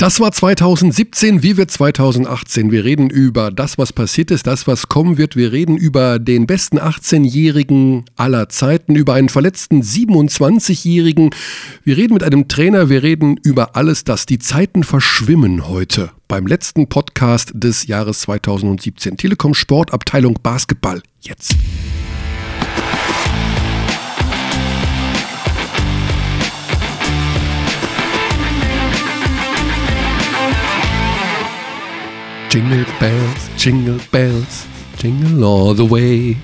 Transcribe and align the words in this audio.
Das 0.00 0.18
war 0.18 0.32
2017, 0.32 1.42
wie 1.42 1.58
wird 1.58 1.70
2018? 1.70 2.70
Wir 2.70 2.86
reden 2.86 3.10
über 3.10 3.50
das, 3.50 3.76
was 3.76 3.92
passiert 3.92 4.30
ist, 4.30 4.46
das, 4.46 4.66
was 4.66 4.88
kommen 4.88 5.18
wird. 5.18 5.36
Wir 5.36 5.52
reden 5.52 5.76
über 5.76 6.18
den 6.18 6.46
besten 6.46 6.78
18-Jährigen 6.78 8.06
aller 8.16 8.48
Zeiten, 8.48 8.94
über 8.94 9.12
einen 9.12 9.28
verletzten 9.28 9.82
27-Jährigen. 9.82 11.34
Wir 11.84 11.98
reden 11.98 12.14
mit 12.14 12.24
einem 12.24 12.48
Trainer, 12.48 12.88
wir 12.88 13.02
reden 13.02 13.36
über 13.42 13.76
alles 13.76 14.02
das. 14.04 14.24
Die 14.24 14.38
Zeiten 14.38 14.84
verschwimmen 14.84 15.68
heute 15.68 16.12
beim 16.28 16.46
letzten 16.46 16.88
Podcast 16.88 17.50
des 17.52 17.86
Jahres 17.86 18.20
2017. 18.20 19.18
Telekom 19.18 19.52
Sport, 19.52 19.92
Abteilung 19.92 20.38
Basketball. 20.42 21.02
Jetzt. 21.20 21.56
Jingle 32.50 32.84
bells, 32.98 33.50
jingle 33.56 33.98
bells, 34.10 34.66
jingle 35.00 35.44
all 35.44 35.74
the 35.74 35.88
way. 35.88 36.36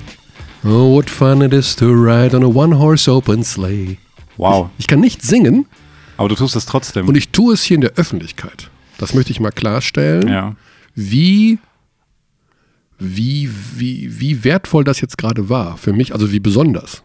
Oh, 0.65 0.95
what 0.97 1.11
fun 1.11 1.43
it 1.43 1.53
is 1.53 1.75
to 1.77 1.87
ride 1.93 2.35
on 2.35 2.43
a 2.45 2.49
one-horse 2.49 3.09
open 3.11 3.43
sleigh. 3.45 3.99
Wow. 4.37 4.71
Ich 4.79 4.87
kann 4.87 5.01
nicht 5.01 5.23
singen 5.23 5.67
Aber 6.17 6.29
du 6.29 6.35
tust 6.35 6.55
es 6.57 6.67
trotzdem. 6.67 7.09
und 7.09 7.17
ich 7.17 7.31
tue 7.31 7.55
es 7.55 7.63
hier 7.63 7.75
in 7.77 7.81
der 7.81 7.93
Öffentlichkeit. 7.95 8.71
Das 8.99 9.15
möchte 9.15 9.33
ich 9.33 9.41
mal 9.41 9.51
klarstellen. 9.51 10.29
ja. 10.29 10.55
Wie, 10.99 11.59
wie, 12.99 13.51
wie, 13.75 14.19
wie 14.21 14.45
wertvoll 14.45 14.83
das 14.85 15.01
jetzt 15.03 15.19
gerade 15.19 15.51
war 15.51 15.77
für 15.77 15.93
mich, 15.93 16.13
also 16.15 16.33
wie 16.33 16.41
besonders. 16.41 17.03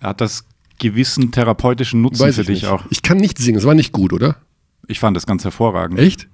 Hat 0.00 0.20
das 0.22 0.44
gewissen 0.78 1.30
therapeutischen 1.30 2.00
Nutzen 2.00 2.20
Weiß 2.20 2.36
für 2.36 2.40
ich 2.42 2.46
dich 2.46 2.62
nicht. 2.62 2.70
auch? 2.70 2.84
Ich 2.90 3.02
kann 3.02 3.18
nicht 3.18 3.36
singen, 3.38 3.58
es 3.58 3.64
war 3.66 3.74
nicht 3.74 3.92
gut, 3.92 4.12
oder? 4.14 4.36
Ich 4.86 4.98
fand 4.98 5.14
das 5.16 5.26
ganz 5.26 5.44
hervorragend. 5.44 5.98
Echt? 5.98 6.28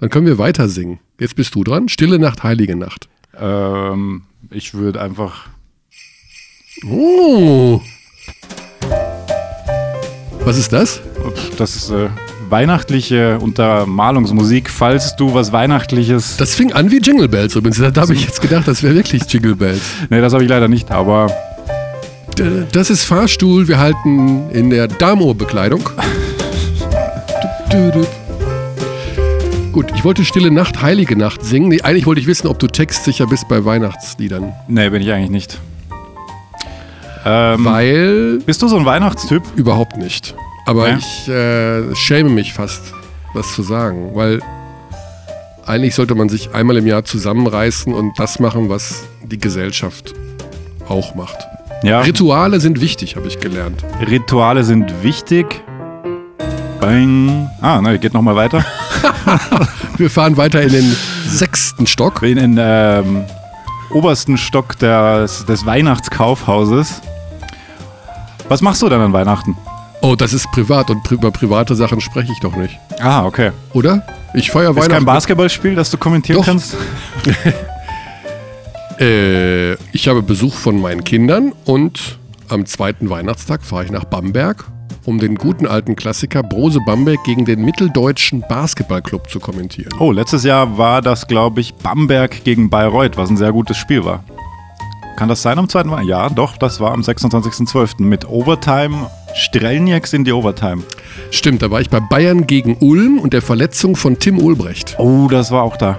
Dann 0.00 0.08
können 0.08 0.24
wir 0.24 0.38
weiter 0.38 0.68
singen. 0.70 0.98
Jetzt 1.18 1.36
bist 1.36 1.54
du 1.54 1.62
dran. 1.62 1.90
Stille 1.90 2.18
Nacht, 2.18 2.42
heilige 2.42 2.74
Nacht. 2.74 3.08
Ähm, 3.38 4.22
ich 4.50 4.72
würde 4.72 5.00
einfach. 5.00 5.48
Oh. 6.90 7.82
Was 10.42 10.56
ist 10.56 10.72
das? 10.72 11.02
Das 11.58 11.76
ist 11.76 11.90
äh, 11.90 12.08
weihnachtliche 12.48 13.38
Untermalungsmusik, 13.40 14.70
falls 14.70 15.16
du 15.16 15.34
was 15.34 15.52
Weihnachtliches. 15.52 16.38
Das 16.38 16.54
fing 16.54 16.72
an 16.72 16.90
wie 16.90 17.00
Jingle 17.00 17.28
Bells 17.28 17.54
übrigens. 17.54 17.76
Da 17.76 18.00
habe 18.00 18.14
ich 18.14 18.24
jetzt 18.24 18.40
gedacht, 18.40 18.66
das 18.66 18.82
wäre 18.82 18.94
wirklich 18.94 19.24
Jingle 19.30 19.54
Bells. 19.54 19.82
nee, 20.08 20.22
das 20.22 20.32
habe 20.32 20.42
ich 20.42 20.48
leider 20.48 20.68
nicht, 20.68 20.90
aber 20.90 21.30
Das 22.72 22.88
ist 22.88 23.04
Fahrstuhl. 23.04 23.68
Wir 23.68 23.76
halten 23.78 24.48
in 24.48 24.70
der 24.70 24.88
Damour-Bekleidung. 24.88 25.90
Gut, 29.72 29.86
ich 29.94 30.04
wollte 30.04 30.24
Stille 30.24 30.50
Nacht, 30.50 30.82
Heilige 30.82 31.16
Nacht 31.16 31.44
singen. 31.44 31.68
Nee, 31.68 31.80
eigentlich 31.82 32.04
wollte 32.06 32.20
ich 32.20 32.26
wissen, 32.26 32.48
ob 32.48 32.58
du 32.58 32.66
textsicher 32.66 33.26
bist 33.26 33.48
bei 33.48 33.64
Weihnachtsliedern. 33.64 34.52
nee, 34.66 34.88
bin 34.90 35.00
ich 35.02 35.12
eigentlich 35.12 35.30
nicht. 35.30 35.58
Ähm, 37.24 37.64
Weil 37.64 38.38
bist 38.44 38.62
du 38.62 38.68
so 38.68 38.76
ein 38.78 38.84
Weihnachtstyp? 38.84 39.42
überhaupt 39.56 39.96
nicht. 39.96 40.34
Aber 40.66 40.88
Ja? 40.88 40.96
ich 40.98 41.28
äh, 41.28 41.94
schäme 41.94 42.30
mich 42.30 42.52
fast, 42.52 42.82
das 43.34 43.54
zu 43.54 43.62
sagen. 43.62 44.10
Weil 44.14 44.40
eigentlich 45.66 45.94
sollte 45.94 46.14
man 46.16 46.28
sich 46.28 46.52
einmal 46.54 46.76
im 46.78 46.86
Jahr 46.86 47.04
zusammenreißen 47.04 47.92
und 47.94 48.18
das 48.18 48.40
machen, 48.40 48.68
was 48.70 49.04
die 49.22 49.38
Gesellschaft 49.38 50.14
auch 50.88 51.14
macht. 51.14 51.36
Ja. 51.84 52.00
Rituale 52.00 52.58
sind 52.58 52.80
wichtig, 52.80 53.14
habe 53.16 53.28
ich 53.28 53.38
gelernt. 53.38 53.84
Rituale 54.08 54.64
sind 54.64 55.02
wichtig. 55.02 55.62
Bang. 56.80 57.50
Ah, 57.60 57.80
ne, 57.80 57.98
geht 57.98 58.14
nochmal 58.14 58.36
weiter. 58.36 58.64
Wir 59.96 60.10
fahren 60.10 60.36
weiter 60.36 60.62
in 60.62 60.70
den 60.70 60.96
sechsten 61.26 61.86
Stock. 61.86 62.22
In 62.22 62.36
den 62.36 62.56
ähm, 62.58 63.24
obersten 63.90 64.38
Stock 64.38 64.78
des, 64.78 65.44
des 65.46 65.66
Weihnachtskaufhauses. 65.66 67.02
Was 68.48 68.62
machst 68.62 68.82
du 68.82 68.88
denn 68.88 69.00
an 69.00 69.12
Weihnachten? 69.12 69.56
Oh, 70.00 70.16
das 70.16 70.32
ist 70.32 70.50
privat 70.52 70.90
und 70.90 71.02
pri 71.02 71.16
über 71.16 71.30
private 71.30 71.74
Sachen 71.74 72.00
spreche 72.00 72.32
ich 72.32 72.40
doch 72.40 72.56
nicht. 72.56 72.78
Ah, 73.00 73.24
okay. 73.24 73.52
Oder? 73.74 74.02
Ich 74.32 74.50
feiere 74.50 74.70
Ist 74.70 74.76
kein 74.76 74.84
Weihnachten. 74.86 75.04
Basketballspiel, 75.04 75.74
das 75.74 75.90
du 75.90 75.98
kommentieren 75.98 76.38
Doch. 76.38 76.46
kannst? 76.46 76.76
Äh, 78.98 79.76
ich 79.92 80.08
habe 80.08 80.20
Besuch 80.20 80.54
von 80.54 80.78
meinen 80.78 81.04
Kindern 81.04 81.54
und 81.64 82.18
am 82.50 82.66
zweiten 82.66 83.08
Weihnachtstag 83.08 83.62
fahre 83.64 83.86
ich 83.86 83.90
nach 83.90 84.04
Bamberg, 84.04 84.66
um 85.10 85.18
den 85.18 85.34
guten 85.34 85.66
alten 85.66 85.96
Klassiker 85.96 86.44
Brose 86.44 86.80
Bamberg 86.86 87.22
gegen 87.24 87.44
den 87.44 87.64
Mitteldeutschen 87.64 88.44
Basketballclub 88.48 89.28
zu 89.28 89.40
kommentieren. 89.40 89.92
Oh, 89.98 90.12
letztes 90.12 90.44
Jahr 90.44 90.78
war 90.78 91.02
das, 91.02 91.26
glaube 91.26 91.60
ich, 91.60 91.74
Bamberg 91.74 92.44
gegen 92.44 92.70
Bayreuth, 92.70 93.16
was 93.16 93.28
ein 93.28 93.36
sehr 93.36 93.50
gutes 93.50 93.76
Spiel 93.76 94.04
war. 94.04 94.22
Kann 95.16 95.28
das 95.28 95.42
sein 95.42 95.58
am 95.58 95.68
zweiten 95.68 95.90
Mal? 95.90 96.04
Ja, 96.04 96.30
doch, 96.30 96.56
das 96.56 96.78
war 96.78 96.92
am 96.92 97.00
26.12. 97.00 98.02
mit 98.02 98.26
Overtime. 98.28 99.10
Strelnieks 99.34 100.12
in 100.12 100.24
die 100.24 100.32
Overtime. 100.32 100.84
Stimmt, 101.32 101.62
da 101.62 101.70
war 101.72 101.80
ich 101.80 101.90
bei 101.90 101.98
Bayern 101.98 102.46
gegen 102.46 102.76
Ulm 102.80 103.18
und 103.18 103.32
der 103.32 103.42
Verletzung 103.42 103.96
von 103.96 104.18
Tim 104.18 104.38
Ulbrecht. 104.38 104.94
Oh, 104.98 105.26
das 105.28 105.50
war 105.50 105.64
auch 105.64 105.76
da. 105.76 105.98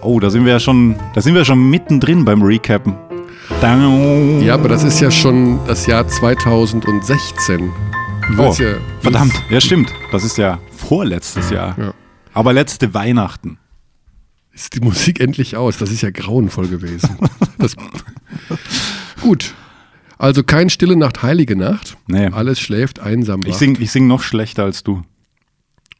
Oh, 0.00 0.20
da 0.20 0.30
sind 0.30 0.46
wir 0.46 0.52
ja 0.52 0.60
schon, 0.60 0.96
da 1.14 1.20
sind 1.20 1.34
wir 1.34 1.44
schon 1.44 1.68
mittendrin 1.68 2.24
beim 2.24 2.42
Recappen. 2.42 2.94
Ja, 4.42 4.54
aber 4.54 4.68
das 4.68 4.82
ist 4.82 5.00
ja 5.00 5.10
schon 5.10 5.60
das 5.66 5.86
Jahr 5.86 6.08
2016. 6.08 7.70
Willst 8.28 8.58
ja- 8.60 8.76
verdammt, 9.00 9.32
ja 9.50 9.60
stimmt. 9.60 9.92
Das 10.12 10.24
ist 10.24 10.36
ja 10.38 10.58
vorletztes 10.76 11.50
Jahr. 11.50 11.78
Ja. 11.78 11.94
Aber 12.32 12.52
letzte 12.52 12.92
Weihnachten. 12.94 13.58
Ist 14.52 14.74
die 14.74 14.80
Musik 14.80 15.20
endlich 15.20 15.56
aus? 15.56 15.78
Das 15.78 15.90
ist 15.90 16.02
ja 16.02 16.10
grauenvoll 16.10 16.68
gewesen. 16.68 17.16
Das, 17.58 17.74
gut. 19.22 19.54
Also 20.18 20.42
kein 20.44 20.68
Stille 20.68 20.94
Nacht, 20.94 21.22
Heilige 21.22 21.56
Nacht. 21.56 21.96
Nee. 22.06 22.26
Alles 22.26 22.60
schläft 22.60 23.00
einsam. 23.00 23.40
Ich 23.46 23.54
wach. 23.54 23.58
sing, 23.58 23.78
ich 23.80 23.90
sing 23.90 24.06
noch 24.06 24.22
schlechter 24.22 24.64
als 24.64 24.84
du. 24.84 25.00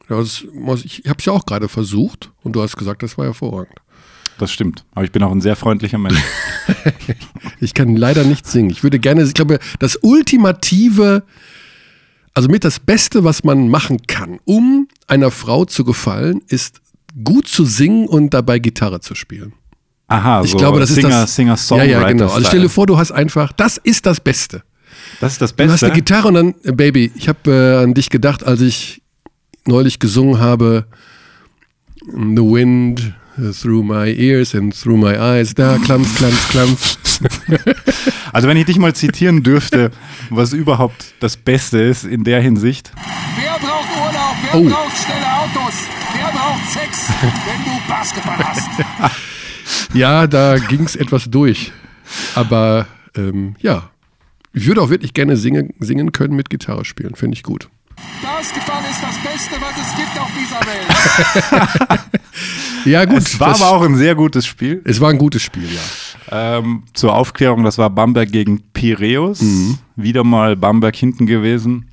Das 0.07 0.45
muss, 0.53 0.85
ich 0.85 1.01
habe 1.07 1.15
es 1.17 1.25
ja 1.25 1.33
auch 1.33 1.47
gerade 1.47 1.67
versucht 1.67 2.31
und 2.43 2.53
du 2.55 2.61
hast 2.61 2.77
gesagt, 2.77 3.01
das 3.01 3.17
war 3.17 3.25
hervorragend. 3.25 3.73
Das 4.37 4.51
stimmt. 4.51 4.85
Aber 4.93 5.03
ich 5.03 5.11
bin 5.11 5.23
auch 5.23 5.31
ein 5.31 5.41
sehr 5.41 5.55
freundlicher 5.55 5.97
Mensch. 5.97 6.21
Ich 7.59 7.73
kann 7.73 7.95
leider 7.95 8.23
nicht 8.23 8.45
singen. 8.45 8.69
Ich 8.69 8.83
würde 8.83 8.99
gerne, 8.99 9.23
ich 9.23 9.33
glaube, 9.33 9.57
das 9.79 9.97
ultimative, 10.03 11.23
also 12.37 12.49
mit 12.49 12.63
das 12.63 12.79
Beste, 12.79 13.23
was 13.23 13.43
man 13.43 13.67
machen 13.67 13.97
kann, 14.05 14.39
um 14.45 14.87
einer 15.07 15.31
Frau 15.31 15.65
zu 15.65 15.83
gefallen, 15.83 16.41
ist 16.47 16.81
gut 17.23 17.47
zu 17.47 17.65
singen 17.65 18.05
und 18.07 18.31
dabei 18.35 18.59
Gitarre 18.59 18.99
zu 18.99 19.15
spielen. 19.15 19.53
Aha, 20.07 20.43
Ich 20.43 20.51
so 20.51 20.57
glaube, 20.57 20.79
das 20.79 20.89
Singer, 20.89 21.07
ist 21.09 21.13
das. 21.15 21.35
Singer, 21.35 21.51
ja, 21.53 21.57
Songwriter. 21.57 21.89
ja, 22.01 22.07
genau. 22.07 22.29
Also 22.29 22.45
stell 22.47 22.61
dir 22.61 22.69
vor, 22.69 22.85
du 22.85 22.97
hast 22.97 23.11
einfach, 23.11 23.51
das 23.53 23.77
ist 23.77 24.05
das 24.05 24.19
Beste. 24.19 24.61
das 25.19 25.33
ist 25.33 25.41
das 25.41 25.55
Du 25.55 25.63
hast 25.63 25.71
Beste. 25.71 25.85
eine 25.87 25.95
Gitarre 25.95 26.27
und 26.27 26.33
dann, 26.35 26.55
äh, 26.63 26.71
Baby, 26.73 27.11
ich 27.15 27.27
habe 27.27 27.51
äh, 27.51 27.83
an 27.83 27.95
dich 27.95 28.11
gedacht, 28.11 28.45
als 28.45 28.61
ich 28.61 29.01
neulich 29.65 29.97
gesungen 29.97 30.39
habe, 30.39 30.85
The 32.05 32.41
wind 32.41 33.13
through 33.61 33.83
my 33.83 34.13
ears 34.15 34.53
and 34.55 34.79
through 34.79 34.97
my 34.97 35.15
eyes, 35.17 35.53
da 35.55 35.77
klampf, 35.79 36.15
klampf, 36.17 36.49
klampf. 36.49 36.97
Also 38.33 38.47
wenn 38.47 38.57
ich 38.57 38.65
dich 38.65 38.77
mal 38.77 38.93
zitieren 38.93 39.41
dürfte, 39.41 39.91
was 40.29 40.53
überhaupt 40.53 41.13
das 41.21 41.37
Beste 41.37 41.79
ist 41.79 42.03
in 42.03 42.23
der 42.23 42.41
Hinsicht. 42.41 42.91
Wer 43.39 43.53
braucht 43.53 43.87
Urlaub? 43.97 44.35
Wer 44.43 44.55
Oh. 44.55 44.63
braucht 44.69 44.97
schnelle 44.97 45.25
Autos? 45.33 45.73
Wer 46.13 46.31
braucht 46.31 46.69
Sex, 46.71 47.09
wenn 47.21 47.63
du 47.65 47.79
Basketball 47.87 48.37
hast? 48.37 48.69
Ja, 49.93 50.27
da 50.27 50.57
ging 50.59 50.83
es 50.83 50.95
etwas 50.95 51.25
durch. 51.29 51.71
Aber 52.35 52.87
ähm, 53.15 53.55
ja, 53.59 53.89
ich 54.53 54.65
würde 54.65 54.81
auch 54.81 54.89
wirklich 54.89 55.13
gerne 55.13 55.35
singen, 55.35 55.73
singen 55.79 56.11
können 56.13 56.35
mit 56.35 56.49
Gitarre 56.49 56.85
spielen. 56.85 57.15
Finde 57.15 57.35
ich 57.35 57.43
gut. 57.43 57.67
Basketball 58.21 58.81
ist 58.89 59.01
das 59.01 59.17
Beste, 59.17 59.55
was 59.59 59.75
es 59.75 59.95
gibt 59.97 60.17
auf 60.19 60.29
dieser 60.39 60.59
Welt. 60.61 60.86
Ja, 62.85 63.05
gut. 63.05 63.17
Es 63.17 63.39
war 63.39 63.55
aber 63.55 63.69
auch 63.71 63.81
ein 63.81 63.95
sehr 63.95 64.15
gutes 64.15 64.45
Spiel. 64.45 64.81
Es 64.85 65.01
war 65.01 65.09
ein 65.09 65.17
gutes 65.17 65.41
Spiel, 65.41 65.67
ja. 65.73 66.57
Ähm, 66.59 66.83
zur 66.93 67.13
Aufklärung, 67.15 67.63
das 67.63 67.77
war 67.77 67.89
Bamberg 67.89 68.31
gegen 68.31 68.61
Piräus. 68.73 69.41
Mhm. 69.41 69.77
Wieder 69.95 70.23
mal 70.23 70.55
Bamberg 70.55 70.95
hinten 70.95 71.25
gewesen. 71.25 71.89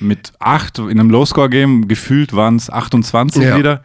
Mit 0.00 0.32
acht 0.38 0.78
in 0.78 0.88
einem 0.98 1.10
Low-Score-Game, 1.10 1.88
gefühlt 1.88 2.32
waren 2.34 2.56
es 2.56 2.70
28 2.70 3.42
Ja. 3.42 3.56
wieder. 3.58 3.82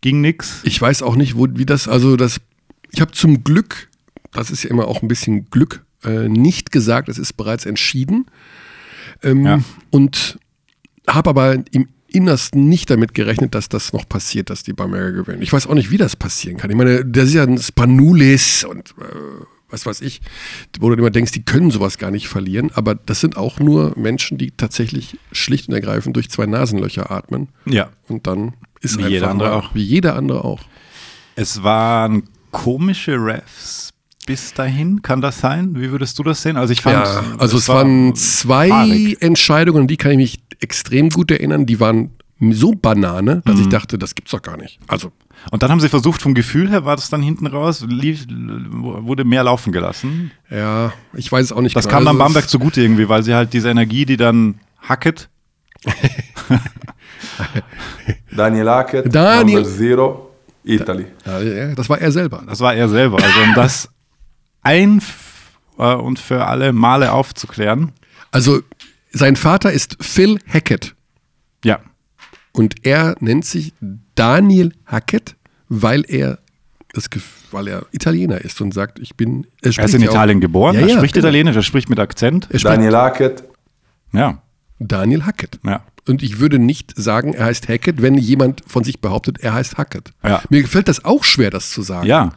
Ging 0.00 0.20
nix. 0.20 0.60
Ich 0.64 0.80
weiß 0.80 1.02
auch 1.02 1.16
nicht, 1.16 1.36
wo, 1.36 1.46
wie 1.50 1.66
das, 1.66 1.88
also 1.88 2.16
das, 2.16 2.40
ich 2.90 3.00
habe 3.00 3.12
zum 3.12 3.42
Glück, 3.42 3.88
das 4.32 4.50
ist 4.50 4.62
ja 4.64 4.70
immer 4.70 4.86
auch 4.86 5.02
ein 5.02 5.08
bisschen 5.08 5.46
Glück, 5.50 5.84
äh, 6.04 6.28
nicht 6.28 6.70
gesagt, 6.72 7.08
es 7.08 7.18
ist 7.18 7.32
bereits 7.34 7.66
entschieden. 7.66 8.26
Ähm, 9.22 9.44
Ja. 9.46 9.58
Und 9.90 10.38
habe 11.08 11.30
aber 11.30 11.54
im 11.72 11.88
Innersten 12.10 12.68
nicht 12.68 12.88
damit 12.90 13.12
gerechnet, 13.14 13.54
dass 13.54 13.68
das 13.68 13.92
noch 13.92 14.08
passiert, 14.08 14.50
dass 14.50 14.62
die 14.62 14.72
Bamberger 14.72 15.12
gewinnen. 15.12 15.42
Ich 15.42 15.52
weiß 15.52 15.66
auch 15.66 15.74
nicht, 15.74 15.90
wie 15.90 15.98
das 15.98 16.16
passieren 16.16 16.56
kann. 16.56 16.70
Ich 16.70 16.76
meine, 16.76 17.04
das 17.04 17.28
ist 17.28 17.34
ja 17.34 17.42
ein 17.42 17.58
Spanulis 17.58 18.64
und 18.64 18.94
äh, 18.98 19.04
was 19.70 19.84
weiß 19.84 20.00
ich, 20.00 20.22
wo 20.80 20.88
du 20.88 20.96
immer 20.96 21.10
denkst, 21.10 21.32
die 21.32 21.44
können 21.44 21.70
sowas 21.70 21.98
gar 21.98 22.10
nicht 22.10 22.28
verlieren, 22.28 22.70
aber 22.74 22.94
das 22.94 23.20
sind 23.20 23.36
auch 23.36 23.60
nur 23.60 23.92
Menschen, 23.98 24.38
die 24.38 24.50
tatsächlich 24.52 25.18
schlicht 25.32 25.68
und 25.68 25.74
ergreifend 25.74 26.16
durch 26.16 26.30
zwei 26.30 26.46
Nasenlöcher 26.46 27.10
atmen 27.10 27.48
Ja. 27.66 27.90
und 28.08 28.26
dann 28.26 28.54
Ist 28.80 28.94
Wie 28.96 29.00
einfach 29.00 29.10
jeder 29.10 29.30
andere 29.30 29.52
auch. 29.52 29.74
Wie 29.74 29.82
jeder 29.82 30.16
andere 30.16 30.44
auch. 30.44 30.62
Es 31.36 31.62
waren 31.62 32.22
komische 32.50 33.12
Refs 33.22 33.90
bis 34.26 34.52
dahin, 34.52 35.00
kann 35.02 35.20
das 35.22 35.40
sein? 35.40 35.74
Wie 35.74 35.90
würdest 35.90 36.18
du 36.18 36.22
das 36.22 36.42
sehen? 36.42 36.56
Also 36.58 36.72
ich 36.72 36.82
fand, 36.82 36.96
Ja, 37.06 37.24
also 37.38 37.56
es 37.56 37.66
war 37.68 37.76
waren 37.76 38.14
zwei 38.14 38.68
fahrig. 38.68 39.22
Entscheidungen, 39.22 39.86
die 39.86 39.96
kann 39.96 40.12
ich 40.12 40.16
mich 40.18 40.37
extrem 40.60 41.08
gut 41.10 41.30
erinnern. 41.30 41.66
Die 41.66 41.80
waren 41.80 42.10
so 42.52 42.72
Banane, 42.72 43.42
dass 43.44 43.56
Mhm. 43.56 43.62
ich 43.62 43.68
dachte, 43.68 43.98
das 43.98 44.14
gibt's 44.14 44.30
doch 44.30 44.42
gar 44.42 44.56
nicht. 44.56 44.78
Also, 44.86 45.10
Und 45.52 45.62
dann 45.62 45.70
haben 45.70 45.80
sie 45.80 45.88
versucht, 45.88 46.20
vom 46.20 46.34
Gefühl 46.34 46.68
her 46.70 46.84
war 46.84 46.96
das 46.96 47.10
dann 47.10 47.22
hinten 47.22 47.46
raus, 47.46 47.84
lief, 47.88 48.26
wurde 48.28 49.24
mehr 49.24 49.44
laufen 49.44 49.72
gelassen. 49.72 50.30
ja, 50.50 50.92
ich 51.14 51.30
weiß 51.30 51.44
es 51.46 51.52
auch 51.52 51.60
nicht 51.60 51.76
Das 51.76 51.84
genau. 51.86 51.96
kam 51.98 52.04
dann 52.06 52.14
Also, 52.16 52.24
Bamberg 52.24 52.48
zugute 52.48 52.80
irgendwie, 52.82 53.08
weil 53.08 53.22
sie 53.22 53.34
halt 53.34 53.52
diese 53.52 53.70
Energie, 53.70 54.04
die 54.04 54.16
dann 54.16 54.58
Hackett, 54.80 55.28
Daniel 58.36 58.68
Hackett, 58.68 59.14
Daniel- 59.14 59.60
number 59.62 59.68
zero, 59.70 60.30
Italy. 60.64 61.06
Das 61.24 61.88
war 61.88 61.98
er 61.98 62.12
selber. 62.12 62.42
das 62.46 62.60
war 62.60 62.74
er 62.74 62.88
selber. 62.88 63.16
Also 63.22 63.40
um 63.42 63.54
das 63.54 63.88
ein 64.62 65.00
äh, 65.78 65.94
und 65.94 66.18
für 66.18 66.46
alle 66.46 66.72
Male 66.72 67.12
aufzuklären. 67.12 67.92
Also, 68.30 68.60
sein 69.10 69.36
Vater 69.36 69.72
ist 69.72 69.96
Phil 70.00 70.38
Hackett 70.46 70.94
Ja, 71.64 71.80
und 72.52 72.84
er 72.86 73.16
nennt 73.20 73.44
sich 73.44 73.72
Daniel 74.14 74.72
Hackett, 74.86 75.36
weil 75.68 76.04
er 76.08 76.38
das, 76.94 77.08
weil 77.50 77.68
er 77.68 77.86
Italiener 77.92 78.40
ist 78.40 78.60
und 78.60 78.72
sagt, 78.74 78.98
ich 78.98 79.14
bin. 79.16 79.46
er 79.62 79.68
ist 79.68 79.76
spricht 79.76 79.94
in 79.94 80.00
ja 80.02 80.08
auch- 80.08 80.12
Italien 80.14 80.40
geboren, 80.40 80.74
Ja, 80.74 80.80
er 80.82 80.88
ja, 80.88 80.96
spricht 80.96 81.14
genau. 81.14 81.26
Italienisch, 81.28 81.56
er 81.56 81.62
spricht 81.62 81.88
mit 81.90 81.98
Akzent. 81.98 82.44
Er 82.50 82.58
spricht 82.58 82.64
Daniel 82.76 82.96
Hackett, 82.96 83.44
Ja, 84.12 84.42
Daniel 84.78 85.24
Hackett. 85.24 85.58
ja. 85.64 85.82
Und 86.06 86.22
ich 86.22 86.38
würde 86.40 86.58
nicht 86.58 86.94
sagen, 86.96 87.34
er 87.34 87.44
heißt 87.44 87.68
Hackett, 87.68 88.00
wenn 88.00 88.14
jemand 88.16 88.62
von 88.66 88.82
sich 88.82 89.00
behauptet, 89.00 89.40
er 89.40 89.52
heißt 89.52 89.76
Hackett. 89.76 90.12
Ja. 90.24 90.42
Mir 90.48 90.62
gefällt 90.62 90.88
das 90.88 91.04
auch 91.04 91.22
schwer, 91.22 91.50
das 91.50 91.70
zu 91.70 91.82
sagen. 91.82 92.06
Ja. 92.06 92.30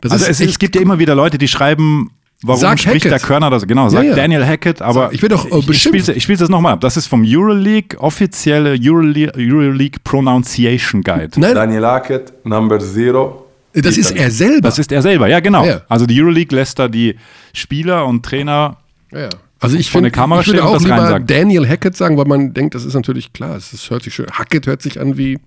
Das 0.00 0.12
also 0.12 0.24
ist 0.24 0.40
es, 0.40 0.48
es 0.52 0.58
gibt 0.58 0.74
ja 0.76 0.80
immer 0.80 0.98
wieder 0.98 1.14
Leute, 1.14 1.36
die 1.36 1.46
schreiben, 1.48 2.10
warum 2.42 2.60
Sag 2.60 2.78
spricht 2.78 3.04
Hackett. 3.04 3.12
der 3.12 3.18
Körner 3.20 3.50
das? 3.50 3.66
Genau, 3.66 3.88
sagt 3.88 4.04
Ja, 4.04 4.10
ja. 4.10 4.16
Daniel 4.16 4.44
Hackett, 4.46 4.80
aber 4.82 5.06
Sag, 5.06 5.14
ich 5.14 5.22
werd 5.22 5.32
doch, 5.32 5.44
äh, 5.44 5.48
ich, 5.48 5.54
ich 5.58 5.66
beschimpft. 5.66 6.00
spiele 6.02 6.16
ich 6.16 6.22
spiel's 6.22 6.40
das 6.40 6.48
nochmal 6.48 6.74
ab. 6.74 6.80
Das 6.80 6.96
ist 6.96 7.06
vom 7.06 7.24
Euroleague, 7.26 7.98
offizielle 8.00 8.76
Euroleague, 8.80 9.32
Euroleague 9.36 9.98
Pronunciation 10.04 11.02
Guide. 11.02 11.38
Nein, 11.40 11.54
Daniel 11.54 11.84
Hackett, 11.86 12.32
number 12.44 12.78
zero, 12.78 13.46
das 13.74 13.96
ist 13.96 14.12
er 14.12 14.30
selber. 14.30 14.62
Das 14.68 14.78
ist 14.78 14.90
er 14.92 15.02
selber, 15.02 15.28
ja 15.28 15.40
genau. 15.40 15.64
Ja. 15.64 15.82
Also 15.88 16.06
die 16.06 16.20
Euroleague 16.20 16.54
lässt 16.56 16.78
da 16.78 16.88
die 16.88 17.16
Spieler 17.52 18.06
und 18.06 18.24
Trainer 18.24 18.76
ja. 19.12 19.28
Also 19.60 19.76
ich 19.76 19.90
Vor 19.90 19.98
finde, 19.98 20.10
der 20.10 20.20
Kamera 20.20 20.40
ich 20.40 20.46
würde 20.46 20.58
stehen 20.58 20.66
und 20.68 20.74
auch 20.74 20.78
das 20.78 20.84
lieber 20.84 20.98
reinsagen. 20.98 21.26
Daniel 21.26 21.68
Hackett 21.68 21.96
sagen, 21.96 22.16
weil 22.16 22.26
man 22.26 22.54
denkt, 22.54 22.76
das 22.76 22.84
ist 22.84 22.94
natürlich 22.94 23.32
klar. 23.32 23.56
Es 23.56 23.72
ist- 23.72 23.90
hört 23.90 24.04
sich 24.04 24.14
schön. 24.14 24.26
Hackett 24.30 24.68
hört 24.68 24.82
sich 24.82 25.00
an 25.00 25.18
wie 25.18 25.40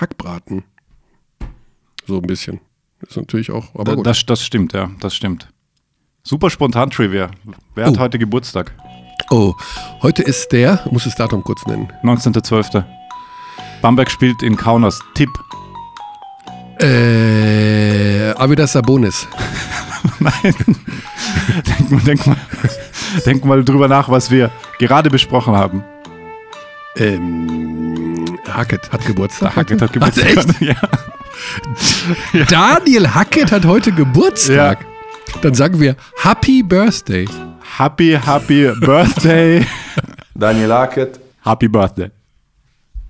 Hackbraten. 0.00 0.62
So 2.06 2.16
ein 2.18 2.22
bisschen. 2.22 2.60
Ist 3.04 3.16
natürlich 3.16 3.50
auch, 3.50 3.74
aber 3.74 3.96
gut. 3.96 4.06
Das, 4.06 4.24
das 4.26 4.44
stimmt, 4.44 4.72
ja, 4.74 4.90
das 5.00 5.16
stimmt. 5.16 5.48
Super 6.24 6.50
spontan 6.50 6.90
Trivia. 6.90 7.30
Wer 7.74 7.86
hat 7.86 7.96
Oh. 7.96 8.00
heute 8.00 8.18
Geburtstag? 8.18 8.72
Oh, 9.30 9.54
heute 10.02 10.22
ist 10.22 10.52
der, 10.52 10.80
muss 10.90 11.04
das 11.04 11.14
Datum 11.16 11.42
kurz 11.42 11.66
nennen. 11.66 11.88
19.12. 12.02 12.84
Bamberg 13.80 14.10
spielt 14.10 14.42
in 14.42 14.56
Kaunas. 14.56 15.00
Tipp. 15.14 15.30
Äh, 16.80 18.32
Avidas 18.36 18.72
Sabonis. 18.72 19.26
Denk 21.64 21.90
mal, 21.90 22.00
denk, 22.00 22.26
mal, 22.26 22.36
denk 23.26 23.44
mal 23.44 23.64
drüber 23.64 23.88
nach, 23.88 24.08
was 24.08 24.30
wir 24.30 24.50
gerade 24.78 25.10
besprochen 25.10 25.54
haben. 25.56 25.82
Ähm, 26.96 28.38
Hackett 28.48 28.90
hat 28.92 29.04
Geburtstag. 29.06 29.56
Hackett 29.56 29.82
hat 29.82 29.92
Geburtstag. 29.94 30.26
echt? 30.26 30.48
Ja. 30.60 32.44
Daniel 32.44 33.08
Hackett 33.14 33.50
hat 33.52 33.64
heute 33.64 33.90
Geburtstag. 33.90 34.84
Dann 35.40 35.54
sagen 35.54 35.80
wir 35.80 35.96
Happy 36.22 36.62
Birthday. 36.62 37.26
Happy, 37.78 38.18
happy 38.22 38.70
Birthday. 38.80 39.66
Daniel 40.34 40.72
Hackett, 40.72 41.18
Happy 41.44 41.68
Birthday. 41.68 42.10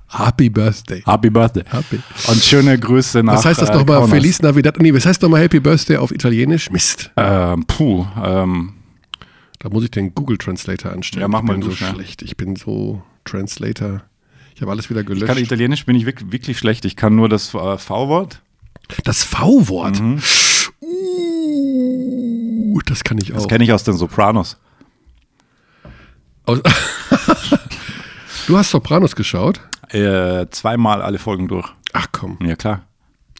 Happy 0.08 0.50
Birthday. 0.50 1.02
Happy 1.06 1.30
Birthday. 1.30 1.64
Happy. 1.70 1.98
Und 2.28 2.42
schöne 2.42 2.78
Grüße 2.78 3.22
nach 3.22 3.34
Was 3.34 3.44
heißt 3.46 3.62
das 3.62 3.70
äh, 3.70 3.74
nochmal? 3.74 4.06
Feliz 4.08 4.42
Navidad. 4.42 4.78
Nee, 4.80 4.92
was 4.94 5.06
heißt 5.06 5.22
nochmal 5.22 5.40
Happy 5.42 5.58
Birthday 5.60 5.96
auf 5.96 6.12
Italienisch? 6.12 6.70
Mist. 6.70 7.10
Ähm, 7.16 7.64
puh, 7.66 8.06
ähm, 8.22 8.74
Da 9.58 9.70
muss 9.70 9.84
ich 9.84 9.90
den 9.90 10.14
Google 10.14 10.36
Translator 10.36 10.92
anstellen. 10.92 11.22
Ja, 11.22 11.28
mach 11.28 11.40
ich 11.40 11.44
mal 11.46 11.52
bin 11.54 11.62
du 11.62 11.70
so 11.70 11.76
schnell. 11.76 11.94
schlecht. 11.94 12.22
Ich 12.22 12.36
bin 12.36 12.56
so 12.56 13.02
Translator. 13.24 14.02
Ich 14.54 14.60
habe 14.60 14.70
alles 14.70 14.90
wieder 14.90 15.00
ich 15.00 15.06
kann 15.06 15.18
gelöscht. 15.18 15.38
Italienisch 15.40 15.86
bin 15.86 15.96
ich 15.96 16.04
wirklich, 16.04 16.30
wirklich 16.30 16.58
schlecht. 16.58 16.84
Ich 16.84 16.96
kann 16.96 17.16
nur 17.16 17.28
das 17.30 17.54
äh, 17.54 17.78
V-Wort. 17.78 18.42
Das 19.04 19.24
V-Wort. 19.24 19.98
Mhm. 19.98 20.20
Uh, 22.72 22.80
das 22.86 23.04
kann 23.04 23.18
ich 23.18 23.28
Das 23.28 23.44
auch. 23.44 23.48
kenne 23.48 23.64
ich 23.64 23.72
aus 23.72 23.84
den 23.84 23.94
Sopranos. 23.94 24.56
Aus- 26.46 26.60
du 28.46 28.56
hast 28.56 28.70
Sopranos 28.70 29.14
geschaut? 29.16 29.60
Äh, 29.90 30.46
zweimal 30.50 31.02
alle 31.02 31.18
Folgen 31.18 31.48
durch. 31.48 31.68
Ach 31.92 32.06
komm, 32.12 32.38
Ja, 32.42 32.56
klar. 32.56 32.86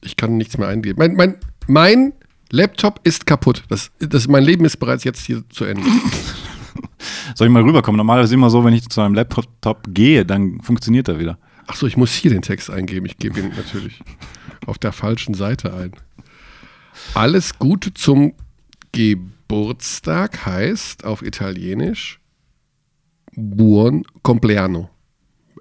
ich 0.02 0.16
kann 0.16 0.36
nichts 0.36 0.58
mehr 0.58 0.68
eingeben. 0.68 0.98
Mein, 0.98 1.14
mein, 1.14 1.36
mein 1.66 2.12
Laptop 2.50 3.00
ist 3.04 3.26
kaputt. 3.26 3.62
Das, 3.68 3.90
das, 3.98 4.28
mein 4.28 4.44
Leben 4.44 4.64
ist 4.64 4.76
bereits 4.76 5.04
jetzt 5.04 5.24
hier 5.24 5.42
zu 5.48 5.64
Ende. 5.64 5.82
Soll 7.34 7.46
ich 7.46 7.52
mal 7.52 7.62
rüberkommen? 7.62 7.96
Normalerweise 7.96 8.32
ist 8.32 8.34
immer 8.34 8.50
so, 8.50 8.64
wenn 8.64 8.74
ich 8.74 8.88
zu 8.88 9.00
einem 9.00 9.14
Laptop 9.14 9.78
gehe, 9.88 10.26
dann 10.26 10.60
funktioniert 10.60 11.08
er 11.08 11.18
wieder. 11.18 11.38
Ach 11.66 11.76
so, 11.76 11.86
ich 11.86 11.96
muss 11.96 12.12
hier 12.12 12.30
den 12.30 12.42
Text 12.42 12.68
eingeben. 12.70 13.06
Ich 13.06 13.16
gebe 13.16 13.40
ihn 13.40 13.52
natürlich 13.56 14.02
auf 14.66 14.76
der 14.78 14.92
falschen 14.92 15.32
Seite 15.34 15.72
ein. 15.72 15.92
Alles 17.14 17.58
Gute 17.58 17.94
zum 17.94 18.34
Geburtstag 18.92 20.44
heißt 20.44 21.04
auf 21.04 21.22
Italienisch 21.22 22.20
Buon 23.34 24.04
compleanno. 24.22 24.90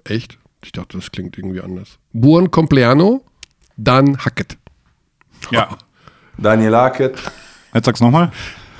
Echt? 0.04 0.38
Ich 0.62 0.72
dachte, 0.72 0.98
das 0.98 1.10
klingt 1.10 1.38
irgendwie 1.38 1.60
anders. 1.60 1.98
Buon 2.12 2.50
compleanno, 2.50 3.24
dann 3.76 4.18
Hacket. 4.18 4.58
Ja. 5.50 5.76
Daniel 6.38 6.76
Hackett, 6.76 7.18
Jetzt 7.74 7.86
sag's 7.86 8.00
nochmal. 8.00 8.30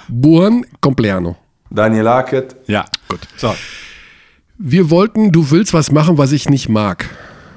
Buon 0.08 0.66
compleanno. 0.80 1.36
Daniel 1.70 2.08
Hackett, 2.08 2.56
Ja. 2.66 2.84
Gut. 3.08 3.20
So. 3.36 3.54
Wir 4.58 4.90
wollten, 4.90 5.32
du 5.32 5.50
willst 5.50 5.72
was 5.72 5.90
machen, 5.90 6.18
was 6.18 6.32
ich 6.32 6.48
nicht 6.50 6.68
mag. 6.68 7.08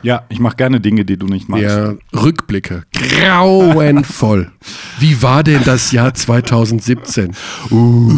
Ja, 0.06 0.24
ich 0.30 0.40
mache 0.40 0.56
gerne 0.56 0.80
Dinge, 0.80 1.04
die 1.04 1.18
du 1.18 1.26
nicht 1.26 1.50
magst. 1.50 1.64
Ja, 1.64 1.96
Rückblicke. 2.16 2.84
Grauenvoll. 2.94 4.52
Wie 5.00 5.20
war 5.24 5.44
denn 5.44 5.64
das 5.66 5.92
Jahr 5.92 6.14
2017? 6.14 7.36
Uh. 7.72 8.12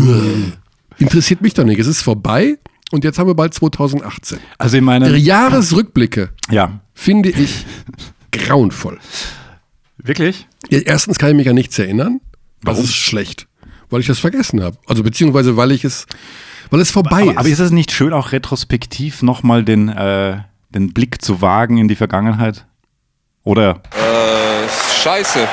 Interessiert 0.98 1.40
mich 1.42 1.54
doch 1.54 1.64
nicht. 1.64 1.80
Es 1.80 1.88
ist 1.88 2.02
vorbei 2.02 2.58
und 2.92 3.06
jetzt 3.06 3.18
haben 3.18 3.28
wir 3.28 3.36
bald 3.36 3.54
2018. 3.54 4.40
Also 4.58 4.76
in 4.76 4.84
meiner. 4.84 5.16
Jahresrückblicke 5.16 6.32
Ja. 6.52 6.82
finde 6.94 7.30
ich 7.30 7.66
grauenvoll. 8.34 9.00
Wirklich? 9.98 10.46
Ja, 10.70 10.80
Erstens 10.80 11.18
kann 11.18 11.30
ich 11.30 11.36
mich 11.38 11.48
an 11.48 11.56
nichts 11.56 11.80
erinnern. 11.80 12.20
Das 12.64 12.74
Warum? 12.74 12.84
ist 12.84 12.96
schlecht. 12.96 13.48
Weil 13.90 14.02
ich 14.02 14.08
das 14.08 14.20
vergessen 14.20 14.62
habe. 14.62 14.78
Also 14.88 15.04
beziehungsweise 15.04 15.56
weil 15.56 15.72
ich 15.72 15.86
es, 15.86 16.06
weil 16.70 16.82
es 16.82 16.92
vorbei 16.92 17.22
Aber, 17.22 17.32
ist. 17.32 17.38
aber 17.38 17.48
ist 17.48 17.60
es 17.60 17.72
nicht 17.72 17.94
schön, 17.94 18.12
auch 18.12 18.34
retrospektiv 18.34 19.24
nochmal 19.24 19.64
den, 19.64 19.88
äh, 19.88 20.40
den 20.70 20.94
Blick 20.94 21.22
zu 21.22 21.42
wagen 21.42 21.78
in 21.78 21.88
die 21.88 21.96
Vergangenheit? 21.96 22.66
Oder? 23.44 23.82
Äh, 23.92 24.68
scheiße. 25.04 25.48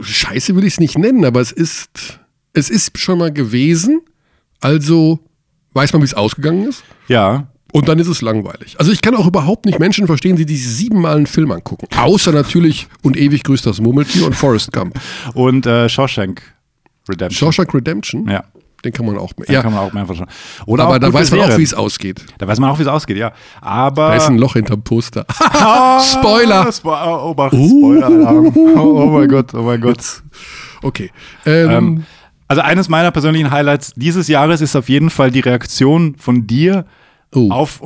Scheiße 0.00 0.54
will 0.56 0.64
ich 0.64 0.74
es 0.74 0.80
nicht 0.80 0.98
nennen, 0.98 1.24
aber 1.24 1.40
es 1.40 1.52
ist, 1.52 2.18
es 2.52 2.70
ist 2.70 2.98
schon 2.98 3.18
mal 3.18 3.32
gewesen. 3.32 4.00
Also 4.60 5.20
weiß 5.74 5.92
man, 5.92 6.02
wie 6.02 6.06
es 6.06 6.14
ausgegangen 6.14 6.68
ist. 6.68 6.84
Ja. 7.08 7.48
Und 7.72 7.88
dann 7.88 7.98
ist 7.98 8.06
es 8.08 8.22
langweilig. 8.22 8.76
Also 8.78 8.90
ich 8.92 9.02
kann 9.02 9.14
auch 9.14 9.26
überhaupt 9.26 9.66
nicht 9.66 9.78
Menschen 9.78 10.06
verstehen, 10.06 10.36
die 10.36 10.44
sich 10.44 10.66
siebenmal 10.66 11.16
einen 11.16 11.26
Film 11.26 11.52
angucken. 11.52 11.86
Außer 11.96 12.32
natürlich 12.32 12.88
und 13.02 13.16
ewig 13.16 13.44
grüßt 13.44 13.66
das 13.66 13.80
Murmeltier 13.80 14.24
und 14.26 14.34
Forrest 14.34 14.72
Gump. 14.72 14.98
Und 15.34 15.66
äh, 15.66 15.88
Shawshank 15.88 16.42
Redemption. 17.08 17.38
Shawshank 17.38 17.74
Redemption, 17.74 18.28
Ja. 18.28 18.44
Den 18.84 18.92
kann 18.92 19.06
man 19.06 19.18
auch 19.18 19.32
mehr. 19.36 19.50
Ja, 19.50 19.62
kann 19.62 19.72
man 19.72 19.82
auch 19.82 19.92
mehrfach 19.92 20.14
schauen. 20.16 20.28
Oder 20.66 20.84
aber 20.84 20.94
auch 20.94 20.98
da 20.98 21.12
weiß 21.12 21.30
man 21.32 21.40
auch, 21.40 21.44
Serien. 21.44 21.58
wie 21.58 21.64
es 21.64 21.74
ausgeht. 21.74 22.24
Da 22.38 22.46
weiß 22.46 22.60
man 22.60 22.70
auch, 22.70 22.78
wie 22.78 22.82
es 22.82 22.88
ausgeht, 22.88 23.16
ja. 23.16 23.32
Aber. 23.60 24.08
Da 24.08 24.14
ist 24.16 24.28
ein 24.28 24.38
Loch 24.38 24.52
hinterm 24.54 24.82
Poster. 24.82 25.24
Ah, 25.40 26.00
Spoiler! 26.00 26.70
Spo 26.72 26.90
oh, 26.92 27.30
Obacht, 27.30 27.52
Spoiler-Alarm. 27.54 28.52
Oh, 28.76 29.02
oh 29.02 29.06
mein 29.06 29.28
Gott, 29.28 29.52
oh 29.54 29.62
mein 29.62 29.80
Gott. 29.80 30.22
Okay. 30.82 31.10
Ähm, 31.44 31.70
Ähm, 31.70 32.06
also 32.46 32.62
eines 32.62 32.88
meiner 32.88 33.10
persönlichen 33.10 33.50
Highlights 33.50 33.92
dieses 33.96 34.28
Jahres 34.28 34.60
ist 34.60 34.74
auf 34.76 34.88
jeden 34.88 35.10
Fall 35.10 35.30
die 35.30 35.40
Reaktion 35.40 36.14
von 36.18 36.46
dir 36.46 36.86
Oh. 37.34 37.50
auf, 37.50 37.82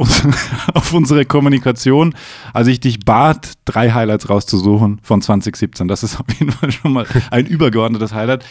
auf 0.74 0.92
unsere 0.92 1.24
Kommunikation, 1.24 2.14
als 2.52 2.68
ich 2.68 2.78
dich 2.78 3.00
bat, 3.00 3.54
drei 3.64 3.90
Highlights 3.90 4.30
rauszusuchen 4.30 5.00
von 5.02 5.20
2017. 5.20 5.88
Das 5.88 6.04
ist 6.04 6.20
auf 6.20 6.26
jeden 6.38 6.52
Fall 6.52 6.70
schon 6.70 6.92
mal 6.92 7.06
ein 7.32 7.46
übergeordnetes 7.46 8.14
Highlight, 8.14 8.44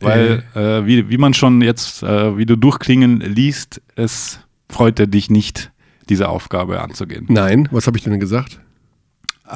weil 0.00 0.42
äh, 0.54 0.86
wie, 0.86 1.08
wie 1.10 1.18
man 1.18 1.34
schon 1.34 1.60
jetzt, 1.62 2.02
äh, 2.02 2.36
wie 2.36 2.46
du 2.46 2.56
durchklingen 2.56 3.20
liest, 3.20 3.80
es 3.96 4.40
freute 4.68 5.06
dich 5.08 5.30
nicht, 5.30 5.70
diese 6.08 6.28
Aufgabe 6.28 6.80
anzugehen. 6.82 7.26
nein, 7.28 7.68
was 7.70 7.86
habe 7.86 7.96
ich 7.98 8.04
denn 8.04 8.18
gesagt? 8.20 8.60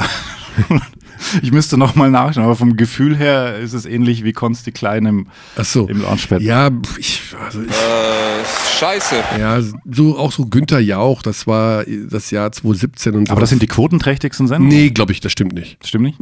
Ich 1.43 1.51
müsste 1.51 1.77
noch 1.77 1.95
mal 1.97 2.11
nachschauen, 2.11 2.45
aber 2.45 2.55
vom 2.55 2.77
Gefühl 2.77 3.17
her 3.17 3.59
ist 3.59 3.73
es 3.73 3.87
ähnlich 3.87 4.23
wie 4.23 4.33
Konsti 4.33 4.71
Klein 4.71 5.05
im, 5.05 5.27
Ach 5.57 5.65
so. 5.65 5.89
im 5.89 6.01
Launchpad. 6.03 6.41
Ja, 6.43 6.71
ich, 6.97 7.35
also 7.45 7.61
ich, 7.63 7.69
Äh, 7.71 8.79
scheiße. 8.79 9.17
ja, 9.39 9.61
so 9.91 10.17
auch 10.17 10.31
so 10.31 10.47
Günther 10.47 10.79
Jauch, 10.79 11.23
das 11.23 11.47
war 11.49 11.85
das 12.09 12.31
Jahr 12.31 12.53
2017 12.53 13.15
und 13.17 13.27
so. 13.27 13.33
Aber 13.33 13.41
das 13.41 13.51
sind 13.51 13.63
die 13.63 13.67
quotenträchtigsten 13.67 14.47
Sendungen? 14.47 14.73
Nee, 14.75 14.91
glaube 14.91 15.11
ich, 15.13 15.21
das 15.21 15.33
stimmt 15.33 15.55
nicht. 15.55 15.85
Stimmt 15.87 16.05
nicht? 16.05 16.21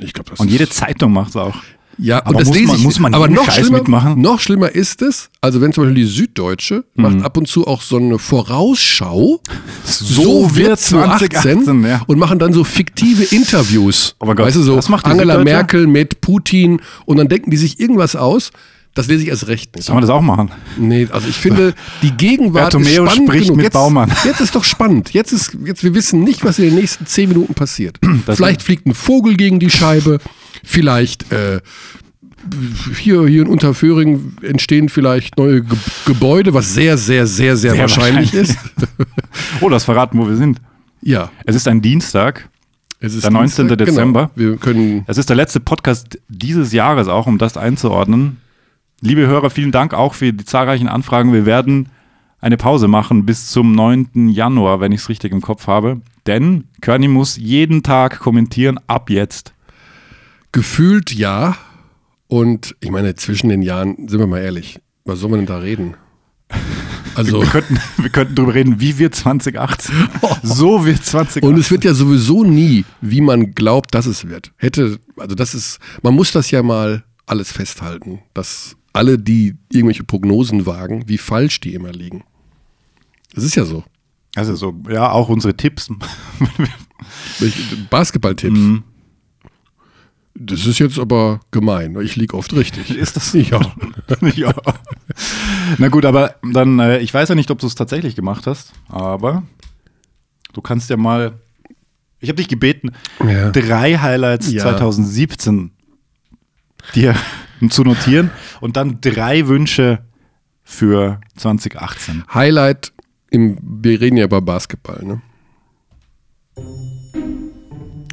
Ich 0.00 0.12
glaube, 0.12 0.30
das 0.30 0.40
Und 0.40 0.48
ist- 0.48 0.52
jede 0.52 0.68
Zeitung 0.68 1.12
macht 1.12 1.30
es 1.30 1.36
auch. 1.36 1.54
Ja, 1.98 2.18
Aber 2.20 2.30
und 2.30 2.40
das 2.40 2.48
muss 2.48 2.56
lese 2.56 2.66
man- 2.68 2.76
ich, 2.76 2.82
muss 2.82 2.98
man 2.98 3.14
aber 3.14 3.28
noch 3.28 3.44
Scheiß 3.46 3.54
schlimmer, 3.66 3.78
mitmachen? 3.78 4.20
Noch 4.20 4.40
schlimmer 4.40 4.70
ist 4.74 5.02
es, 5.02 5.30
also 5.40 5.60
wenn 5.60 5.72
zum 5.72 5.84
Beispiel 5.84 6.02
die 6.02 6.08
Süddeutsche 6.08 6.84
macht 6.94 7.22
ab 7.22 7.36
und 7.36 7.46
zu 7.46 7.66
auch 7.66 7.82
so 7.82 7.96
eine 7.96 8.18
Vorausschau, 8.18 9.40
so 9.84 10.54
wird 10.56 10.80
2018 10.80 11.84
ja. 11.84 12.02
und 12.06 12.18
machen 12.18 12.38
dann 12.38 12.52
so 12.52 12.64
fiktive 12.64 13.22
Interviews. 13.34 14.16
Oh 14.20 14.26
mein 14.26 14.36
Gott, 14.36 14.46
weißt 14.46 14.56
du, 14.56 14.62
so 14.62 14.80
Angela? 15.04 15.44
Merkel 15.44 15.86
mit 15.86 16.20
Putin 16.20 16.80
und 17.04 17.18
dann 17.18 17.28
denken 17.28 17.50
die 17.50 17.56
sich 17.56 17.78
irgendwas 17.78 18.16
aus. 18.16 18.50
Das 18.94 19.06
lese 19.06 19.22
ich 19.22 19.28
erst 19.30 19.46
recht 19.48 19.74
nicht. 19.74 19.86
Sollen 19.86 19.96
wir 19.98 20.00
das 20.02 20.10
auch 20.10 20.20
machen? 20.20 20.50
Nee, 20.76 21.08
also 21.10 21.26
ich 21.26 21.36
finde, 21.36 21.72
die 22.02 22.10
Gegenwart 22.10 22.74
ist 22.74 22.90
spannend 22.92 23.12
spricht 23.28 23.44
genug. 23.44 23.56
mit 23.56 23.64
jetzt, 23.64 23.72
Baumann. 23.72 24.12
Jetzt 24.24 24.40
ist 24.40 24.54
doch 24.54 24.64
spannend. 24.64 25.10
Jetzt 25.14 25.32
ist, 25.32 25.56
jetzt, 25.64 25.82
wir 25.82 25.94
wissen 25.94 26.22
nicht, 26.22 26.44
was 26.44 26.58
in 26.58 26.66
den 26.66 26.74
nächsten 26.74 27.06
zehn 27.06 27.28
Minuten 27.30 27.54
passiert. 27.54 27.98
Das- 28.26 28.36
Vielleicht 28.36 28.62
fliegt 28.62 28.86
ein 28.86 28.92
Vogel 28.94 29.36
gegen 29.36 29.58
die 29.60 29.70
Scheibe. 29.70 30.18
Vielleicht, 30.62 31.32
äh, 31.32 31.60
hier, 33.00 33.26
hier 33.26 33.42
in 33.42 33.48
Unterföhring 33.48 34.36
entstehen 34.42 34.88
vielleicht 34.88 35.38
neue 35.38 35.62
Ge 35.62 35.78
Gebäude, 36.06 36.52
was 36.54 36.74
sehr, 36.74 36.98
sehr, 36.98 37.26
sehr, 37.26 37.56
sehr, 37.56 37.70
Sehr 37.72 37.80
wahrscheinlich, 37.80 38.34
wahrscheinlich. 38.34 38.50
ist. 38.50 38.58
Oh, 39.60 39.68
das 39.68 39.84
verraten, 39.84 40.18
wo 40.18 40.28
wir 40.28 40.36
sind. 40.36 40.60
Ja. 41.00 41.30
Es 41.46 41.54
ist 41.56 41.66
ein 41.68 41.80
Dienstag. 41.80 42.48
Es 43.00 43.14
ist 43.14 43.24
Der 43.24 43.30
19. 43.30 43.68
Dienstag, 43.68 43.86
Dezember. 43.86 44.30
Genau. 44.36 44.50
Wir 44.50 44.56
können, 44.58 45.04
Es 45.06 45.16
ist 45.18 45.28
der 45.28 45.36
letzte 45.36 45.60
Podcast 45.60 46.18
dieses 46.28 46.72
Jahres 46.72 47.08
auch, 47.08 47.26
um 47.26 47.38
das 47.38 47.56
einzuordnen. 47.56 48.36
Liebe 49.04 49.26
Hörer, 49.26 49.50
vielen 49.50 49.72
Dank 49.72 49.94
auch 49.94 50.14
für 50.14 50.32
die 50.32 50.44
zahlreichen 50.44 50.86
Anfragen. 50.86 51.32
Wir 51.32 51.44
werden 51.44 51.88
eine 52.40 52.56
Pause 52.56 52.86
machen 52.86 53.26
bis 53.26 53.48
zum 53.48 53.72
9. 53.72 54.28
Januar, 54.28 54.78
wenn 54.78 54.92
ich 54.92 55.00
es 55.00 55.08
richtig 55.08 55.32
im 55.32 55.40
Kopf 55.40 55.66
habe. 55.66 56.00
Denn 56.28 56.68
Körny 56.80 57.08
muss 57.08 57.36
jeden 57.36 57.82
Tag 57.82 58.20
kommentieren, 58.20 58.78
ab 58.86 59.10
jetzt. 59.10 59.54
gefühlt 60.52 61.12
ja. 61.12 61.56
Und 62.28 62.76
ich 62.78 62.92
meine, 62.92 63.16
zwischen 63.16 63.48
den 63.48 63.62
Jahren, 63.62 64.08
sind 64.08 64.20
wir 64.20 64.28
mal 64.28 64.38
ehrlich, 64.38 64.78
was 65.04 65.18
soll 65.18 65.30
man 65.30 65.40
denn 65.40 65.46
da 65.46 65.58
reden? 65.58 65.94
Also, 67.14 67.42
Wir 67.42 67.48
könnten, 67.48 67.78
wir 67.98 68.08
könnten 68.08 68.34
drüber 68.34 68.54
reden, 68.54 68.80
wie 68.80 68.96
wird 68.96 69.14
2018. 69.14 69.94
So 70.42 70.86
wird 70.86 71.04
2018. 71.04 71.42
Und 71.42 71.58
es 71.58 71.70
wird 71.70 71.84
ja 71.84 71.92
sowieso 71.92 72.42
nie, 72.42 72.86
wie 73.02 73.20
man 73.20 73.52
glaubt, 73.52 73.94
dass 73.94 74.06
es 74.06 74.28
wird. 74.28 74.50
Hätte, 74.56 74.98
also 75.18 75.34
das 75.34 75.54
ist, 75.54 75.78
man 76.02 76.14
muss 76.14 76.32
das 76.32 76.50
ja 76.50 76.62
mal 76.62 77.04
alles 77.26 77.52
festhalten, 77.52 78.20
dass 78.32 78.76
alle, 78.92 79.18
die 79.18 79.56
irgendwelche 79.72 80.04
Prognosen 80.04 80.66
wagen, 80.66 81.08
wie 81.08 81.18
falsch 81.18 81.60
die 81.60 81.74
immer 81.74 81.92
liegen. 81.92 82.24
Das 83.34 83.44
ist 83.44 83.54
ja 83.54 83.64
so. 83.64 83.84
also 84.34 84.54
so, 84.54 84.74
ja, 84.90 85.10
auch 85.10 85.28
unsere 85.28 85.56
Tipps. 85.56 85.90
Basketballtipps. 87.90 88.58
Mhm. 88.58 88.84
Das 90.34 90.64
ist 90.66 90.78
jetzt 90.78 90.98
aber 90.98 91.40
gemein. 91.50 91.98
Ich 92.00 92.16
liege 92.16 92.36
oft 92.36 92.54
richtig. 92.54 92.90
Ist 92.96 93.16
das? 93.16 93.32
Ja. 93.34 93.60
ja. 94.34 94.54
Na 95.78 95.88
gut, 95.88 96.06
aber 96.06 96.36
dann, 96.52 96.78
äh, 96.78 96.98
ich 97.00 97.12
weiß 97.12 97.28
ja 97.28 97.34
nicht, 97.34 97.50
ob 97.50 97.58
du 97.58 97.66
es 97.66 97.74
tatsächlich 97.74 98.16
gemacht 98.16 98.46
hast, 98.46 98.72
aber 98.88 99.42
du 100.54 100.62
kannst 100.62 100.88
ja 100.90 100.96
mal. 100.96 101.34
Ich 102.18 102.28
habe 102.28 102.36
dich 102.36 102.48
gebeten, 102.48 102.92
Ja. 103.26 103.50
drei 103.50 103.98
Highlights 103.98 104.50
Ja. 104.52 104.62
2017 104.62 105.72
dir 106.94 107.14
zu 107.70 107.82
notieren 107.84 108.30
und 108.60 108.76
dann 108.76 108.98
drei 109.00 109.46
Wünsche 109.48 110.00
für 110.64 111.20
2018. 111.36 112.24
Highlight 112.32 112.92
im, 113.30 113.56
wir 113.62 114.00
reden 114.00 114.16
ja 114.16 114.24
über 114.24 114.40
Basketball, 114.40 115.02
ne? 115.04 115.20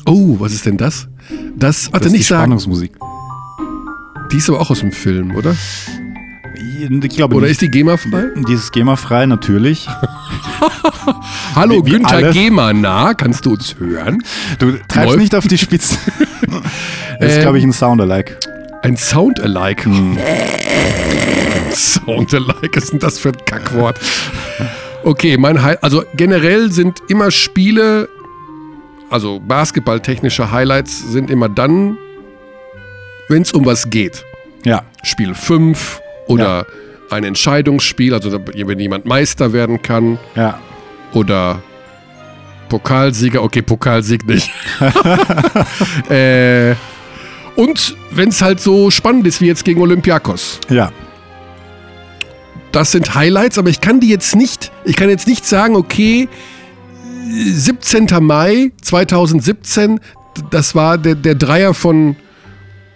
Oh, 0.06 0.39
was 0.39 0.53
ist 0.53 0.65
denn 0.65 0.77
das? 0.77 1.08
Das, 1.56 1.91
warte, 1.91 2.00
Das 2.00 2.08
ist 2.08 2.12
nicht 2.13 2.22
die 2.24 2.27
sagen. 2.29 2.41
Spannungsmusik. 2.44 2.94
Die 4.32 4.38
ist 4.38 4.50
aber 4.50 4.60
auch 4.62 4.70
aus 4.72 4.79
dem 4.79 4.91
Film, 4.91 5.36
oder? 5.36 5.56
Ich 6.82 7.10
glaube, 7.15 7.36
Oder 7.36 7.48
nicht. 7.48 7.53
ist 7.53 7.62
die 7.62 7.70
GEMA-frei? 7.70 8.27
dieses 8.48 8.72
GEMA-frei 8.72 9.25
natürlich. 9.25 9.88
Hallo, 11.56 11.82
Wie- 11.82 11.88
wie 11.88 11.91
Günther 11.91 12.15
alles. 12.18 12.34
GEMA 12.34 12.74
nah, 12.74 13.13
kannst 13.13 13.46
du 13.46 13.51
uns 13.53 13.75
hören? 13.77 14.24
Du 14.60 14.72
treibst 14.88 14.96
Läuft. 15.12 15.18
nicht 15.20 15.36
auf 15.36 15.48
die 15.48 15.58
Spitze. 15.58 15.98
Das 17.20 17.32
ist, 17.32 17.36
Ähm, 17.38 17.41
glaube 17.44 17.58
ich, 17.60 17.63
ein 17.65 17.74
Sound-alike. 17.74 18.38
Ein 18.81 18.95
Sound-alike. 18.95 19.86
Hm. 19.86 20.17
Sound-alike, 21.71 22.69
was 22.75 22.83
ist 22.86 22.93
denn 22.93 23.00
das 23.00 23.19
für 23.19 23.29
ein 23.29 23.45
Kackwort? 23.45 24.00
Okay, 25.03 25.38
mein 25.38 25.62
Hi 25.62 25.75
also 25.81 26.03
generell 26.15 26.71
sind 26.71 27.01
immer 27.09 27.31
Spiele, 27.31 28.09
also 29.09 29.39
basketballtechnische 29.39 30.51
Highlights 30.51 31.12
sind 31.12 31.29
immer 31.29 31.50
dann, 31.50 31.98
wenn 33.27 33.41
es 33.41 33.51
um 33.51 33.65
was 33.65 33.89
geht. 33.89 34.24
Ja. 34.63 34.83
Spiel 35.03 35.36
5 35.36 36.01
oder 36.27 36.65
ein 37.09 37.24
Entscheidungsspiel, 37.24 38.13
also 38.13 38.31
wenn 38.31 38.79
jemand 38.79 39.05
Meister 39.05 39.51
werden 39.53 39.81
kann 39.81 40.19
Ja. 40.36 40.59
oder 41.13 41.62
Pokalsieger, 42.69 43.41
okay, 43.41 43.62
Pokalsieg 43.62 44.25
nicht. 44.27 44.51
äh, 46.09 46.75
und 47.60 47.98
wenn 48.12 48.30
es 48.30 48.42
halt 48.42 48.62
so 48.62 48.89
spannend 48.89 49.28
ist 49.28 49.42
wie 49.42 49.48
jetzt 49.48 49.66
gegen 49.66 49.82
Olympiakos. 49.82 50.62
Ja. 50.70 50.94
Das 52.72 52.92
sind 52.92 53.16
Highlights, 53.16 53.58
aber 53.58 53.70
ich 53.70 53.82
kann 53.82 54.00
die 54.00 54.08
jetzt 54.08 54.34
nicht, 54.34 54.72
ich 54.86 54.96
kann 54.96 55.10
jetzt 55.10 55.28
nicht 55.28 55.46
sagen, 55.46 55.75
okay, 55.75 56.30
17. 57.30 58.08
Mai 58.22 58.72
2017, 58.82 60.00
das 60.51 60.74
war 60.74 60.98
der, 60.98 61.16
der 61.16 61.36
Dreier 61.36 61.74
von 61.74 62.16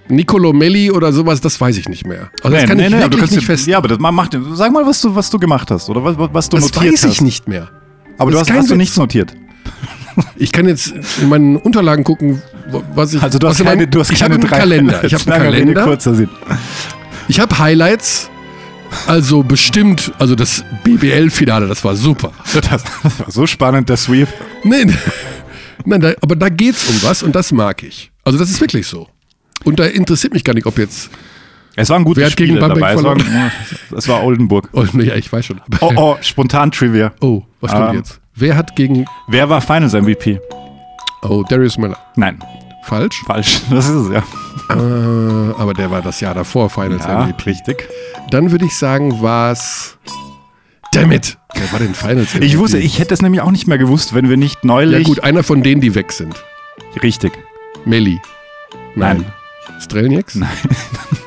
Nicolo 0.07 0.53
Melli 0.53 0.91
oder 0.91 1.11
sowas, 1.11 1.41
das 1.41 1.59
weiß 1.59 1.75
ich 1.77 1.89
nicht 1.89 2.07
mehr. 2.07 2.29
Also 2.41 2.55
das 2.55 2.65
kann 2.65 2.79
ich 2.79 2.85
aber 2.85 2.95
du 2.95 3.01
wirklich 3.01 3.19
kannst 3.19 3.35
nicht 3.35 3.45
fest. 3.45 3.67
Ja, 3.67 3.79
aber 3.79 3.89
das, 3.89 3.99
mach, 3.99 4.11
mach, 4.11 4.29
sag 4.53 4.71
mal, 4.71 4.85
was 4.85 5.01
du, 5.01 5.13
was 5.13 5.29
du 5.29 5.39
gemacht 5.39 5.71
hast 5.71 5.89
oder 5.89 6.03
was, 6.05 6.15
was 6.17 6.47
du 6.47 6.57
das 6.57 6.73
notiert 6.73 6.93
weiß 6.93 7.03
hast. 7.03 7.11
ich 7.11 7.21
nicht 7.21 7.49
mehr. 7.49 7.69
Aber 8.17 8.31
du 8.31 8.37
Das 8.37 8.49
hast, 8.49 8.57
hast 8.57 8.71
du 8.71 8.75
nichts 8.75 8.95
notiert. 8.95 9.33
Ich 10.35 10.51
kann 10.51 10.67
jetzt 10.67 10.93
in 11.21 11.29
meinen 11.29 11.55
Unterlagen 11.55 12.03
gucken, 12.03 12.41
was 12.93 13.13
ich. 13.13 13.21
Also 13.21 13.39
du 13.39 13.47
hast 13.47 13.63
keine, 13.63 13.87
du 13.87 13.99
hast 13.99 14.11
ich 14.11 14.19
keine 14.19 14.35
habe 14.35 14.41
einen 14.43 14.49
drei 14.49 14.59
Kalender. 14.59 15.03
Ich 15.03 15.13
habe 15.13 15.33
einen 15.33 15.43
Kalender. 15.43 15.83
kurzer 15.83 16.15
Sinn. 16.15 16.29
Ich 17.27 17.39
habe 17.39 17.57
Highlights. 17.57 18.29
Also 19.07 19.41
bestimmt, 19.41 20.11
also 20.19 20.35
das 20.35 20.63
BBL-Finale, 20.83 21.67
das 21.67 21.83
war 21.83 21.95
super. 21.95 22.31
Das, 22.53 22.83
das 23.01 23.19
war 23.19 23.31
so 23.31 23.47
spannend, 23.47 23.89
der 23.89 23.97
Sweep. 23.97 24.27
Nein, 24.63 24.95
nein 25.85 25.99
da, 25.99 26.13
aber 26.21 26.35
da 26.35 26.49
geht's 26.49 26.87
um 26.87 27.01
was 27.01 27.23
und 27.23 27.35
das 27.35 27.51
mag 27.51 27.81
ich. 27.81 28.11
Also 28.23 28.37
das 28.37 28.51
ist 28.51 28.61
wirklich 28.61 28.85
so. 28.85 29.07
Und 29.63 29.79
da 29.79 29.85
interessiert 29.85 30.33
mich 30.33 30.43
gar 30.43 30.53
nicht, 30.53 30.67
ob 30.67 30.77
jetzt. 30.77 31.09
Es 31.75 31.89
waren 31.89 32.03
gute 32.03 32.19
Wer 32.21 32.27
hat 32.27 32.37
gegen 32.37 32.57
Spiele 32.57 32.67
dabei. 32.67 32.93
Es 32.93 33.03
war, 33.03 33.15
verloren? 33.17 33.51
es 33.97 34.07
war 34.07 34.23
Oldenburg. 34.23 34.69
Oh, 34.73 34.85
nee, 34.93 35.05
ja, 35.05 35.15
ich 35.15 35.31
weiß 35.33 35.43
schon. 35.43 35.59
Oh, 35.81 35.91
oh, 35.95 36.17
spontan 36.21 36.69
Trivia. 36.71 37.13
Oh, 37.19 37.41
was 37.61 37.71
kommt 37.71 37.89
Ähm. 37.89 37.95
jetzt? 37.97 38.19
Wer 38.35 38.55
hat 38.57 38.75
gegen. 38.75 39.05
Wer 39.27 39.49
war 39.49 39.61
Finals 39.61 39.93
MVP? 39.93 40.39
Oh, 41.21 41.43
Darius 41.47 41.77
Miller. 41.77 41.97
Nein, 42.15 42.39
Falsch. 42.83 43.21
falsch. 43.25 43.61
Das 43.69 43.87
ist 43.87 43.95
es 43.95 44.09
ja. 44.11 44.23
Äh, 44.69 45.53
aber 45.57 45.73
der 45.73 45.89
war 45.91 46.01
das 46.01 46.19
Jahr 46.19 46.33
davor 46.33 46.69
Finals 46.69 47.03
Ja, 47.05 47.25
MVP. 47.25 47.43
richtig. 47.49 47.87
Dann 48.29 48.51
würde 48.51 48.65
ich 48.65 48.75
sagen, 48.75 49.21
war's. 49.21 49.97
Dammit! 50.93 51.37
Wer 51.55 51.71
war 51.71 51.79
denn 51.79 51.93
Finals 51.95 52.33
MVP? 52.33 52.45
Ich 52.45 52.57
wusste, 52.57 52.77
ich 52.77 52.99
hätte 52.99 53.13
es 53.13 53.21
nämlich 53.21 53.41
auch 53.41 53.51
nicht 53.51 53.67
mehr 53.67 53.77
gewusst, 53.77 54.13
wenn 54.13 54.29
wir 54.29 54.37
nicht 54.37 54.59
Ja, 54.63 54.67
neulich. 54.67 55.05
gut, 55.07 55.23
einer 55.23 55.43
von 55.43 55.63
denen, 55.63 55.81
die 55.81 55.95
weg 55.95 56.11
sind. 56.11 56.35
Richtig. 57.01 57.31
Melli. 57.85 58.19
Nein. 58.95 59.25
Strelnieks? 59.79 60.35
Nein. 60.35 60.49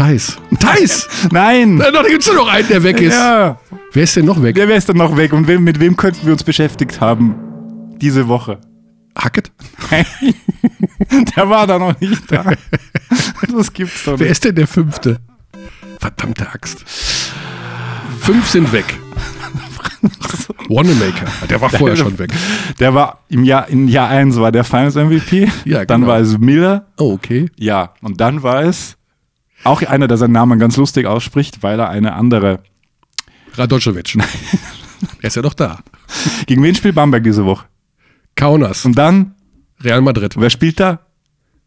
Thais. 0.00 0.38
Thais! 0.58 1.08
Nein! 1.30 1.74
Na, 1.76 1.90
Da 1.90 2.02
gibt's 2.02 2.24
doch 2.24 2.34
noch 2.34 2.48
einen, 2.48 2.66
der 2.68 2.82
weg 2.82 3.02
ist. 3.02 3.12
Ja. 3.12 3.58
Wer 3.92 4.02
ist 4.04 4.16
denn 4.16 4.24
noch 4.24 4.42
weg? 4.42 4.56
Wer 4.56 4.70
es 4.70 4.86
dann 4.86 4.96
noch 4.96 5.14
weg 5.14 5.34
und 5.34 5.46
wem, 5.46 5.62
mit 5.62 5.78
wem 5.78 5.94
könnten 5.94 6.24
wir 6.24 6.32
uns 6.32 6.42
beschäftigt 6.42 7.02
haben 7.02 7.34
diese 8.00 8.26
Woche? 8.26 8.58
Hackett? 9.14 9.52
Der 11.36 11.50
war 11.50 11.66
da 11.66 11.78
noch 11.78 12.00
nicht 12.00 12.22
da. 12.32 12.44
Das 13.54 13.70
gibt's 13.74 14.04
doch 14.04 14.12
Wer 14.18 14.20
nicht. 14.28 14.30
ist 14.30 14.44
denn 14.44 14.54
der 14.54 14.66
fünfte? 14.66 15.18
Verdammte 15.98 16.48
Axt. 16.48 16.82
Fünf 18.20 18.48
sind 18.48 18.72
weg. 18.72 18.86
Wanamaker. 20.70 21.26
Der 21.50 21.60
war 21.60 21.68
vorher 21.68 21.96
schon 21.96 22.18
weg. 22.18 22.30
Der 22.78 22.94
war 22.94 23.18
im 23.28 23.44
Jahr, 23.44 23.68
in 23.68 23.86
Jahr 23.88 24.08
1 24.08 24.36
war 24.40 24.50
der 24.52 24.64
Finals 24.64 24.94
MVP. 24.94 25.46
Ja, 25.66 25.84
Dann 25.84 26.02
genau. 26.02 26.12
war 26.12 26.20
es 26.20 26.38
Miller. 26.38 26.86
Oh, 26.98 27.12
okay. 27.12 27.50
Ja. 27.58 27.92
Und 28.00 28.18
dann 28.20 28.42
war 28.42 28.62
es 28.62 28.96
auch 29.64 29.82
einer, 29.82 30.08
der 30.08 30.16
seinen 30.16 30.32
Namen 30.32 30.58
ganz 30.58 30.76
lustig 30.76 31.06
ausspricht, 31.06 31.62
weil 31.62 31.78
er 31.80 31.88
eine 31.90 32.14
andere. 32.14 32.60
Radoschewitsch. 33.54 34.16
er 35.22 35.26
ist 35.26 35.36
ja 35.36 35.42
doch 35.42 35.54
da. 35.54 35.80
Gegen 36.46 36.62
wen 36.62 36.74
spielt 36.74 36.94
Bamberg 36.94 37.24
diese 37.24 37.44
Woche? 37.44 37.66
Kaunas. 38.36 38.84
Und 38.84 38.96
dann, 38.96 39.34
Real 39.82 40.00
Madrid. 40.00 40.34
wer 40.38 40.50
spielt 40.50 40.78
da? 40.80 41.00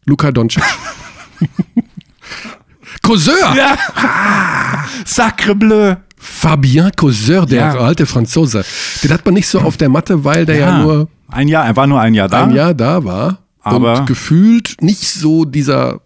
Luka 0.06 0.32
Doncic. 0.32 0.62
Causeur! 3.02 3.54
Ja. 3.56 3.76
Sacre 5.04 5.54
bleu. 5.54 5.96
Fabien 6.16 6.90
Causeur, 6.96 7.44
der 7.44 7.58
Ja. 7.58 7.78
alte 7.78 8.06
Franzose. 8.06 8.64
Den 9.02 9.12
hat 9.12 9.24
man 9.26 9.34
nicht 9.34 9.46
so 9.46 9.60
auf 9.60 9.76
der 9.76 9.90
Matte, 9.90 10.24
weil 10.24 10.46
der 10.46 10.56
ja, 10.56 10.78
nur 10.78 11.08
ein 11.28 11.48
Jahr, 11.48 11.66
er 11.66 11.76
war 11.76 11.86
nur 11.86 12.00
ein 12.00 12.14
Jahr 12.14 12.28
da. 12.28 12.44
ein 12.44 12.54
Jahr 12.54 12.72
da 12.72 13.04
war 13.04 13.38
Aber- 13.60 13.98
und 14.00 14.06
gefühlt 14.06 14.76
nicht 14.80 15.06
so 15.06 15.44
dieser 15.44 16.00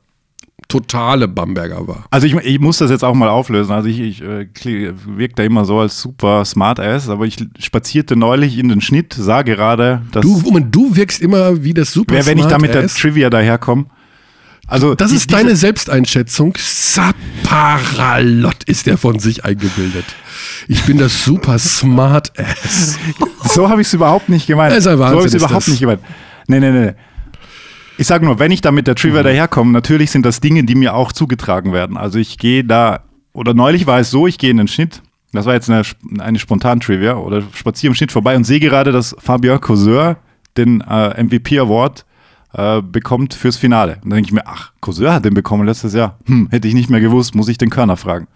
totale 0.68 1.28
Bamberger 1.28 1.88
war. 1.88 2.04
Also 2.10 2.26
ich, 2.26 2.34
ich 2.34 2.60
muss 2.60 2.78
das 2.78 2.90
jetzt 2.90 3.02
auch 3.02 3.14
mal 3.14 3.28
auflösen. 3.30 3.72
Also 3.72 3.88
ich, 3.88 3.98
ich 4.00 4.22
äh, 4.22 4.46
wirke 5.06 5.34
da 5.34 5.42
immer 5.42 5.64
so 5.64 5.78
als 5.80 6.00
super 6.00 6.44
Smart-Ass, 6.44 7.08
aber 7.08 7.24
ich 7.24 7.38
spazierte 7.58 8.16
neulich 8.16 8.58
in 8.58 8.68
den 8.68 8.80
Schnitt, 8.82 9.14
sah 9.14 9.42
gerade, 9.42 10.02
dass 10.12 10.22
Du, 10.22 10.38
Moment, 10.40 10.74
du 10.74 10.94
wirkst 10.94 11.20
immer 11.22 11.64
wie 11.64 11.72
das 11.74 11.92
super 11.92 12.14
wer, 12.14 12.26
wenn 12.26 12.38
ich 12.38 12.44
da 12.46 12.58
mit 12.58 12.74
der. 12.74 12.86
Trivia 12.86 13.30
daherkomme. 13.30 13.86
Also 14.66 14.94
Das 14.94 15.10
die- 15.10 15.16
ist 15.16 15.32
deine 15.32 15.56
Selbsteinschätzung. 15.56 16.54
Saparalot 16.58 18.64
ist 18.64 18.86
der 18.86 18.98
von 18.98 19.18
sich 19.18 19.44
eingebildet. 19.44 20.04
Ich 20.68 20.84
bin 20.84 20.98
das 20.98 21.24
super 21.24 21.58
smart 21.58 22.32
ass. 22.38 22.98
So 23.44 23.70
habe 23.70 23.80
ich 23.80 23.86
es 23.86 23.94
überhaupt 23.94 24.28
nicht 24.28 24.46
gemeint. 24.46 24.74
Ist 24.74 24.86
ein 24.86 24.98
so 24.98 25.04
habe 25.06 25.20
ich 25.20 25.24
es 25.26 25.34
überhaupt 25.34 25.62
das. 25.62 25.68
nicht 25.68 25.80
gemeint. 25.80 26.00
Nee, 26.46 26.60
nee, 26.60 26.70
nee. 26.70 26.92
Ich 27.98 28.06
sage 28.06 28.24
nur, 28.24 28.38
wenn 28.38 28.52
ich 28.52 28.60
da 28.60 28.70
mit 28.70 28.86
der 28.86 28.92
Mhm. 28.92 28.98
Trivia 28.98 29.22
daherkomme, 29.24 29.72
natürlich 29.72 30.12
sind 30.12 30.24
das 30.24 30.40
Dinge, 30.40 30.62
die 30.62 30.76
mir 30.76 30.94
auch 30.94 31.10
zugetragen 31.12 31.72
werden. 31.72 31.96
Also 31.96 32.18
ich 32.20 32.38
gehe 32.38 32.62
da, 32.64 33.00
oder 33.32 33.54
neulich 33.54 33.86
war 33.88 33.98
es 33.98 34.10
so, 34.10 34.26
ich 34.28 34.38
gehe 34.38 34.50
in 34.50 34.56
den 34.56 34.68
Schnitt, 34.68 35.02
das 35.32 35.46
war 35.46 35.54
jetzt 35.54 35.68
eine, 35.68 35.82
eine 36.20 36.38
spontan 36.38 36.78
Trivia, 36.78 37.16
oder 37.16 37.42
spaziere 37.52 37.90
im 37.90 37.94
Schnitt 37.96 38.12
vorbei 38.12 38.36
und 38.36 38.44
sehe 38.44 38.60
gerade, 38.60 38.92
dass 38.92 39.16
Fabien 39.18 39.60
Causeur 39.60 40.16
den 40.56 40.80
äh, 40.80 41.22
MVP 41.22 41.58
Award 41.58 42.06
äh, 42.54 42.80
bekommt 42.82 43.34
fürs 43.34 43.56
Finale. 43.56 43.96
Und 43.96 44.04
dann 44.04 44.10
denke 44.18 44.28
ich 44.28 44.32
mir, 44.32 44.46
ach, 44.46 44.72
Causeur 44.80 45.12
hat 45.12 45.24
den 45.24 45.34
bekommen 45.34 45.66
letztes 45.66 45.92
Jahr. 45.92 46.18
Hm, 46.26 46.48
hätte 46.50 46.68
ich 46.68 46.74
nicht 46.74 46.88
mehr 46.90 47.00
gewusst, 47.00 47.34
muss 47.34 47.48
ich 47.48 47.58
den 47.58 47.68
Körner 47.68 47.96
fragen. 47.96 48.28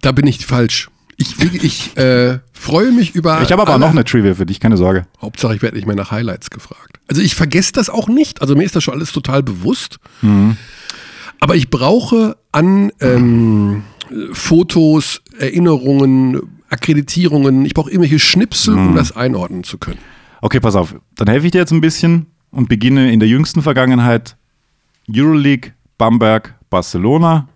Da 0.00 0.12
bin 0.12 0.26
ich 0.26 0.44
falsch. 0.46 0.88
Ich, 1.18 1.34
ich 1.64 1.96
äh, 1.96 2.40
freue 2.52 2.92
mich 2.92 3.14
über. 3.14 3.40
Ich 3.42 3.50
habe 3.52 3.62
aber 3.62 3.72
alle- 3.72 3.80
noch 3.80 3.90
eine 3.90 4.04
Trivia 4.04 4.34
für 4.34 4.44
dich, 4.46 4.60
keine 4.60 4.76
Sorge. 4.76 5.06
Hauptsache, 5.20 5.54
ich 5.54 5.62
werde 5.62 5.76
nicht 5.76 5.86
mehr 5.86 5.96
nach 5.96 6.10
Highlights 6.10 6.50
gefragt. 6.50 7.00
Also 7.08 7.22
ich 7.22 7.34
vergesse 7.34 7.72
das 7.72 7.88
auch 7.88 8.08
nicht. 8.08 8.42
Also 8.42 8.54
mir 8.54 8.64
ist 8.64 8.76
das 8.76 8.84
schon 8.84 8.94
alles 8.94 9.12
total 9.12 9.42
bewusst. 9.42 9.98
Aber 11.40 11.54
ich 11.56 11.70
brauche 11.70 12.36
an 12.52 12.92
ähm, 13.00 13.82
Fotos, 14.32 15.22
Erinnerungen, 15.38 16.60
Akkreditierungen, 16.68 17.64
ich 17.64 17.74
brauche 17.74 17.90
irgendwelche 17.90 18.18
Schnipsel, 18.18 18.74
um 18.74 18.94
das 18.96 19.14
einordnen 19.16 19.64
zu 19.64 19.78
können. 19.78 19.98
Okay, 20.42 20.60
pass 20.60 20.74
auf. 20.76 20.94
Dann 21.14 21.28
helfe 21.28 21.46
ich 21.46 21.52
dir 21.52 21.58
jetzt 21.58 21.72
ein 21.72 21.80
bisschen 21.80 22.26
und 22.50 22.68
beginne 22.68 23.10
in 23.12 23.20
der 23.20 23.28
jüngsten 23.28 23.62
Vergangenheit. 23.62 24.36
Euroleague, 25.10 25.72
Bamberg, 25.98 26.54
Barcelona. 26.68 27.48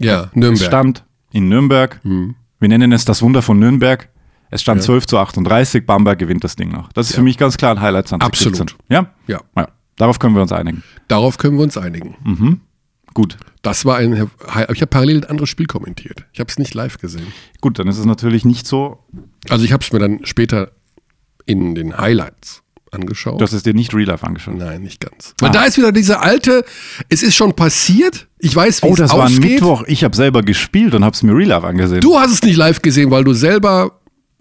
Ja, 0.00 0.24
Es 0.24 0.34
Nürnberg. 0.36 0.66
stand 0.66 1.04
in 1.32 1.48
Nürnberg. 1.48 2.00
Mhm. 2.04 2.34
Wir 2.60 2.68
nennen 2.68 2.92
es 2.92 3.04
das 3.04 3.22
Wunder 3.22 3.42
von 3.42 3.58
Nürnberg. 3.58 4.08
Es 4.50 4.62
stand 4.62 4.82
12 4.82 5.06
zu 5.06 5.18
38. 5.18 5.84
Bamberg 5.84 6.18
gewinnt 6.18 6.42
das 6.42 6.56
Ding 6.56 6.70
noch. 6.70 6.90
Das 6.92 7.10
ist 7.10 7.16
für 7.16 7.22
mich 7.22 7.36
ganz 7.36 7.56
klar 7.58 7.72
ein 7.72 7.80
Highlight 7.80 8.08
2017. 8.08 8.62
Absolut. 8.62 8.76
Ja? 8.88 9.12
Ja, 9.26 9.40
ja? 9.56 9.68
Darauf 9.96 10.18
können 10.18 10.34
wir 10.34 10.42
uns 10.42 10.52
einigen. 10.52 10.82
darauf 11.08 11.38
können 11.38 11.56
wir 11.56 11.64
uns 11.64 11.76
einigen. 11.76 12.60
Gut. 13.14 13.36
Das 13.62 13.84
war 13.84 13.96
ein. 13.96 14.12
Ich 14.14 14.80
habe 14.80 14.86
parallel 14.86 15.18
ein 15.18 15.24
anderes 15.24 15.48
Spiel 15.48 15.66
kommentiert. 15.66 16.24
Ich 16.32 16.40
habe 16.40 16.48
es 16.48 16.58
nicht 16.58 16.72
live 16.74 16.98
gesehen. 16.98 17.26
Gut, 17.60 17.78
dann 17.78 17.88
ist 17.88 17.98
es 17.98 18.04
natürlich 18.04 18.44
nicht 18.44 18.66
so, 18.66 19.04
Also 19.50 19.64
ich 19.64 19.72
habe 19.72 19.82
es 19.82 19.92
mir 19.92 19.98
dann 19.98 20.24
später 20.24 20.70
in 21.46 21.74
den 21.74 21.98
Highlights 21.98 22.62
angeschaut. 22.92 23.40
du 23.40 23.44
hast 23.44 23.52
es 23.52 23.62
dir 23.62 23.74
nicht 23.74 23.94
real 23.94 24.06
life 24.06 24.24
angeschaut. 24.26 24.56
Nein, 24.56 24.82
nicht 24.82 25.00
ganz. 25.00 25.34
Weil 25.40 25.50
da 25.50 25.64
ist 25.64 25.76
wieder 25.78 25.92
diese 25.92 26.20
alte, 26.20 26.64
es 27.08 27.22
ist 27.22 27.34
schon 27.34 27.54
passiert, 27.54 28.28
ich 28.38 28.54
weiß, 28.54 28.82
wie 28.82 28.86
Oh, 28.86 28.92
es 28.92 28.98
das 28.98 29.12
war 29.12 29.20
ein 29.26 29.32
ausgeht. 29.32 29.50
Mittwoch. 29.52 29.84
Ich 29.86 30.04
habe 30.04 30.14
selber 30.16 30.42
gespielt 30.42 30.94
und 30.94 31.04
habe 31.04 31.14
es 31.14 31.22
mir 31.22 31.34
real 31.34 31.48
life 31.48 31.66
angesehen. 31.66 32.00
Du 32.00 32.18
hast 32.18 32.32
es 32.32 32.42
nicht 32.42 32.56
live 32.56 32.82
gesehen, 32.82 33.10
weil 33.10 33.24
du 33.24 33.32
selber 33.32 33.98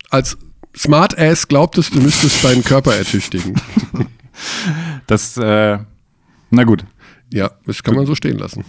als 0.10 0.38
Smartass 0.76 1.48
glaubtest, 1.48 1.96
du 1.96 2.02
müsstest 2.02 2.44
deinen 2.44 2.64
Körper 2.64 2.96
ertüchtigen. 2.96 3.56
Das, 5.08 5.36
äh, 5.38 5.80
na 6.52 6.64
gut. 6.64 6.86
Ja, 7.34 7.50
das 7.66 7.82
kann 7.82 7.96
man 7.96 8.06
so 8.06 8.14
stehen 8.14 8.38
lassen. 8.38 8.64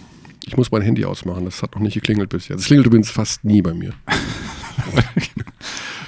Ich 0.47 0.57
muss 0.57 0.71
mein 0.71 0.81
Handy 0.81 1.05
ausmachen, 1.05 1.45
das 1.45 1.61
hat 1.61 1.75
noch 1.75 1.81
nicht 1.81 1.93
geklingelt 1.93 2.29
bisher. 2.29 2.55
Das 2.55 2.65
klingelt 2.65 2.87
übrigens 2.87 3.11
fast 3.11 3.43
nie 3.43 3.61
bei 3.61 3.75
mir. 3.75 3.93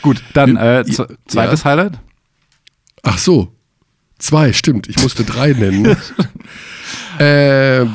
Gut, 0.01 0.21
dann 0.33 0.57
äh, 0.57 0.83
Ja. 0.87 1.05
zweites 1.27 1.65
Highlight. 1.65 1.99
Ach 3.03 3.17
so, 3.17 3.53
zwei, 4.21 4.53
stimmt. 4.53 4.87
Ich 4.87 5.01
musste 5.01 5.23
drei 5.23 5.53
nennen. 5.53 5.97
äh, 7.19 7.85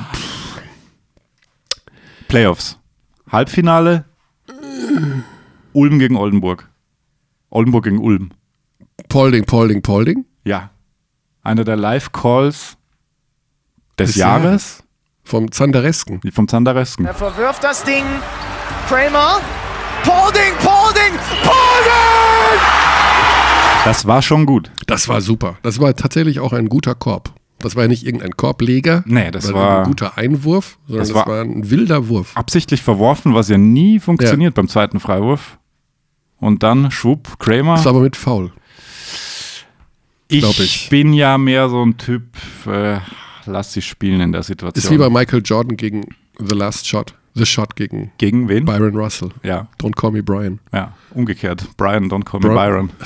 Playoffs. 2.29 2.79
Halbfinale. 3.31 4.05
Ulm 5.73 5.99
gegen 5.99 6.17
Oldenburg. 6.17 6.69
Oldenburg 7.51 7.85
gegen 7.85 7.99
Ulm. 7.99 8.31
Polding, 9.09 9.45
Polding, 9.45 9.83
Polding. 9.83 10.25
Ja. 10.45 10.71
Einer 11.43 11.65
der 11.65 11.77
Live-Calls 11.77 12.77
des, 13.99 14.09
Des 14.13 14.17
Jahres 14.17 14.83
Vom 15.25 15.51
Zanderesken. 15.51 16.21
vom 16.33 16.49
Zanderesken. 16.49 17.07
Er 17.07 17.15
verwirft 17.15 17.63
das 17.65 17.83
Ding. 17.85 18.05
Kramer. 18.89 19.41
Paulding, 20.05 20.55
Paulding, 20.61 21.19
Paulding! 21.43 22.86
Das 23.87 24.05
war 24.07 24.21
schon 24.21 24.47
gut. 24.47 24.71
Das 24.89 25.07
war 25.09 25.21
super. 25.21 25.59
Das 25.63 25.79
war 25.81 25.95
tatsächlich 25.95 26.41
auch 26.41 26.53
ein 26.53 26.69
guter 26.69 26.95
Korb. 26.97 27.33
Das 27.61 27.77
war 27.77 27.85
ja 27.85 27.89
nicht 27.89 28.05
irgendein 28.05 28.33
Korbleger. 28.37 29.05
Nee, 29.07 29.31
das 29.31 29.53
war- 29.53 29.79
ein 29.79 29.85
guter 29.85 30.19
Einwurf, 30.19 30.77
sondern 30.89 31.01
das 31.03 31.09
das, 31.09 31.15
war- 31.17 31.27
war, 31.27 31.41
ein 31.43 31.71
wilder 31.71 32.09
Wurf. 32.09 32.37
Absichtlich 32.37 32.83
verworfen, 32.83 33.33
was 33.35 33.49
ja 33.49 33.59
nie 33.59 34.01
funktioniert 34.01 34.55
beim 34.55 34.69
zweiten 34.69 34.99
Freiwurf. 35.01 35.59
Und 36.39 36.63
dann 36.65 36.91
schwupp, 36.91 37.39
Kramer. 37.39 37.77
Das 37.77 37.85
war 37.85 37.93
aber 37.93 38.01
mit 38.03 38.17
Foul. 38.17 38.53
Ich, 40.29 40.45
ich. 40.61 40.89
bin 40.91 41.13
ja 41.13 41.39
mehr 41.39 41.69
so 41.69 41.83
ein 41.85 41.97
Typ, 41.97 42.25
äh, 42.67 42.99
lass 43.47 43.73
sie 43.73 43.83
spielen 43.83 44.21
in 44.21 44.33
der 44.33 44.43
Situation. 44.43 44.85
Ist 44.85 44.91
wie 44.91 44.99
bei 44.99 45.09
Michael 45.09 45.43
Jordan 45.45 45.77
gegen 45.77 46.05
The 46.39 46.57
Last 46.57 46.87
Shot. 46.89 47.15
The 47.35 47.47
Shot 47.47 47.77
gegen 47.77 48.11
Gegen 48.19 48.49
wen? 48.49 48.65
Byron 48.65 48.97
Russell. 48.97 49.29
Ja, 49.45 49.69
Don't 49.81 49.95
call 49.95 50.11
me 50.11 50.23
Brian. 50.23 50.59
ja, 50.73 50.93
umgekehrt. 51.15 51.67
Brian, 51.77 52.09
don't 52.11 52.25
call 52.25 52.41
me 52.41 52.49
Bro- 52.49 52.55
Byron. 52.57 52.91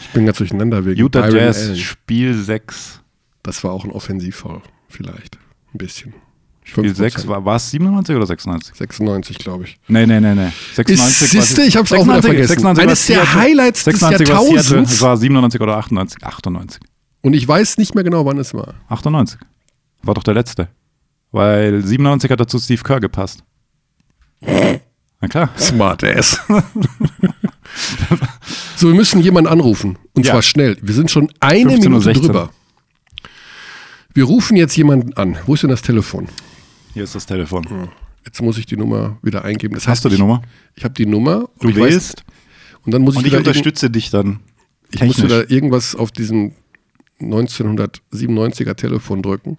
Ich 0.00 0.08
bin 0.10 0.26
ganz 0.26 0.38
durcheinander 0.38 0.84
wegen 0.84 0.98
Utah 0.98 1.22
Byron 1.22 1.36
Jazz, 1.36 1.62
Allen. 1.68 1.76
Spiel 1.76 2.34
6. 2.34 3.00
Das 3.42 3.62
war 3.64 3.72
auch 3.72 3.84
ein 3.84 3.90
Offensivfoul. 3.90 4.62
Vielleicht. 4.88 5.38
Ein 5.74 5.78
bisschen. 5.78 6.14
Spiel 6.64 6.94
6, 6.94 7.26
war 7.26 7.56
es 7.56 7.70
97 7.70 8.14
oder 8.14 8.26
96? 8.26 8.74
96, 8.74 9.38
glaube 9.38 9.64
ich. 9.64 9.78
Nee, 9.88 10.04
nee, 10.06 10.20
nee, 10.20 10.34
nee. 10.34 10.50
96 10.74 11.20
war- 11.34 11.42
siehste, 11.42 11.62
ich 11.62 11.76
hab's 11.76 11.90
auch 11.92 12.04
wieder 12.04 12.20
vergessen. 12.22 12.48
96 12.48 12.82
Eines 12.82 13.08
war 13.08 13.16
der. 13.16 13.34
Highlights 13.34 13.84
des 13.84 14.00
96 14.00 14.28
war 14.28 14.40
Seattle. 14.42 14.54
Jahrtausends. 14.56 14.92
Es 14.92 15.00
war 15.00 15.16
97 15.16 15.60
oder 15.62 15.76
98? 15.78 16.22
98. 16.24 16.80
Und 17.22 17.32
ich 17.32 17.48
weiß 17.48 17.78
nicht 17.78 17.94
mehr 17.94 18.04
genau, 18.04 18.26
wann 18.26 18.36
es 18.38 18.52
war. 18.52 18.74
98. 18.88 19.38
War 20.02 20.14
doch 20.14 20.22
der 20.22 20.34
letzte. 20.34 20.68
Weil 21.32 21.82
97 21.82 22.30
hat 22.30 22.40
dazu 22.40 22.58
Steve 22.58 22.82
Kerr 22.82 23.00
gepasst. 23.00 23.42
Na 25.20 25.28
klar. 25.28 25.50
Smart 25.58 26.04
ass. 26.04 26.40
so, 28.76 28.88
wir 28.88 28.94
müssen 28.94 29.20
jemanden 29.20 29.50
anrufen. 29.50 29.98
Und 30.14 30.24
Ja. 30.26 30.32
zwar 30.32 30.42
schnell. 30.42 30.76
Wir 30.80 30.94
sind 30.94 31.10
schon 31.10 31.30
eine 31.40 31.70
15.16 31.70 31.84
Uhr. 31.84 31.90
Minute 31.90 32.20
drüber. 32.20 32.50
Wir 34.14 34.24
rufen 34.24 34.56
jetzt 34.56 34.76
jemanden 34.76 35.12
an. 35.14 35.36
Wo 35.46 35.54
ist 35.54 35.62
denn 35.62 35.70
das 35.70 35.82
Telefon? 35.82 36.28
Hier 36.94 37.04
ist 37.04 37.14
das 37.14 37.26
Telefon. 37.26 37.88
Jetzt 38.24 38.40
muss 38.42 38.58
ich 38.58 38.66
die 38.66 38.76
Nummer 38.76 39.18
wieder 39.22 39.44
eingeben. 39.44 39.74
Das 39.74 39.86
Hast 39.88 40.04
du 40.04 40.08
die 40.08 40.14
ich, 40.16 40.20
Nummer? 40.20 40.42
Ich 40.74 40.84
habe 40.84 40.94
die 40.94 41.06
Nummer. 41.06 41.48
Du 41.60 41.68
ich 41.68 41.76
wählst 41.76 42.24
und 42.84 42.92
dann 42.92 43.02
muss 43.02 43.14
ich, 43.14 43.18
und 43.20 43.26
ich 43.26 43.32
irgend- 43.32 43.46
unterstütze 43.48 43.90
dich 43.90 44.10
dann. 44.10 44.40
ich 44.90 45.02
muss 45.02 45.16
technisch. 45.16 45.24
wieder 45.32 45.50
irgendwas 45.50 45.94
auf 45.94 46.10
diesem 46.12 46.52
1997er 47.20 48.74
Telefon 48.76 49.22
drücken. 49.22 49.56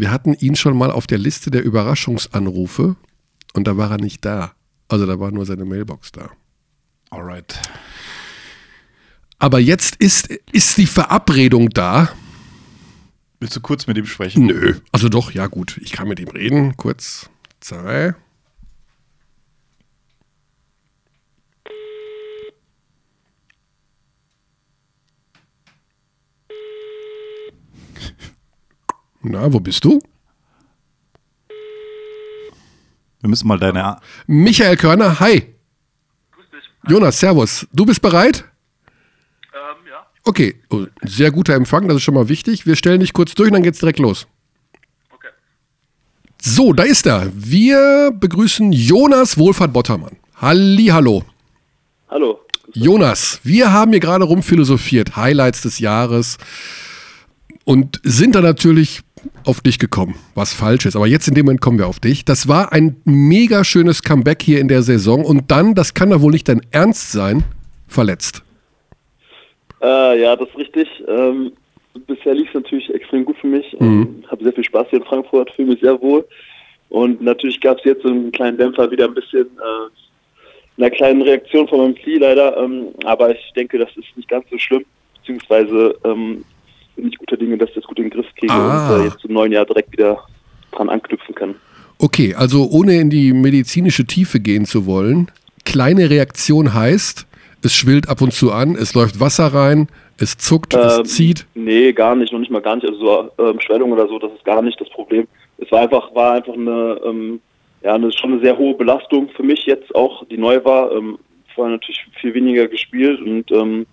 Wir 0.00 0.10
hatten 0.10 0.32
ihn 0.32 0.56
schon 0.56 0.78
mal 0.78 0.90
auf 0.90 1.06
der 1.06 1.18
Liste 1.18 1.50
der 1.50 1.62
Überraschungsanrufe 1.62 2.96
und 3.52 3.66
da 3.66 3.76
war 3.76 3.90
er 3.90 3.98
nicht 3.98 4.24
da. 4.24 4.52
Also 4.88 5.04
da 5.04 5.20
war 5.20 5.30
nur 5.30 5.44
seine 5.44 5.66
Mailbox 5.66 6.10
da. 6.10 6.30
Alright. 7.10 7.60
Aber 9.38 9.60
jetzt 9.60 9.96
ist, 9.96 10.28
ist 10.52 10.78
die 10.78 10.86
Verabredung 10.86 11.68
da. 11.68 12.08
Willst 13.40 13.56
du 13.56 13.60
kurz 13.60 13.86
mit 13.86 13.98
ihm 13.98 14.06
sprechen? 14.06 14.46
Nö. 14.46 14.80
Also 14.90 15.10
doch, 15.10 15.32
ja 15.32 15.48
gut. 15.48 15.78
Ich 15.82 15.92
kann 15.92 16.08
mit 16.08 16.18
ihm 16.18 16.28
reden. 16.28 16.78
Kurz. 16.78 17.28
Zwei. 17.60 18.14
Na, 29.22 29.52
wo 29.52 29.60
bist 29.60 29.84
du? 29.84 30.00
Wir 33.20 33.28
müssen 33.28 33.48
mal 33.48 33.58
deine. 33.58 33.98
Michael 34.26 34.76
Körner, 34.76 35.20
hi. 35.20 35.42
Jonas, 36.88 37.20
servus. 37.20 37.66
Du 37.72 37.84
bist 37.84 38.00
bereit? 38.00 38.44
ja. 39.52 40.06
Okay, 40.24 40.56
oh, 40.70 40.86
sehr 41.02 41.30
guter 41.30 41.54
Empfang, 41.54 41.86
das 41.86 41.98
ist 41.98 42.02
schon 42.02 42.14
mal 42.14 42.28
wichtig. 42.28 42.66
Wir 42.66 42.76
stellen 42.76 43.00
dich 43.00 43.12
kurz 43.12 43.34
durch 43.34 43.48
und 43.48 43.54
dann 43.54 43.62
geht's 43.62 43.80
direkt 43.80 43.98
los. 43.98 44.26
Okay. 45.12 45.28
So, 46.40 46.72
da 46.72 46.84
ist 46.84 47.06
er. 47.06 47.30
Wir 47.34 48.12
begrüßen 48.18 48.72
Jonas 48.72 49.36
Wohlfahrt 49.36 49.74
Bottermann. 49.74 50.16
Hallo. 50.36 51.24
Hallo. 52.08 52.40
Jonas, 52.72 53.40
wir 53.42 53.72
haben 53.72 53.90
hier 53.90 54.00
gerade 54.00 54.24
rumphilosophiert, 54.24 55.16
Highlights 55.16 55.62
des 55.62 55.78
Jahres 55.80 56.38
und 57.64 58.00
sind 58.04 58.34
da 58.34 58.40
natürlich 58.40 59.02
auf 59.44 59.60
dich 59.60 59.78
gekommen, 59.78 60.14
was 60.34 60.52
falsch 60.52 60.86
ist. 60.86 60.96
Aber 60.96 61.06
jetzt 61.06 61.28
in 61.28 61.34
dem 61.34 61.46
Moment 61.46 61.60
kommen 61.60 61.78
wir 61.78 61.86
auf 61.86 62.00
dich. 62.00 62.24
Das 62.24 62.48
war 62.48 62.72
ein 62.72 62.96
mega 63.04 63.64
schönes 63.64 64.02
Comeback 64.02 64.42
hier 64.42 64.60
in 64.60 64.68
der 64.68 64.82
Saison 64.82 65.24
und 65.24 65.50
dann, 65.50 65.74
das 65.74 65.94
kann 65.94 66.10
doch 66.10 66.20
wohl 66.20 66.32
nicht 66.32 66.48
dein 66.48 66.60
Ernst 66.70 67.12
sein, 67.12 67.44
verletzt. 67.88 68.42
Äh, 69.82 70.22
ja, 70.22 70.36
das 70.36 70.48
ist 70.48 70.58
richtig. 70.58 70.88
Ähm, 71.08 71.52
bisher 72.06 72.34
lief 72.34 72.48
es 72.48 72.54
natürlich 72.54 72.92
extrem 72.94 73.24
gut 73.24 73.36
für 73.38 73.46
mich. 73.46 73.76
Mhm. 73.78 74.24
Habe 74.28 74.44
sehr 74.44 74.52
viel 74.52 74.64
Spaß 74.64 74.88
hier 74.90 75.00
in 75.00 75.04
Frankfurt, 75.04 75.50
fühle 75.52 75.68
mich 75.68 75.80
sehr 75.80 76.00
wohl. 76.00 76.26
Und 76.88 77.22
natürlich 77.22 77.60
gab 77.60 77.78
es 77.78 77.84
jetzt 77.84 78.02
so 78.02 78.08
einen 78.08 78.32
kleinen 78.32 78.58
Dämpfer, 78.58 78.90
wieder 78.90 79.06
ein 79.06 79.14
bisschen 79.14 79.46
äh, 79.46 80.80
einer 80.82 80.90
kleinen 80.90 81.22
Reaktion 81.22 81.68
von 81.68 81.78
meinem 81.78 81.94
Knie 81.94 82.18
leider. 82.18 82.56
Ähm, 82.56 82.88
aber 83.04 83.30
ich 83.30 83.52
denke, 83.54 83.78
das 83.78 83.90
ist 83.96 84.16
nicht 84.16 84.28
ganz 84.28 84.44
so 84.50 84.58
schlimm. 84.58 84.84
Beziehungsweise 85.16 85.94
ähm, 86.04 86.44
bin 87.00 87.10
ich 87.12 87.18
guter 87.18 87.36
Dinge, 87.36 87.56
dass 87.58 87.68
ich 87.70 87.76
das 87.76 87.84
gut 87.84 87.98
in 87.98 88.04
den 88.04 88.10
Griff 88.10 88.26
kriege 88.36 88.52
Ah. 88.52 88.94
und 88.94 89.00
äh, 89.00 89.04
jetzt 89.04 89.24
im 89.24 89.32
neuen 89.34 89.52
Jahr 89.52 89.64
direkt 89.66 89.92
wieder 89.92 90.18
dran 90.72 90.88
anknüpfen 90.88 91.34
kann. 91.34 91.54
Okay, 91.98 92.34
also 92.34 92.68
ohne 92.70 92.98
in 92.98 93.10
die 93.10 93.32
medizinische 93.32 94.04
Tiefe 94.06 94.40
gehen 94.40 94.64
zu 94.64 94.86
wollen, 94.86 95.30
kleine 95.64 96.08
Reaktion 96.10 96.72
heißt, 96.72 97.26
es 97.62 97.74
schwillt 97.74 98.08
ab 98.08 98.22
und 98.22 98.32
zu 98.32 98.52
an, 98.52 98.74
es 98.74 98.94
läuft 98.94 99.20
Wasser 99.20 99.48
rein, 99.48 99.88
es 100.18 100.38
zuckt, 100.38 100.74
Ähm, 100.74 100.80
es 100.80 101.14
zieht. 101.14 101.46
Nee, 101.54 101.92
gar 101.92 102.14
nicht, 102.16 102.32
noch 102.32 102.38
nicht 102.40 102.50
mal 102.50 102.62
gar 102.62 102.76
nicht. 102.76 102.86
Also 102.88 102.98
so 102.98 103.30
ähm, 103.44 103.60
Schwellung 103.60 103.92
oder 103.92 104.08
so, 104.08 104.18
das 104.18 104.32
ist 104.32 104.44
gar 104.44 104.62
nicht 104.62 104.80
das 104.80 104.88
Problem. 104.90 105.26
Es 105.58 105.70
war 105.70 105.80
einfach, 105.82 106.14
war 106.14 106.32
einfach 106.34 106.54
eine, 106.54 107.00
ähm, 107.04 107.40
ja, 107.82 107.94
eine, 107.94 108.10
schon 108.12 108.32
eine 108.32 108.40
sehr 108.42 108.56
hohe 108.56 108.74
Belastung 108.74 109.28
für 109.36 109.42
mich 109.42 109.64
jetzt 109.66 109.94
auch, 109.94 110.24
die 110.26 110.38
neu 110.38 110.64
war. 110.64 110.92
Ähm, 110.92 111.18
vorher 111.54 111.72
natürlich 111.74 112.00
viel 112.20 112.32
weniger 112.32 112.66
gespielt 112.68 113.20
und 113.20 113.50
ähm, 113.52 113.86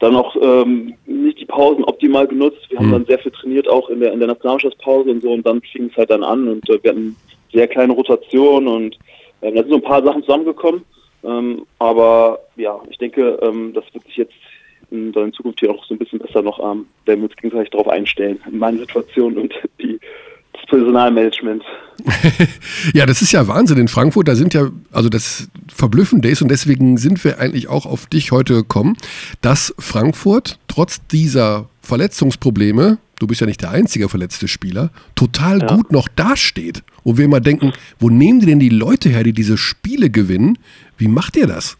dann 0.00 0.16
auch 0.16 0.34
ähm, 0.40 0.94
nicht 1.06 1.40
die 1.40 1.46
Pausen 1.46 1.84
optimal 1.84 2.26
genutzt. 2.26 2.66
Wir 2.68 2.78
haben 2.78 2.88
Mhm. 2.88 2.92
dann 2.92 3.06
sehr 3.06 3.18
viel 3.18 3.32
trainiert, 3.32 3.68
auch 3.68 3.88
in 3.88 4.00
der 4.00 4.12
in 4.12 4.18
der 4.18 4.28
Nationalmannschaftspause 4.28 5.10
und 5.10 5.22
so 5.22 5.32
und 5.32 5.46
dann 5.46 5.60
fing 5.62 5.88
es 5.90 5.96
halt 5.96 6.10
dann 6.10 6.24
an 6.24 6.48
und 6.48 6.68
äh, 6.68 6.78
wir 6.82 6.90
hatten 6.90 7.16
sehr 7.52 7.68
kleine 7.68 7.92
Rotation 7.92 8.66
und 8.66 8.98
äh, 9.40 9.52
da 9.52 9.60
sind 9.60 9.70
so 9.70 9.76
ein 9.76 9.82
paar 9.82 10.04
Sachen 10.04 10.22
zusammengekommen. 10.22 10.84
Ähm, 11.24 11.64
aber 11.78 12.40
ja, 12.56 12.78
ich 12.90 12.98
denke, 12.98 13.38
ähm, 13.42 13.72
das 13.72 13.84
wird 13.92 14.04
sich 14.04 14.16
jetzt 14.16 14.34
in, 14.90 15.12
in 15.12 15.32
Zukunft 15.32 15.60
hier 15.60 15.70
auch 15.70 15.84
so 15.84 15.94
ein 15.94 15.98
bisschen 15.98 16.18
besser 16.18 16.42
noch, 16.42 16.58
ähm, 16.58 16.86
werden 17.06 17.20
wir 17.20 17.28
uns 17.28 17.36
gegenseitig 17.36 17.70
darauf 17.70 17.88
einstellen, 17.88 18.40
in 18.50 18.58
meine 18.58 18.78
Situation 18.78 19.38
und 19.38 19.54
die, 19.80 19.98
Personalmanagement. 20.68 21.62
Ja, 22.92 23.06
das 23.06 23.22
ist 23.22 23.32
ja 23.32 23.46
Wahnsinn 23.48 23.78
in 23.78 23.88
Frankfurt. 23.88 24.28
Da 24.28 24.34
sind 24.34 24.52
ja, 24.54 24.68
also 24.92 25.08
das 25.08 25.48
Verblüffende 25.74 26.28
ist, 26.28 26.42
und 26.42 26.48
deswegen 26.50 26.96
sind 26.98 27.22
wir 27.24 27.38
eigentlich 27.38 27.68
auch 27.68 27.86
auf 27.86 28.06
dich 28.06 28.30
heute 28.32 28.54
gekommen, 28.54 28.96
dass 29.40 29.74
Frankfurt 29.78 30.58
trotz 30.68 31.00
dieser 31.06 31.68
Verletzungsprobleme, 31.82 32.98
du 33.18 33.26
bist 33.26 33.40
ja 33.40 33.46
nicht 33.46 33.62
der 33.62 33.70
einzige 33.70 34.08
verletzte 34.08 34.48
Spieler, 34.48 34.90
total 35.14 35.60
Ja. 35.60 35.66
gut 35.76 35.92
noch 35.92 36.08
dasteht. 36.08 36.82
Und 37.04 37.16
wir 37.18 37.24
immer 37.26 37.40
denken, 37.40 37.72
wo 37.98 38.10
nehmen 38.10 38.40
die 38.40 38.46
denn 38.46 38.60
die 38.60 38.68
Leute 38.70 39.08
her, 39.08 39.22
die 39.22 39.32
diese 39.32 39.56
Spiele 39.56 40.10
gewinnen? 40.10 40.58
Wie 40.98 41.08
macht 41.08 41.36
ihr 41.36 41.46
das? 41.46 41.76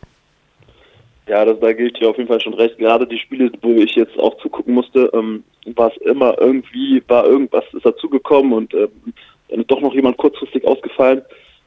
Ja, 1.26 1.44
das, 1.44 1.58
da 1.60 1.72
gilt 1.72 1.98
dir 1.98 2.10
auf 2.10 2.18
jeden 2.18 2.28
Fall 2.28 2.40
schon 2.40 2.54
recht. 2.54 2.76
Gerade 2.78 3.06
die 3.06 3.18
Spiele, 3.18 3.50
wo 3.62 3.70
ich 3.70 3.94
jetzt 3.94 4.18
auch 4.18 4.36
zugucken 4.38 4.74
musste, 4.74 5.10
ähm, 5.14 5.42
war 5.74 5.90
es 5.90 5.96
immer 6.02 6.38
irgendwie, 6.38 7.02
war 7.08 7.24
irgendwas 7.26 7.64
ist 7.72 7.86
dazugekommen 7.86 8.52
und 8.52 8.74
ähm, 8.74 8.90
dann 9.48 9.60
ist 9.60 9.70
doch 9.70 9.80
noch 9.80 9.94
jemand 9.94 10.18
kurzfristig 10.18 10.66
ausgefallen. 10.66 11.22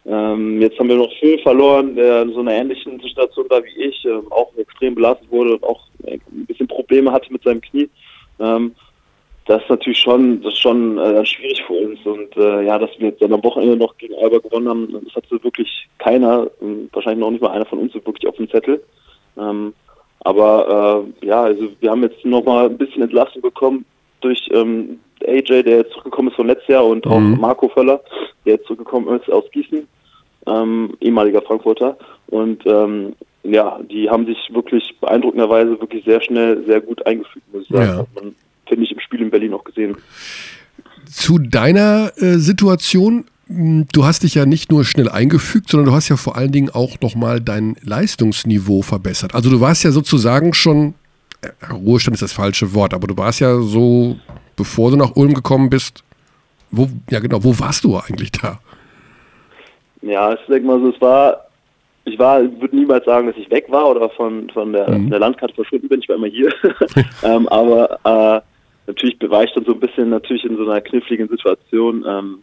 Ähm, 0.06 0.62
jetzt 0.62 0.80
haben 0.80 0.90
wir 0.90 0.96
noch 0.96 1.12
viel 1.20 1.40
verloren, 1.40 1.96
der 1.96 2.22
in 2.22 2.34
so 2.34 2.40
einer 2.40 2.54
ähnlichen 2.54 3.00
Situation 3.00 3.50
war 3.50 3.64
wie 3.64 3.84
ich, 3.84 4.06
ähm, 4.06 4.32
auch 4.32 4.56
extrem 4.58 4.96
belastet 4.96 5.30
wurde 5.32 5.56
und 5.56 5.64
auch 5.64 5.82
äh, 6.04 6.20
ein 6.32 6.46
bisschen 6.46 6.68
Probleme 6.68 7.12
hatte 7.12 7.34
mit 7.34 7.44
seinem 7.44 7.62
Knie. 7.62 7.90
Ähm, 8.40 8.74
das 9.48 9.64
ist 9.64 9.70
natürlich 9.70 10.00
schon, 10.00 10.42
das 10.44 10.54
ist 10.54 10.62
schon 10.62 10.98
äh, 10.98 11.26
schwierig 11.26 11.64
für 11.66 11.74
uns. 11.74 12.00
Und 12.06 12.38
äh, 12.38 12.64
ja, 12.64 12.78
dass 12.78 12.90
wir 13.00 13.10
jetzt 13.10 13.22
dann 13.22 13.34
am 13.34 13.44
Wochenende 13.44 13.78
noch 13.78 13.98
gegen 13.98 14.14
Alba 14.16 14.38
gewonnen 14.38 14.70
haben, 14.70 15.02
das 15.06 15.16
hatte 15.16 15.44
wirklich 15.44 15.88
keiner, 15.98 16.48
äh, 16.62 16.88
wahrscheinlich 16.92 17.22
noch 17.22 17.32
nicht 17.32 17.42
mal 17.42 17.52
einer 17.52 17.66
von 17.66 17.80
uns 17.80 17.94
wirklich 17.94 18.28
auf 18.28 18.36
dem 18.36 18.50
Zettel. 18.50 18.84
Ähm, 19.40 19.74
aber 20.22 21.06
äh, 21.22 21.26
ja, 21.26 21.44
also 21.44 21.70
wir 21.80 21.92
haben 21.92 22.04
jetzt 22.04 22.26
nochmal 22.26 22.66
ein 22.66 22.78
bisschen 22.78 23.02
Entlassung 23.02 23.42
bekommen 23.42 23.86
durch 24.22 24.50
ähm, 24.52 25.00
AJ, 25.26 25.64
der 25.64 25.78
jetzt 25.78 25.92
zurückgekommen 25.92 26.30
ist 26.30 26.36
von 26.36 26.48
letztes 26.48 26.68
Jahr 26.68 26.86
und 26.86 27.06
auch 27.08 27.20
Mhm. 27.20 27.40
Marco 27.40 27.70
Völler, 27.70 28.02
der 28.46 28.56
jetzt 28.56 28.66
zurückgekommen 28.66 29.20
ist 29.20 29.30
aus 29.32 29.46
Gießen, 29.52 29.88
ähm, 30.48 30.98
ehemaliger 31.00 31.42
Frankfurter. 31.42 31.98
Und 32.28 32.66
ähm, 32.66 33.14
ja, 33.44 33.80
die 33.90 34.10
haben 34.10 34.26
sich 34.26 34.38
wirklich 34.52 34.96
beeindruckenderweise 35.00 35.80
wirklich 35.80 36.04
sehr 36.04 36.22
schnell, 36.22 36.64
sehr 36.66 36.82
gut 36.82 37.06
eingefügt, 37.06 37.46
muss 37.54 37.64
ich 37.64 37.70
sagen. 37.70 37.84
Ja. 37.84 37.98
Hat 38.00 38.08
man, 38.16 38.36
finde 38.68 38.84
ich, 38.84 38.92
im 38.92 39.00
Spiel 39.00 39.22
in 39.22 39.30
Berlin 39.30 39.54
auch 39.54 39.64
gesehen. 39.64 39.98
Zu 41.06 41.40
deiner 41.40 42.12
äh, 42.18 42.38
Situation, 42.38 43.26
du 43.50 44.04
hast 44.04 44.24
dich 44.24 44.36
ja 44.36 44.46
nicht 44.46 44.72
nur 44.72 44.84
schnell 44.84 45.10
eingefügt, 45.10 45.70
sondern 45.70 45.90
du 45.90 45.96
hast 45.96 46.10
ja 46.10 46.18
vor 46.18 46.36
allen 46.36 46.52
Dingen 46.52 46.70
auch 46.70 47.00
nochmal 47.02 47.40
dein 47.40 47.76
Leistungsniveau 47.84 48.82
verbessert. 48.82 49.34
Also 49.36 49.50
du 49.50 49.62
warst 49.62 49.84
ja 49.84 49.92
sozusagen 49.92 50.54
schon, 50.54 50.96
äh, 51.42 51.74
Ruhestand 51.74 52.16
ist 52.16 52.22
das 52.22 52.34
falsche 52.34 52.74
Wort, 52.74 52.94
aber 52.94 53.08
du 53.08 53.18
warst 53.18 53.40
ja 53.40 53.60
so, 53.60 54.18
bevor 54.56 54.92
du 54.92 54.98
nach 54.98 55.16
Ulm 55.16 55.34
gekommen 55.34 55.70
bist, 55.70 56.04
wo, 56.72 56.90
ja 57.10 57.20
genau, 57.20 57.44
wo 57.44 57.58
warst 57.60 57.84
du 57.84 57.98
eigentlich 57.98 58.32
da? 58.32 58.60
Ja, 60.02 60.34
ich 60.34 60.46
denke 60.48 60.68
mal 60.68 60.80
so, 60.82 60.90
es 60.90 61.02
war, 61.02 61.48
ich 62.04 62.20
war, 62.20 62.42
würde 62.42 62.76
niemals 62.76 63.06
sagen, 63.06 63.28
dass 63.28 63.38
ich 63.38 63.50
weg 63.50 63.66
war 63.70 63.90
oder 63.90 64.10
von, 64.10 64.50
von, 64.50 64.74
der, 64.74 64.86
von 64.86 65.10
der 65.10 65.20
Landkarte 65.20 65.56
verschwunden 65.56 65.88
bin, 65.88 66.02
ich 66.02 66.10
war 66.10 66.18
immer 66.18 66.28
hier. 66.28 66.54
ähm, 67.24 67.48
aber 67.48 68.00
äh, 68.04 68.42
natürlich 68.88 69.18
war 69.30 69.44
ich 69.44 69.54
dann 69.54 69.66
so 69.66 69.74
ein 69.74 69.80
bisschen 69.80 70.10
natürlich 70.10 70.44
in 70.44 70.58
so 70.58 70.64
einer 70.64 70.82
kniffligen 70.82 71.30
Situation. 71.30 72.04
Ähm, 72.08 72.40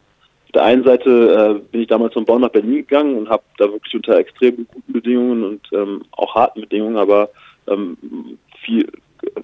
der 0.54 0.64
einen 0.64 0.84
Seite 0.84 1.10
äh, 1.10 1.68
bin 1.70 1.82
ich 1.82 1.88
damals 1.88 2.14
von 2.14 2.24
Bonn 2.24 2.40
nach 2.40 2.50
Berlin 2.50 2.76
gegangen 2.76 3.16
und 3.16 3.28
habe 3.28 3.42
da 3.58 3.70
wirklich 3.70 3.94
unter 3.94 4.16
extrem 4.16 4.66
guten 4.72 4.92
Bedingungen 4.92 5.44
und 5.44 5.60
ähm, 5.72 6.02
auch 6.12 6.34
harten 6.34 6.62
Bedingungen, 6.62 6.96
aber 6.96 7.30
ähm, 7.68 7.96
viel, 8.60 8.90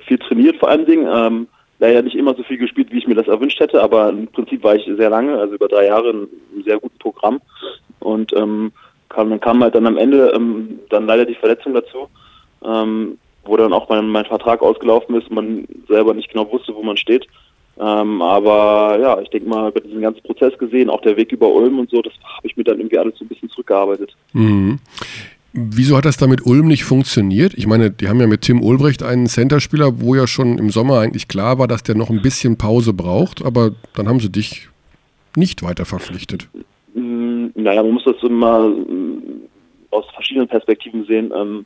viel 0.07 0.19
trainiert 0.19 0.57
vor 0.57 0.69
allen 0.69 0.87
Dingen. 0.87 1.09
Ähm, 1.11 1.49
leider 1.79 2.03
nicht 2.03 2.17
immer 2.17 2.35
so 2.35 2.43
viel 2.43 2.59
gespielt, 2.59 2.93
wie 2.93 2.99
ich 2.99 3.07
mir 3.07 3.15
das 3.15 3.27
erwünscht 3.27 3.59
hätte, 3.59 3.83
aber 3.83 4.11
im 4.11 4.29
Prinzip 4.29 4.63
war 4.63 4.77
ich 4.77 4.85
sehr 4.85 5.11
lange, 5.11 5.39
also 5.39 5.55
über 5.55 5.69
drei 5.69 5.87
Jahre, 5.87 6.11
in 6.11 6.17
einem 6.17 6.65
sehr 6.65 6.79
guten 6.79 6.99
Programm. 6.99 7.41
Und 7.99 8.33
ähm, 8.35 8.73
kam, 9.09 9.31
dann 9.31 9.41
kam 9.41 9.63
halt 9.63 9.75
dann 9.75 9.87
am 9.87 9.97
Ende 9.97 10.33
ähm, 10.35 10.79
dann 10.91 11.07
leider 11.07 11.25
die 11.25 11.35
Verletzung 11.35 11.75
dazu, 11.75 12.09
ähm, 12.65 13.19
wo 13.45 13.57
dann 13.57 13.73
auch 13.73 13.89
mein, 13.89 14.09
mein 14.09 14.27
Vertrag 14.27 14.63
ausgelaufen 14.63 15.17
ist 15.17 15.29
und 15.29 15.35
man 15.35 15.69
selber 15.89 16.15
nicht 16.15 16.31
genau 16.31 16.51
wusste, 16.53 16.75
wo 16.75 16.83
man 16.83 16.97
steht. 16.97 17.27
Ähm, 17.81 18.21
aber 18.21 18.99
ja, 19.01 19.21
ich 19.21 19.31
denke 19.31 19.49
mal, 19.49 19.71
über 19.71 19.81
diesen 19.81 20.03
ganzen 20.03 20.23
Prozess 20.23 20.57
gesehen, 20.59 20.91
auch 20.91 21.01
der 21.01 21.17
Weg 21.17 21.33
über 21.33 21.49
Ulm 21.49 21.79
und 21.79 21.89
so, 21.89 22.03
das 22.03 22.13
habe 22.37 22.47
ich 22.47 22.57
mir 22.57 22.65
dann 22.65 22.79
irgendwie 22.79 22.99
alles 22.99 23.17
so 23.19 23.25
ein 23.25 23.29
bisschen 23.29 23.49
zurückgearbeitet. 23.49 24.15
Mhm. 24.35 24.79
Wieso 25.53 25.97
hat 25.97 26.05
das 26.05 26.19
da 26.19 26.27
mit 26.27 26.45
Ulm 26.47 26.69
nicht 26.69 26.85
funktioniert? 26.85 27.55
Ich 27.55 27.67
meine, 27.67 27.91
die 27.91 28.09
haben 28.09 28.21
ja 28.21 28.27
mit 28.27 28.43
Tim 28.43 28.63
Ulbrecht 28.63 29.03
einen 29.03 29.27
Centerspieler, 29.27 30.01
wo 30.01 30.15
ja 30.15 30.27
schon 30.27 30.59
im 30.59 30.71
Sommer 30.71 31.01
eigentlich 31.01 31.27
klar 31.27 31.59
war, 31.59 31.67
dass 31.67 31.83
der 31.83 31.97
noch 31.97 32.11
ein 32.11 32.23
bisschen 32.23 32.57
Pause 32.57 32.93
braucht, 32.93 33.45
aber 33.45 33.73
dann 33.95 34.07
haben 34.09 34.21
sie 34.21 34.31
dich 34.31 34.69
nicht 35.35 35.63
weiter 35.63 35.87
verpflichtet. 35.87 36.49
Mm, 36.95 37.47
Naja, 37.55 37.83
man 37.83 37.93
muss 37.93 38.05
das 38.05 38.23
immer 38.23 38.69
mm, 38.69 39.23
aus 39.91 40.05
verschiedenen 40.15 40.49
Perspektiven 40.49 41.05
sehen. 41.07 41.33
Ähm, 41.35 41.65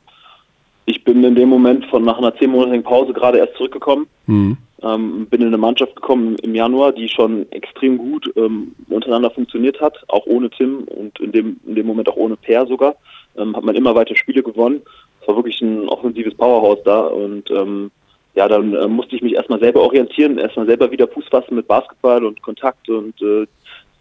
ich 0.85 1.03
bin 1.03 1.23
in 1.23 1.35
dem 1.35 1.49
Moment 1.49 1.85
von 1.87 2.03
nach 2.03 2.17
einer 2.17 2.35
zehnmonatigen 2.37 2.83
Pause 2.83 3.13
gerade 3.13 3.39
erst 3.39 3.55
zurückgekommen. 3.55 4.07
Mhm. 4.27 4.57
Ähm, 4.83 5.27
bin 5.27 5.41
in 5.41 5.47
eine 5.47 5.57
Mannschaft 5.57 5.95
gekommen 5.95 6.35
im 6.43 6.53
Januar, 6.53 6.91
die 6.91 7.07
schon 7.07 7.49
extrem 7.51 7.97
gut 7.97 8.31
ähm, 8.35 8.75
untereinander 8.89 9.31
funktioniert 9.31 9.79
hat, 9.79 9.97
auch 10.09 10.25
ohne 10.25 10.49
Tim 10.49 10.83
und 10.83 11.17
in 11.19 11.31
dem, 11.31 11.59
in 11.65 11.75
dem 11.75 11.87
Moment 11.87 12.09
auch 12.09 12.17
ohne 12.17 12.35
Per 12.35 12.67
sogar. 12.67 12.95
Ähm, 13.37 13.55
hat 13.55 13.63
man 13.63 13.75
immer 13.75 13.95
weiter 13.95 14.15
Spiele 14.15 14.43
gewonnen. 14.43 14.81
Es 15.21 15.27
war 15.27 15.37
wirklich 15.37 15.61
ein 15.61 15.87
offensives 15.87 16.35
Powerhouse 16.35 16.83
da 16.83 17.01
und 17.01 17.49
ähm, 17.51 17.89
ja, 18.35 18.49
dann 18.49 18.73
äh, 18.73 18.87
musste 18.87 19.15
ich 19.15 19.21
mich 19.21 19.33
erstmal 19.33 19.59
selber 19.59 19.81
orientieren, 19.81 20.37
erstmal 20.37 20.65
selber 20.65 20.91
wieder 20.91 21.07
Fuß 21.07 21.25
fassen 21.29 21.55
mit 21.55 21.67
Basketball 21.67 22.25
und 22.25 22.41
Kontakt 22.41 22.89
und 22.89 23.19
äh, 23.21 23.47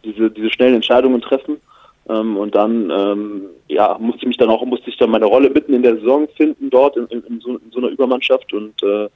diese, 0.05 0.31
diese 0.31 0.51
schnellen 0.51 0.75
Entscheidungen 0.75 1.21
treffen. 1.21 1.61
Ähm, 2.09 2.37
und 2.37 2.55
dann 2.55 2.91
ähm, 2.91 3.43
ja, 3.69 3.97
musste 3.99 4.23
ich 4.23 4.29
mich 4.29 4.37
dann 4.37 4.51
auch, 4.51 4.65
musste 4.67 4.91
ich 4.91 4.97
dann 4.99 5.11
meine 5.11 5.25
Rolle 5.25 5.51
mitten 5.51 5.73
in 5.73 5.83
der 5.83 5.97
Saison 5.97 6.29
finden 6.37 6.69
dort 6.69 6.97
in, 6.97 7.07
in, 7.07 7.23
in, 7.25 7.41
so, 7.41 7.57
in 7.57 7.71
so 7.71 7.79
einer 7.79 7.89
Übermannschaft 7.89 8.53
und 8.53 8.83
äh, 8.83 9.09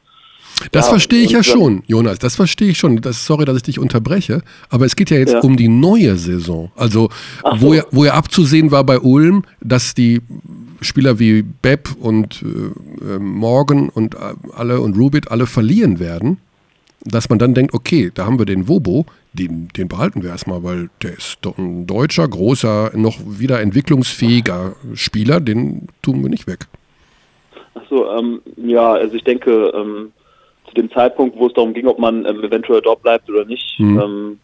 Das 0.72 0.86
Ja, 0.86 0.90
verstehe 0.90 1.22
ich 1.22 1.30
ja 1.30 1.42
schon, 1.42 1.82
Jonas. 1.86 2.18
Das 2.18 2.36
verstehe 2.36 2.70
ich 2.70 2.78
schon. 2.78 3.00
Das, 3.00 3.24
sorry, 3.24 3.44
dass 3.44 3.56
ich 3.56 3.62
dich 3.62 3.78
unterbreche. 3.78 4.42
Aber 4.70 4.86
es 4.86 4.96
geht 4.96 5.10
ja 5.10 5.16
jetzt 5.18 5.32
Ja. 5.34 5.40
um 5.40 5.56
die 5.56 5.68
neue 5.68 6.16
Saison. 6.16 6.70
Also, 6.76 7.10
Ach 7.42 7.60
wo, 7.60 7.68
so. 7.68 7.74
ja, 7.74 7.84
wo 7.90 8.04
ja 8.04 8.14
abzusehen 8.14 8.70
war 8.70 8.84
bei 8.84 8.98
Ulm, 8.98 9.44
dass 9.60 9.94
die 9.94 10.20
Spieler 10.80 11.18
wie 11.18 11.42
Bepp 11.42 11.90
und 12.00 12.42
äh, 12.42 13.14
äh, 13.14 13.18
Morgan 13.18 13.88
und 13.88 14.14
äh, 14.14 14.18
alle 14.56 14.80
und 14.80 14.96
Rubit 14.96 15.30
alle 15.30 15.46
verlieren 15.46 15.98
werden, 16.00 16.38
dass 17.04 17.28
man 17.28 17.38
dann 17.38 17.54
denkt, 17.54 17.74
okay, 17.74 18.10
da 18.12 18.26
haben 18.26 18.38
wir 18.38 18.46
den 18.46 18.68
Wobo, 18.68 19.06
den, 19.32 19.68
den 19.76 19.88
behalten 19.88 20.22
wir 20.22 20.30
erstmal, 20.30 20.62
weil 20.64 20.90
der 21.02 21.16
ist 21.16 21.38
doch 21.42 21.58
ein 21.58 21.86
deutscher, 21.86 22.26
großer, 22.26 22.92
noch 22.94 23.18
wieder 23.26 23.60
entwicklungsfähiger 23.60 24.74
Spieler, 24.94 25.40
den 25.40 25.88
tun 26.02 26.22
wir 26.22 26.30
nicht 26.30 26.46
weg. 26.46 26.66
Achso, 27.74 28.10
ähm, 28.18 28.40
ja, 28.56 28.92
also 28.92 29.14
ich 29.14 29.24
denke, 29.24 29.72
ähm, 29.74 30.12
zu 30.68 30.74
dem 30.74 30.90
Zeitpunkt, 30.90 31.36
wo 31.38 31.46
es 31.46 31.52
darum 31.54 31.74
ging, 31.74 31.86
ob 31.86 31.98
man 31.98 32.24
ähm, 32.24 32.42
eventuell 32.42 32.80
dort 32.80 33.02
bleibt 33.02 33.28
oder 33.30 33.44
nicht, 33.44 33.78
Mhm. 33.78 34.00
ähm, 34.00 34.40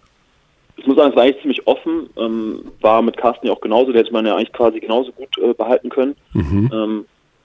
ich 0.76 0.87
muss 0.87 0.96
sagen, 0.96 1.10
es 1.10 1.16
war 1.16 1.22
eigentlich 1.22 1.40
ziemlich 1.40 1.66
offen, 1.66 2.10
ähm, 2.16 2.72
war 2.80 3.00
mit 3.00 3.16
Carsten 3.16 3.46
ja 3.46 3.52
auch 3.52 3.60
genauso, 3.60 3.92
der 3.92 4.02
hätte 4.02 4.12
man 4.12 4.26
ja 4.26 4.34
eigentlich 4.34 4.52
quasi 4.52 4.80
genauso 4.80 5.12
gut 5.12 5.38
äh, 5.38 5.54
behalten 5.54 5.88
können. 5.88 6.16
Mhm. 6.32 6.70
Ähm, 6.72 7.04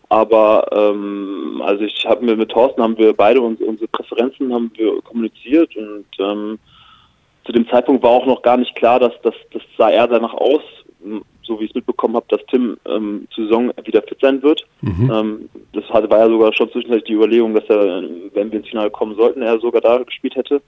aber 0.10 0.66
ähm, 0.72 1.62
also 1.64 1.84
ich 1.84 2.06
habe 2.08 2.26
mir 2.26 2.36
mit 2.36 2.50
Thorsten 2.50 2.82
haben 2.82 2.98
wir 2.98 3.14
beide 3.14 3.42
uns, 3.42 3.62
unsere 3.62 3.88
Präferenzen 3.90 4.52
haben 4.52 4.72
wir 4.76 5.00
kommuniziert 5.04 5.76
und 5.76 6.06
ähm, 6.20 6.58
zu 7.46 7.52
dem 7.52 7.68
Zeitpunkt 7.70 8.02
war 8.02 8.12
auch 8.12 8.26
noch 8.26 8.42
gar 8.42 8.58
nicht 8.58 8.76
klar, 8.76 9.00
dass 9.00 9.14
das 9.22 9.36
sah 9.78 9.92
eher 9.92 10.08
danach 10.08 10.34
aus, 10.34 10.62
so 11.50 11.60
wie 11.60 11.66
ich 11.66 11.72
es 11.72 11.76
mitbekommen 11.76 12.16
habe, 12.16 12.26
dass 12.30 12.40
Tim 12.50 12.78
ähm, 12.86 13.28
zur 13.32 13.46
Saison 13.46 13.72
wieder 13.84 14.02
fit 14.04 14.20
sein 14.22 14.42
wird. 14.42 14.66
Mhm. 14.82 15.12
Ähm, 15.14 15.50
das 15.74 15.84
hatte, 15.90 16.10
war 16.10 16.20
ja 16.20 16.30
sogar 16.30 16.54
schon 16.54 16.72
zwischenzeitlich 16.72 17.08
die 17.08 17.14
Überlegung, 17.14 17.54
dass 17.54 17.66
er, 17.68 18.04
wenn 18.34 18.52
wir 18.52 18.60
ins 18.60 18.70
Finale 18.70 18.90
kommen 18.92 19.16
sollten, 19.16 19.42
er 19.42 19.60
sogar 19.60 19.82
da 19.82 19.98
gespielt 19.98 20.36
hätte. 20.36 20.62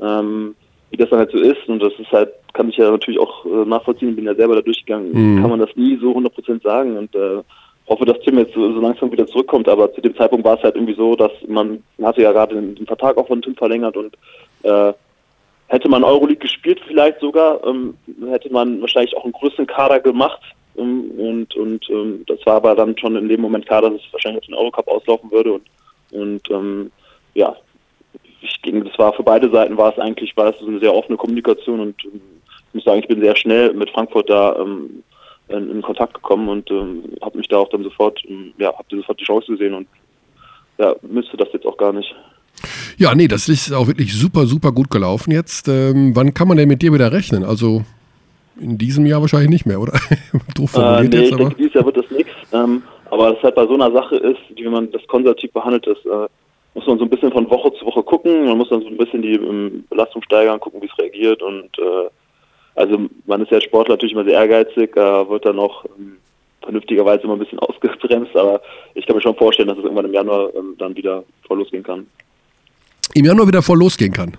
Ähm, 0.00 0.56
wie 0.90 0.96
das 0.96 1.08
dann 1.10 1.20
halt 1.20 1.30
so 1.30 1.38
ist 1.38 1.68
und 1.68 1.82
das 1.82 1.92
ist 1.98 2.10
halt, 2.12 2.30
kann 2.52 2.68
ich 2.68 2.76
ja 2.76 2.90
natürlich 2.90 3.20
auch 3.20 3.46
äh, 3.46 3.64
nachvollziehen, 3.64 4.14
bin 4.16 4.26
ja 4.26 4.34
selber 4.34 4.56
da 4.56 4.60
durchgegangen, 4.62 5.10
Mhm. 5.12 5.40
kann 5.40 5.50
man 5.50 5.60
das 5.60 5.74
nie 5.76 5.96
so 5.96 6.12
100% 6.12 6.62
sagen 6.62 6.96
und 6.98 7.14
äh, 7.14 7.42
hoffe, 7.88 8.04
dass 8.04 8.20
Tim 8.20 8.38
jetzt 8.38 8.54
so, 8.54 8.72
so 8.72 8.80
langsam 8.80 9.10
wieder 9.10 9.26
zurückkommt, 9.26 9.68
aber 9.68 9.92
zu 9.94 10.00
dem 10.00 10.14
Zeitpunkt 10.16 10.44
war 10.44 10.56
es 10.56 10.62
halt 10.62 10.74
irgendwie 10.74 10.94
so, 10.94 11.14
dass 11.16 11.32
man 11.48 11.82
man 11.98 12.08
hatte 12.08 12.22
ja 12.22 12.32
gerade 12.32 12.54
den, 12.56 12.74
den 12.74 12.86
Vertrag 12.86 13.16
auch 13.16 13.26
von 13.26 13.40
Tim 13.40 13.54
verlängert 13.54 13.96
und 13.96 14.14
äh, 14.64 14.92
hätte 15.72 15.88
man 15.88 16.04
Euroleague 16.04 16.36
gespielt 16.36 16.80
vielleicht 16.86 17.18
sogar, 17.20 17.66
ähm, 17.66 17.94
hätte 18.28 18.52
man 18.52 18.80
wahrscheinlich 18.82 19.16
auch 19.16 19.24
einen 19.24 19.32
größeren 19.32 19.66
Kader 19.66 20.00
gemacht 20.00 20.40
ähm, 20.76 21.10
und 21.16 21.56
und 21.56 21.88
ähm, 21.88 22.24
das 22.26 22.44
war 22.44 22.56
aber 22.56 22.74
dann 22.74 22.96
schon 22.98 23.16
in 23.16 23.28
dem 23.28 23.40
Moment 23.40 23.66
klar, 23.66 23.80
dass 23.80 23.94
es 23.94 24.12
wahrscheinlich 24.12 24.42
auf 24.42 24.46
den 24.46 24.54
Eurocup 24.54 24.86
auslaufen 24.88 25.30
würde 25.30 25.54
und 25.54 25.66
und 26.10 26.50
ähm, 26.50 26.92
ja, 27.32 27.56
ich 28.42 28.60
denke, 28.60 28.84
das 28.90 28.98
war 28.98 29.14
für 29.14 29.22
beide 29.22 29.50
Seiten 29.50 29.78
war 29.78 29.90
es 29.92 29.98
eigentlich, 29.98 30.36
war 30.36 30.54
es 30.54 30.60
eine 30.60 30.78
sehr 30.78 30.94
offene 30.94 31.16
Kommunikation 31.16 31.80
und 31.80 32.04
ähm, 32.04 32.20
ich 32.68 32.74
muss 32.74 32.84
sagen, 32.84 33.00
ich 33.00 33.08
bin 33.08 33.22
sehr 33.22 33.36
schnell 33.36 33.72
mit 33.72 33.88
Frankfurt 33.90 34.28
da 34.28 34.54
ähm, 34.56 35.02
in, 35.48 35.70
in 35.70 35.82
Kontakt 35.82 36.12
gekommen 36.12 36.48
und 36.50 36.70
habe 37.22 37.38
mich 37.38 37.48
da 37.48 37.58
auch 37.58 37.68
dann 37.68 37.82
sofort, 37.82 38.22
ja, 38.58 38.68
habe 38.68 38.96
sofort 38.96 39.20
die 39.20 39.24
Chance 39.24 39.52
gesehen 39.52 39.74
und 39.74 39.88
ja, 40.78 40.94
müsste 41.02 41.36
das 41.36 41.48
jetzt 41.52 41.66
auch 41.66 41.76
gar 41.76 41.92
nicht. 41.92 42.14
Ja, 42.98 43.14
nee, 43.14 43.28
das 43.28 43.48
ist 43.48 43.72
auch 43.72 43.86
wirklich 43.86 44.14
super, 44.14 44.46
super 44.46 44.72
gut 44.72 44.90
gelaufen 44.90 45.32
jetzt. 45.32 45.68
Ähm, 45.68 46.14
wann 46.14 46.34
kann 46.34 46.48
man 46.48 46.56
denn 46.56 46.68
mit 46.68 46.82
dir 46.82 46.92
wieder 46.92 47.12
rechnen? 47.12 47.44
Also 47.44 47.84
in 48.60 48.78
diesem 48.78 49.06
Jahr 49.06 49.20
wahrscheinlich 49.20 49.50
nicht 49.50 49.66
mehr, 49.66 49.80
oder? 49.80 49.92
Doof 50.54 50.72
Äh, 50.74 50.74
formuliert 50.74 51.12
nee, 51.12 51.18
jetzt, 51.18 51.28
ich 51.28 51.34
aber. 51.34 51.44
denke, 51.44 51.56
dieses 51.56 51.74
Jahr 51.74 51.84
wird 51.86 51.96
das 51.96 52.10
nichts. 52.10 52.32
Ähm, 52.52 52.82
aber 53.10 53.32
das 53.32 53.42
halt 53.42 53.54
bei 53.54 53.66
so 53.66 53.74
einer 53.74 53.90
Sache 53.92 54.16
ist, 54.16 54.40
die, 54.56 54.64
wenn 54.64 54.72
man 54.72 54.90
das 54.92 55.06
konservativ 55.06 55.52
behandelt 55.52 55.86
ist, 55.86 56.04
äh, 56.06 56.28
muss 56.74 56.86
man 56.86 56.98
so 56.98 57.04
ein 57.04 57.10
bisschen 57.10 57.32
von 57.32 57.50
Woche 57.50 57.72
zu 57.74 57.84
Woche 57.84 58.02
gucken. 58.02 58.46
Man 58.46 58.56
muss 58.56 58.68
dann 58.70 58.82
so 58.82 58.88
ein 58.88 58.96
bisschen 58.96 59.22
die 59.22 59.34
ähm, 59.34 59.84
Belastung 59.90 60.22
steigern, 60.22 60.60
gucken, 60.60 60.80
wie 60.80 60.86
es 60.86 60.98
reagiert. 60.98 61.42
Und 61.42 61.70
äh, 61.78 62.08
also 62.74 62.98
man 63.26 63.42
ist 63.42 63.50
ja 63.50 63.56
als 63.56 63.64
Sportler 63.64 63.94
natürlich 63.94 64.14
immer 64.14 64.24
sehr 64.24 64.34
ehrgeizig, 64.34 64.96
äh, 64.96 65.28
wird 65.28 65.44
dann 65.44 65.58
auch 65.58 65.84
ähm, 65.98 66.16
vernünftigerweise 66.62 67.24
immer 67.24 67.34
ein 67.34 67.40
bisschen 67.40 67.58
ausgebremst. 67.58 68.34
Aber 68.36 68.62
ich 68.94 69.06
kann 69.06 69.16
mir 69.16 69.22
schon 69.22 69.36
vorstellen, 69.36 69.68
dass 69.68 69.78
es 69.78 69.84
irgendwann 69.84 70.06
im 70.06 70.14
Januar 70.14 70.54
ähm, 70.54 70.74
dann 70.78 70.96
wieder 70.96 71.24
voll 71.46 71.58
losgehen 71.58 71.82
kann. 71.82 72.06
Im 73.14 73.24
Januar 73.24 73.46
wieder 73.48 73.62
voll 73.62 73.78
losgehen 73.78 74.12
kann. 74.12 74.36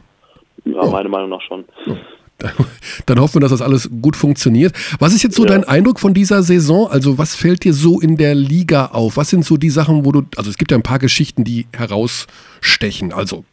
Ja, 0.65 0.81
Oh. 0.81 0.91
meiner 0.91 1.09
Meinung 1.09 1.29
nach 1.29 1.41
schon. 1.41 1.65
Dann 3.05 3.19
hoffen 3.21 3.35
wir, 3.35 3.39
dass 3.41 3.51
das 3.51 3.61
alles 3.61 3.89
gut 4.01 4.15
funktioniert. 4.17 4.73
Was 4.99 5.13
ist 5.13 5.23
jetzt 5.23 5.35
so 5.35 5.43
Ja. 5.43 5.49
dein 5.49 5.63
Eindruck 5.63 5.99
von 5.99 6.13
dieser 6.13 6.43
Saison? 6.43 6.89
Also 6.89 7.17
was 7.17 7.35
fällt 7.35 7.63
dir 7.63 7.73
so 7.73 8.01
in 8.01 8.17
der 8.17 8.35
Liga 8.35 8.87
auf? 8.87 9.15
Was 9.15 9.29
sind 9.29 9.45
so 9.45 9.55
die 9.55 9.69
Sachen, 9.69 10.03
wo 10.03 10.11
du, 10.11 10.23
also 10.35 10.49
es 10.49 10.57
gibt 10.57 10.71
ja 10.71 10.77
ein 10.77 10.83
paar 10.83 10.99
Geschichten, 10.99 11.43
die 11.45 11.67
herausstechen. 11.73 13.13
Also 13.13 13.45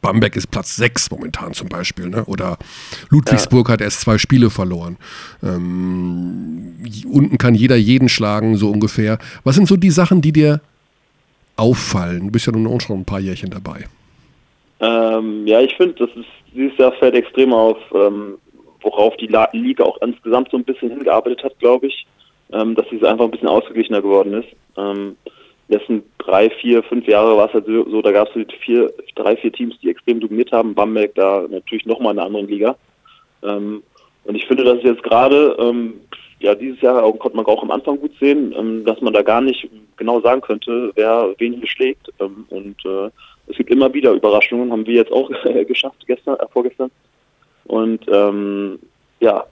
Bamberg 0.00 0.36
ist 0.36 0.50
Platz 0.50 0.76
6 0.76 1.10
momentan 1.10 1.54
zum 1.54 1.68
Beispiel, 1.68 2.08
ne? 2.08 2.24
oder 2.26 2.56
Ludwigsburg 3.08 3.68
hat 3.68 3.80
erst 3.80 4.02
zwei 4.02 4.16
Spiele 4.18 4.50
verloren. 4.50 4.96
Ähm, 5.42 6.74
unten 7.10 7.38
kann 7.38 7.54
jeder 7.56 7.76
jeden 7.76 8.08
schlagen, 8.08 8.56
so 8.56 8.70
ungefähr. 8.70 9.18
Was 9.42 9.56
sind 9.56 9.66
so 9.66 9.76
die 9.76 9.90
Sachen, 9.90 10.20
die 10.20 10.32
dir 10.32 10.60
auffallen? 11.56 12.26
Du 12.26 12.30
bist 12.30 12.46
ja 12.46 12.52
nun 12.52 12.66
auch 12.68 12.80
schon 12.80 13.00
ein 13.00 13.04
paar 13.04 13.20
Jährchen 13.20 13.50
dabei. 13.50 13.86
Ähm, 14.80 15.46
ja, 15.46 15.60
ich 15.60 15.74
finde, 15.76 15.94
das 16.06 16.10
ist 16.16 16.28
dieses 16.54 16.76
Jahr 16.78 16.92
fällt 16.92 17.14
extrem 17.14 17.52
auf, 17.52 17.78
ähm, 17.94 18.38
worauf 18.80 19.16
die 19.16 19.26
La 19.26 19.48
Liga 19.52 19.84
auch 19.84 20.00
insgesamt 20.02 20.50
so 20.50 20.56
ein 20.56 20.64
bisschen 20.64 20.90
hingearbeitet 20.90 21.42
hat, 21.44 21.58
glaube 21.58 21.86
ich, 21.86 22.06
ähm, 22.52 22.74
dass 22.74 22.86
sie 22.90 23.02
einfach 23.06 23.24
ein 23.24 23.30
bisschen 23.30 23.48
ausgeglichener 23.48 24.02
geworden 24.02 24.34
ist. 24.34 24.48
Ähm, 24.76 25.16
letzten 25.68 26.04
drei, 26.18 26.50
vier, 26.50 26.82
fünf 26.82 27.06
Jahre 27.06 27.36
war 27.36 27.48
es 27.48 27.54
halt 27.54 27.66
so, 27.66 28.02
da 28.02 28.12
gab 28.12 28.28
es 28.34 28.46
vier, 28.64 28.92
drei, 29.14 29.36
vier 29.36 29.52
Teams, 29.52 29.74
die 29.82 29.90
extrem 29.90 30.20
dominiert 30.20 30.52
haben. 30.52 30.74
Bamberg 30.74 31.14
da 31.14 31.44
natürlich 31.48 31.86
nochmal 31.86 32.12
in 32.12 32.18
einer 32.18 32.26
anderen 32.26 32.48
Liga. 32.48 32.76
Ähm, 33.42 33.82
und 34.24 34.34
ich 34.34 34.46
finde, 34.46 34.64
dass 34.64 34.82
jetzt 34.82 35.02
gerade, 35.02 35.56
ähm, 35.58 35.94
ja, 36.40 36.54
dieses 36.54 36.80
Jahr 36.80 37.02
auch, 37.02 37.18
konnte 37.18 37.36
man 37.36 37.46
auch 37.46 37.62
am 37.62 37.70
Anfang 37.70 37.98
gut 37.98 38.12
sehen, 38.20 38.54
ähm, 38.56 38.84
dass 38.84 39.00
man 39.00 39.12
da 39.12 39.22
gar 39.22 39.40
nicht 39.40 39.68
genau 39.96 40.20
sagen 40.20 40.40
könnte, 40.40 40.92
wer 40.94 41.34
wen 41.38 41.54
hier 41.54 41.68
schlägt. 41.68 42.10
Ähm, 42.20 42.46
und 42.50 42.84
äh, 42.84 43.10
es 43.46 43.56
gibt 43.56 43.70
immer 43.70 43.92
wieder 43.92 44.12
Überraschungen, 44.12 44.72
haben 44.72 44.86
wir 44.86 44.94
jetzt 44.94 45.12
auch 45.12 45.30
geschafft 45.66 46.06
gestern, 46.06 46.36
äh, 46.36 46.46
vorgestern. 46.52 46.90
Und 47.64 48.04
ähm, 48.08 48.78
ja, 49.20 49.44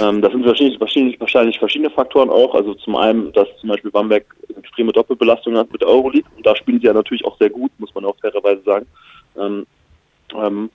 ähm, 0.00 0.20
das 0.20 0.32
sind 0.32 0.44
wahrscheinlich, 0.44 0.80
wahrscheinlich, 0.80 1.20
wahrscheinlich 1.20 1.58
verschiedene 1.58 1.90
Faktoren 1.90 2.30
auch. 2.30 2.54
Also 2.54 2.74
zum 2.74 2.96
einen, 2.96 3.32
dass 3.32 3.48
zum 3.60 3.70
Beispiel 3.70 3.90
Bamberg 3.90 4.24
extreme 4.56 4.92
Doppelbelastung 4.92 5.56
hat 5.56 5.72
mit 5.72 5.82
Euroleague. 5.82 6.30
Und 6.36 6.46
da 6.46 6.54
spielen 6.56 6.80
sie 6.80 6.86
ja 6.86 6.92
natürlich 6.92 7.24
auch 7.24 7.38
sehr 7.38 7.50
gut, 7.50 7.70
muss 7.78 7.94
man 7.94 8.04
auch 8.04 8.16
fairerweise 8.20 8.62
sagen. 8.62 8.86
Ähm, 9.36 9.66
ähm, 10.34 10.70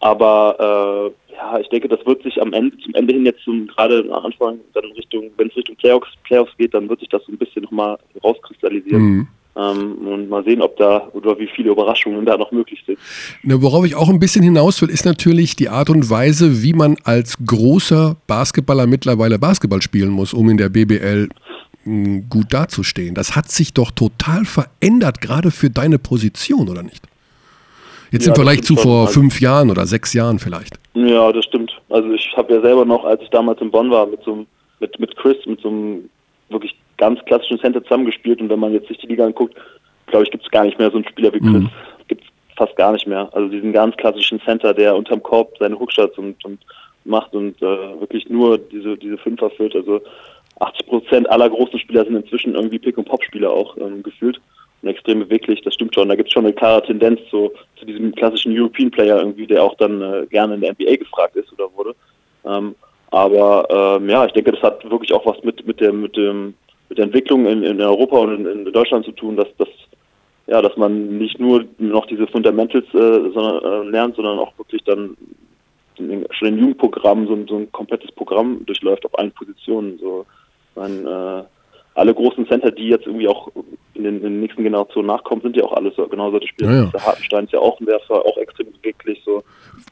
aber 0.00 1.12
äh, 1.28 1.34
ja, 1.34 1.58
ich 1.58 1.68
denke, 1.68 1.88
das 1.88 2.04
wird 2.06 2.22
sich 2.22 2.40
am 2.40 2.52
Ende, 2.52 2.76
zum 2.78 2.94
Ende 2.94 3.14
hin 3.14 3.26
jetzt 3.26 3.42
zum, 3.42 3.66
gerade 3.66 4.08
am 4.12 4.26
Anfang, 4.26 4.60
dann 4.74 4.84
Richtung, 4.92 5.30
wenn 5.36 5.48
es 5.48 5.56
Richtung 5.56 5.76
Playoffs, 5.76 6.08
Playoffs 6.24 6.56
geht, 6.56 6.74
dann 6.74 6.88
wird 6.88 7.00
sich 7.00 7.08
das 7.08 7.24
so 7.24 7.32
ein 7.32 7.38
bisschen 7.38 7.64
nochmal 7.64 7.98
rauskristallisieren. 8.22 9.02
Mhm. 9.02 9.28
Ähm, 9.58 10.06
und 10.06 10.28
mal 10.28 10.44
sehen, 10.44 10.62
ob 10.62 10.76
da 10.76 11.08
oder 11.14 11.36
wie 11.38 11.48
viele 11.48 11.70
Überraschungen 11.72 12.24
da 12.24 12.36
noch 12.36 12.52
möglich 12.52 12.80
sind. 12.86 12.96
Ne, 13.42 13.60
worauf 13.60 13.84
ich 13.84 13.96
auch 13.96 14.08
ein 14.08 14.20
bisschen 14.20 14.44
hinaus 14.44 14.80
will, 14.80 14.88
ist 14.88 15.04
natürlich 15.04 15.56
die 15.56 15.68
Art 15.68 15.90
und 15.90 16.08
Weise, 16.08 16.62
wie 16.62 16.72
man 16.74 16.96
als 17.02 17.36
großer 17.44 18.16
Basketballer 18.28 18.86
mittlerweile 18.86 19.38
Basketball 19.38 19.82
spielen 19.82 20.10
muss, 20.10 20.32
um 20.32 20.48
in 20.48 20.58
der 20.58 20.68
BBL 20.68 21.28
mh, 21.84 22.22
gut 22.30 22.52
dazustehen. 22.52 23.14
Das 23.16 23.34
hat 23.34 23.50
sich 23.50 23.74
doch 23.74 23.90
total 23.90 24.44
verändert, 24.44 25.20
gerade 25.20 25.50
für 25.50 25.70
deine 25.70 25.98
Position, 25.98 26.68
oder 26.68 26.84
nicht? 26.84 27.02
Jetzt 28.12 28.26
Ja, 28.26 28.30
im 28.32 28.36
Vergleich 28.36 28.62
zu 28.62 28.76
vor 28.76 29.02
Also- 29.08 29.20
fünf 29.20 29.40
Jahren 29.40 29.70
oder 29.70 29.86
sechs 29.86 30.12
Jahren 30.14 30.38
vielleicht. 30.38 30.78
Ja, 30.94 31.32
das 31.32 31.44
stimmt. 31.46 31.72
Also 31.90 32.10
ich 32.12 32.32
habe 32.36 32.54
ja 32.54 32.60
selber 32.60 32.84
noch, 32.84 33.04
als 33.04 33.20
ich 33.22 33.28
damals 33.30 33.60
in 33.60 33.70
Bonn 33.72 33.90
war, 33.90 34.06
mit 34.06 34.22
so 34.24 34.32
einem, 34.34 34.46
mit, 34.80 34.98
mit 35.00 35.16
Chris, 35.16 35.36
mit 35.46 35.60
so 35.60 35.68
einem 35.68 36.08
wirklich 36.48 36.74
ganz 36.98 37.24
klassischen 37.24 37.58
Center 37.58 37.82
zusammengespielt 37.82 38.40
und 38.40 38.50
wenn 38.50 38.60
man 38.60 38.72
jetzt 38.72 38.88
sich 38.88 38.98
die 38.98 39.06
Liga 39.06 39.24
anguckt, 39.24 39.56
glaube 40.06 40.24
ich, 40.24 40.30
gibt 40.30 40.44
es 40.44 40.50
gar 40.50 40.64
nicht 40.64 40.78
mehr 40.78 40.90
so 40.90 40.96
einen 40.96 41.08
Spieler 41.08 41.32
wie 41.32 41.40
Chris. 41.40 41.62
Mhm. 41.62 41.70
Gibt 42.08 42.24
es 42.24 42.56
fast 42.56 42.76
gar 42.76 42.92
nicht 42.92 43.06
mehr. 43.06 43.28
Also 43.32 43.48
diesen 43.48 43.72
ganz 43.72 43.96
klassischen 43.96 44.40
Center, 44.40 44.74
der 44.74 44.96
unterm 44.96 45.22
Korb 45.22 45.56
seine 45.58 45.78
Hookshots 45.78 46.18
und, 46.18 46.44
und 46.44 46.58
macht 47.04 47.34
und 47.34 47.60
äh, 47.62 48.00
wirklich 48.00 48.28
nur 48.28 48.58
diese, 48.58 48.96
diese 48.96 49.18
Fünfer 49.18 49.50
führt. 49.50 49.74
Also 49.74 50.00
80 50.60 50.86
Prozent 50.86 51.30
aller 51.30 51.48
großen 51.48 51.78
Spieler 51.78 52.04
sind 52.04 52.16
inzwischen 52.16 52.54
irgendwie 52.54 52.78
Pick- 52.78 52.98
und 52.98 53.08
Pop-Spieler 53.08 53.50
auch 53.50 53.76
ähm, 53.78 54.02
gefühlt 54.02 54.40
und 54.82 54.88
extrem 54.88 55.20
beweglich, 55.20 55.60
das 55.62 55.74
stimmt 55.74 55.94
schon. 55.94 56.08
Da 56.08 56.14
gibt 56.14 56.28
es 56.28 56.32
schon 56.32 56.44
eine 56.44 56.54
klare 56.54 56.82
Tendenz 56.82 57.20
zu, 57.30 57.50
zu 57.76 57.84
diesem 57.84 58.14
klassischen 58.14 58.56
European 58.56 58.90
Player 58.90 59.18
irgendwie, 59.18 59.46
der 59.46 59.62
auch 59.62 59.74
dann 59.76 60.00
äh, 60.02 60.26
gerne 60.26 60.54
in 60.54 60.60
der 60.60 60.72
NBA 60.72 60.96
gefragt 60.96 61.36
ist 61.36 61.52
oder 61.52 61.68
wurde. 61.74 61.94
Ähm, 62.44 62.74
aber 63.10 63.98
ähm, 63.98 64.08
ja, 64.08 64.26
ich 64.26 64.32
denke, 64.32 64.52
das 64.52 64.62
hat 64.62 64.88
wirklich 64.88 65.12
auch 65.12 65.24
was 65.24 65.42
mit 65.42 65.66
mit 65.66 65.80
der 65.80 65.92
mit 65.92 66.16
dem 66.16 66.54
mit 66.88 66.98
der 66.98 67.04
Entwicklung 67.06 67.46
in, 67.46 67.62
in 67.62 67.80
Europa 67.80 68.16
und 68.18 68.46
in, 68.46 68.66
in 68.66 68.72
Deutschland 68.72 69.04
zu 69.04 69.12
tun, 69.12 69.36
dass 69.36 69.48
das 69.58 69.68
ja, 70.46 70.62
dass 70.62 70.74
man 70.78 71.18
nicht 71.18 71.38
nur 71.38 71.66
noch 71.76 72.06
diese 72.06 72.26
Fundamentals 72.26 72.86
äh, 72.94 73.30
sondern, 73.34 73.62
äh, 73.86 73.90
lernt, 73.90 74.16
sondern 74.16 74.38
auch 74.38 74.56
wirklich 74.56 74.82
dann 74.84 75.14
in, 75.98 76.24
schon 76.30 76.48
in 76.48 76.58
Jugendprogrammen 76.58 77.26
so, 77.26 77.34
ein- 77.34 77.46
so 77.46 77.56
ein 77.56 77.70
komplettes 77.72 78.10
Programm 78.12 78.64
durchläuft 78.64 79.04
auf 79.04 79.18
allen 79.18 79.30
Positionen. 79.32 79.98
So, 79.98 80.24
man, 80.74 81.06
äh, 81.06 81.42
alle 81.94 82.14
großen 82.14 82.46
Center, 82.48 82.70
die 82.70 82.88
jetzt 82.88 83.06
irgendwie 83.06 83.28
auch 83.28 83.48
in 83.92 84.04
den, 84.04 84.16
in 84.18 84.22
den 84.22 84.40
nächsten 84.40 84.62
Generationen 84.62 85.08
nachkommen, 85.08 85.42
sind 85.42 85.54
ja 85.56 85.64
auch 85.64 85.72
alles 85.74 85.94
so, 85.96 86.06
genau 86.08 86.30
solche 86.30 86.48
Spieler. 86.48 86.70
Ja, 86.72 86.82
ja. 86.84 86.90
Der 86.94 87.04
Hartenstein 87.04 87.44
ist 87.44 87.52
ja 87.52 87.58
auch 87.58 87.78
ein 87.80 87.86
Werfer, 87.86 88.14
auch 88.24 88.36
extrem 88.38 88.72
beweglich. 88.72 89.20
So. 89.26 89.42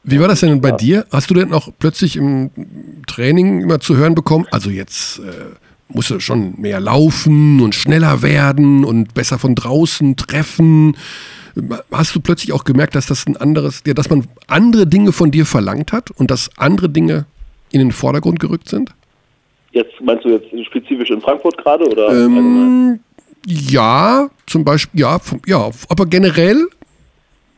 Wie 0.03 0.19
war 0.19 0.27
das 0.27 0.39
denn 0.39 0.59
bei 0.59 0.69
Ja. 0.69 0.75
dir? 0.77 1.05
Hast 1.11 1.29
du 1.29 1.35
denn 1.35 1.53
auch 1.53 1.67
plötzlich 1.77 2.15
im 2.15 2.49
Training 3.05 3.61
immer 3.61 3.79
zu 3.79 3.95
hören 3.95 4.15
bekommen, 4.15 4.47
also 4.49 4.71
jetzt 4.71 5.19
äh, 5.19 5.23
musst 5.89 6.09
du 6.09 6.19
schon 6.19 6.59
mehr 6.59 6.79
laufen 6.79 7.61
und 7.61 7.75
schneller 7.75 8.21
werden 8.21 8.83
und 8.83 9.13
besser 9.13 9.39
von 9.39 9.55
draußen 9.55 10.15
treffen. 10.15 10.97
Hast 11.91 12.15
du 12.15 12.19
plötzlich 12.19 12.53
auch 12.53 12.63
gemerkt, 12.63 12.95
dass 12.95 13.07
das 13.07 13.25
ein 13.25 13.37
anderes, 13.37 13.83
ja, 13.85 13.93
dass 13.93 14.09
man 14.09 14.25
andere 14.47 14.85
Dinge 14.85 15.11
von 15.11 15.31
dir 15.31 15.45
verlangt 15.45 15.91
hat 15.91 16.11
und 16.11 16.29
dass 16.29 16.49
andere 16.57 16.89
Dinge 16.89 17.25
in 17.71 17.79
den 17.79 17.91
Vordergrund 17.91 18.39
gerückt 18.39 18.69
sind? 18.69 18.91
Jetzt 19.71 19.93
meinst 20.01 20.25
du 20.25 20.29
jetzt 20.29 20.47
spezifisch 20.67 21.09
in 21.09 21.21
Frankfurt 21.21 21.57
gerade 21.57 21.85
oder? 21.85 22.09
Ähm, 22.09 22.99
ja, 23.45 24.29
zum 24.45 24.63
Beispiel, 24.63 25.01
ja, 25.01 25.19
ja, 25.45 25.69
aber 25.89 26.05
generell 26.05 26.67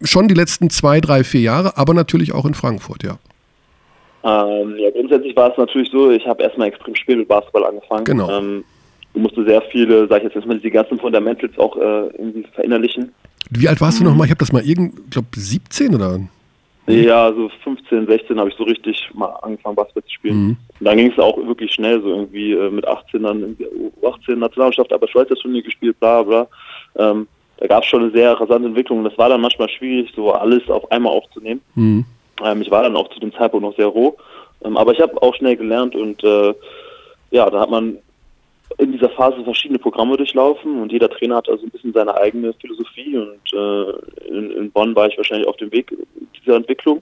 schon 0.03 0.27
die 0.27 0.33
letzten 0.33 0.69
zwei, 0.69 1.01
drei, 1.01 1.23
vier 1.23 1.41
Jahre, 1.41 1.77
aber 1.77 1.93
natürlich 1.93 2.33
auch 2.33 2.45
in 2.45 2.53
Frankfurt, 2.53 3.03
ja. 3.03 3.17
Ähm, 4.23 4.75
ja, 4.77 4.89
grundsätzlich 4.91 5.35
war 5.35 5.51
es 5.51 5.57
natürlich 5.57 5.89
so, 5.91 6.11
ich 6.11 6.25
habe 6.27 6.43
erstmal 6.43 6.67
extrem 6.67 6.95
spät 6.95 7.17
mit 7.17 7.27
Basketball 7.27 7.65
angefangen. 7.65 8.05
Genau. 8.05 8.29
Ähm, 8.29 8.63
du 9.13 9.19
musste 9.19 9.45
sehr 9.45 9.61
viele, 9.63 10.07
sag 10.07 10.17
ich 10.17 10.23
jetzt 10.25 10.35
erstmal, 10.35 10.59
die 10.59 10.69
ganzen 10.69 10.99
Fundamentals 10.99 11.57
auch 11.57 11.75
äh, 11.77 12.07
irgendwie 12.17 12.45
verinnerlichen. 12.53 13.13
Wie 13.51 13.67
alt 13.67 13.81
warst 13.81 13.99
du 13.99 14.03
nochmal? 14.03 14.25
Ich 14.25 14.31
habe 14.31 14.39
das 14.39 14.51
mal 14.51 14.63
irgend, 14.63 14.99
ich 15.05 15.11
glaube 15.11 15.27
17 15.31 15.95
oder? 15.95 16.19
Ja, 16.87 17.31
so 17.31 17.49
15, 17.63 18.07
16 18.07 18.39
habe 18.39 18.49
ich 18.49 18.55
so 18.55 18.63
richtig 18.63 19.09
mal 19.13 19.27
angefangen, 19.43 19.75
Basketball 19.75 20.03
zu 20.03 20.13
spielen. 20.13 20.35
Mhm. 20.35 20.57
Und 20.79 20.85
dann 20.85 20.97
ging 20.97 21.11
es 21.11 21.19
auch 21.19 21.37
wirklich 21.37 21.71
schnell, 21.71 22.01
so 22.01 22.09
irgendwie 22.09 22.53
äh, 22.53 22.69
mit 22.71 22.87
18 22.87 23.23
dann 23.23 23.41
irgendwie 23.41 23.67
U18 24.01 24.35
Nationalmannschaft, 24.35 24.91
aber 24.91 25.07
Schweizer 25.07 25.35
Turnier 25.35 25.61
gespielt, 25.61 25.99
bla 25.99 26.23
bla. 26.23 26.47
Ähm, 26.95 27.27
da 27.57 27.67
gab 27.67 27.83
es 27.83 27.89
schon 27.89 28.03
eine 28.03 28.11
sehr 28.11 28.31
rasante 28.39 28.67
Entwicklung 28.67 28.99
und 28.99 29.03
das 29.03 29.17
war 29.17 29.29
dann 29.29 29.41
manchmal 29.41 29.69
schwierig, 29.69 30.11
so 30.15 30.31
alles 30.31 30.67
auf 30.69 30.91
einmal 30.91 31.13
aufzunehmen. 31.13 31.61
Mhm. 31.75 32.05
Ähm, 32.43 32.61
ich 32.61 32.71
war 32.71 32.83
dann 32.83 32.95
auch 32.95 33.09
zu 33.09 33.19
dem 33.19 33.33
Zeitpunkt 33.33 33.65
noch 33.65 33.75
sehr 33.75 33.87
roh, 33.87 34.17
ähm, 34.63 34.77
aber 34.77 34.91
ich 34.93 35.01
habe 35.01 35.21
auch 35.21 35.35
schnell 35.35 35.55
gelernt 35.55 35.95
und 35.95 36.23
äh, 36.23 36.53
ja, 37.31 37.49
da 37.49 37.61
hat 37.61 37.69
man 37.69 37.97
in 38.77 38.91
dieser 38.91 39.09
Phase 39.09 39.43
verschiedene 39.43 39.79
Programme 39.79 40.15
durchlaufen 40.15 40.81
und 40.81 40.91
jeder 40.91 41.09
Trainer 41.09 41.37
hat 41.37 41.49
also 41.49 41.65
ein 41.65 41.71
bisschen 41.71 41.93
seine 41.93 42.15
eigene 42.15 42.53
Philosophie 42.53 43.17
und 43.17 43.53
äh, 43.53 44.27
in, 44.27 44.51
in 44.51 44.71
Bonn 44.71 44.95
war 44.95 45.07
ich 45.07 45.17
wahrscheinlich 45.17 45.47
auf 45.47 45.57
dem 45.57 45.71
Weg 45.71 45.93
dieser 46.39 46.55
Entwicklung. 46.55 47.01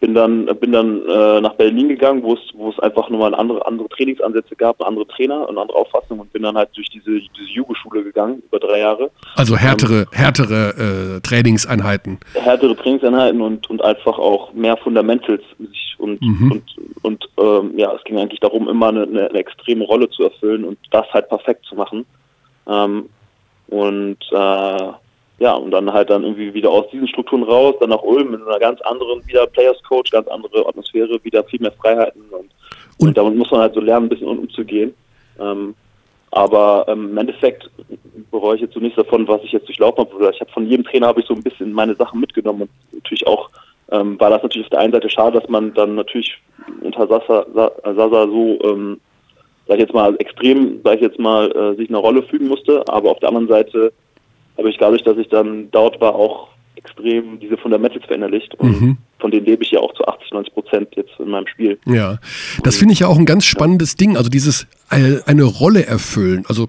Bin 0.00 0.14
dann 0.14 0.46
bin 0.46 0.72
dann 0.72 1.02
äh, 1.06 1.40
nach 1.42 1.54
Berlin 1.54 1.88
gegangen, 1.88 2.22
wo 2.22 2.32
es 2.32 2.40
wo 2.54 2.70
es 2.70 2.78
einfach 2.80 3.10
nochmal 3.10 3.34
andere 3.34 3.66
andere 3.66 3.88
Trainingsansätze 3.90 4.56
gab, 4.56 4.82
andere 4.82 5.06
Trainer 5.06 5.46
und 5.48 5.58
andere 5.58 5.76
Auffassungen 5.76 6.22
und 6.22 6.32
bin 6.32 6.42
dann 6.42 6.56
halt 6.56 6.70
durch 6.74 6.88
diese 6.88 7.20
diese 7.20 7.50
Jugendschule 7.50 8.02
gegangen 8.02 8.42
über 8.46 8.58
drei 8.58 8.78
Jahre. 8.80 9.10
Also 9.36 9.56
härtere, 9.56 10.06
härtere 10.12 11.16
äh, 11.16 11.20
Trainingseinheiten. 11.20 12.18
härtere 12.34 12.74
Trainingseinheiten 12.76 13.42
und, 13.42 13.68
und 13.68 13.84
einfach 13.84 14.18
auch 14.18 14.52
mehr 14.54 14.76
Fundamentals 14.78 15.42
sich 15.58 15.96
und 15.98 16.20
Mhm. 16.22 16.52
und, 16.52 16.64
und 17.02 17.28
ähm, 17.38 17.72
ja, 17.76 17.92
es 17.94 18.02
ging 18.04 18.18
eigentlich 18.18 18.40
darum, 18.40 18.68
immer 18.68 18.88
eine, 18.88 19.02
eine, 19.02 19.28
eine 19.28 19.38
extreme 19.38 19.84
Rolle 19.84 20.08
zu 20.10 20.24
erfüllen 20.24 20.64
und 20.64 20.78
das 20.90 21.06
halt 21.12 21.28
perfekt 21.28 21.64
zu 21.66 21.74
machen. 21.74 22.06
Ähm, 22.66 23.08
und 23.68 24.18
äh, 24.32 24.92
ja, 25.40 25.54
und 25.54 25.70
dann 25.72 25.92
halt 25.92 26.08
dann 26.10 26.22
irgendwie 26.22 26.54
wieder 26.54 26.70
aus 26.70 26.88
diesen 26.90 27.08
Strukturen 27.08 27.42
raus, 27.42 27.74
dann 27.80 27.90
nach 27.90 28.02
Ulm 28.02 28.34
in 28.34 28.42
einer 28.42 28.58
ganz 28.60 28.80
anderen, 28.82 29.26
wieder 29.26 29.46
Players 29.48 29.82
Coach, 29.82 30.10
ganz 30.12 30.28
andere 30.28 30.66
Atmosphäre, 30.68 31.18
wieder 31.24 31.42
viel 31.44 31.60
mehr 31.60 31.72
Freiheiten 31.72 32.22
und, 32.30 32.40
und, 32.98 33.08
Und- 33.08 33.16
damit 33.18 33.34
muss 33.36 33.50
man 33.50 33.60
halt 33.62 33.74
so 33.74 33.80
lernen, 33.80 34.06
ein 34.06 34.08
bisschen 34.10 34.28
um- 34.28 34.38
umzugehen. 34.40 34.94
Ähm, 35.40 35.74
aber 36.30 36.84
ähm, 36.88 37.08
im 37.10 37.18
Endeffekt 37.18 37.68
bereue 38.30 38.54
ich 38.54 38.60
jetzt 38.60 38.74
so 38.74 38.80
nichts 38.80 38.96
davon, 38.96 39.26
was 39.26 39.42
ich 39.42 39.50
jetzt 39.50 39.66
durchlaufen 39.66 39.98
habe. 40.04 40.30
Ich 40.32 40.40
habe 40.40 40.50
von 40.52 40.66
jedem 40.68 40.84
Trainer 40.84 41.08
habe 41.08 41.20
ich 41.20 41.26
so 41.26 41.34
ein 41.34 41.42
bisschen 41.42 41.72
meine 41.72 41.96
Sachen 41.96 42.20
mitgenommen 42.20 42.62
und 42.62 42.70
natürlich 42.94 43.26
auch 43.26 43.50
ähm, 43.90 44.20
war 44.20 44.30
das 44.30 44.42
natürlich 44.42 44.66
auf 44.66 44.70
der 44.70 44.78
einen 44.80 44.92
Seite 44.92 45.10
schade, 45.10 45.40
dass 45.40 45.48
man 45.48 45.74
dann 45.74 45.96
natürlich 45.96 46.36
unter 46.82 47.08
Sasa, 47.08 47.44
Sa- 47.52 47.72
Sasa 47.82 48.26
so, 48.28 48.58
ähm, 48.62 49.00
sag 49.66 49.76
ich 49.78 49.80
jetzt 49.80 49.94
mal, 49.94 50.14
extrem, 50.20 50.80
sag 50.84 50.96
ich 50.96 51.00
jetzt 51.00 51.18
mal, 51.18 51.50
äh, 51.50 51.74
sich 51.76 51.88
eine 51.88 51.98
Rolle 51.98 52.22
fügen 52.22 52.46
musste. 52.46 52.84
Aber 52.88 53.10
auf 53.10 53.18
der 53.18 53.30
anderen 53.30 53.48
Seite 53.48 53.92
habe 54.60 54.70
ich 54.70 54.76
dadurch, 54.78 55.02
dass 55.02 55.16
ich 55.18 55.28
dann 55.28 55.70
dort 55.70 56.00
war, 56.00 56.14
auch 56.14 56.48
extrem 56.76 57.40
diese 57.40 57.56
Fundamentals 57.58 58.04
verinnerlicht. 58.06 58.54
Und 58.54 58.80
Mhm. 58.80 58.96
von 59.18 59.30
denen 59.30 59.44
lebe 59.44 59.62
ich 59.62 59.70
ja 59.70 59.80
auch 59.80 59.92
zu 59.94 60.04
80, 60.06 60.32
90 60.32 60.54
Prozent 60.54 60.88
jetzt 60.96 61.10
in 61.18 61.28
meinem 61.28 61.46
Spiel. 61.46 61.78
Ja, 61.86 62.18
das 62.62 62.76
finde 62.76 62.92
ich 62.94 63.00
ja 63.00 63.06
auch 63.08 63.18
ein 63.18 63.26
ganz 63.26 63.44
spannendes 63.44 63.96
Ding. 63.96 64.16
Also 64.16 64.30
dieses 64.30 64.66
äh, 64.90 65.18
eine 65.26 65.44
Rolle 65.44 65.84
erfüllen. 65.86 66.44
Also 66.48 66.68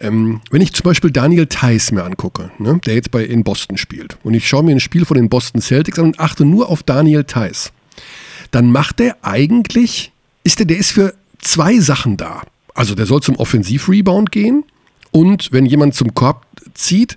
ähm, 0.00 0.40
wenn 0.50 0.60
ich 0.60 0.72
zum 0.74 0.84
Beispiel 0.84 1.10
Daniel 1.10 1.46
Theiss 1.46 1.90
mir 1.90 2.04
angucke, 2.04 2.50
ne, 2.58 2.80
der 2.86 2.94
jetzt 2.94 3.10
bei 3.10 3.24
in 3.24 3.42
Boston 3.42 3.78
spielt, 3.78 4.16
und 4.22 4.34
ich 4.34 4.46
schaue 4.46 4.62
mir 4.62 4.72
ein 4.72 4.80
Spiel 4.80 5.04
von 5.04 5.16
den 5.16 5.28
Boston 5.28 5.60
Celtics 5.60 5.98
an 5.98 6.06
und 6.06 6.20
achte 6.20 6.44
nur 6.44 6.68
auf 6.68 6.82
Daniel 6.84 7.24
Theiss, 7.24 7.72
dann 8.52 8.70
macht 8.70 9.00
der 9.00 9.16
eigentlich, 9.22 10.12
ist 10.44 10.60
der, 10.60 10.66
der 10.66 10.78
ist 10.78 10.92
für 10.92 11.14
zwei 11.38 11.78
Sachen 11.80 12.16
da. 12.16 12.42
Also 12.74 12.94
der 12.94 13.06
soll 13.06 13.22
zum 13.22 13.34
Offensivrebound 13.36 14.30
gehen 14.30 14.62
und 15.10 15.50
wenn 15.52 15.66
jemand 15.66 15.94
zum 15.96 16.14
Korb 16.14 16.46
zieht, 16.74 17.16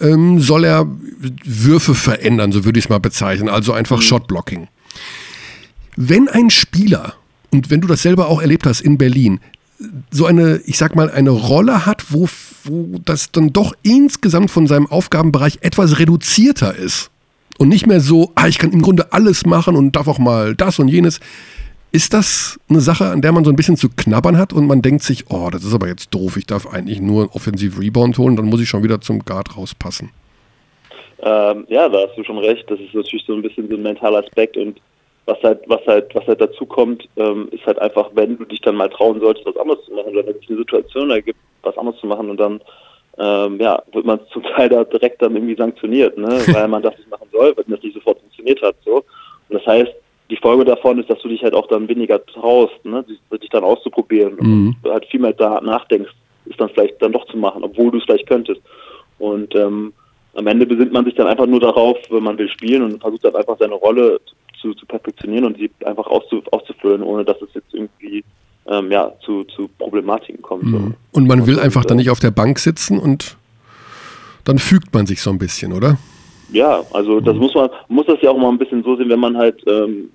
ähm, 0.00 0.40
soll 0.40 0.64
er 0.64 0.86
Würfe 1.44 1.94
verändern, 1.94 2.52
so 2.52 2.64
würde 2.64 2.78
ich 2.78 2.86
es 2.86 2.88
mal 2.88 3.00
bezeichnen. 3.00 3.48
Also 3.48 3.72
einfach 3.72 4.02
Shotblocking. 4.02 4.68
Wenn 5.96 6.28
ein 6.28 6.50
Spieler, 6.50 7.14
und 7.50 7.70
wenn 7.70 7.80
du 7.80 7.88
das 7.88 8.02
selber 8.02 8.28
auch 8.28 8.40
erlebt 8.40 8.66
hast 8.66 8.80
in 8.80 8.98
Berlin, 8.98 9.40
so 10.10 10.26
eine, 10.26 10.60
ich 10.66 10.78
sag 10.78 10.94
mal, 10.94 11.10
eine 11.10 11.30
Rolle 11.30 11.86
hat, 11.86 12.12
wo, 12.12 12.28
wo 12.64 13.00
das 13.04 13.32
dann 13.32 13.52
doch 13.52 13.74
insgesamt 13.82 14.50
von 14.50 14.66
seinem 14.66 14.86
Aufgabenbereich 14.86 15.58
etwas 15.62 15.98
reduzierter 15.98 16.74
ist 16.74 17.10
und 17.58 17.68
nicht 17.68 17.86
mehr 17.86 18.00
so, 18.00 18.32
ah, 18.34 18.46
ich 18.46 18.58
kann 18.58 18.72
im 18.72 18.82
Grunde 18.82 19.12
alles 19.12 19.46
machen 19.46 19.76
und 19.76 19.96
darf 19.96 20.08
auch 20.08 20.18
mal 20.18 20.54
das 20.54 20.78
und 20.78 20.88
jenes. 20.88 21.20
Ist 21.92 22.14
das 22.14 22.60
eine 22.68 22.80
Sache, 22.80 23.06
an 23.06 23.20
der 23.20 23.32
man 23.32 23.44
so 23.44 23.50
ein 23.50 23.56
bisschen 23.56 23.76
zu 23.76 23.88
knabbern 23.88 24.38
hat 24.38 24.52
und 24.52 24.66
man 24.66 24.80
denkt 24.80 25.02
sich, 25.02 25.24
oh, 25.28 25.48
das 25.50 25.64
ist 25.64 25.74
aber 25.74 25.88
jetzt 25.88 26.14
doof, 26.14 26.36
ich 26.36 26.46
darf 26.46 26.72
eigentlich 26.72 27.00
nur 27.00 27.22
einen 27.22 27.30
Offensive 27.30 27.80
Rebound 27.80 28.16
holen, 28.18 28.36
dann 28.36 28.46
muss 28.46 28.60
ich 28.60 28.68
schon 28.68 28.84
wieder 28.84 29.00
zum 29.00 29.24
Guard 29.24 29.56
rauspassen. 29.56 30.10
Ähm, 31.22 31.66
ja, 31.68 31.88
da 31.88 32.06
hast 32.06 32.16
du 32.16 32.24
schon 32.24 32.38
recht. 32.38 32.64
Das 32.70 32.80
ist 32.80 32.94
natürlich 32.94 33.24
so 33.26 33.34
ein 33.34 33.42
bisschen 33.42 33.68
so 33.68 33.74
ein 33.74 33.82
mentaler 33.82 34.20
Aspekt 34.24 34.56
und 34.56 34.80
was 35.26 35.42
halt, 35.42 35.60
was 35.66 35.84
halt, 35.86 36.14
was 36.14 36.26
halt 36.26 36.40
dazu 36.40 36.64
kommt, 36.64 37.08
ähm, 37.16 37.48
ist 37.52 37.64
halt 37.66 37.78
einfach, 37.78 38.10
wenn 38.14 38.38
du 38.38 38.44
dich 38.44 38.60
dann 38.60 38.76
mal 38.76 38.88
trauen 38.88 39.20
solltest, 39.20 39.46
was 39.46 39.56
anderes 39.56 39.84
zu 39.84 39.92
machen, 39.92 40.12
oder 40.12 40.26
wenn 40.26 40.36
es 40.36 40.48
eine 40.48 40.58
Situation 40.58 41.10
ergibt, 41.10 41.38
was 41.62 41.76
anderes 41.76 42.00
zu 42.00 42.06
machen 42.06 42.30
und 42.30 42.38
dann 42.38 42.60
ähm, 43.18 43.60
ja, 43.60 43.82
wird 43.92 44.06
man 44.06 44.20
zum 44.32 44.42
Teil 44.42 44.70
da 44.70 44.82
direkt 44.84 45.20
dann 45.20 45.36
irgendwie 45.36 45.56
sanktioniert, 45.56 46.16
ne? 46.16 46.40
weil 46.52 46.68
man 46.68 46.82
das 46.82 46.96
nicht 46.96 47.10
machen 47.10 47.28
soll, 47.32 47.54
weil 47.56 47.64
das 47.68 47.82
nicht 47.82 47.94
sofort 47.94 48.18
funktioniert 48.18 48.62
hat. 48.62 48.76
So. 48.84 49.04
Und 49.48 49.58
das 49.58 49.66
heißt, 49.66 49.92
die 50.30 50.36
Folge 50.36 50.64
davon 50.64 50.98
ist, 50.98 51.10
dass 51.10 51.20
du 51.20 51.28
dich 51.28 51.42
halt 51.42 51.54
auch 51.54 51.66
dann 51.66 51.88
weniger 51.88 52.24
traust, 52.24 52.84
ne? 52.84 53.04
dich, 53.04 53.50
dann 53.50 53.64
auszuprobieren 53.64 54.36
Mhm. 54.40 54.76
und 54.82 54.90
halt 54.90 55.06
viel 55.06 55.20
mehr 55.20 55.32
da 55.32 55.60
nachdenkst, 55.60 56.12
ist 56.46 56.60
dann 56.60 56.70
vielleicht 56.70 57.02
dann 57.02 57.12
doch 57.12 57.26
zu 57.26 57.36
machen, 57.36 57.62
obwohl 57.64 57.90
du 57.90 57.98
es 57.98 58.04
vielleicht 58.04 58.28
könntest. 58.28 58.60
Und 59.18 59.54
ähm, 59.54 59.92
am 60.34 60.46
Ende 60.46 60.66
besinnt 60.66 60.92
man 60.92 61.04
sich 61.04 61.14
dann 61.14 61.26
einfach 61.26 61.46
nur 61.46 61.60
darauf, 61.60 61.98
wenn 62.10 62.22
man 62.22 62.38
will 62.38 62.48
spielen 62.48 62.82
und 62.82 63.00
versucht 63.00 63.24
dann 63.24 63.36
einfach 63.36 63.56
seine 63.58 63.74
Rolle 63.74 64.20
zu, 64.60 64.74
zu 64.74 64.86
perfektionieren 64.86 65.44
und 65.46 65.58
sie 65.58 65.70
einfach 65.84 66.06
auszu, 66.06 66.42
auszufüllen, 66.52 67.02
ohne 67.02 67.24
dass 67.24 67.40
es 67.42 67.48
jetzt 67.54 67.72
irgendwie 67.74 68.24
ähm, 68.66 68.90
ja, 68.90 69.12
zu, 69.24 69.44
zu 69.44 69.68
Problematiken 69.78 70.42
kommt. 70.42 70.64
So. 70.64 70.92
Und 71.12 71.26
man 71.28 71.46
will 71.46 71.56
Und, 71.56 71.62
einfach 71.62 71.84
dann 71.84 71.98
äh, 71.98 72.02
nicht 72.02 72.10
auf 72.10 72.20
der 72.20 72.30
Bank 72.30 72.58
sitzen 72.58 72.98
und 72.98 73.36
dann 74.44 74.58
fügt 74.58 74.94
man 74.94 75.06
sich 75.06 75.20
so 75.20 75.30
ein 75.30 75.38
bisschen, 75.38 75.72
oder? 75.72 75.98
Ja, 76.52 76.82
also 76.92 77.20
das 77.20 77.36
muss 77.36 77.54
man 77.54 77.70
muss 77.88 78.06
das 78.06 78.20
ja 78.22 78.30
auch 78.30 78.38
mal 78.38 78.48
ein 78.48 78.58
bisschen 78.58 78.82
so 78.82 78.96
sehen, 78.96 79.08
wenn 79.08 79.20
man 79.20 79.36
halt 79.36 79.62
ähm, 79.68 80.10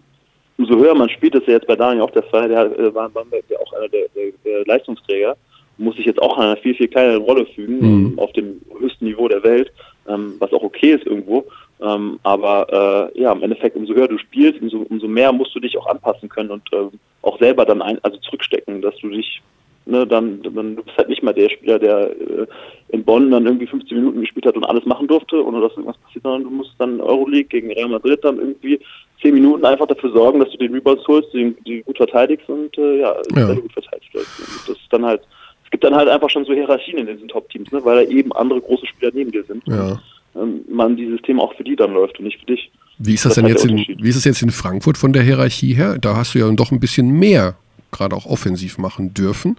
umso 0.57 0.75
höher 0.75 0.95
man 0.95 1.09
spielt, 1.09 1.35
das 1.35 1.41
ist 1.41 1.47
ja 1.47 1.53
jetzt 1.55 1.67
bei 1.67 1.75
Daniel 1.75 2.03
auch 2.03 2.11
der 2.11 2.23
Fall, 2.23 2.47
der 2.47 2.77
äh, 2.77 2.93
war 2.93 3.07
in 3.07 3.13
Bamberg 3.13 3.43
ja 3.49 3.57
auch 3.59 3.73
einer 3.73 3.89
der, 3.89 4.07
der, 4.15 4.31
der 4.43 4.65
Leistungsträger, 4.65 5.35
muss 5.77 5.95
sich 5.97 6.05
jetzt 6.05 6.21
auch 6.21 6.37
in 6.37 6.43
einer 6.43 6.57
viel, 6.57 6.75
viel 6.75 6.87
kleineren 6.87 7.23
Rolle 7.23 7.45
fügen, 7.47 7.79
Mhm. 7.79 7.83
ähm, 7.83 8.19
auf 8.19 8.31
dem 8.33 8.61
höchsten 8.79 9.05
Niveau 9.05 9.27
der 9.27 9.43
Welt, 9.43 9.71
ähm, 10.07 10.35
was 10.39 10.53
auch 10.53 10.63
okay 10.63 10.93
ist 10.93 11.05
irgendwo. 11.05 11.45
Ähm, 11.81 12.19
aber 12.23 13.11
äh, 13.15 13.21
ja, 13.21 13.33
im 13.33 13.43
Endeffekt, 13.43 13.75
umso 13.75 13.93
höher 13.93 14.07
du 14.07 14.17
spielst, 14.17 14.61
umso, 14.61 14.85
umso 14.89 15.07
mehr 15.07 15.33
musst 15.33 15.53
du 15.53 15.59
dich 15.59 15.77
auch 15.77 15.87
anpassen 15.87 16.29
können 16.29 16.51
und 16.51 16.63
ähm, 16.71 16.91
auch 17.21 17.37
selber 17.39 17.65
dann 17.65 17.81
ein, 17.81 17.99
also 18.03 18.17
zurückstecken, 18.17 18.81
dass 18.81 18.95
du 18.97 19.09
dich 19.09 19.41
ne, 19.85 20.05
dann, 20.05 20.41
dann 20.41 20.75
du 20.75 20.83
bist 20.83 20.97
halt 20.97 21.09
nicht 21.09 21.23
mal 21.23 21.33
der 21.33 21.49
Spieler, 21.49 21.79
der 21.79 22.11
äh, 22.11 22.47
in 22.89 23.03
Bonn 23.03 23.31
dann 23.31 23.45
irgendwie 23.45 23.67
15 23.67 23.97
Minuten 23.97 24.21
gespielt 24.21 24.45
hat 24.45 24.55
und 24.55 24.63
alles 24.63 24.85
machen 24.85 25.07
durfte, 25.07 25.45
ohne 25.45 25.61
dass 25.61 25.71
irgendwas 25.71 25.97
passiert, 25.97 26.23
sondern 26.23 26.43
du 26.43 26.49
musst 26.49 26.73
dann 26.77 27.01
Euroleague 27.01 27.49
gegen 27.49 27.71
Real 27.71 27.89
Madrid 27.89 28.23
dann 28.23 28.37
irgendwie 28.37 28.79
10 29.21 29.33
Minuten 29.33 29.65
einfach 29.65 29.87
dafür 29.87 30.11
sorgen, 30.11 30.39
dass 30.39 30.49
du 30.51 30.57
den 30.57 30.73
Rebounds 30.73 31.07
holst, 31.07 31.33
die, 31.33 31.55
die 31.65 31.81
gut 31.83 31.97
verteidigst 31.97 32.47
und 32.49 32.77
äh, 32.77 32.99
ja, 33.01 33.15
Ja. 33.35 33.53
gut 33.53 33.71
verteidigt 33.73 34.13
wirst. 34.13 34.39
Und 34.39 34.69
das 34.69 34.77
ist 34.77 34.91
dann 34.91 35.05
halt, 35.05 35.21
es 35.63 35.71
gibt 35.71 35.83
dann 35.83 35.95
halt 35.95 36.07
einfach 36.09 36.29
schon 36.29 36.45
so 36.45 36.53
Hierarchien 36.53 36.97
in 36.99 37.07
diesen 37.07 37.27
Top-Teams, 37.27 37.71
ne, 37.71 37.83
weil 37.83 38.05
da 38.05 38.11
eben 38.11 38.31
andere 38.33 38.61
große 38.61 38.85
Spieler 38.87 39.11
neben 39.13 39.31
dir 39.31 39.43
sind. 39.45 39.63
Ja. 39.67 39.99
Ähm, 40.35 40.61
man 40.69 40.95
dieses 40.97 41.21
Thema 41.21 41.43
auch 41.43 41.53
für 41.55 41.63
die 41.63 41.75
dann 41.75 41.93
läuft 41.93 42.19
und 42.19 42.25
nicht 42.25 42.39
für 42.39 42.45
dich. 42.47 42.71
Wie 42.97 43.13
ist 43.13 43.25
das, 43.25 43.35
Das 43.35 43.43
denn 43.43 43.49
jetzt 43.51 43.65
in, 43.65 43.77
wie 43.77 44.09
ist 44.09 44.15
das 44.17 44.25
jetzt 44.25 44.41
in 44.41 44.51
Frankfurt 44.51 44.97
von 44.97 45.11
der 45.13 45.23
Hierarchie 45.23 45.73
her? 45.73 45.97
Da 45.99 46.15
hast 46.15 46.33
du 46.35 46.39
ja 46.39 46.49
doch 46.51 46.71
ein 46.71 46.79
bisschen 46.79 47.09
mehr, 47.09 47.55
gerade 47.91 48.15
auch 48.15 48.25
offensiv 48.25 48.77
machen 48.77 49.13
dürfen. 49.13 49.57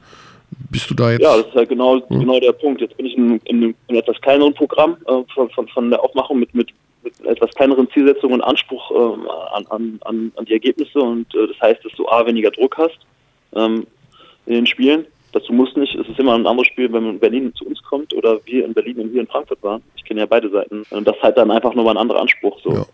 Bist 0.70 0.88
du 0.88 0.94
da 0.94 1.11
jetzt? 1.11 1.22
Ja, 1.22 1.36
das 1.36 1.46
ist 1.48 1.54
halt 1.54 1.68
genau, 1.68 2.00
genau 2.09 2.38
der 2.38 2.52
Punkt. 2.52 2.80
Jetzt 2.80 2.96
bin 2.96 3.07
ich 3.07 3.16
in, 3.16 3.40
in, 3.44 3.57
einem- 3.57 3.74
in 3.88 3.96
einem 3.96 3.98
etwas 3.98 4.20
kleineren 4.20 4.54
Programm 4.54 4.96
äh, 5.07 5.22
von, 5.34 5.50
von, 5.50 5.66
von 5.68 5.90
der 5.90 6.02
Aufmachung 6.02 6.38
mit, 6.38 6.54
mit 6.54 6.68
etwas 7.24 7.50
kleineren 7.54 7.88
Zielsetzungen 7.90 8.40
und 8.40 8.42
Anspruch 8.42 8.90
ähm, 8.90 9.28
an, 9.52 9.66
an, 10.02 10.32
an, 10.34 10.44
die 10.44 10.52
Ergebnisse 10.52 10.98
und 10.98 11.34
äh, 11.34 11.46
das 11.46 11.61
heißt, 11.61 11.84
dass 11.84 11.92
du 11.92 12.09
A, 12.09 12.26
weniger 12.26 12.50
Druck 12.50 12.76
hast 12.78 12.98
ähm, 13.54 13.86
in 14.46 14.54
den 14.54 14.66
Spielen, 14.66 15.07
dazu 15.36 15.52
muss 15.52 15.74
nicht, 15.76 15.94
es 15.94 16.09
ist 16.09 16.18
immer 16.18 16.34
ein 16.34 16.46
anderes 16.46 16.68
Spiel, 16.68 16.92
wenn 16.92 17.02
man 17.02 17.14
in 17.14 17.20
Berlin 17.20 17.52
zu 17.54 17.66
uns 17.66 17.82
kommt 17.82 18.14
oder 18.14 18.38
wir 18.44 18.64
in 18.64 18.74
Berlin 18.74 19.00
und 19.00 19.11
hier 19.11 19.20
in 19.20 19.26
Frankfurt 19.26 19.62
waren. 19.62 19.82
Ich 19.96 20.04
kenne 20.04 20.20
ja 20.20 20.26
beide 20.26 20.48
Seiten. 20.50 20.84
Und 20.90 21.07
das 21.07 21.16
ist 21.16 21.22
halt 21.22 21.36
dann 21.36 21.50
einfach 21.50 21.74
nochmal 21.74 21.94
ein 21.94 22.00
anderer 22.00 22.20
Anspruch. 22.20 22.59
So. 22.62 22.72
Ja. 22.72 22.86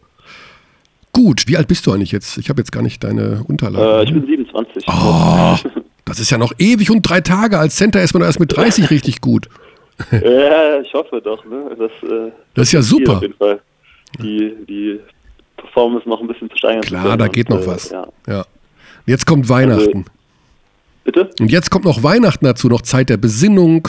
Gut, 1.13 1.45
wie 1.47 1.57
alt 1.57 1.69
bist 1.69 1.87
du 1.87 1.93
eigentlich 1.93 2.13
jetzt? 2.13 2.39
Ich 2.39 2.49
habe 2.49 2.61
jetzt 2.61 2.73
gar 2.73 2.83
nicht 2.83 3.05
deine 3.05 3.45
Unterlagen. 3.47 4.01
Äh, 4.01 4.05
ich 4.05 4.13
bin 4.13 4.27
27. 4.27 4.85
Oh, 4.89 5.57
das 6.05 6.21
ist 6.21 6.31
ja 6.31 6.39
noch 6.39 6.53
ewig 6.59 6.91
und 6.91 7.03
drei 7.03 7.21
Tage. 7.21 7.59
Als 7.59 7.77
Center 7.77 8.03
ist 8.03 8.15
man 8.15 8.23
erst 8.23 8.41
mit 8.41 8.57
30 8.57 8.91
richtig 8.91 9.21
gut. 9.21 9.49
ja, 10.11 10.81
ich 10.81 10.93
hoffe 10.95 11.21
doch. 11.21 11.45
Ne? 11.45 11.77
Das, 11.79 12.11
äh, 12.11 12.33
Das 12.55 12.69
ist 12.69 12.73
ja 12.73 12.83
super. 12.83 13.17
Auf 13.17 13.23
jeden 13.23 13.35
Fall. 13.35 13.61
Die, 14.21 14.55
die 14.69 15.01
Performance 15.57 16.09
noch 16.09 16.21
ein 16.21 16.27
bisschen 16.27 16.51
zu 16.51 16.57
steigern. 16.57 16.83
Klar, 16.83 17.03
können 17.03 17.19
da 17.19 17.29
geht 17.29 17.49
noch 17.49 17.63
äh, 17.63 17.67
was. 17.67 17.91
Ja. 17.91 18.09
Ja. 18.27 18.45
Jetzt 19.07 19.27
kommt 19.27 19.49
Weihnachten. 19.49 20.05
Bitte? 21.05 21.31
Und 21.41 21.51
jetzt 21.51 21.71
kommt 21.71 21.85
noch 21.85 22.03
Weihnachten 22.03 22.45
dazu, 22.45 22.69
noch 22.69 22.83
Zeit 22.83 23.09
der 23.09 23.17
Besinnung. 23.17 23.89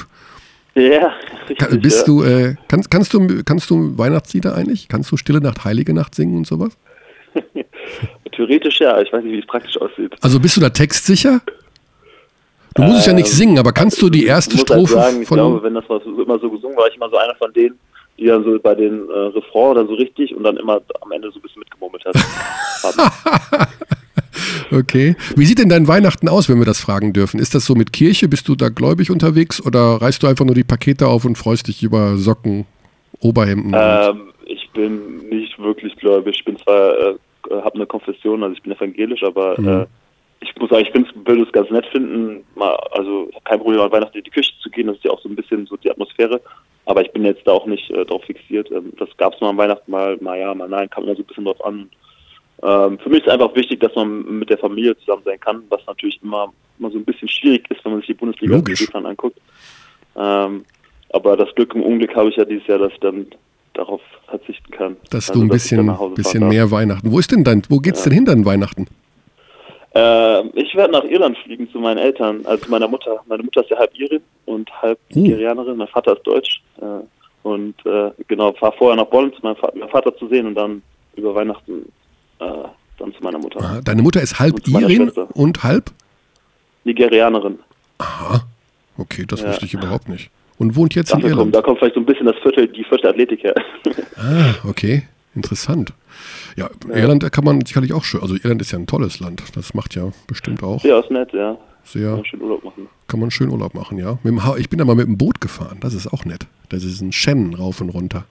Ja, 0.75 1.13
richtig, 1.49 1.81
Bist 1.81 1.99
ja. 1.99 2.05
du, 2.05 2.23
äh, 2.23 2.55
kannst, 2.67 2.89
kannst 2.89 3.13
du, 3.13 3.43
kannst 3.43 3.69
du 3.69 3.97
Weihnachtslieder 3.97 4.55
eigentlich? 4.55 4.87
Kannst 4.87 5.11
du 5.11 5.17
Stille 5.17 5.39
Nacht, 5.39 5.63
Heilige 5.65 5.93
Nacht 5.93 6.15
singen 6.15 6.37
und 6.37 6.47
sowas? 6.47 6.75
Theoretisch 8.35 8.79
ja, 8.79 8.99
ich 9.01 9.13
weiß 9.13 9.23
nicht, 9.23 9.33
wie 9.33 9.39
es 9.39 9.45
praktisch 9.45 9.79
aussieht. 9.79 10.15
Also 10.21 10.39
bist 10.39 10.57
du 10.57 10.61
da 10.61 10.69
textsicher? 10.69 11.41
Du 12.75 12.81
musst 12.81 13.01
es 13.01 13.05
ja 13.05 13.13
nicht 13.13 13.27
Ähm, 13.27 13.33
singen, 13.33 13.59
aber 13.59 13.71
kannst 13.71 14.01
du 14.01 14.09
die 14.09 14.25
erste 14.25 14.55
ich 14.55 14.61
halt 14.61 14.69
Strophe 14.69 14.93
sagen, 14.93 15.21
ich 15.21 15.27
von. 15.27 15.37
glaube, 15.37 15.61
wenn 15.61 15.75
das 15.75 15.83
was 15.87 16.01
immer 16.03 16.39
so 16.39 16.49
gesungen 16.49 16.75
war, 16.75 16.87
ich 16.87 16.95
immer 16.95 17.09
so 17.09 17.17
einer 17.17 17.35
von 17.35 17.53
denen, 17.53 17.77
die 18.17 18.25
dann 18.25 18.43
so 18.43 18.57
bei 18.59 18.75
den 18.75 19.09
äh, 19.09 19.13
Refrain 19.13 19.75
dann 19.75 19.87
so 19.87 19.93
richtig 19.95 20.35
und 20.35 20.43
dann 20.43 20.57
immer 20.57 20.81
am 21.01 21.11
Ende 21.11 21.31
so 21.31 21.39
ein 21.39 21.41
bisschen 21.41 21.59
mitgemurmelt 21.59 22.03
hat. 22.05 22.15
Okay. 24.71 25.15
Wie 25.35 25.45
sieht 25.45 25.59
denn 25.59 25.69
dein 25.69 25.87
Weihnachten 25.87 26.27
aus, 26.27 26.49
wenn 26.49 26.57
wir 26.57 26.65
das 26.65 26.81
fragen 26.81 27.13
dürfen? 27.13 27.39
Ist 27.39 27.53
das 27.53 27.65
so 27.65 27.75
mit 27.75 27.93
Kirche? 27.93 28.27
Bist 28.27 28.47
du 28.47 28.55
da 28.55 28.69
gläubig 28.69 29.11
unterwegs 29.11 29.63
oder 29.63 30.01
reißt 30.01 30.23
du 30.23 30.27
einfach 30.27 30.45
nur 30.45 30.55
die 30.55 30.63
Pakete 30.63 31.07
auf 31.07 31.25
und 31.25 31.37
freust 31.37 31.67
dich 31.67 31.83
über 31.83 32.17
Socken, 32.17 32.65
Oberhemden? 33.19 33.71
ähm, 33.75 34.31
ich 34.45 34.67
bin 34.71 35.29
nicht 35.29 35.57
wirklich 35.59 35.95
gläubig. 35.97 36.35
Ich 36.39 36.45
bin 36.45 36.57
zwar, 36.57 36.97
äh, 36.97 37.15
habe 37.51 37.75
eine 37.75 37.85
Konfession, 37.85 38.41
also 38.43 38.55
ich 38.55 38.63
bin 38.63 38.71
evangelisch, 38.71 39.23
aber 39.23 39.59
Mhm. 39.59 39.67
äh, 39.67 39.85
ich 40.41 40.55
muss 40.57 40.69
sagen, 40.69 40.85
ich 40.87 40.93
würde 41.25 41.43
es 41.43 41.51
ganz 41.51 41.69
nett 41.69 41.85
finden, 41.87 42.43
mal, 42.55 42.75
also 42.91 43.29
kein 43.45 43.59
Problem 43.59 43.79
an 43.81 43.91
Weihnachten 43.91 44.17
in 44.17 44.23
die 44.23 44.31
Küche 44.31 44.51
zu 44.61 44.69
gehen, 44.69 44.87
das 44.87 44.97
ist 44.97 45.05
ja 45.05 45.11
auch 45.11 45.21
so 45.21 45.29
ein 45.29 45.35
bisschen 45.35 45.65
so 45.67 45.77
die 45.77 45.89
Atmosphäre. 45.91 46.41
Aber 46.85 47.01
ich 47.01 47.11
bin 47.11 47.23
jetzt 47.23 47.45
da 47.47 47.51
auch 47.51 47.65
nicht 47.65 47.89
äh, 47.91 48.05
drauf 48.05 48.23
fixiert. 48.25 48.69
Ähm, 48.71 48.93
das 48.97 49.09
gab 49.17 49.33
es 49.33 49.41
mal 49.41 49.49
an 49.49 49.57
Weihnachten 49.57 49.89
mal, 49.89 50.17
mal 50.21 50.39
ja, 50.39 50.53
mal 50.53 50.67
nein, 50.67 50.89
kam 50.89 51.03
immer 51.05 51.15
so 51.15 51.21
ein 51.21 51.25
bisschen 51.25 51.45
drauf 51.45 51.63
an. 51.63 51.89
Ähm, 52.61 52.99
für 52.99 53.09
mich 53.09 53.23
ist 53.25 53.29
einfach 53.29 53.55
wichtig, 53.55 53.79
dass 53.79 53.95
man 53.95 54.39
mit 54.39 54.49
der 54.49 54.57
Familie 54.57 54.97
zusammen 54.99 55.23
sein 55.25 55.39
kann, 55.39 55.63
was 55.69 55.81
natürlich 55.87 56.19
immer, 56.23 56.53
immer 56.79 56.91
so 56.91 56.97
ein 56.97 57.05
bisschen 57.05 57.27
schwierig 57.27 57.69
ist, 57.69 57.83
wenn 57.83 57.93
man 57.93 58.01
sich 58.01 58.07
die 58.07 58.13
Bundesliga 58.13 58.61
dann 58.93 59.05
anguckt. 59.05 59.37
Ähm, 60.15 60.65
aber 61.09 61.37
das 61.37 61.53
Glück 61.55 61.75
im 61.75 61.83
Unglück 61.83 62.15
habe 62.15 62.29
ich 62.29 62.35
ja 62.37 62.45
dieses 62.45 62.65
Jahr, 62.67 62.79
dass 62.79 62.93
ich 62.93 62.99
dann 62.99 63.27
darauf 63.73 64.01
verzichten 64.27 64.71
kann. 64.71 64.97
dass 65.09 65.29
Also, 65.29 65.41
du 65.41 65.45
ein 65.45 65.49
bisschen, 65.49 66.13
bisschen 66.15 66.47
mehr 66.47 66.71
Weihnachten. 66.71 67.11
Wo 67.11 67.19
ist 67.19 67.31
denn 67.31 67.43
dein, 67.43 67.63
wo 67.69 67.79
geht's 67.79 68.03
denn 68.03 68.13
hin 68.13 68.25
dann 68.25 68.45
Weihnachten? 68.45 68.87
Äh, 69.95 70.47
ich 70.59 70.73
werde 70.75 70.91
nach 70.93 71.03
Irland 71.03 71.37
fliegen 71.39 71.69
zu 71.71 71.79
meinen 71.79 71.97
Eltern, 71.99 72.41
also 72.45 72.65
zu 72.65 72.71
meiner 72.71 72.87
Mutter. 72.87 73.21
Meine 73.27 73.43
Mutter 73.43 73.61
ist 73.61 73.69
ja 73.69 73.77
halb 73.77 73.91
Irin 73.97 74.21
und 74.45 74.69
halb 74.81 74.97
Oh. 75.15 75.19
Nigerianerin. 75.19 75.77
Mein 75.77 75.87
Vater 75.87 76.13
ist 76.17 76.23
Deutsch. 76.25 76.61
Äh, 76.81 76.85
und 77.47 77.75
äh, 77.85 78.11
genau, 78.27 78.53
fahre 78.53 78.73
vorher 78.77 78.95
nach 78.95 79.05
Bonn, 79.09 79.31
zu 79.33 79.39
meinem 79.43 79.55
Vater, 79.57 79.77
meinem 79.77 79.89
Vater 79.89 80.15
zu 80.17 80.27
sehen 80.29 80.47
und 80.47 80.55
dann 80.55 80.81
über 81.15 81.35
Weihnachten 81.35 81.91
äh, 82.39 82.45
dann 82.97 83.13
zu 83.13 83.21
meiner 83.23 83.37
Mutter. 83.37 83.81
Deine 83.83 84.01
Mutter 84.01 84.21
ist 84.21 84.39
halb 84.39 84.55
Und 84.55 84.67
Irin 84.67 85.09
und 85.33 85.63
halb? 85.63 85.91
Nigerianerin. 86.85 87.59
Aha. 87.99 88.41
Okay, 88.97 89.25
das 89.27 89.41
Ja. 89.41 89.49
wusste 89.49 89.65
ich 89.65 89.73
überhaupt 89.73 90.07
nicht. 90.09 90.29
Und 90.59 90.75
wohnt 90.75 90.95
jetzt 90.95 91.11
in 91.11 91.17
Ach, 91.17 91.21
da, 91.21 91.27
kommt, 91.27 91.31
Irland? 91.37 91.55
da 91.55 91.61
kommt 91.61 91.79
vielleicht 91.79 91.95
so 91.95 91.99
ein 92.01 92.05
bisschen 92.05 92.25
das 92.27 92.35
Viertel, 92.37 92.67
die 92.67 92.83
vierte 92.83 93.09
Athletik 93.09 93.43
her. 93.43 93.55
Ah, 94.17 94.53
okay. 94.67 95.03
Interessant. 95.35 95.91
Ja, 96.55 96.69
Irland 96.93 97.29
kann 97.31 97.43
man 97.43 97.65
sicherlich 97.65 97.93
auch 97.93 98.03
schön. 98.03 98.21
Also 98.21 98.35
Irland 98.35 98.61
ist 98.61 98.71
ja 98.71 98.79
ein 98.79 98.87
tolles 98.87 99.19
Land. 99.19 99.43
Das 99.55 99.73
macht 99.73 99.95
ja 99.95 100.11
bestimmt 100.27 100.61
auch 100.63 100.83
ja, 100.83 100.99
ist 100.99 101.09
nett, 101.11 101.31
ja. 101.33 101.57
sehr, 101.83 102.15
Kann 102.15 102.25
schön 102.25 102.41
Urlaub 102.41 102.63
machen. 102.63 102.87
kann 103.07 103.19
man 103.19 103.31
schön 103.31 103.49
Urlaub 103.49 103.73
machen, 103.73 103.97
ja. 103.97 104.13
Mit 104.23 104.31
dem 104.33 104.43
ha 104.45 104.55
ich 104.57 104.69
bin 104.69 104.79
da 104.79 104.85
mal 104.85 104.95
mit 104.95 105.07
dem 105.07 105.17
Boot 105.17 105.41
gefahren. 105.41 105.77
Das 105.81 105.93
ist 105.93 106.07
auch 106.13 106.25
nett. 106.25 106.45
Das 106.69 106.83
ist 106.83 107.01
ein 107.01 107.11
Shannon 107.11 107.55
rauf 107.55 107.81
und 107.81 107.89
runter. 107.89 108.25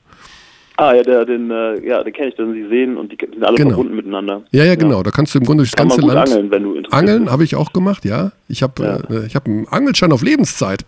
Ah, 0.78 0.94
ja, 0.94 1.02
der, 1.02 1.26
den, 1.26 1.50
äh, 1.50 1.86
ja, 1.86 2.02
den 2.02 2.12
kenne 2.14 2.28
ich, 2.28 2.34
den 2.36 2.54
Sie 2.54 2.66
sehen 2.68 2.96
und 2.96 3.12
die 3.12 3.18
sind 3.20 3.44
alle 3.44 3.56
Genau. 3.56 3.70
verbunden 3.70 3.94
miteinander. 3.94 4.42
Ja, 4.52 4.64
ja, 4.64 4.74
genau. 4.74 5.02
Da 5.02 5.10
kannst 5.10 5.34
du 5.34 5.38
im 5.38 5.44
Grunde 5.44 5.64
das 5.64 5.72
Kann 5.72 5.88
man 5.88 5.96
ganze 5.98 6.06
gut 6.06 6.14
Land. 6.14 6.30
angeln, 6.30 6.50
wenn 6.50 6.62
du 6.62 6.74
interessiert 6.74 6.94
Angeln 6.98 7.30
habe 7.30 7.44
ich 7.44 7.56
auch 7.56 7.72
gemacht, 7.74 8.04
ja. 8.06 8.32
Ich 8.48 8.62
habe 8.62 8.82
Ja. 8.82 8.96
äh, 9.14 9.26
ich 9.26 9.34
habe 9.36 9.50
einen 9.50 9.68
Angelschein 9.68 10.12
auf 10.12 10.22
Lebenszeit. 10.22 10.84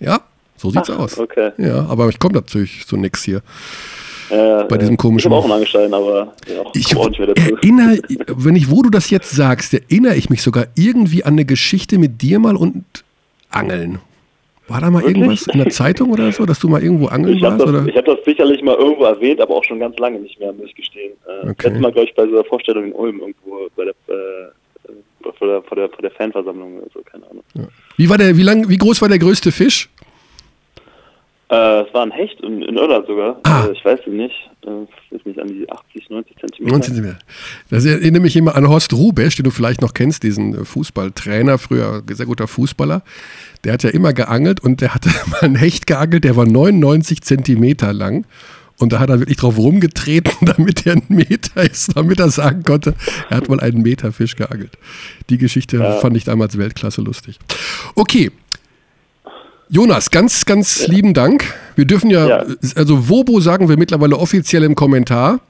Ja, 0.00 0.20
so 0.56 0.70
sieht's 0.70 0.90
Ach, 0.90 0.98
aus. 0.98 1.18
okay. 1.18 1.52
Ja, 1.58 1.86
aber 1.86 2.08
ich 2.08 2.18
komme 2.18 2.34
natürlich 2.34 2.86
zu 2.86 2.96
nix 2.96 3.22
hier. 3.22 3.42
Äh, 4.30 4.64
Bei 4.64 4.78
diesem 4.78 4.96
komischen- 4.96 5.18
Ich 5.18 5.24
habe 5.26 5.36
auch 5.36 5.50
einen 5.50 5.94
aber 5.94 6.32
ja, 6.48 6.62
Ich 6.74 6.96
auch 6.96 7.08
nicht 7.08 7.18
mehr 7.18 7.28
dazu. 7.34 7.54
erinnere, 7.56 7.98
wenn 8.28 8.56
ich, 8.56 8.70
wo 8.70 8.82
du 8.82 8.90
das 8.90 9.10
jetzt 9.10 9.30
sagst, 9.30 9.74
erinnere 9.74 10.16
ich 10.16 10.30
mich 10.30 10.42
sogar 10.42 10.66
irgendwie 10.76 11.24
an 11.24 11.34
eine 11.34 11.44
Geschichte 11.44 11.98
mit 11.98 12.22
dir 12.22 12.38
mal 12.38 12.56
und 12.56 12.84
Angeln. 13.50 13.98
War 14.66 14.80
da 14.80 14.90
mal 14.90 15.02
Wirklich? 15.02 15.16
irgendwas 15.18 15.46
in 15.48 15.58
der 15.58 15.68
Zeitung 15.70 16.10
oder 16.10 16.32
so, 16.32 16.46
dass 16.46 16.58
du 16.58 16.68
mal 16.68 16.82
irgendwo 16.82 17.06
angeln 17.08 17.36
Ich 17.36 17.44
habe 17.44 17.58
warst? 17.58 17.74
das, 17.74 17.80
Oder? 17.82 17.86
ich 17.90 17.96
hab 17.98 18.04
das 18.06 18.18
sicherlich 18.24 18.62
mal 18.62 18.74
irgendwo 18.76 19.04
erwähnt, 19.04 19.40
aber 19.42 19.54
auch 19.56 19.64
schon 19.64 19.78
ganz 19.78 19.98
lange 19.98 20.18
nicht 20.20 20.40
mehr, 20.40 20.52
muss 20.54 20.66
ich 20.66 20.74
gestehen. 20.74 21.12
Äh, 21.26 21.50
Okay. 21.50 21.64
Letztes 21.64 21.80
Mal, 21.80 21.92
glaube 21.92 22.08
ich, 22.08 22.14
bei 22.14 22.24
so 22.26 22.32
einer 22.32 22.44
Vorstellung 22.44 22.84
in 22.86 22.92
Ulm 22.92 23.20
irgendwo 23.20 23.68
bei 23.76 23.84
der, 23.84 23.92
äh, 24.08 25.32
vor, 25.38 25.48
der, 25.48 25.62
vor, 25.62 25.76
der, 25.76 25.88
vor 25.90 25.98
der 26.00 26.10
Fanversammlung 26.12 26.78
oder 26.78 26.86
so, 26.94 27.00
keine 27.02 27.24
Ahnung. 27.30 27.42
Wie, 27.98 28.08
war 28.08 28.16
der, 28.18 28.36
wie, 28.38 28.42
lang, 28.42 28.66
wie 28.68 28.78
groß 28.78 29.02
war 29.02 29.08
der 29.10 29.18
größte 29.18 29.52
Fisch? 29.52 29.90
Äh, 31.50 31.82
es 31.82 31.92
war 31.92 32.02
ein 32.02 32.10
Hecht 32.10 32.40
in, 32.40 32.62
in 32.62 32.76
Irland 32.76 33.06
sogar. 33.06 33.38
Ah. 33.42 33.66
Äh, 33.66 33.72
ich 33.72 33.84
weiß 33.84 34.00
es 34.00 34.12
nicht. 34.12 34.34
Äh, 34.66 35.14
ist 35.14 35.26
nicht 35.26 35.38
an 35.38 35.48
die 35.48 35.68
80, 35.70 36.08
90 36.08 36.36
Zentimeter. 36.38 36.72
19 36.72 36.94
Zentimeter. 36.94 37.18
Das 37.70 37.84
erinnert 37.84 38.22
mich 38.22 38.36
immer 38.36 38.54
an 38.56 38.68
Horst 38.68 38.92
Rubesch, 38.94 39.36
den 39.36 39.44
du 39.44 39.50
vielleicht 39.50 39.82
noch 39.82 39.92
kennst, 39.92 40.22
diesen 40.22 40.54
äh, 40.54 40.64
Fußballtrainer, 40.64 41.58
früher 41.58 42.02
sehr 42.10 42.26
guter 42.26 42.48
Fußballer. 42.48 43.02
Der 43.64 43.74
hat 43.74 43.82
ja 43.82 43.90
immer 43.90 44.12
geangelt 44.12 44.60
und 44.60 44.80
der 44.80 44.94
hatte 44.94 45.10
mal 45.30 45.42
einen 45.42 45.56
Hecht 45.56 45.86
geangelt, 45.86 46.24
der 46.24 46.36
war 46.36 46.46
99 46.46 47.20
Zentimeter 47.22 47.92
lang. 47.92 48.26
Und 48.78 48.92
da 48.92 48.98
hat 48.98 49.08
er 49.08 49.20
wirklich 49.20 49.38
drauf 49.38 49.56
rumgetreten, 49.56 50.32
damit 50.40 50.86
er 50.86 50.94
ein 50.94 51.04
Meter 51.08 51.62
ist, 51.62 51.96
damit 51.96 52.18
er 52.18 52.30
sagen 52.30 52.64
konnte, 52.64 52.94
er 53.30 53.36
hat 53.36 53.48
mal 53.48 53.60
einen 53.60 53.82
Meter 53.82 54.12
Fisch 54.12 54.34
geangelt. 54.34 54.72
Die 55.30 55.38
Geschichte 55.38 55.98
fand 56.00 56.16
ich 56.16 56.24
damals 56.24 56.58
Weltklasse 56.58 57.02
lustig. 57.02 57.38
Okay. 57.94 58.32
Jonas, 59.70 60.10
ganz, 60.10 60.44
ganz 60.44 60.86
lieben 60.88 61.14
Dank. 61.14 61.54
Wir 61.76 61.84
dürfen 61.84 62.10
ja, 62.10 62.28
Ja. 62.28 62.44
also 62.76 63.08
Wobo 63.08 63.40
sagen 63.40 63.68
wir 63.68 63.76
mittlerweile 63.78 64.16
offiziell 64.18 64.62
im 64.62 64.74
Kommentar. 64.74 65.40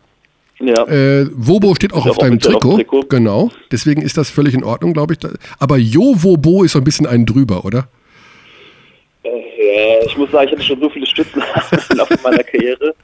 Ja. 0.61 0.87
Äh, 0.87 1.27
Wobo 1.33 1.75
steht 1.75 1.93
auch 1.93 2.07
auf 2.07 2.19
deinem 2.19 2.37
auf 2.39 2.43
Trikot. 2.43 2.77
Trikot. 2.77 3.03
Genau. 3.09 3.51
Deswegen 3.73 4.03
ist 4.03 4.17
das 4.17 4.31
völlig 4.31 4.55
in 4.55 4.63
Ordnung, 4.65 4.93
glaube 4.93 5.15
ich. 5.15 5.19
Aber 5.59 5.77
Jowobo 5.77 6.63
ist 6.63 6.73
so 6.73 6.79
ein 6.79 6.85
bisschen 6.85 7.07
ein 7.07 7.27
drüber, 7.27 7.65
oder? 7.65 7.89
Äh, 9.25 9.29
ja, 9.31 10.07
ich 10.07 10.17
muss 10.17 10.31
sagen, 10.31 10.47
ich 10.49 10.53
hatte 10.55 10.63
schon 10.65 10.81
so 10.81 10.89
viele 10.89 11.07
Stützen 11.07 11.43
Laufe 11.97 12.17
meiner 12.23 12.43
Karriere. 12.45 12.95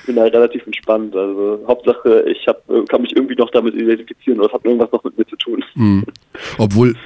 Ich 0.00 0.06
bin 0.06 0.16
da 0.16 0.24
relativ 0.24 0.64
entspannt. 0.66 1.16
Also 1.16 1.60
Hauptsache, 1.66 2.24
ich 2.28 2.46
hab, 2.46 2.62
kann 2.88 3.02
mich 3.02 3.16
irgendwie 3.16 3.34
noch 3.34 3.50
damit 3.50 3.74
identifizieren 3.74 4.38
oder 4.38 4.48
es 4.48 4.54
hat 4.54 4.64
irgendwas 4.64 4.92
noch 4.92 5.02
mit 5.04 5.16
mir 5.16 5.26
zu 5.26 5.36
tun. 5.36 5.64
Obwohl, 6.58 6.96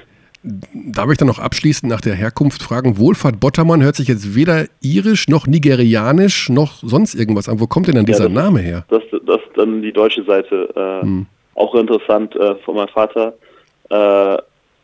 darf 0.75 1.11
ich 1.11 1.17
dann 1.19 1.29
noch 1.29 1.39
abschließend 1.39 1.91
nach 1.91 2.01
der 2.03 2.15
Herkunft 2.15 2.63
fragen, 2.63 2.99
Wohlfahrt 2.99 3.41
Bottermann 3.41 3.83
hört 3.83 3.97
sich 3.97 4.09
jetzt 4.09 4.35
weder 4.35 4.67
irisch 4.83 5.27
noch 5.29 5.47
nigerianisch 5.47 6.51
noch 6.51 6.75
sonst 6.83 7.15
irgendwas 7.15 7.49
an. 7.49 7.61
Wo 7.61 7.67
kommt 7.67 7.89
denn 7.89 7.95
dann 7.95 8.05
dieser 8.07 8.25
das- 8.25 8.33
Name 8.33 8.61
her? 8.61 8.85
Das, 8.91 9.03
das 9.27 9.41
ist 9.41 9.57
dann 9.57 9.81
die 9.83 9.93
deutsche 9.93 10.23
Seite. 10.25 10.69
Äh, 10.77 11.05
Hm. 11.05 11.27
Auch 11.57 11.75
interessant 11.77 12.35
äh, 12.37 12.57
von 12.65 12.75
meinem 12.75 12.89
Vater. 12.89 13.33
Äh, 13.89 14.35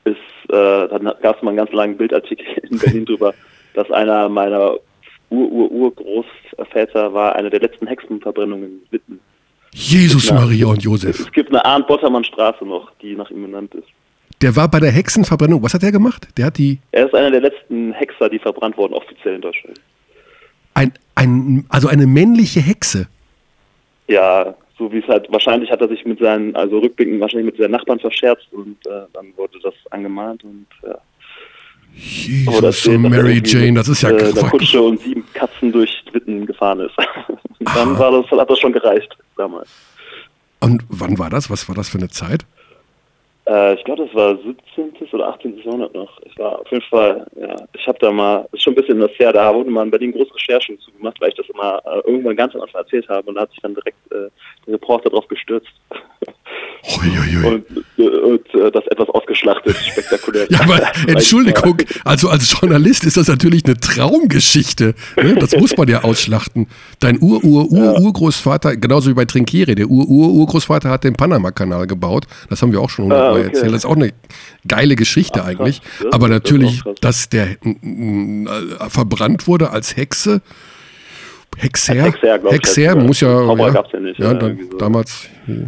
ist, 0.08 0.16
äh, 0.48 0.88
dann 0.88 1.04
gab 1.20 1.36
es 1.36 1.42
mal 1.42 1.48
einen 1.50 1.56
ganz 1.56 1.72
langen 1.72 1.96
Bildartikel 1.96 2.46
in 2.70 2.78
Berlin 2.78 3.04
drüber, 3.04 3.34
dass 3.74 3.90
einer 3.90 4.28
meiner 4.28 4.74
Ur-Ur-Urgroßväter 5.30 7.12
war 7.12 7.34
eine 7.36 7.50
der 7.50 7.60
letzten 7.60 7.86
Hexenverbrennungen 7.86 8.64
in 8.64 8.80
Witten. 8.90 9.20
Jesus, 9.72 10.28
Ja. 10.28 10.36
Maria 10.36 10.66
und 10.66 10.82
Josef. 10.82 11.20
Es 11.20 11.32
gibt 11.32 11.50
eine 11.50 11.64
Arndt 11.64 11.86
Bottermann 11.86 12.24
Straße 12.24 12.64
noch, 12.64 12.90
die 13.02 13.14
nach 13.14 13.30
ihm 13.30 13.42
benannt 13.42 13.74
ist. 13.74 13.86
Der 14.42 14.56
war 14.56 14.68
bei 14.68 14.80
der 14.80 14.90
Hexenverbrennung. 14.90 15.62
Was 15.62 15.74
hat 15.74 15.82
er 15.82 15.92
gemacht? 15.92 16.28
Der 16.36 16.46
hat 16.46 16.58
die 16.58 16.78
Er 16.92 17.06
ist 17.06 17.14
einer 17.14 17.30
der 17.30 17.42
letzten 17.42 17.92
Hexer, 17.92 18.28
die 18.28 18.38
verbrannt 18.38 18.76
wurden, 18.76 18.94
offiziell 18.94 19.34
in 19.34 19.42
Deutschland. 19.42 19.80
ein, 20.74 20.92
ein 21.14 21.66
also 21.68 21.88
eine 21.88 22.06
männliche 22.06 22.60
Hexe. 22.60 23.08
Ja, 24.08 24.54
so 24.78 24.90
wie 24.90 24.98
es 24.98 25.08
halt, 25.08 25.30
wahrscheinlich 25.30 25.70
hat 25.70 25.82
er 25.82 25.88
sich 25.88 26.04
mit 26.06 26.18
seinen, 26.18 26.56
also 26.56 26.78
rückblickend 26.78 27.20
wahrscheinlich 27.20 27.52
mit 27.52 27.58
seinen 27.58 27.72
Nachbarn 27.72 28.00
verscherzt 28.00 28.48
und 28.50 28.78
äh, 28.86 29.02
dann 29.12 29.26
wurde 29.36 29.58
das 29.62 29.74
angemahnt 29.90 30.42
und 30.42 30.66
ja. 30.82 30.98
Jesus, 31.94 32.54
so 32.54 32.60
dass 32.60 32.86
Mary 32.86 33.42
Jane, 33.44 33.74
das 33.74 33.88
ist 33.88 34.02
ja 34.02 34.10
äh, 34.10 34.32
der. 34.32 34.44
Kutsche 34.44 34.80
und 34.80 35.00
sieben 35.00 35.24
Katzen 35.34 35.70
durch 35.70 36.02
Witten 36.12 36.46
gefahren 36.46 36.80
ist. 36.80 36.94
Dann 37.74 37.98
war 37.98 38.10
das, 38.12 38.30
hat 38.30 38.48
das 38.48 38.58
schon 38.58 38.72
gereicht 38.72 39.14
damals. 39.36 39.68
Und 40.60 40.82
wann 40.88 41.18
war 41.18 41.28
das? 41.28 41.50
Was 41.50 41.68
war 41.68 41.74
das 41.74 41.88
für 41.88 41.98
eine 41.98 42.08
Zeit? 42.08 42.46
Äh, 43.50 43.74
ich 43.74 43.84
glaube, 43.84 44.06
das 44.06 44.14
war 44.14 44.38
17. 44.76 45.08
oder 45.12 45.28
18. 45.28 45.58
Jahrhundert 45.58 45.92
noch. 45.92 46.20
Ich 46.24 46.38
war 46.38 46.60
auf 46.60 46.70
jeden 46.70 46.84
Fall, 46.84 47.26
ja, 47.36 47.56
ich 47.72 47.86
habe 47.86 47.98
da 47.98 48.12
mal, 48.12 48.42
das 48.42 48.58
ist 48.58 48.62
schon 48.62 48.74
ein 48.74 48.76
bisschen 48.76 49.00
das 49.00 49.10
her, 49.18 49.32
da 49.32 49.52
wurde 49.52 49.70
mal 49.70 49.82
in 49.82 49.90
Berlin 49.90 50.12
große 50.12 50.32
Recherchen 50.34 50.78
zu 50.78 50.92
gemacht, 50.92 51.16
weil 51.20 51.30
ich 51.30 51.34
das 51.34 51.48
immer 51.48 51.82
äh, 51.84 52.08
irgendwann 52.08 52.36
ganz 52.36 52.54
am 52.54 52.60
Anfang 52.60 52.82
erzählt 52.82 53.08
habe 53.08 53.28
und 53.28 53.34
da 53.34 53.42
hat 53.42 53.50
sich 53.50 53.60
dann 53.60 53.74
direkt 53.74 53.98
äh, 54.12 54.30
der 54.66 54.74
Reporter 54.74 55.10
drauf 55.10 55.26
gestürzt. 55.26 55.72
Und, 57.44 57.66
äh, 57.98 58.02
und 58.02 58.54
äh, 58.54 58.70
das 58.70 58.86
etwas 58.86 59.08
ausgeschlachtet, 59.10 59.76
spektakulär. 59.76 60.46
Ja, 60.50 60.60
aber 60.60 60.80
Entschuldigung, 61.06 61.76
also 62.04 62.28
als 62.28 62.58
Journalist 62.58 63.04
ist 63.04 63.16
das 63.16 63.28
natürlich 63.28 63.64
eine 63.64 63.76
Traumgeschichte. 63.76 64.94
Ne? 65.16 65.34
Das 65.34 65.56
muss 65.56 65.76
man 65.76 65.88
ja 65.88 66.02
ausschlachten. 66.02 66.68
Dein 66.98 67.20
Ur-Ur-Ur-Urgroßvater, 67.20 68.76
genauso 68.76 69.10
wie 69.10 69.14
bei 69.14 69.24
Trinkieri, 69.24 69.74
der 69.74 69.86
Ur-Ur-Urgroßvater 69.86 70.88
hat 70.88 71.04
den 71.04 71.14
Panama-Kanal 71.14 71.86
gebaut. 71.86 72.24
Das 72.48 72.62
haben 72.62 72.72
wir 72.72 72.80
auch 72.80 72.90
schon 72.90 73.04
hundertmal 73.04 73.39
Okay. 73.40 73.48
erzählt. 73.48 73.72
Das 73.72 73.84
ist 73.84 73.86
auch 73.86 73.96
eine 73.96 74.10
geile 74.66 74.96
Geschichte 74.96 75.40
Ach, 75.42 75.48
eigentlich. 75.48 75.80
Ja, 76.02 76.06
aber 76.12 76.28
das 76.28 76.36
natürlich, 76.36 76.82
krass. 76.82 76.94
dass 77.00 77.28
der 77.28 77.48
äh, 77.50 78.46
verbrannt 78.88 79.46
wurde 79.46 79.70
als 79.70 79.96
Hexe. 79.96 80.40
Hexer, 81.56 81.94
Hexer, 81.94 82.36
ich, 82.46 82.52
Hexer 82.52 82.94
als- 82.96 83.04
muss 83.06 83.20
ja, 83.20 83.54
ja, 83.54 83.70
gab's 83.70 83.90
ja 83.92 84.00
nicht, 84.00 84.18
ja, 84.18 84.32
dann, 84.34 84.58
so. 84.70 84.78
damals. 84.78 85.26
äh, 85.48 85.66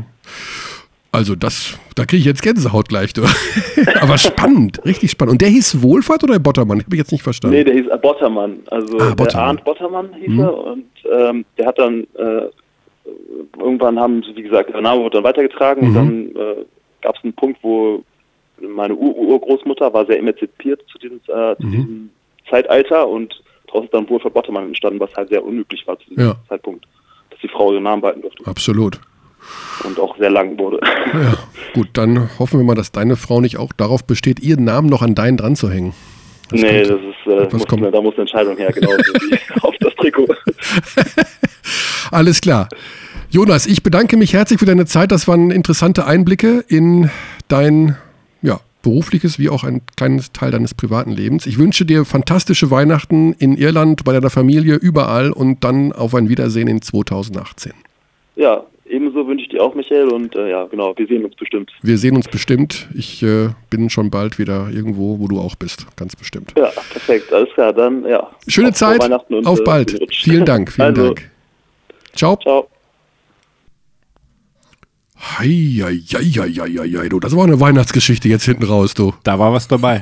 Also 1.10 1.34
das, 1.34 1.76
da 1.96 2.06
kriege 2.06 2.20
ich 2.20 2.24
jetzt 2.24 2.40
Gänsehaut 2.42 2.88
gleich. 2.88 3.12
Du. 3.12 3.22
Aber 4.00 4.16
spannend, 4.16 4.80
richtig 4.86 5.10
spannend. 5.10 5.32
Und 5.32 5.42
der 5.42 5.48
hieß 5.50 5.82
Wohlfahrt 5.82 6.22
oder 6.24 6.38
Bottermann? 6.38 6.78
Habe 6.82 6.94
ich 6.94 6.98
jetzt 7.00 7.12
nicht 7.12 7.22
verstanden. 7.22 7.56
Nee, 7.56 7.64
der 7.64 7.74
hieß 7.74 7.88
äh, 7.88 7.98
Bottermann. 7.98 8.60
Also 8.70 8.96
Ah, 8.98 9.08
der 9.08 9.14
Bottermann. 9.16 9.42
Mhm. 9.44 9.48
Arndt 9.48 9.64
Bottermann 9.64 10.08
hieß 10.14 10.38
er 10.38 10.56
und 10.56 10.84
ähm, 11.12 11.44
der 11.58 11.66
hat 11.66 11.78
dann 11.78 12.04
äh, 12.16 12.48
irgendwann 13.58 13.98
haben 13.98 14.22
sie, 14.22 14.34
wie 14.36 14.42
gesagt, 14.42 14.72
der 14.72 14.80
Name 14.80 15.02
wurde 15.02 15.16
dann 15.18 15.24
weitergetragen 15.24 15.90
Mhm. 15.90 15.96
und 15.96 16.34
dann 16.34 16.42
äh, 16.42 16.64
gab 17.02 17.16
es 17.16 17.24
einen 17.24 17.32
Punkt, 17.34 17.58
wo 17.62 18.02
meine 18.60 18.94
Ur 18.94 19.16
Urgroßmutter 19.16 19.92
war 19.92 20.06
sehr 20.06 20.18
emanzipiert 20.18 20.80
zu 20.90 20.98
diesem, 20.98 21.20
äh, 21.28 21.50
Mhm. 21.52 21.56
zu 21.60 21.66
diesem 21.66 22.10
Zeitalter 22.48 23.08
und 23.08 23.34
daraus 23.66 23.84
ist 23.84 23.94
dann 23.94 24.08
Wohlfahrt 24.08 24.34
Bottermann 24.34 24.66
entstanden, 24.68 25.00
was 25.00 25.12
halt 25.14 25.28
sehr 25.30 25.44
unüblich 25.44 25.86
war 25.86 25.98
zu 25.98 26.08
diesem 26.10 26.24
Ja. 26.24 26.36
Zeitpunkt, 26.48 26.86
dass 27.30 27.40
die 27.40 27.48
Frau 27.48 27.72
ihren 27.72 27.82
Namen 27.84 28.02
behalten 28.02 28.22
durfte 28.22 28.46
Absolut. 28.46 29.00
und 29.84 29.98
auch 29.98 30.16
sehr 30.18 30.30
lang 30.30 30.58
wurde. 30.58 30.80
Ja, 31.12 31.34
gut, 31.74 31.88
dann 31.94 32.30
hoffen 32.38 32.60
wir 32.60 32.64
mal, 32.64 32.74
dass 32.74 32.92
deine 32.92 33.16
Frau 33.16 33.40
nicht 33.40 33.56
auch 33.58 33.72
darauf 33.72 34.04
besteht, 34.04 34.40
ihren 34.40 34.64
Namen 34.64 34.88
noch 34.88 35.02
an 35.02 35.14
deinen 35.14 35.36
dran 35.36 35.56
zu 35.56 35.70
hängen. 35.70 35.94
Das 36.50 36.60
nee, 36.60 36.82
kommt- 36.86 36.90
das 36.90 37.00
ist, 37.00 37.52
äh, 37.52 37.56
muss, 37.56 37.66
kommt? 37.66 37.82
da 37.94 38.00
muss 38.02 38.12
eine 38.14 38.20
Entscheidung 38.22 38.56
her, 38.58 38.70
genau 38.72 38.90
wie 38.90 39.38
auf 39.62 39.74
das 39.80 39.94
Trikot. 39.96 40.28
Alles 42.10 42.40
klar. 42.40 42.68
Jonas, 43.32 43.66
ich 43.66 43.82
bedanke 43.82 44.18
mich 44.18 44.34
herzlich 44.34 44.58
für 44.58 44.66
deine 44.66 44.84
Zeit. 44.84 45.10
Das 45.10 45.26
waren 45.26 45.50
interessante 45.50 46.04
Einblicke 46.04 46.62
in 46.68 47.08
dein 47.48 47.96
ja, 48.42 48.60
berufliches 48.82 49.38
wie 49.38 49.48
auch 49.48 49.64
ein 49.64 49.80
kleines 49.96 50.32
Teil 50.32 50.50
deines 50.50 50.74
privaten 50.74 51.12
Lebens. 51.12 51.46
Ich 51.46 51.58
wünsche 51.58 51.86
dir 51.86 52.04
fantastische 52.04 52.70
Weihnachten 52.70 53.32
in 53.38 53.56
Irland, 53.56 54.04
bei 54.04 54.12
deiner 54.12 54.28
Familie, 54.28 54.74
überall 54.74 55.32
und 55.32 55.64
dann 55.64 55.92
auf 55.92 56.14
ein 56.14 56.28
Wiedersehen 56.28 56.68
in 56.68 56.82
2018. 56.82 57.72
Ja, 58.36 58.64
ebenso 58.84 59.26
wünsche 59.26 59.44
ich 59.44 59.48
dir 59.48 59.62
auch, 59.62 59.74
Michael, 59.74 60.08
und 60.08 60.36
äh, 60.36 60.50
ja, 60.50 60.66
genau, 60.66 60.92
wir 60.94 61.06
sehen 61.06 61.24
uns 61.24 61.34
bestimmt. 61.34 61.72
Wir 61.80 61.96
sehen 61.96 62.16
uns 62.16 62.28
bestimmt. 62.28 62.86
Ich 62.94 63.22
äh, 63.22 63.48
bin 63.70 63.88
schon 63.88 64.10
bald 64.10 64.38
wieder 64.38 64.68
irgendwo, 64.68 65.18
wo 65.20 65.26
du 65.26 65.40
auch 65.40 65.54
bist. 65.54 65.86
Ganz 65.96 66.14
bestimmt. 66.16 66.52
Ja, 66.54 66.66
perfekt, 66.66 67.32
alles 67.32 67.48
klar, 67.54 67.72
dann 67.72 68.04
ja. 68.04 68.28
Schöne 68.46 68.68
Auf 68.68 68.74
Zeit. 68.74 69.02
Und, 69.30 69.46
Auf 69.46 69.60
äh, 69.60 69.64
bald. 69.64 69.98
Vielen 70.10 70.44
Dank. 70.44 70.70
Vielen 70.70 70.88
also, 70.88 71.06
Dank. 71.14 71.30
Ciao. 72.14 72.36
Ciao. 72.36 72.68
Hei, 75.22 75.80
hei, 75.82 76.00
hei, 76.12 76.24
hei, 76.24 76.52
hei, 76.52 76.88
hei, 76.98 77.08
du. 77.08 77.20
Das 77.20 77.34
war 77.36 77.44
eine 77.44 77.60
Weihnachtsgeschichte 77.60 78.28
jetzt 78.28 78.44
hinten 78.44 78.64
raus, 78.64 78.92
du. 78.94 79.14
Da 79.22 79.38
war 79.38 79.52
was 79.52 79.68
dabei. 79.68 80.00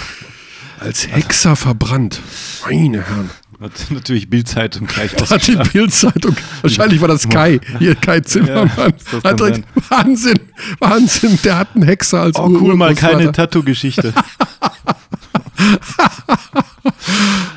Als 0.80 1.08
Hexer 1.08 1.56
verbrannt. 1.56 2.20
Meine 2.68 3.02
Herren. 3.04 3.30
Hat 3.60 3.72
natürlich 3.90 4.30
Bildzeitung 4.30 4.86
gleich 4.86 5.12
Hat 5.16 5.46
die. 5.48 5.56
Bildzeitung. 5.56 6.36
Wahrscheinlich 6.62 7.00
war 7.00 7.08
das 7.08 7.28
Kai. 7.28 7.58
Hier, 7.80 7.96
Kai 7.96 8.20
Zimmermann. 8.20 8.70
Ja, 8.76 9.24
Hat 9.24 9.40
direkt, 9.40 9.64
Wahnsinn. 9.90 10.38
Wahnsinn. 10.78 11.38
Der 11.42 11.58
hat 11.58 11.74
einen 11.74 11.82
Hexer 11.82 12.22
als 12.22 12.36
Oh, 12.36 12.46
cool, 12.46 12.76
mal 12.76 12.94
keine. 12.94 13.32
Tattoo-Geschichte. 13.32 14.14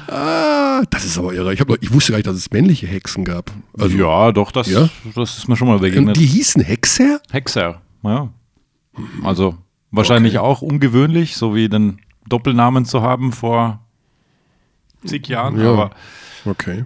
Ah, 0.08 0.82
das 0.90 1.06
ist 1.06 1.18
aber 1.18 1.34
irre. 1.34 1.54
Ich, 1.54 1.66
noch- 1.66 1.78
ich 1.80 1.94
wusste 1.94 2.12
gar 2.12 2.18
nicht, 2.18 2.28
dass 2.28 2.36
es 2.36 2.52
männliche 2.52 2.88
Hexen 2.88 3.24
gab. 3.24 3.52
Also, 3.78 3.96
ja, 3.98 4.32
doch, 4.32 4.52
das, 4.52 4.68
Ja? 4.68 4.90
das 5.16 5.38
ist 5.38 5.48
mir 5.48 5.56
schon 5.56 5.68
mal 5.68 5.76
Und 5.76 5.82
begegnet. 5.82 6.16
die 6.18 6.26
hießen 6.26 6.62
Hexer? 6.64 7.22
Hexer, 7.32 7.82
ja. 8.04 8.30
Also 9.24 9.56
wahrscheinlich 9.92 10.40
auch 10.40 10.62
ungewöhnlich, 10.62 11.36
so 11.38 11.56
wie 11.56 11.70
den 11.70 12.00
Doppelnamen 12.28 12.86
zu 12.86 13.02
haben 13.02 13.32
vor 13.32 13.80
zig 15.06 15.28
Jahren. 15.28 15.60
Ja. 15.60 15.72
Aber 15.72 15.92
Okay. 16.46 16.86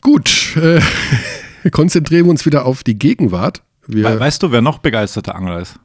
Gut. 0.00 0.56
Äh, 0.56 0.80
konzentrieren 1.70 2.24
wir 2.26 2.30
uns 2.30 2.44
wieder 2.46 2.64
auf 2.64 2.82
die 2.82 2.98
Gegenwart. 2.98 3.62
Wir, 3.86 4.04
we 4.04 4.18
weißt 4.20 4.42
du, 4.42 4.50
wer 4.50 4.62
noch 4.62 4.78
begeisterter 4.78 5.34
Angler 5.34 5.60
ist? 5.60 5.78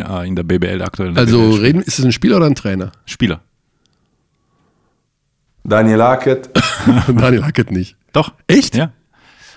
Ja, 0.00 0.22
in 0.22 0.36
der 0.36 0.42
BBL 0.42 0.82
aktuell. 0.82 1.12
der 1.14 1.22
also 1.22 1.38
BBL 1.50 1.60
reden, 1.60 1.82
ist 1.82 1.98
es 1.98 2.04
ein 2.04 2.12
Spieler 2.12 2.36
oder 2.38 2.46
ein 2.46 2.54
Trainer? 2.54 2.92
Spieler. 3.06 3.40
Daniel 5.64 6.02
Hackett, 6.02 6.50
Daniel 7.08 7.44
Hackett 7.44 7.70
nicht. 7.70 7.96
Doch. 8.12 8.32
Echt? 8.46 8.74
Ja. 8.74 8.92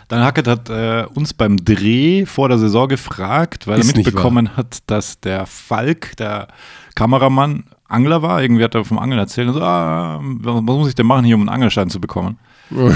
Dan 0.09 0.21
Hackett 0.23 0.47
hat 0.47 0.69
äh, 0.69 1.05
uns 1.15 1.33
beim 1.33 1.57
Dreh 1.63 2.25
vor 2.25 2.49
der 2.49 2.57
Saison 2.59 2.87
gefragt, 2.89 3.67
weil 3.67 3.79
Ist 3.79 3.91
er 3.93 3.97
mitbekommen 3.97 4.55
hat, 4.57 4.79
dass 4.87 5.19
der 5.21 5.45
Falk, 5.45 6.17
der 6.17 6.49
Kameramann, 6.93 7.63
Angler 7.87 8.21
war. 8.21 8.41
Irgendwie 8.41 8.63
hat 8.63 8.75
er 8.75 8.83
vom 8.83 8.99
Angeln 8.99 9.19
erzählt. 9.19 9.47
Und 9.47 9.53
so, 9.55 9.61
ah, 9.61 10.19
was 10.21 10.61
muss 10.63 10.89
ich 10.89 10.95
denn 10.95 11.05
machen, 11.05 11.25
hier 11.25 11.35
um 11.35 11.41
einen 11.41 11.49
Angelschein 11.49 11.89
zu 11.89 11.99
bekommen? 12.01 12.37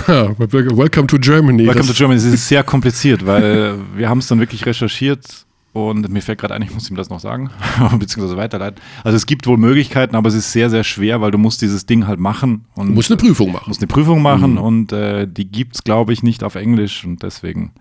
Ja, 0.07 0.29
welcome 0.39 1.05
to 1.07 1.17
Germany. 1.19 1.65
Welcome 1.67 1.81
to 1.83 1.87
Das- 1.89 1.97
Germany. 1.97 2.17
Es 2.17 2.25
ist 2.25 2.47
sehr 2.47 2.63
kompliziert, 2.63 3.25
weil 3.25 3.77
wir 3.95 4.09
haben 4.09 4.17
es 4.19 4.27
dann 4.27 4.39
wirklich 4.39 4.65
recherchiert 4.65 5.45
und 5.86 6.09
mir 6.09 6.21
fällt 6.21 6.39
gerade 6.39 6.53
ein, 6.53 6.61
ich 6.61 6.73
muss 6.73 6.89
ihm 6.89 6.95
das 6.95 7.09
noch 7.09 7.19
sagen, 7.19 7.49
beziehungsweise 7.99 8.38
weiterleiten. 8.38 8.82
Also 9.03 9.15
es 9.15 9.25
gibt 9.25 9.47
wohl 9.47 9.57
Möglichkeiten, 9.57 10.15
aber 10.15 10.30
es 10.30 10.36
ist 10.36 10.51
sehr, 10.51 10.69
sehr 10.69 10.84
schwer, 10.84 11.21
weil 11.21 11.32
du 11.32 11.38
musst 11.38 11.61
dieses 11.61 11.86
Ding 11.86 12.07
halt 12.07 12.19
machen 12.19 12.65
und 12.75 12.88
Du 12.88 12.93
musst 12.93 13.11
eine 13.11 13.17
Prüfung 13.17 13.51
machen. 13.51 13.65
musst 13.67 13.82
eine 13.82 13.88
Prüfung 13.88 14.21
machen 14.21 14.57
und 14.57 14.91
äh, 14.91 15.28
die 15.28 15.49
gibt 15.49 15.75
es, 15.75 15.84
glaube 15.84 16.13
ich, 16.13 16.23
nicht 16.23 16.43
auf 16.43 16.55
Englisch 16.55 17.05
und 17.05 17.23
deswegen, 17.23 17.71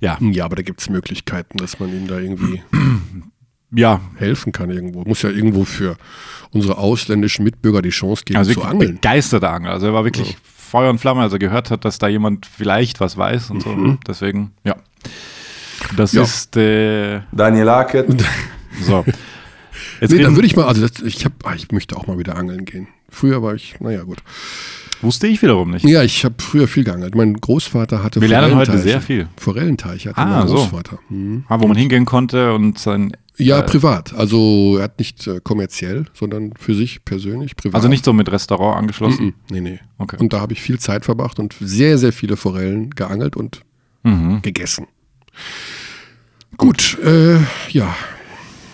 ja, 0.00 0.18
Ja, 0.20 0.44
aber 0.44 0.56
da 0.56 0.62
gibt 0.62 0.80
es 0.80 0.88
Möglichkeiten, 0.90 1.58
dass 1.58 1.80
man 1.80 1.90
ihnen 1.90 2.06
da 2.06 2.18
irgendwie 2.18 2.62
ja, 3.74 4.00
helfen 4.16 4.52
kann 4.52 4.70
irgendwo. 4.70 5.02
Muss 5.04 5.22
ja 5.22 5.30
irgendwo 5.30 5.64
für 5.64 5.96
unsere 6.52 6.78
ausländischen 6.78 7.44
Mitbürger 7.44 7.82
die 7.82 7.90
Chance 7.90 8.24
geben 8.24 8.38
also 8.38 8.52
zu 8.52 8.62
angeln. 8.62 8.94
begeisterter 8.96 9.50
Angler. 9.52 9.72
Also 9.72 9.86
er 9.86 9.94
war 9.94 10.04
wirklich 10.04 10.36
Feuer 10.44 10.90
und 10.90 10.98
Flamme, 10.98 11.22
als 11.22 11.32
er 11.32 11.38
gehört 11.38 11.70
hat, 11.70 11.84
dass 11.84 11.98
da 11.98 12.08
jemand 12.08 12.46
vielleicht 12.46 13.00
was 13.00 13.16
weiß 13.16 13.50
und 13.50 13.62
so. 13.62 13.96
Deswegen, 14.06 14.52
ja. 14.64 14.76
Das. 15.96 16.12
Ja. 16.12 16.22
ist 16.22 16.56
äh, 16.56 17.20
Daniel 17.32 17.70
Hackett, 17.70 18.06
so. 18.82 19.04
Jetzt 20.00 20.10
Nee, 20.12 20.22
dann 20.22 20.34
würde 20.34 20.46
ich 20.46 20.56
mal, 20.56 20.64
also 20.66 20.86
das, 20.86 21.00
ich, 21.02 21.24
hab, 21.24 21.32
ah, 21.46 21.54
ich 21.54 21.70
möchte 21.70 21.96
auch 21.96 22.06
mal 22.06 22.18
wieder 22.18 22.36
angeln 22.36 22.64
gehen. 22.64 22.88
Früher 23.08 23.42
war 23.42 23.54
ich, 23.54 23.76
naja 23.80 24.02
gut. 24.02 24.18
Wusste 25.02 25.26
ich 25.26 25.40
wiederum 25.42 25.70
nicht. 25.70 25.84
Ja, 25.84 26.02
ich 26.02 26.24
habe 26.24 26.36
früher 26.38 26.66
viel 26.66 26.82
geangelt. 26.84 27.14
Mein 27.14 27.34
Großvater 27.34 28.02
hatte 28.02 28.20
Wir 28.20 28.28
lernen 28.28 28.54
heute 28.54 28.72
Forellenteiche. 28.72 28.82
sehr 28.82 29.00
viel. 29.00 29.28
Forellenteiche 29.36 30.10
hatte 30.10 30.20
Ah, 30.20 30.38
mein 30.40 30.48
so. 30.48 30.54
Großvater. 30.54 30.98
Mhm. 31.10 31.44
Ah, 31.48 31.60
wo 31.60 31.66
man 31.68 31.76
hingehen 31.76 32.04
konnte 32.06 32.54
und 32.54 32.78
sein. 32.78 33.12
Ja, 33.36 33.58
Äh, 33.60 33.62
privat. 33.64 34.14
Also 34.14 34.76
er 34.78 34.84
hat 34.84 34.98
nicht 34.98 35.26
äh, 35.26 35.40
kommerziell, 35.42 36.06
sondern 36.14 36.52
für 36.58 36.74
sich 36.74 37.04
persönlich, 37.04 37.56
privat. 37.56 37.74
Also 37.74 37.88
nicht 37.88 38.04
so 38.04 38.12
mit 38.12 38.30
Restaurant 38.32 38.78
angeschlossen. 38.78 39.26
Mhm. 39.26 39.34
Nee, 39.50 39.60
nee. 39.60 39.80
Okay. 39.98 40.16
Und 40.20 40.32
da 40.32 40.40
habe 40.40 40.52
ich 40.54 40.62
viel 40.62 40.78
Zeit 40.78 41.04
verbracht 41.04 41.38
und 41.38 41.54
sehr, 41.60 41.98
sehr 41.98 42.12
viele 42.12 42.36
Forellen 42.36 42.90
geangelt 42.90 43.36
und 43.36 43.60
Mhm. 44.04 44.42
gegessen. 44.42 44.86
Gut, 46.56 46.98
äh, 47.04 47.38
ja. 47.70 47.94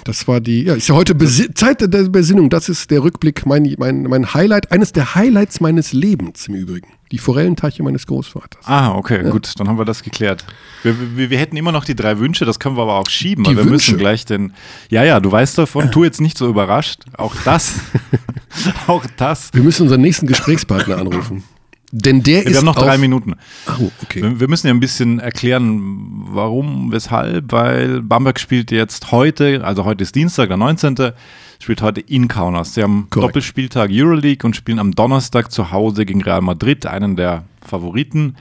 Das 0.05 0.27
war 0.27 0.41
die, 0.41 0.65
ja, 0.65 0.75
ist 0.75 0.89
ja 0.89 0.95
heute 0.95 1.15
Besi 1.15 1.53
Zeit 1.53 1.81
der 1.83 2.09
Besinnung. 2.09 2.49
Das 2.49 2.69
ist 2.69 2.91
der 2.91 3.03
Rückblick, 3.03 3.45
mein, 3.47 3.75
mein, 3.79 4.05
mein 4.05 4.33
Highlight, 4.33 4.73
eines 4.73 4.93
der 4.93 5.15
Highlights 5.15 5.61
meines 5.61 5.93
Lebens 5.93 6.49
im 6.49 6.55
Übrigen. 6.55 6.89
Die 7.13 7.19
Forellenteiche 7.19 7.83
meines 7.83 8.07
Großvaters. 8.07 8.67
Ah, 8.67 8.95
okay, 8.95 9.29
gut, 9.31 9.53
dann 9.59 9.69
haben 9.69 9.79
wir 9.79 9.85
das 9.85 10.03
geklärt. 10.03 10.47
Wir, 10.83 11.17
wir, 11.17 11.31
wir 11.31 11.39
hätten 11.39 11.57
immer 11.57 11.73
noch 11.73 11.85
die 11.85 11.95
drei 11.95 12.19
Wünsche, 12.19 12.45
das 12.45 12.59
können 12.59 12.77
wir 12.77 12.83
aber 12.83 12.99
auch 12.99 13.09
schieben. 13.09 13.45
Die 13.45 13.51
weil 13.51 13.57
wir 13.57 13.65
Wünsche? 13.65 13.93
müssen 13.93 13.99
gleich 13.99 14.25
den. 14.25 14.55
Ja, 14.91 15.05
ja, 15.05 15.21
du 15.21 15.31
weißt 15.31 15.59
davon, 15.59 15.91
tu 15.91 16.05
jetzt 16.05 16.21
nicht 16.21 16.39
so 16.39 16.49
überrascht. 16.49 17.03
Auch 17.17 17.35
das. 17.45 17.75
auch 18.87 19.05
das. 19.17 19.51
Wir 19.53 19.63
müssen 19.63 19.83
unseren 19.83 20.01
nächsten 20.01 20.27
Gesprächspartner 20.27 20.99
anrufen. 20.99 21.45
Denn 21.93 22.23
der 22.23 22.45
ist 22.45 22.51
Wir 22.51 22.59
haben 22.59 22.67
noch 22.67 22.77
drei 22.77 22.99
Minuten. 22.99 23.35
Oh, 23.67 23.91
okay. 24.03 24.23
Wir, 24.23 24.41
wir 24.41 24.49
müssen 24.49 24.69
ja 24.69 24.73
ein 24.73 24.79
bisschen 24.81 25.19
erklären, 25.19 26.23
warum, 26.29 26.93
weshalb, 26.93 27.51
weil 27.51 28.01
Bamberg 28.03 28.39
spielt 28.39 28.71
jetzt 28.71 29.11
heute, 29.11 29.65
also 29.65 29.85
heute 29.85 30.03
ist 30.05 30.15
Dienstag, 30.15 30.49
der 30.49 30.57
19., 30.57 31.13
spielt 31.59 31.83
heute 31.83 32.01
in 32.01 32.29
Kaunas. 32.29 32.75
Sie 32.75 32.83
haben 32.83 33.09
Korrekt. 33.11 33.31
Doppelspieltag 33.31 33.91
Euroleague 33.93 34.47
und 34.47 34.55
spielen 34.55 34.79
am 34.79 34.93
Donnerstag 34.93 35.51
zu 35.51 35.73
Hause 35.73 36.07
gegen 36.07 36.23
Real 36.23 36.41
Madrid, 36.43 36.87
einen 36.87 37.17
der 37.17 37.45
Favoriten. 37.67 38.37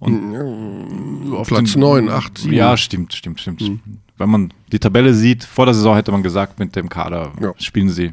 Auf 0.00 1.48
Platz 1.48 1.76
9, 1.76 2.08
8, 2.08 2.38
7. 2.38 2.54
Ja, 2.54 2.76
stimmt, 2.76 3.12
stimmt, 3.14 3.40
stimmt. 3.40 3.80
wenn 4.18 4.28
man 4.28 4.52
die 4.70 4.78
Tabelle 4.78 5.14
sieht, 5.14 5.44
vor 5.44 5.64
der 5.66 5.74
Saison 5.74 5.94
hätte 5.96 6.12
man 6.12 6.22
gesagt, 6.22 6.58
mit 6.58 6.76
dem 6.76 6.88
Kader 6.88 7.32
Ja. 7.40 7.52
spielen 7.58 7.88
sie. 7.88 8.12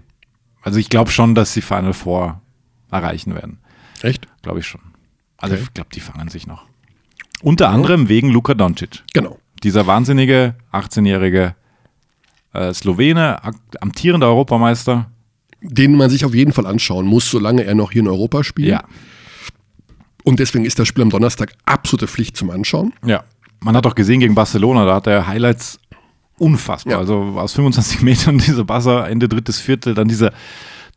Also 0.61 0.79
ich 0.79 0.89
glaube 0.89 1.11
schon, 1.11 1.35
dass 1.35 1.53
sie 1.53 1.61
Final 1.61 1.93
Four 1.93 2.39
erreichen 2.91 3.35
werden. 3.35 3.57
Echt? 4.01 4.27
Glaube 4.41 4.59
ich 4.59 4.67
schon. 4.67 4.81
Also 5.37 5.55
Okay. 5.55 5.63
ich 5.63 5.73
glaube, 5.73 5.89
die 5.93 5.99
fangen 5.99 6.29
sich 6.29 6.47
noch. 6.47 6.63
Unter 7.41 7.69
anderem 7.69 8.07
wegen 8.09 8.29
Luka 8.29 8.53
Doncic. 8.53 9.03
Genau. 9.13 9.39
Dieser 9.63 9.87
wahnsinnige 9.87 10.55
18-jährige 10.71 11.55
äh, 12.53 12.73
Slowene, 12.73 13.39
amtierender 13.79 14.27
Europameister. 14.27 15.09
Den 15.61 15.95
man 15.95 16.09
sich 16.09 16.25
auf 16.25 16.33
jeden 16.33 16.53
Fall 16.53 16.65
anschauen 16.65 17.05
muss, 17.05 17.29
solange 17.29 17.63
er 17.63 17.75
noch 17.75 17.91
hier 17.91 18.01
in 18.01 18.07
Europa 18.07 18.43
spielt. 18.43 18.67
Ja, 18.69 18.83
Und 20.23 20.39
deswegen 20.39 20.65
ist 20.65 20.79
das 20.79 20.87
Spiel 20.87 21.03
am 21.03 21.09
Donnerstag 21.11 21.53
absolute 21.65 22.07
Pflicht 22.07 22.35
zum 22.37 22.49
Anschauen. 22.49 22.93
ja. 23.05 23.23
Man 23.63 23.75
hat 23.77 23.85
auch 23.85 23.93
gesehen 23.93 24.19
gegen 24.21 24.33
Barcelona, 24.33 24.85
da 24.85 24.95
hat 24.95 25.05
er 25.05 25.27
Highlights 25.27 25.79
unfassbar. 26.39 26.93
Ja. 26.93 26.97
Also 26.97 27.15
aus 27.37 27.53
25 27.55 28.01
Metern 28.01 28.39
dieser 28.39 28.63
Buzzer, 28.63 29.07
Ende 29.07 29.29
drittes 29.29 29.59
Viertel, 29.59 29.93
dann 29.93 30.07
dieser 30.07 30.33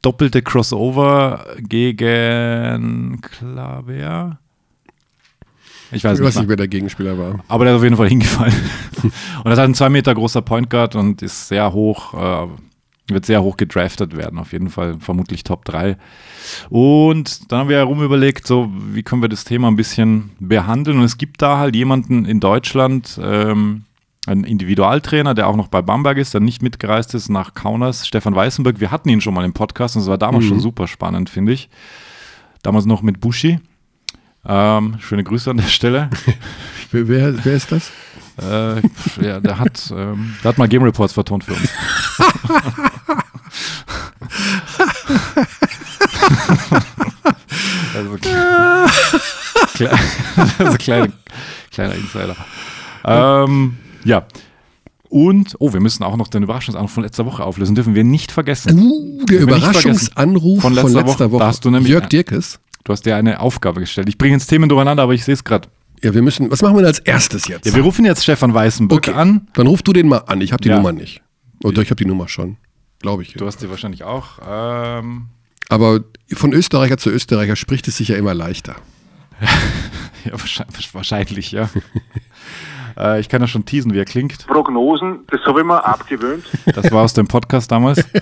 doppelte 0.05 0.43
Crossover 0.43 1.45
gegen 1.59 3.21
Klaver. 3.21 4.39
Ich 5.93 6.03
weiß 6.03 6.15
Ich 6.15 6.21
nicht. 6.21 6.27
weiß 6.29 6.37
nicht, 6.41 6.49
wer 6.49 6.57
der 6.57 6.69
Gegenspieler 6.69 7.17
war. 7.19 7.45
Aber 7.49 7.65
der 7.65 7.75
ist 7.75 7.79
auf 7.79 7.85
jeden 7.85 7.97
Fall 7.97 8.09
hingefallen. 8.15 8.55
und 9.45 9.53
ist 9.53 9.59
halt 9.59 9.71
ein 9.71 9.75
zwei 9.75 9.89
Meter 9.91 10.15
großer 10.15 10.43
Point 10.43 10.71
Guard 10.71 10.97
und 10.97 11.23
ist 11.23 11.49
sehr 11.49 11.73
hoch, 11.73 12.15
äh, 12.15 12.49
wird 13.13 13.27
sehr 13.27 13.43
hoch 13.43 13.57
gedraftet 13.57 14.17
werden, 14.17 14.39
auf 14.39 14.53
jeden 14.53 14.71
Fall 14.71 14.97
vermutlich 14.99 15.45
Top 15.45 15.65
3. 15.67 15.97
Und 16.71 17.53
dann 17.53 17.61
haben 17.61 17.69
wir 17.69 17.77
herum 17.77 18.03
überlegt, 18.03 18.47
so 18.47 18.71
wie 18.93 19.03
können 19.03 19.23
wir 19.23 19.29
das 19.29 19.45
Thema 19.45 19.69
ein 19.69 19.77
bisschen 19.77 20.31
behandeln. 20.41 20.99
Und 20.99 21.05
es 21.05 21.19
gibt 21.19 21.43
da 21.43 21.59
halt 21.59 21.77
jemanden 21.77 22.25
in 22.25 22.41
Deutschland, 22.41 23.21
ähm, 23.23 23.85
einen 24.27 24.45
Individualtrainer, 24.45 25.35
der 25.35 25.49
auch 25.49 25.57
noch 25.57 25.69
bei 25.69 25.83
Bamberg 25.83 26.19
ist, 26.19 26.35
der 26.35 26.41
nicht 26.41 26.63
mitgereist 26.63 27.15
ist 27.15 27.29
nach 27.29 27.55
Kaunas, 27.55 28.07
Stefan 28.07 28.35
Weißenberg. 28.35 28.81
Wir 28.81 28.91
hatten 28.91 29.09
ihn 29.09 29.21
schon 29.21 29.35
mal 29.35 29.45
im 29.45 29.53
Podcast 29.53 29.97
und 29.97 30.03
es 30.03 30.09
war 30.09 30.19
damals 30.19 30.47
schon 30.47 30.61
super 30.61 30.87
spannend, 30.87 31.31
finde 31.31 31.53
ich. 31.53 31.69
Damals 32.63 32.87
noch 32.87 33.03
mit 33.03 33.21
Bushi. 33.21 33.61
Ähm, 34.47 34.97
schöne 35.01 35.25
Grüße 35.25 35.51
an 35.51 35.57
der 35.59 35.65
Stelle. 35.65 36.11
Wer, 36.91 37.09
wer, 37.09 37.45
wer 37.45 37.55
ist 37.55 37.73
das? 37.73 37.91
Äh, 38.41 38.81
ja, 39.21 39.41
der 39.41 39.59
hat, 39.59 39.93
ähm, 39.97 40.37
der 40.45 40.51
hat 40.51 40.59
mal 40.59 40.69
Game 40.69 40.85
Reports 40.85 41.13
vertont 41.13 41.43
für 41.43 41.55
uns. 41.55 41.69
also, 47.97 48.17
kle 49.73 49.91
also 50.59 50.79
kleine, 50.79 51.13
kleiner 51.73 51.97
Insider. 51.97 52.37
Ähm, 53.05 53.77
ja. 54.05 54.27
Und, 55.11 55.55
oh, 55.61 55.73
wir 55.73 55.81
müssen 55.81 56.03
auch 56.03 56.17
noch 56.17 56.27
den 56.27 56.43
Überraschungsanruf 56.43 56.91
von 56.91 57.05
letzter 57.05 57.25
Woche 57.25 57.45
auflösen. 57.45 57.77
Dürfen 57.77 57.95
wir 57.95 58.03
nicht 58.03 58.33
vergessen. 58.33 58.77
Uh, 58.81 59.25
der 59.27 59.41
Überraschungsanruf 59.41 60.61
Von 60.63 60.75
von 60.75 60.75
letzter 60.75 61.03
letzter, 61.05 61.25
Woche. 61.27 61.33
Woche. 61.33 61.41
Da 61.41 61.47
hast 61.47 61.65
du 61.65 61.71
nämlich- 61.71 61.93
Jörg 61.93 62.09
Dirkes. 62.09 62.59
Du 62.83 62.93
hast 62.93 63.07
dir 63.07 63.15
eine 63.17 63.39
Aufgabe 63.41 63.81
gestellt. 63.81 64.09
Ich 64.09 64.19
bringe 64.19 64.35
jetzt 64.35 64.47
Themen 64.49 64.69
durcheinander, 64.69 65.05
aber 65.05 65.15
ich 65.15 65.25
sehe 65.25 65.35
es 65.35 65.45
gerade. 65.45 65.69
Ja, 66.03 66.13
wir 66.15 66.21
müssen, 66.23 66.51
was 66.51 66.61
machen 66.63 66.75
wir 66.75 66.81
denn 66.81 66.89
als 66.89 66.99
erstes 66.99 67.47
jetzt? 67.49 67.65
Ja, 67.67 67.75
wir 67.75 67.83
rufen 67.83 68.05
jetzt 68.05 68.25
Stefan 68.25 68.53
Weißenburg 68.53 69.09
okay, 69.09 69.13
an. 69.17 69.47
dann 69.55 69.67
ruf 69.69 69.83
du 69.83 69.93
den 69.93 70.09
mal 70.09 70.19
an. 70.19 70.41
Ich 70.41 70.53
habe 70.53 70.63
die 70.63 70.69
Ja. 70.69 70.77
Nummer 70.77 70.93
nicht. 70.93 71.23
Oder 71.63 71.81
ich 71.81 71.91
habe 71.91 71.97
die 71.97 72.05
Nummer 72.07 72.27
schon. 72.29 72.57
Glaube 73.01 73.23
ich. 73.23 73.35
Du 73.35 73.47
hast 73.47 73.63
die 73.63 73.71
wahrscheinlich 73.71 74.03
auch. 74.05 74.39
Ähm, 74.47 75.27
Aber 75.69 76.01
von 76.33 76.53
Österreicher 76.53 76.99
zu 76.99 77.11
Österreicher 77.11 77.55
spricht 77.57 77.87
es 77.89 77.97
sich 77.99 78.09
ja 78.09 78.17
immer 78.17 78.35
leichter. 78.35 78.77
Ja, 80.25 80.33
wahrscheinlich 80.95 81.53
ja. 81.53 81.69
äh, 82.99 83.21
ich 83.21 83.29
kann 83.29 83.41
ja 83.41 83.47
schon 83.47 83.65
teasen, 83.65 83.93
wie 83.95 83.99
er 83.99 84.05
klingt. 84.05 84.47
Prognosen, 84.47 85.21
das 85.31 85.41
habe 85.47 85.61
ich 85.61 85.67
mir 85.67 85.85
abgewöhnt. 85.85 86.45
Das 86.67 86.91
war 86.91 87.03
aus 87.03 87.15
dem 87.15 87.27
Podcast 87.27 87.71
damals. 87.71 88.05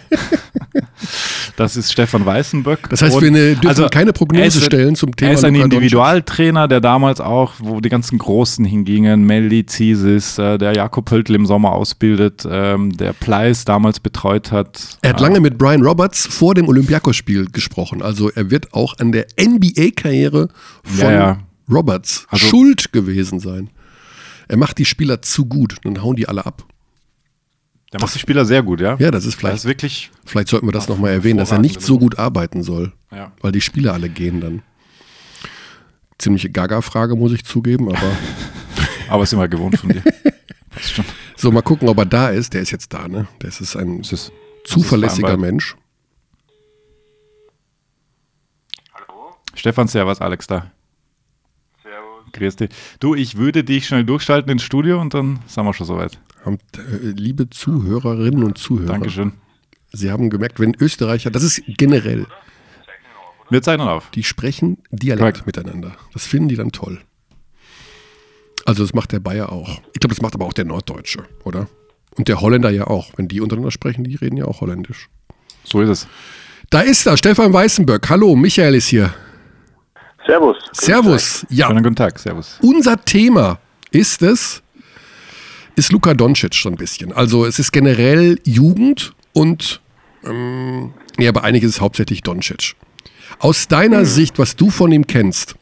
Das 1.56 1.76
ist 1.76 1.92
Stefan 1.92 2.24
Weißenböck. 2.24 2.88
Das 2.88 3.02
heißt, 3.02 3.20
wir 3.20 3.30
ne, 3.30 3.56
dürfen 3.56 3.90
keine 3.90 4.12
Prognose 4.12 4.46
ist 4.46 4.64
stellen 4.64 4.96
zum 4.96 5.14
Thema 5.14 5.30
Er 5.32 5.34
ist 5.34 5.44
ein 5.44 5.54
Luka. 5.54 5.64
Individualtrainer, 5.66 6.68
der 6.68 6.80
damals 6.80 7.20
auch, 7.20 7.52
wo 7.58 7.80
die 7.80 7.88
ganzen 7.88 8.18
Großen 8.18 8.64
hingingen, 8.64 9.24
Melli 9.24 9.66
Zisis, 9.66 10.38
äh, 10.38 10.58
der 10.58 10.72
Jakob 10.72 11.04
Pöltl 11.04 11.34
im 11.34 11.44
Sommer 11.46 11.72
ausbildet, 11.72 12.46
ähm, 12.48 12.96
der 12.96 13.12
Pleiss 13.12 13.64
damals 13.64 14.00
betreut 14.00 14.50
hat. 14.52 14.96
Er 15.02 15.10
hat 15.10 15.20
lange 15.20 15.40
mit 15.40 15.58
Brian 15.58 15.82
Roberts 15.82 16.26
vor 16.26 16.54
dem 16.54 16.68
Olympiakos-Spiel 16.68 17.46
gesprochen. 17.50 18.02
Also 18.02 18.30
er 18.30 18.50
wird 18.50 18.72
auch 18.72 18.98
an 18.98 19.12
der 19.12 19.26
NBA-Karriere 19.38 20.48
von 20.84 20.98
Ja, 21.00 21.12
ja. 21.12 21.38
Roberts 21.70 22.26
Also- 22.30 22.46
schuld 22.46 22.92
gewesen 22.92 23.40
sein. 23.40 23.68
Er 24.52 24.58
macht 24.58 24.76
die 24.76 24.84
Spieler 24.84 25.22
zu 25.22 25.46
gut, 25.46 25.76
dann 25.82 26.02
hauen 26.02 26.14
die 26.14 26.28
alle 26.28 26.44
ab. 26.44 26.66
Der 27.90 28.02
macht 28.02 28.14
die 28.14 28.18
Spieler 28.18 28.44
sehr 28.44 28.62
gut, 28.62 28.82
ja? 28.82 28.96
Ja, 28.98 29.10
das 29.10 29.24
ist 29.24 29.32
Das 29.32 29.40
vielleicht, 29.40 29.56
ist 29.56 29.64
wirklich, 29.64 30.10
vielleicht 30.26 30.48
sollten 30.48 30.66
wir 30.66 30.72
das 30.72 30.90
nochmal 30.90 31.12
erwähnen, 31.12 31.38
dass 31.38 31.52
er 31.52 31.58
nicht 31.58 31.80
so 31.80 31.98
gut 31.98 32.18
arbeiten 32.18 32.62
soll, 32.62 32.92
ja. 33.10 33.32
weil 33.40 33.50
die 33.52 33.62
Spieler 33.62 33.94
alle 33.94 34.10
gehen 34.10 34.42
dann. 34.42 34.62
Ziemliche 36.18 36.50
Gaga-Frage, 36.50 37.16
muss 37.16 37.32
ich 37.32 37.46
zugeben, 37.46 37.88
aber 37.88 38.10
aber 39.08 39.22
ist 39.22 39.32
immer 39.32 39.48
gewohnt 39.48 39.78
von 39.78 39.88
dir. 39.88 40.02
Passt 40.68 40.96
schon. 40.96 41.06
so, 41.34 41.50
mal 41.50 41.62
gucken, 41.62 41.88
ob 41.88 41.96
er 41.96 42.04
da 42.04 42.28
ist. 42.28 42.52
Der 42.52 42.60
ist 42.60 42.72
jetzt 42.72 42.92
da, 42.92 43.08
ne? 43.08 43.26
Der 43.40 43.48
ist 43.48 43.74
ein 43.74 44.02
Das 44.02 44.12
ist, 44.12 44.32
zuverlässiger 44.64 45.28
vereinbart. 45.28 45.50
Mensch. 45.50 45.76
Stefan, 49.54 49.88
servus, 49.88 50.20
Alex 50.20 50.46
da. 50.46 50.70
Grüß 52.32 52.56
dich. 52.56 52.70
Du, 53.00 53.14
ich 53.14 53.36
würde 53.36 53.62
dich 53.64 53.86
schnell 53.86 54.04
durchschalten 54.04 54.50
ins 54.50 54.62
Studio 54.62 55.00
und 55.00 55.14
dann 55.14 55.40
sind 55.46 55.64
wir 55.64 55.74
schon 55.74 55.86
soweit. 55.86 56.18
Äh, 56.46 56.58
liebe 57.02 57.48
Zuhörerinnen 57.50 58.42
und 58.42 58.58
Zuhörer, 58.58 58.92
Dankeschön. 58.92 59.32
Sie 59.92 60.10
haben 60.10 60.30
gemerkt, 60.30 60.58
wenn 60.58 60.74
Österreicher, 60.80 61.30
das 61.30 61.42
ist 61.42 61.62
generell, 61.66 62.26
Wir 63.50 63.60
zeichnen 63.62 63.86
auf. 63.88 64.10
die 64.10 64.24
sprechen 64.24 64.78
Dialekt 64.90 65.20
Korrekt. 65.20 65.46
miteinander. 65.46 65.92
Das 66.14 66.26
finden 66.26 66.48
die 66.48 66.56
dann 66.56 66.72
toll. 66.72 67.00
Also 68.64 68.82
das 68.84 68.94
macht 68.94 69.12
der 69.12 69.20
Bayer 69.20 69.52
auch. 69.52 69.80
Ich 69.92 70.00
glaube, 70.00 70.14
das 70.14 70.22
macht 70.22 70.34
aber 70.34 70.46
auch 70.46 70.52
der 70.52 70.64
Norddeutsche, 70.64 71.24
oder? 71.44 71.68
Und 72.16 72.28
der 72.28 72.40
Holländer 72.40 72.70
ja 72.70 72.86
auch. 72.86 73.12
Wenn 73.16 73.28
die 73.28 73.40
untereinander 73.40 73.70
sprechen, 73.70 74.04
die 74.04 74.14
reden 74.14 74.36
ja 74.36 74.44
auch 74.46 74.60
Holländisch. 74.60 75.08
So 75.64 75.80
ist 75.80 75.88
es. 75.88 76.08
Da 76.70 76.80
ist 76.80 77.06
er, 77.06 77.16
Stefan 77.16 77.52
Weißenböck. 77.52 78.08
Hallo, 78.08 78.34
Michael 78.36 78.74
ist 78.74 78.86
hier. 78.88 79.12
Servus. 80.26 80.56
Servus. 80.72 81.46
Ja, 81.50 81.66
Schönen 81.66 81.82
guten 81.82 81.96
Tag. 81.96 82.18
Servus. 82.18 82.58
unser 82.62 83.02
Thema 83.04 83.58
ist 83.90 84.22
es, 84.22 84.62
ist 85.76 85.92
Luka 85.92 86.14
Doncic 86.14 86.54
so 86.54 86.68
ein 86.68 86.76
bisschen. 86.76 87.12
Also 87.12 87.44
es 87.44 87.58
ist 87.58 87.72
generell 87.72 88.38
Jugend 88.44 89.14
und 89.32 89.80
ähm, 90.24 90.92
ja, 91.18 91.32
bei 91.32 91.42
einigen 91.42 91.66
ist 91.66 91.76
es 91.76 91.80
hauptsächlich 91.80 92.22
Doncic. 92.22 92.74
Aus 93.38 93.68
deiner 93.68 94.04
Sicht, 94.04 94.38
was 94.38 94.56
du 94.56 94.70
von 94.70 94.92
ihm 94.92 95.06
kennst, 95.06 95.56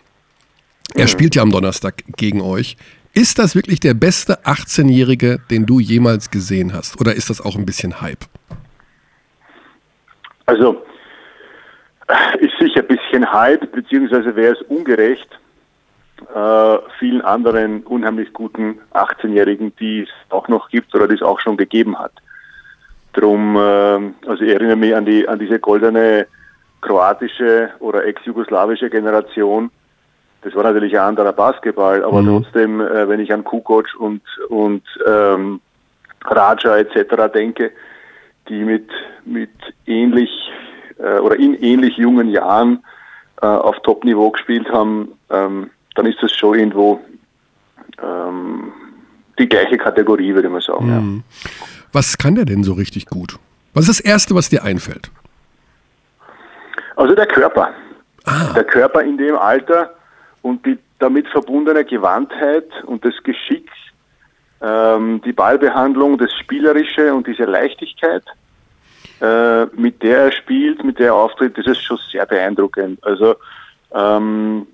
er 0.95 1.07
spielt 1.07 1.37
ja 1.37 1.43
am 1.43 1.51
Donnerstag 1.51 2.03
gegen 2.17 2.41
euch. 2.41 2.77
Ist 3.13 3.39
das 3.39 3.55
wirklich 3.55 3.81
der 3.81 3.95
beste 3.95 4.45
18-Jährige, 4.45 5.41
den 5.51 5.67
du 5.67 5.81
jemals 5.81 6.31
gesehen 6.31 6.73
hast? 6.73 7.01
Oder 7.01 7.15
ist 7.15 7.31
das 7.31 7.41
auch 7.41 7.57
ein 7.57 7.65
bisschen 7.65 8.01
Hype? 8.01 8.25
Also, 10.47 10.83
ist 12.41 12.59
sicher 12.59 12.81
ein 12.81 12.87
bisschen 12.87 13.33
Hype, 13.33 13.71
beziehungsweise 13.73 14.35
wäre 14.37 14.55
es 14.55 14.63
ungerecht 14.63 15.29
äh, 16.35 16.79
vielen 16.99 17.23
anderen 17.23 17.83
unheimlich 17.83 18.33
guten 18.33 18.79
18-Jährigen, 18.93 19.73
die 19.81 20.03
es 20.03 20.09
auch 20.29 20.49
noch 20.49 20.69
gibt 20.69 20.95
oder 20.95 21.09
die 21.09 21.15
es 21.15 21.23
auch 21.23 21.41
schon 21.41 21.57
gegeben 21.57 21.99
hat. 21.99 22.13
Drum, 23.13 23.57
äh, 23.57 23.59
also 24.29 24.43
ich 24.43 24.51
erinnere 24.51 24.77
mich 24.77 24.95
an 24.95 25.05
die 25.05 25.27
an 25.27 25.39
diese 25.39 25.59
goldene 25.59 26.27
kroatische 26.81 27.71
oder 27.81 28.05
ex-jugoslawische 28.05 28.91
Generation. 28.91 29.71
Das 30.43 30.55
war 30.55 30.63
natürlich 30.63 30.95
ein 30.95 31.09
anderer 31.09 31.33
Basketball, 31.33 32.05
aber 32.05 32.23
trotzdem, 32.23 32.81
äh, 32.81 33.09
wenn 33.09 33.21
ich 33.21 33.33
an 33.33 33.45
Kukoc 33.45 33.89
und 33.99 34.23
und 34.49 34.83
ähm, 35.07 35.61
Raja 36.25 36.77
etc. 36.77 37.33
denke, 37.33 37.73
die 38.49 38.65
mit, 38.65 38.89
mit 39.25 39.51
ähnlich 39.87 40.31
äh, 41.03 41.19
oder 41.19 41.37
in 41.37 41.55
ähnlich 41.55 41.97
jungen 41.97 42.29
Jahren 42.29 42.85
äh, 43.43 43.47
auf 43.47 43.81
Top-Niveau 43.83 44.31
gespielt 44.31 44.69
haben, 44.71 45.13
ähm, 45.31 45.71
dann 45.95 46.07
ist 46.07 46.23
das 46.23 46.33
schon 46.33 46.59
irgendwo 46.59 47.01
ähm, 48.03 48.73
die 49.39 49.49
gleiche 49.49 49.79
Kategorie, 49.79 50.35
würde 50.35 50.49
man 50.49 50.61
sagen. 50.61 51.25
Ja. 51.25 51.51
Was 51.93 52.19
kann 52.19 52.35
der 52.35 52.45
denn 52.45 52.63
so 52.63 52.75
richtig 52.75 53.07
gut? 53.07 53.39
Was 53.75 53.89
ist 53.89 54.01
das 54.01 54.01
Erste, 54.01 54.35
was 54.35 54.49
dir 54.49 54.65
einfällt? 54.65 55.11
Also 56.97 57.15
der 57.15 57.27
Körper. 57.27 57.71
Der 58.55 58.65
Körper 58.65 59.03
in 59.03 59.17
dem 59.17 59.37
Alter 59.37 59.95
und 60.43 60.65
die 60.67 60.79
damit 60.99 61.27
verbundene 61.29 61.85
Gewandtheit 61.85 62.69
und 62.85 63.05
das 63.05 63.15
Geschick, 63.25 63.69
ähm, 64.61 65.23
die 65.25 65.33
Ballbehandlung, 65.33 66.19
das 66.19 66.31
Spielerische 66.35 67.15
und 67.15 67.27
diese 67.27 67.45
Leichtigkeit, 67.45 68.23
äh, 69.21 69.67
mit 69.77 70.03
der 70.03 70.25
er 70.25 70.33
spielt, 70.33 70.83
mit 70.85 70.99
der 70.99 71.09
er 71.09 71.15
auftritt, 71.15 71.57
das 71.59 71.67
ist 71.67 71.83
schon 71.83 71.99
sehr 72.11 72.27
beeindruckend. 72.27 73.05
Also 73.05 73.37
ähm, 73.93 74.67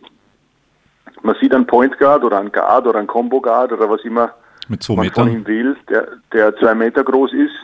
man 1.22 1.36
sieht 1.40 1.54
einen 1.54 1.66
Point 1.66 1.98
Guard 1.98 2.24
oder 2.24 2.38
einen 2.38 2.52
Guard 2.52 2.86
oder 2.86 2.98
einen 2.98 3.08
Combo 3.08 3.40
Guard 3.40 3.72
oder 3.72 3.88
was 3.90 4.02
immer 4.04 4.32
man 4.68 4.78
von 4.80 5.00
Metern. 5.00 5.28
ihm 5.30 5.46
will, 5.46 5.76
der, 5.88 6.08
der 6.32 6.56
zwei 6.56 6.74
Meter 6.74 7.04
groß 7.04 7.32
ist 7.32 7.54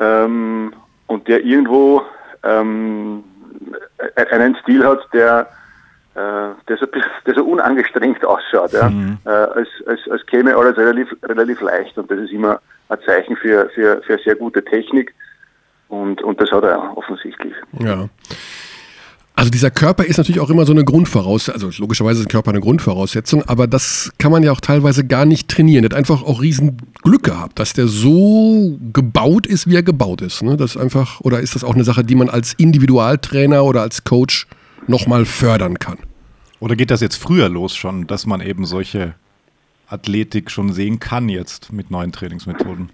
ähm, 0.00 0.72
und 1.06 1.26
der 1.28 1.44
irgendwo 1.44 2.02
ähm, 2.42 3.24
einen 4.30 4.56
Stil 4.62 4.84
hat, 4.84 5.00
der, 5.12 5.48
äh, 6.14 6.18
der, 6.68 6.76
so, 6.78 6.86
der 7.26 7.34
so 7.34 7.44
unangestrengt 7.44 8.24
ausschaut, 8.24 8.72
ja? 8.72 8.90
äh, 9.24 9.28
als, 9.28 9.68
als, 9.86 10.00
als 10.10 10.26
käme 10.26 10.56
alles 10.56 10.76
relativ, 10.76 11.14
relativ 11.22 11.60
leicht 11.60 11.96
und 11.98 12.10
das 12.10 12.18
ist 12.18 12.32
immer 12.32 12.60
ein 12.88 12.98
Zeichen 13.04 13.36
für, 13.36 13.68
für, 13.70 14.02
für 14.02 14.18
sehr 14.18 14.34
gute 14.34 14.64
Technik 14.64 15.14
und, 15.88 16.22
und 16.22 16.40
das 16.40 16.50
hat 16.50 16.64
er 16.64 16.96
offensichtlich. 16.96 17.54
Ja. 17.78 18.08
Also 19.38 19.52
dieser 19.52 19.70
Körper 19.70 20.04
ist 20.04 20.16
natürlich 20.16 20.40
auch 20.40 20.50
immer 20.50 20.66
so 20.66 20.72
eine 20.72 20.84
Grundvoraussetzung, 20.84 21.68
also 21.68 21.80
logischerweise 21.80 22.18
ist 22.22 22.26
ein 22.26 22.28
Körper 22.28 22.50
eine 22.50 22.60
Grundvoraussetzung, 22.60 23.44
aber 23.44 23.68
das 23.68 24.10
kann 24.18 24.32
man 24.32 24.42
ja 24.42 24.50
auch 24.50 24.60
teilweise 24.60 25.06
gar 25.06 25.26
nicht 25.26 25.48
trainieren. 25.48 25.82
Der 25.82 25.90
hat 25.90 25.96
einfach 25.96 26.24
auch 26.24 26.42
riesen 26.42 26.76
Glück 27.04 27.22
gehabt, 27.22 27.60
dass 27.60 27.72
der 27.72 27.86
so 27.86 28.76
gebaut 28.92 29.46
ist, 29.46 29.68
wie 29.70 29.76
er 29.76 29.84
gebaut 29.84 30.22
ist. 30.22 30.42
Ne? 30.42 30.56
Das 30.56 30.74
ist 30.74 30.82
einfach, 30.82 31.20
oder 31.20 31.38
ist 31.38 31.54
das 31.54 31.62
auch 31.62 31.74
eine 31.74 31.84
Sache, 31.84 32.02
die 32.02 32.16
man 32.16 32.28
als 32.28 32.52
Individualtrainer 32.54 33.64
oder 33.64 33.82
als 33.82 34.02
Coach 34.02 34.48
nochmal 34.88 35.24
fördern 35.24 35.78
kann? 35.78 35.98
Oder 36.58 36.74
geht 36.74 36.90
das 36.90 37.00
jetzt 37.00 37.16
früher 37.22 37.48
los 37.48 37.76
schon, 37.76 38.08
dass 38.08 38.26
man 38.26 38.40
eben 38.40 38.64
solche 38.64 39.14
Athletik 39.86 40.50
schon 40.50 40.72
sehen 40.72 40.98
kann 40.98 41.28
jetzt 41.28 41.72
mit 41.72 41.92
neuen 41.92 42.10
Trainingsmethoden? 42.10 42.90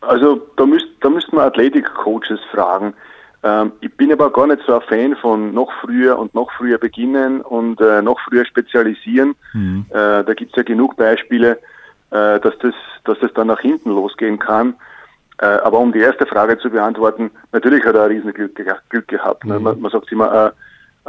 Also 0.00 0.46
da, 0.56 0.66
müsst, 0.66 0.86
da 1.00 1.08
müssten 1.08 1.36
wir 1.36 1.44
Athletik-Coaches 1.44 2.40
fragen. 2.52 2.94
Ähm, 3.42 3.72
ich 3.80 3.94
bin 3.96 4.12
aber 4.12 4.32
gar 4.32 4.46
nicht 4.46 4.62
so 4.66 4.74
ein 4.74 4.82
Fan 4.82 5.16
von 5.16 5.54
noch 5.54 5.70
früher 5.80 6.18
und 6.18 6.34
noch 6.34 6.50
früher 6.52 6.78
beginnen 6.78 7.40
und 7.40 7.80
äh, 7.80 8.02
noch 8.02 8.18
früher 8.20 8.44
spezialisieren. 8.44 9.34
Äh, 9.90 10.24
da 10.24 10.34
gibt 10.34 10.50
es 10.52 10.56
ja 10.56 10.62
genug 10.62 10.96
Beispiele, 10.96 11.58
äh, 12.10 12.40
dass, 12.40 12.56
das, 12.60 12.74
dass 13.04 13.18
das 13.20 13.32
dann 13.34 13.48
nach 13.48 13.60
hinten 13.60 13.90
losgehen 13.90 14.38
kann. 14.38 14.74
Äh, 15.38 15.46
aber 15.46 15.78
um 15.78 15.92
die 15.92 16.00
erste 16.00 16.26
Frage 16.26 16.58
zu 16.58 16.70
beantworten, 16.70 17.30
natürlich 17.52 17.84
hat 17.84 17.94
er 17.94 18.04
ein 18.04 18.12
Riesenglück 18.12 18.54
Glück 18.88 19.08
gehabt. 19.08 19.44
Ne? 19.44 19.60
Man, 19.60 19.80
man 19.80 19.90
sagt 19.90 20.10
immer, 20.10 20.32
äh, 20.46 20.50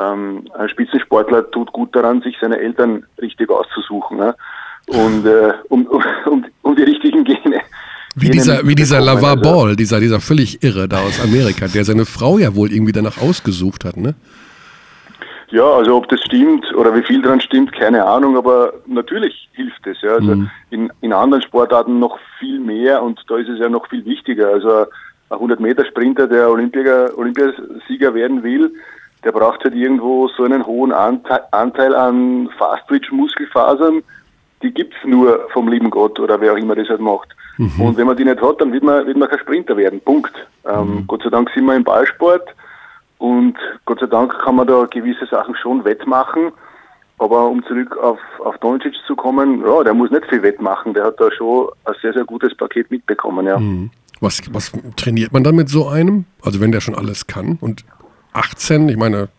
ähm, 0.01 0.45
ein 0.57 0.69
Spitzensportler 0.69 1.49
tut 1.51 1.71
gut 1.71 1.95
daran, 1.95 2.21
sich 2.21 2.37
seine 2.39 2.59
Eltern 2.59 3.05
richtig 3.21 3.49
auszusuchen. 3.49 4.17
Ne? 4.17 4.35
Und 4.87 5.25
äh, 5.25 5.53
um, 5.69 5.85
um, 5.87 6.03
um, 6.25 6.45
um 6.61 6.75
die 6.75 6.83
richtigen 6.83 7.23
Gene. 7.23 7.61
Wie 8.19 8.29
dieser, 8.29 8.67
wie 8.67 8.75
dieser. 8.75 8.99
Lavar 9.01 9.31
Also- 9.37 9.41
Ball, 9.41 9.75
dieser, 9.75 9.99
dieser 9.99 10.19
völlig 10.19 10.63
Irre 10.63 10.87
da 10.87 11.01
aus 11.01 11.19
Amerika, 11.21 11.67
der 11.67 11.85
seine 11.85 12.05
Frau 12.05 12.37
ja 12.37 12.55
wohl 12.55 12.71
irgendwie 12.71 12.91
danach 12.91 13.17
ausgesucht 13.21 13.85
hat, 13.85 13.97
ne? 13.97 14.15
Ja, 15.49 15.63
also 15.63 15.95
ob 15.95 16.09
das 16.09 16.19
stimmt 16.21 16.65
oder 16.75 16.93
wie 16.93 17.03
viel 17.03 17.21
dran 17.21 17.39
stimmt, 17.39 17.71
keine 17.71 18.03
Ahnung, 18.05 18.35
aber 18.35 18.73
natürlich 18.85 19.47
hilft 19.53 19.87
es. 19.87 20.01
Ja. 20.01 20.15
Also 20.15 20.43
in, 20.71 20.91
in 20.99 21.13
anderen 21.13 21.41
Sportarten 21.41 21.99
noch 21.99 22.17
viel 22.39 22.59
mehr 22.59 23.01
und 23.01 23.23
da 23.29 23.37
ist 23.37 23.47
es 23.47 23.59
ja 23.59 23.69
noch 23.69 23.87
viel 23.87 24.03
wichtiger. 24.03 24.49
Also 24.49 24.87
ein 25.29 25.37
100-Meter-Sprinter, 25.39 26.27
der 26.27 26.49
Olympier, 26.49 27.11
Olympiasieger 27.15 28.13
werden 28.13 28.43
will, 28.43 28.73
der 29.23 29.31
braucht 29.31 29.63
halt 29.63 29.73
irgendwo 29.73 30.27
so 30.35 30.43
einen 30.43 30.65
hohen 30.65 30.91
Anteil, 30.91 31.41
Anteil 31.51 31.95
an 31.95 32.49
Fast-Twitch-Muskelfasern, 32.57 34.03
die 34.63 34.71
gibt's 34.71 34.97
nur 35.05 35.47
vom 35.53 35.69
lieben 35.69 35.89
Gott 35.89 36.19
oder 36.19 36.41
wer 36.41 36.53
auch 36.53 36.57
immer 36.57 36.75
das 36.75 36.89
halt 36.89 36.99
macht. 36.99 37.29
Und 37.57 37.97
wenn 37.97 38.05
man 38.07 38.15
die 38.15 38.23
nicht 38.25 38.41
hat, 38.41 38.61
dann 38.61 38.71
wird 38.71 38.83
man, 38.83 39.05
wird 39.07 39.17
man 39.17 39.27
kein 39.29 39.39
Sprinter 39.39 39.75
werden. 39.77 39.99
Punkt. 40.01 40.33
Ähm, 40.65 41.05
Gott 41.07 41.23
sei 41.23 41.29
Dank 41.29 41.49
sind 41.55 41.65
wir 41.65 41.75
im 41.75 41.83
Ballsport 41.83 42.47
und 43.17 43.55
Gott 43.85 43.99
sei 43.99 44.05
Dank 44.05 44.37
kann 44.39 44.55
man 44.57 44.67
da 44.67 44.85
gewisse 44.85 45.25
Sachen 45.25 45.55
schon 45.55 45.83
wettmachen. 45.85 46.51
Aber 47.19 47.47
um 47.47 47.63
zurück 47.65 47.97
auf, 47.97 48.19
auf 48.45 48.57
Doncic 48.59 48.93
zu 49.07 49.15
kommen, 49.15 49.63
ja, 49.65 49.83
der 49.83 49.95
muss 49.95 50.11
nicht 50.11 50.25
viel 50.27 50.43
wettmachen. 50.43 50.93
Der 50.93 51.05
hat 51.05 51.19
da 51.19 51.31
schon 51.31 51.67
ein 51.85 51.95
sehr, 52.01 52.13
sehr 52.13 52.25
gutes 52.25 52.55
Paket 52.55 52.91
mitbekommen, 52.91 53.47
ja. 53.47 53.59
Was, 54.21 54.41
was 54.53 54.71
trainiert 54.97 55.33
man 55.33 55.43
dann 55.43 55.55
mit 55.55 55.67
so 55.69 55.87
einem? 55.87 56.25
Also 56.43 56.59
wenn 56.61 56.71
der 56.71 56.79
schon 56.81 56.93
alles 56.95 57.25
kann 57.25 57.57
und 57.59 57.85
18, 58.33 58.87
ich 58.89 58.97
meine, 58.97 59.29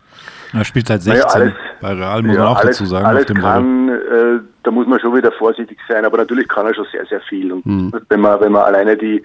Er 0.53 0.65
spielt 0.65 0.89
seit 0.89 1.05
Naja, 1.07 1.23
16 1.29 1.41
alles- 1.43 1.55
bei 1.81 1.93
Real, 1.93 2.23
muss 2.23 2.35
Ja, 2.37 2.43
man 2.45 2.49
auch 2.53 2.57
alles, 2.59 2.79
dazu 2.79 2.87
sagen, 2.91 3.07
alles 3.07 3.21
auf 3.21 3.27
dem 3.27 3.37
kann, 3.41 3.89
äh, 3.91 4.39
da 4.69 4.73
muss 4.73 4.87
man 4.87 5.01
schon 5.01 5.17
wieder 5.17 5.33
vorsichtig 5.33 5.79
sein, 5.89 6.05
aber 6.05 6.19
natürlich 6.19 6.47
kann 6.47 6.67
er 6.67 6.75
schon 6.75 6.87
sehr, 6.93 7.07
sehr 7.07 7.23
viel. 7.23 7.51
Und 7.53 7.65
Hm. 7.65 7.91
wenn 8.11 8.21
man, 8.21 8.39
wenn 8.41 8.53
man 8.53 8.65
alleine 8.65 8.99
die, 8.99 9.23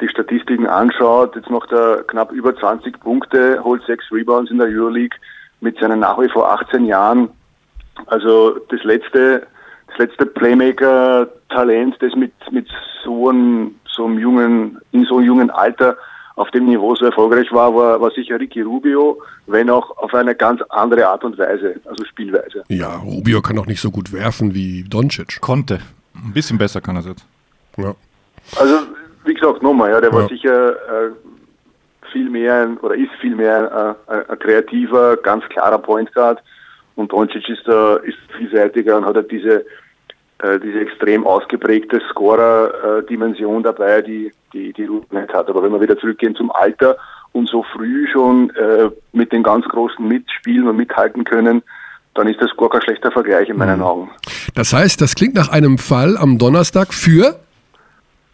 die 0.00 0.08
Statistiken 0.08 0.68
anschaut, 0.68 1.34
jetzt 1.34 1.50
macht 1.50 1.72
er 1.72 2.04
knapp 2.04 2.30
über 2.30 2.54
20 2.54 3.00
Punkte, 3.00 3.58
holt 3.64 3.82
sechs 3.82 4.04
Rebounds 4.12 4.52
in 4.52 4.58
der 4.58 4.68
Euroleague 4.68 5.18
mit 5.60 5.76
seinen 5.80 5.98
nach 5.98 6.20
wie 6.20 6.28
vor 6.28 6.52
18 6.52 6.86
Jahren. 6.86 7.30
Also 8.06 8.60
das 8.70 8.84
letzte, 8.84 9.44
das 9.88 9.98
letzte 9.98 10.24
Playmaker-Talent, 10.24 11.96
das 11.98 12.14
mit, 12.14 12.32
mit 12.52 12.68
so 13.02 13.30
einem, 13.30 13.74
so 13.90 14.04
einem 14.04 14.20
jungen, 14.20 14.78
in 14.92 15.04
so 15.04 15.16
einem 15.16 15.26
jungen 15.26 15.50
Alter 15.50 15.96
auf 16.36 16.50
dem 16.52 16.66
Niveau 16.66 16.94
so 16.94 17.06
erfolgreich 17.06 17.50
war, 17.50 17.74
war, 17.74 18.00
war 18.00 18.10
sicher 18.12 18.38
Ricky 18.38 18.60
Rubio, 18.62 19.20
wenn 19.46 19.68
auch 19.70 19.96
auf 19.98 20.14
eine 20.14 20.34
ganz 20.34 20.60
andere 20.68 21.08
Art 21.08 21.24
und 21.24 21.36
Weise, 21.38 21.80
also 21.86 22.04
Spielweise. 22.04 22.62
ja, 22.68 22.96
Rubio 22.96 23.40
kann 23.42 23.58
auch 23.58 23.66
nicht 23.66 23.80
so 23.80 23.90
gut 23.90 24.12
werfen 24.12 24.54
wie 24.54 24.84
Doncic. 24.84 25.40
Konnte. 25.40 25.80
Ein 26.14 26.32
bisschen 26.32 26.58
besser 26.58 26.80
kann 26.80 26.96
er 26.96 27.00
es 27.00 27.06
jetzt. 27.06 27.26
Ja. 27.78 27.94
Also, 28.58 28.78
wie 29.24 29.34
gesagt, 29.34 29.62
nochmal, 29.62 29.90
ja, 29.90 30.00
der 30.00 30.10
Ja. 30.10 30.16
war 30.16 30.28
sicher 30.28 30.70
äh, 30.70 31.10
viel 32.12 32.30
mehr 32.30 32.62
ein- 32.62 32.78
oder 32.78 32.94
ist 32.94 33.10
viel 33.20 33.34
mehr 33.34 33.96
äh, 34.08 34.12
ein, 34.12 34.30
ein 34.30 34.38
kreativer, 34.38 35.16
ganz 35.16 35.44
klarer 35.48 35.78
Point 35.78 36.12
Guard 36.14 36.42
und 36.96 37.12
Doncic 37.12 37.48
ist 37.48 37.66
da 37.66 37.96
ist 37.96 38.16
vielseitiger 38.36 38.96
und 38.98 39.04
hat 39.06 39.16
halt 39.16 39.30
diese 39.30 39.64
äh, 40.42 40.58
diese 40.60 40.80
extrem 40.80 41.26
ausgeprägte 41.26 42.00
Scorer-Dimension 42.10 43.62
dabei, 43.62 44.02
die 44.02 44.32
die 44.52 44.72
die 44.72 44.84
Ruhe 44.84 45.02
nicht 45.10 45.32
hat. 45.32 45.48
Aber 45.48 45.62
wenn 45.62 45.72
wir 45.72 45.80
wieder 45.80 45.98
zurückgehen 45.98 46.34
zum 46.34 46.50
Alter 46.50 46.96
und 47.32 47.48
so 47.48 47.64
früh 47.74 48.06
schon 48.10 48.50
äh, 48.50 48.90
mit 49.12 49.32
den 49.32 49.42
ganz 49.42 49.66
Großen 49.66 50.06
mitspielen 50.06 50.68
und 50.68 50.76
mithalten 50.76 51.24
können, 51.24 51.62
dann 52.14 52.28
ist 52.28 52.40
das 52.40 52.50
gar 52.56 52.70
kein 52.70 52.82
schlechter 52.82 53.12
Vergleich 53.12 53.48
in 53.48 53.58
meinen 53.58 53.82
Augen. 53.82 54.10
Das 54.54 54.72
heißt, 54.72 55.00
das 55.00 55.14
klingt 55.14 55.34
nach 55.34 55.50
einem 55.50 55.78
Fall 55.78 56.16
am 56.16 56.38
Donnerstag 56.38 56.94
für 56.94 57.38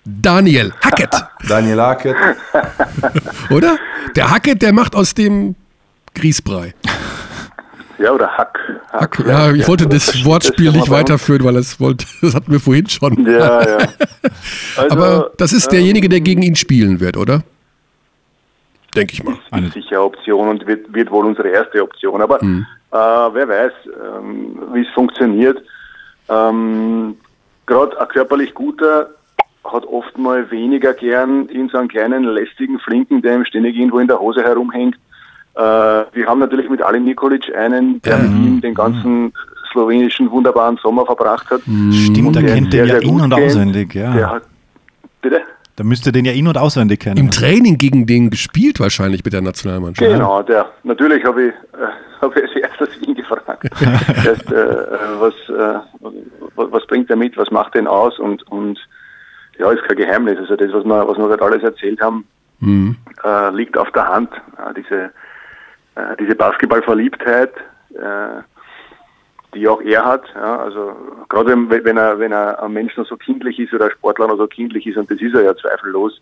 Daniel 0.05 0.73
Hackett, 0.81 1.11
Daniel 1.49 1.81
Hackett, 1.81 2.17
oder? 3.51 3.77
Der 4.17 4.31
Hackett, 4.31 4.63
der 4.63 4.73
macht 4.73 4.95
aus 4.95 5.15
dem 5.15 5.55
Grießbrei. 6.15 6.75
Ja, 8.03 8.13
oder 8.13 8.29
Hack. 8.37 8.59
Hack, 8.93 9.23
ja, 9.27 9.53
ich 9.53 9.69
wollte 9.69 9.87
das 9.87 10.25
Wortspiel 10.25 10.71
man 10.71 10.81
nicht 10.81 10.91
weiterführen, 10.91 11.45
weil 11.45 11.57
es 11.57 11.79
wollte, 11.79 12.05
das 12.21 12.35
hatten 12.35 12.51
wir 12.51 12.59
vorhin 12.61 12.89
schon. 12.89 13.25
Ja, 13.27 13.63
ja. 13.63 13.79
Also, 14.77 14.97
Aber 14.97 15.31
das 15.39 15.53
ist 15.53 15.71
derjenige, 15.71 16.09
der 16.09 16.21
gegen 16.21 16.43
ihn 16.43 16.57
spielen 16.57 16.99
wird, 17.01 17.17
oder? 17.17 17.43
Denke 18.97 19.13
ich 19.15 19.23
mal. 19.25 19.37
Eine- 19.51 19.69
ist 19.69 19.75
sicher 19.75 19.97
eine 19.97 20.03
Option 20.03 20.49
und 20.49 20.67
wird, 20.67 20.93
wird 20.93 21.11
wohl 21.11 21.25
unsere 21.27 21.49
erste 21.49 21.83
Option. 21.83 22.21
Aber 22.23 22.43
Mhm. 22.45 22.67
äh, 22.91 22.97
wer 22.97 23.49
weiß, 23.49 23.73
ähm, 23.87 24.59
wie 24.75 24.81
es 24.83 24.89
funktioniert. 24.95 25.63
Ähm, 26.29 27.17
Gerade 27.67 27.99
ein 28.01 28.09
körperlich 28.09 28.53
guter 28.55 29.11
hat 29.65 29.85
oft 29.87 30.19
mal 30.19 30.51
weniger 30.51 30.93
gern 30.93 31.47
in 31.47 31.69
so 31.69 31.79
einen 31.79 31.89
kleinen, 31.89 32.25
lästigen 32.25 32.79
Flinken, 32.81 33.23
der 33.23 33.37
ihm 33.37 33.45
ständig 33.45 33.77
irgendwo 33.77 33.99
in 34.01 34.09
der 34.09 34.19
Hose 34.19 34.43
herumhängt. 34.43 34.97
Äh, 35.55 35.61
wir 35.61 36.27
haben 36.27 36.39
natürlich 36.41 36.69
mit 36.71 36.83
Ali 36.83 37.01
Nikolic 37.01 37.55
einen, 37.55 38.01
der 38.03 38.19
mit 38.19 38.31
ihm 38.31 38.61
den 38.61 38.75
ganzen 38.75 39.33
slowenischen 39.73 40.31
wunderbaren 40.31 40.77
Sommer 40.83 41.05
verbracht 41.07 41.51
hat. 41.51 41.61
Stimmt, 41.63 42.27
Und 42.29 42.37
da 42.37 42.41
der 42.41 42.55
kennt 42.55 42.73
sehr, 42.73 42.85
den 42.87 42.95
ja 42.95 42.99
in- 43.01 43.09
gut 43.09 43.23
und 43.23 43.31
kennt. 43.35 43.47
auswendig, 43.47 43.95
ja. 43.95 44.13
Der 44.13 44.31
hat, 44.31 44.43
bitte? 45.21 45.41
Da 45.77 45.85
müsste 45.85 46.13
den 46.13 46.27
ja 46.27 46.33
in- 46.33 46.47
und 46.49 46.59
auswendig 46.59 47.01
kennen. 47.01 47.17
Im 47.17 47.31
Training 47.31 47.79
gegen 47.79 48.07
den 48.07 48.29
gespielt 48.29 48.79
wahrscheinlich 48.81 49.25
mit 49.25 49.33
der 49.33 49.41
Nationalmannschaft. 49.41 50.11
Genau, 50.11 50.43
der. 50.43 50.67
Natürlich 50.85 51.25
habe 51.25 51.45
ich, 51.45 51.49
äh, 51.49 51.87
hab 52.21 52.37
ich 52.37 52.43
als 52.43 52.55
erstes 52.57 53.03
ihn 53.09 53.15
gefragt. 53.15 53.65
Erst, 54.27 54.53
äh, 54.53 54.77
was, 55.19 55.35
äh, 55.49 55.79
was, 56.57 56.87
bringt 56.87 57.09
er 57.09 57.17
mit, 57.17 57.37
was 57.39 57.51
macht 57.51 57.75
den 57.75 57.87
aus 57.87 58.19
und, 58.19 58.43
und 58.49 58.79
ja, 59.59 59.71
ist 59.71 59.83
kein 59.85 59.97
Geheimnis. 59.97 60.39
Also 60.39 60.57
das, 60.57 60.73
was 60.73 60.85
wir, 60.85 61.09
was 61.09 61.17
wir 61.17 61.29
gerade 61.29 61.43
alles 61.45 61.63
erzählt 61.63 62.01
haben, 62.03 62.27
äh, 62.63 63.51
liegt 63.55 63.77
auf 63.79 63.91
der 63.93 64.07
Hand. 64.09 64.31
Ja, 64.59 64.73
diese, 64.75 65.11
äh, 65.95 66.17
diese 66.19 66.35
Basketballverliebtheit, 66.35 67.53
äh, 67.95 68.43
die 69.55 69.69
auch 69.69 69.83
er 69.83 70.05
hat. 70.05 70.25
Ja, 70.35 70.61
also 70.61 70.97
gerade 71.29 71.51
wenn, 71.51 71.85
wenn 71.85 71.97
er 71.97 72.19
wenn 72.19 72.33
er 72.33 72.63
ein 72.63 72.73
Mensch 72.73 72.97
noch 72.97 73.07
so 73.07 73.17
kindlich 73.17 73.59
ist 73.59 73.75
oder 73.75 73.87
ein 73.87 73.91
Sportler 73.91 74.29
noch 74.29 74.39
so 74.39 74.47
kindlich 74.47 74.87
ist 74.87 74.97
und 74.97 75.11
das 75.11 75.21
ist 75.21 75.35
er 75.35 75.43
ja 75.43 75.55
zweifellos, 75.55 76.21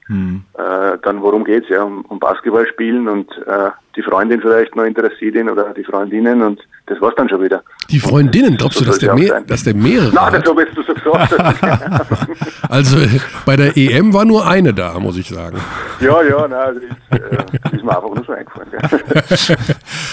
äh, 0.59 0.99
dann 1.03 1.23
worum 1.23 1.45
geht's 1.45 1.69
ja 1.69 1.85
um, 1.85 2.05
um 2.07 2.19
Basketball 2.19 2.67
spielen 2.67 3.07
und 3.07 3.31
äh, 3.47 3.71
die 3.95 4.03
Freundin 4.03 4.41
vielleicht 4.41 4.75
noch 4.75 4.85
interessiert 4.85 5.37
ihn 5.37 5.49
oder 5.49 5.73
die 5.75 5.85
Freundinnen 5.85 6.43
und 6.43 6.61
das 6.91 7.01
war's 7.01 7.15
dann 7.17 7.29
schon 7.29 7.41
wieder. 7.43 7.63
Die 7.89 8.01
Freundinnen, 8.01 8.57
glaubst 8.57 8.81
du, 8.81 8.85
dass 8.85 8.99
der, 8.99 9.11
ja 9.11 9.15
mehr, 9.15 9.29
sein. 9.29 9.47
dass 9.47 9.63
der 9.63 9.75
mehrere 9.75 10.13
Nein, 10.13 10.33
das 10.35 10.45
habe 10.51 10.63
ich 10.65 10.69
jetzt 10.77 10.87
so 10.87 10.93
gesagt. 10.93 11.35
Also 12.69 12.99
bei 13.47 13.57
der 13.57 13.77
EM 13.77 14.13
war 14.13 14.25
nur 14.25 14.47
eine 14.47 14.73
da, 14.75 14.99
muss 15.01 15.17
ich 15.17 15.29
sagen. 15.29 15.59
ja, 16.01 16.23
ja, 16.23 16.47
nein, 16.47 16.75
das 17.11 17.21
ist, 17.21 17.25
äh, 17.25 17.37
das 17.63 17.73
ist 17.73 17.85
mir 17.85 17.91
einfach 17.97 18.15
nur 18.15 18.25
so 18.25 18.33
eingefallen. 18.33 18.69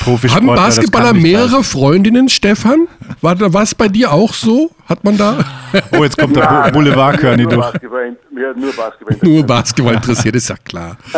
Profisportler, 0.02 0.36
Haben 0.36 0.48
Basketballer 0.48 1.14
mehrere 1.14 1.64
Freundinnen, 1.64 2.30
Stefan? 2.30 2.88
War 3.22 3.36
da 3.36 3.54
was 3.54 3.76
bei 3.76 3.88
dir 3.90 4.12
auch 4.12 4.34
so? 4.34 4.72
Hat 4.88 5.04
man 5.04 5.18
da 5.18 5.34
sein. 5.72 5.82
Oh, 5.98 6.04
jetzt 6.04 6.18
kommt 6.18 6.36
der 6.36 6.46
Bu- 6.68 6.72
Boulevardkörni 6.74 7.44
nur 7.44 7.52
durch. 7.54 7.72
Basketball, 7.72 8.16
mir 8.32 8.50
hat 8.50 8.58
nur 8.58 8.74
Basketball. 8.74 9.18
nur 9.22 9.44
Basketball 9.44 9.94
interessiert, 9.96 10.36
ist 10.36 10.50
ja 10.50 10.56
klar. 10.64 10.98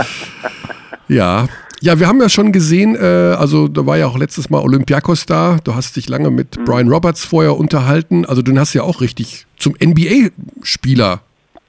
Ja. 1.11 1.47
Ja, 1.81 1.97
wir 1.97 2.07
haben 2.07 2.19
ja 2.19 2.27
schon 2.27 2.51
gesehen, 2.51 2.95
äh, 2.95 3.35
also 3.37 3.69
da 3.69 3.85
war 3.85 3.97
ja 3.97 4.07
auch 4.07 4.17
letztes 4.17 4.49
Mal 4.49 4.59
Olympiakos 4.59 5.25
da. 5.25 5.59
Du 5.63 5.75
hast 5.75 5.95
dich 5.95 6.09
lange 6.09 6.29
mit 6.29 6.65
Brian 6.65 6.89
Roberts 6.89 7.23
vorher 7.23 7.57
unterhalten. 7.57 8.25
Also 8.25 8.41
den 8.41 8.59
hast 8.59 8.73
du 8.73 8.79
ja 8.79 8.83
auch 8.83 8.99
richtig 8.99 9.45
zum 9.57 9.75
NBA-Spieler 9.81 11.21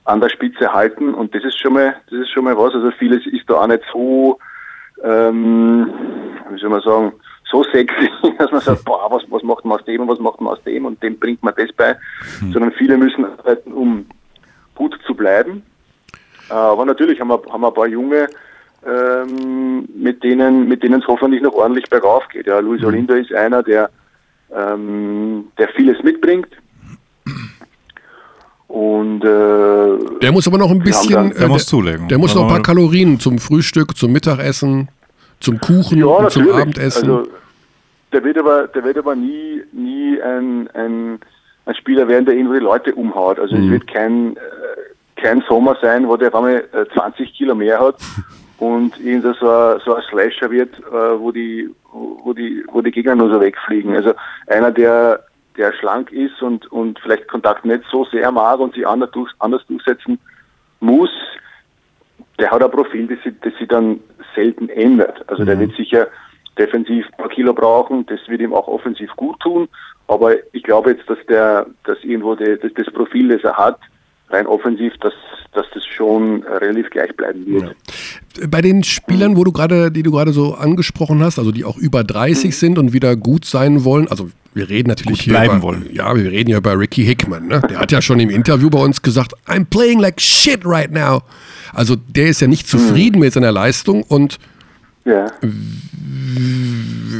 an 0.07 0.21
der 0.21 0.29
Spitze 0.29 0.71
halten 0.71 1.13
und 1.13 1.35
das 1.35 1.43
ist 1.43 1.59
schon 1.59 1.73
mal, 1.73 1.95
das 2.09 2.19
ist 2.19 2.31
schon 2.31 2.45
mal 2.45 2.57
was. 2.57 2.73
Also 2.73 2.91
vieles 2.91 3.25
ist 3.27 3.49
da 3.49 3.55
auch 3.55 3.67
nicht 3.67 3.83
so, 3.91 4.39
ähm, 5.03 5.91
wie 6.49 6.59
soll 6.59 6.69
man 6.69 6.81
sagen, 6.81 7.11
so 7.51 7.63
sexy, 7.65 8.09
dass 8.39 8.49
man 8.51 8.61
sagt, 8.61 8.85
boah, 8.85 9.11
was, 9.11 9.23
was 9.29 9.43
macht 9.43 9.65
man 9.65 9.77
aus 9.77 9.85
dem 9.85 10.01
und 10.01 10.07
was 10.07 10.19
macht 10.19 10.39
man 10.39 10.53
aus 10.53 10.63
dem 10.63 10.85
und 10.85 11.03
dem 11.03 11.19
bringt 11.19 11.43
man 11.43 11.53
das 11.57 11.73
bei, 11.73 11.97
sondern 12.53 12.71
viele 12.71 12.97
müssen 12.97 13.25
arbeiten, 13.25 13.73
um 13.73 14.05
gut 14.75 14.97
zu 15.05 15.13
bleiben. 15.13 15.63
Äh, 16.49 16.53
Aber 16.53 16.85
natürlich 16.85 17.19
haben 17.19 17.27
wir, 17.27 17.41
haben 17.51 17.61
wir 17.61 17.67
ein 17.67 17.73
paar 17.73 17.87
Junge, 17.87 18.27
ähm, 18.85 19.89
mit 19.93 20.23
denen 20.23 20.69
mit 20.69 20.83
denen 20.83 21.01
es 21.01 21.07
hoffentlich 21.07 21.41
noch 21.41 21.53
ordentlich 21.53 21.89
bergauf 21.89 22.25
geht. 22.29 22.47
Ja, 22.47 22.59
Luis 22.59 22.81
Olindo 22.83 23.13
ist 23.13 23.33
einer, 23.33 23.61
der, 23.61 23.89
ähm, 24.55 25.51
der 25.57 25.67
vieles 25.69 26.01
mitbringt. 26.01 26.47
Und 28.68 29.24
äh, 29.24 30.20
Der 30.22 30.32
muss 30.32 30.47
aber 30.47 30.57
noch 30.57 30.70
ein 30.72 30.80
bisschen. 30.80 31.13
dann- 31.13 31.32
äh, 31.32 31.36
Der 31.39 31.47
muss 31.47 31.65
zulegen. 31.65 32.07
Der 32.09 32.18
muss 32.18 32.36
noch 32.36 32.43
ein 32.43 32.47
paar 32.49 32.61
Kalorien 32.61 33.20
zum 33.20 33.39
Frühstück, 33.39 33.95
zum 33.95 34.11
Mittagessen, 34.11 34.89
zum 35.39 35.59
Kuchen 35.59 35.99
ja, 35.99 36.05
und 36.05 36.32
zum. 36.32 36.49
Abendessen. 36.51 37.09
Also 37.09 37.28
der 38.11 38.24
wird 38.24 38.38
aber, 38.38 38.68
der 38.68 38.84
wird 38.84 38.97
aber 38.97 39.15
nie, 39.15 39.61
nie 39.72 40.22
ein, 40.22 40.70
ein, 40.74 41.20
ein 41.65 41.76
Spieler 41.76 42.07
werden, 42.07 42.26
der 42.26 42.36
irgendwo 42.36 42.53
die 42.55 42.59
Leute 42.59 42.93
umhaut. 42.95 43.39
Also 43.39 43.55
Mhm. 43.55 43.63
es 43.65 43.72
wird 43.72 43.88
kein, 43.88 44.36
äh, 44.36 44.39
kein 45.22 45.41
Sommer 45.47 45.78
sein, 45.82 46.07
wo 46.07 46.18
der 46.18 46.28
auf 46.30 46.36
einmal 46.36 46.63
äh, 46.74 46.86
20 46.93 47.34
Kilo 47.34 47.55
mehr 47.55 47.80
hat 47.80 47.95
und 48.59 48.99
irgend 48.99 49.24
so 49.39 49.49
ein, 49.49 49.80
so 49.86 49.95
ein 49.95 50.03
Slasher 50.09 50.51
wird, 50.51 50.78
äh, 50.80 51.20
wo 51.20 51.32
die, 51.32 51.70
wo 51.93 52.34
die, 52.34 52.63
wo 52.72 52.82
die 52.82 52.91
Gegner 52.91 53.15
nur 53.15 53.30
so 53.32 53.39
wegfliegen. 53.39 53.95
Also 53.95 54.13
einer, 54.47 54.72
der, 54.72 55.22
der 55.57 55.73
schlank 55.73 56.11
ist 56.11 56.41
und, 56.41 56.71
und 56.71 56.99
vielleicht 56.99 57.27
Kontakt 57.27 57.65
nicht 57.65 57.83
so 57.91 58.05
sehr 58.05 58.31
mag 58.31 58.59
und 58.59 58.75
sich 58.75 58.87
anders, 58.87 59.11
durch, 59.11 59.31
anders 59.39 59.65
durchsetzen 59.67 60.19
muss, 60.79 61.09
der 62.39 62.51
hat 62.51 62.63
ein 62.63 62.71
Profil, 62.71 63.07
das 63.07 63.21
sich, 63.23 63.33
das 63.41 63.53
sich 63.57 63.67
dann 63.67 63.99
selten 64.35 64.69
ändert. 64.69 65.27
Also 65.27 65.43
der 65.43 65.59
wird 65.59 65.75
sicher 65.75 66.07
defensiv 66.57 67.05
ein 67.05 67.17
paar 67.17 67.29
Kilo 67.29 67.53
brauchen, 67.53 68.05
das 68.07 68.19
wird 68.27 68.41
ihm 68.41 68.53
auch 68.53 68.67
offensiv 68.67 69.09
gut 69.15 69.39
tun, 69.39 69.67
aber 70.07 70.35
ich 70.53 70.63
glaube 70.63 70.91
jetzt, 70.91 71.09
dass 71.09 71.17
der, 71.27 71.67
dass 71.85 71.97
irgendwo 72.03 72.35
de, 72.35 72.57
das, 72.57 72.71
das 72.73 72.93
Profil, 72.93 73.29
das 73.29 73.43
er 73.43 73.57
hat, 73.57 73.79
rein 74.29 74.47
offensiv, 74.47 74.93
dass, 75.01 75.13
dass 75.53 75.65
das 75.73 75.85
schon 75.85 76.43
relativ 76.43 76.89
gleich 76.89 77.15
bleiben 77.15 77.45
wird. 77.45 77.75
Bei 78.49 78.61
den 78.61 78.83
Spielern, 78.83 79.37
wo 79.37 79.43
du 79.43 79.51
gerade, 79.51 79.91
die 79.91 80.03
du 80.03 80.11
gerade 80.11 80.31
so 80.31 80.55
angesprochen 80.55 81.23
hast, 81.23 81.39
also 81.39 81.51
die 81.51 81.63
auch 81.63 81.77
über 81.77 82.03
30 82.03 82.57
sind 82.57 82.77
und 82.77 82.93
wieder 82.93 83.15
gut 83.15 83.45
sein 83.45 83.83
wollen, 83.83 84.07
also 84.07 84.29
wir 84.57 84.69
reden 84.69 84.89
natürlich 84.89 85.21
hier 85.21 85.33
bleiben 85.33 85.57
über, 85.57 85.61
wollen. 85.61 85.85
Ja, 85.93 86.13
wir 86.15 86.29
reden 86.31 86.49
ja 86.49 86.57
über 86.57 86.77
Ricky 86.77 87.05
Hickman. 87.05 87.47
Ne? 87.47 87.61
Der 87.69 87.79
hat 87.79 87.91
ja 87.91 88.01
schon 88.01 88.19
im 88.19 88.29
Interview 88.29 88.69
bei 88.69 88.79
uns 88.79 89.01
gesagt, 89.01 89.33
I'm 89.47 89.65
playing 89.65 89.99
like 89.99 90.19
shit 90.19 90.61
right 90.65 90.91
now. 90.91 91.21
Also 91.73 91.95
der 91.95 92.27
ist 92.27 92.41
ja 92.41 92.47
nicht 92.47 92.67
zufrieden 92.67 93.19
mit 93.19 93.31
seiner 93.33 93.51
Leistung 93.51 94.03
und 94.03 94.37
Ja. 95.05 95.27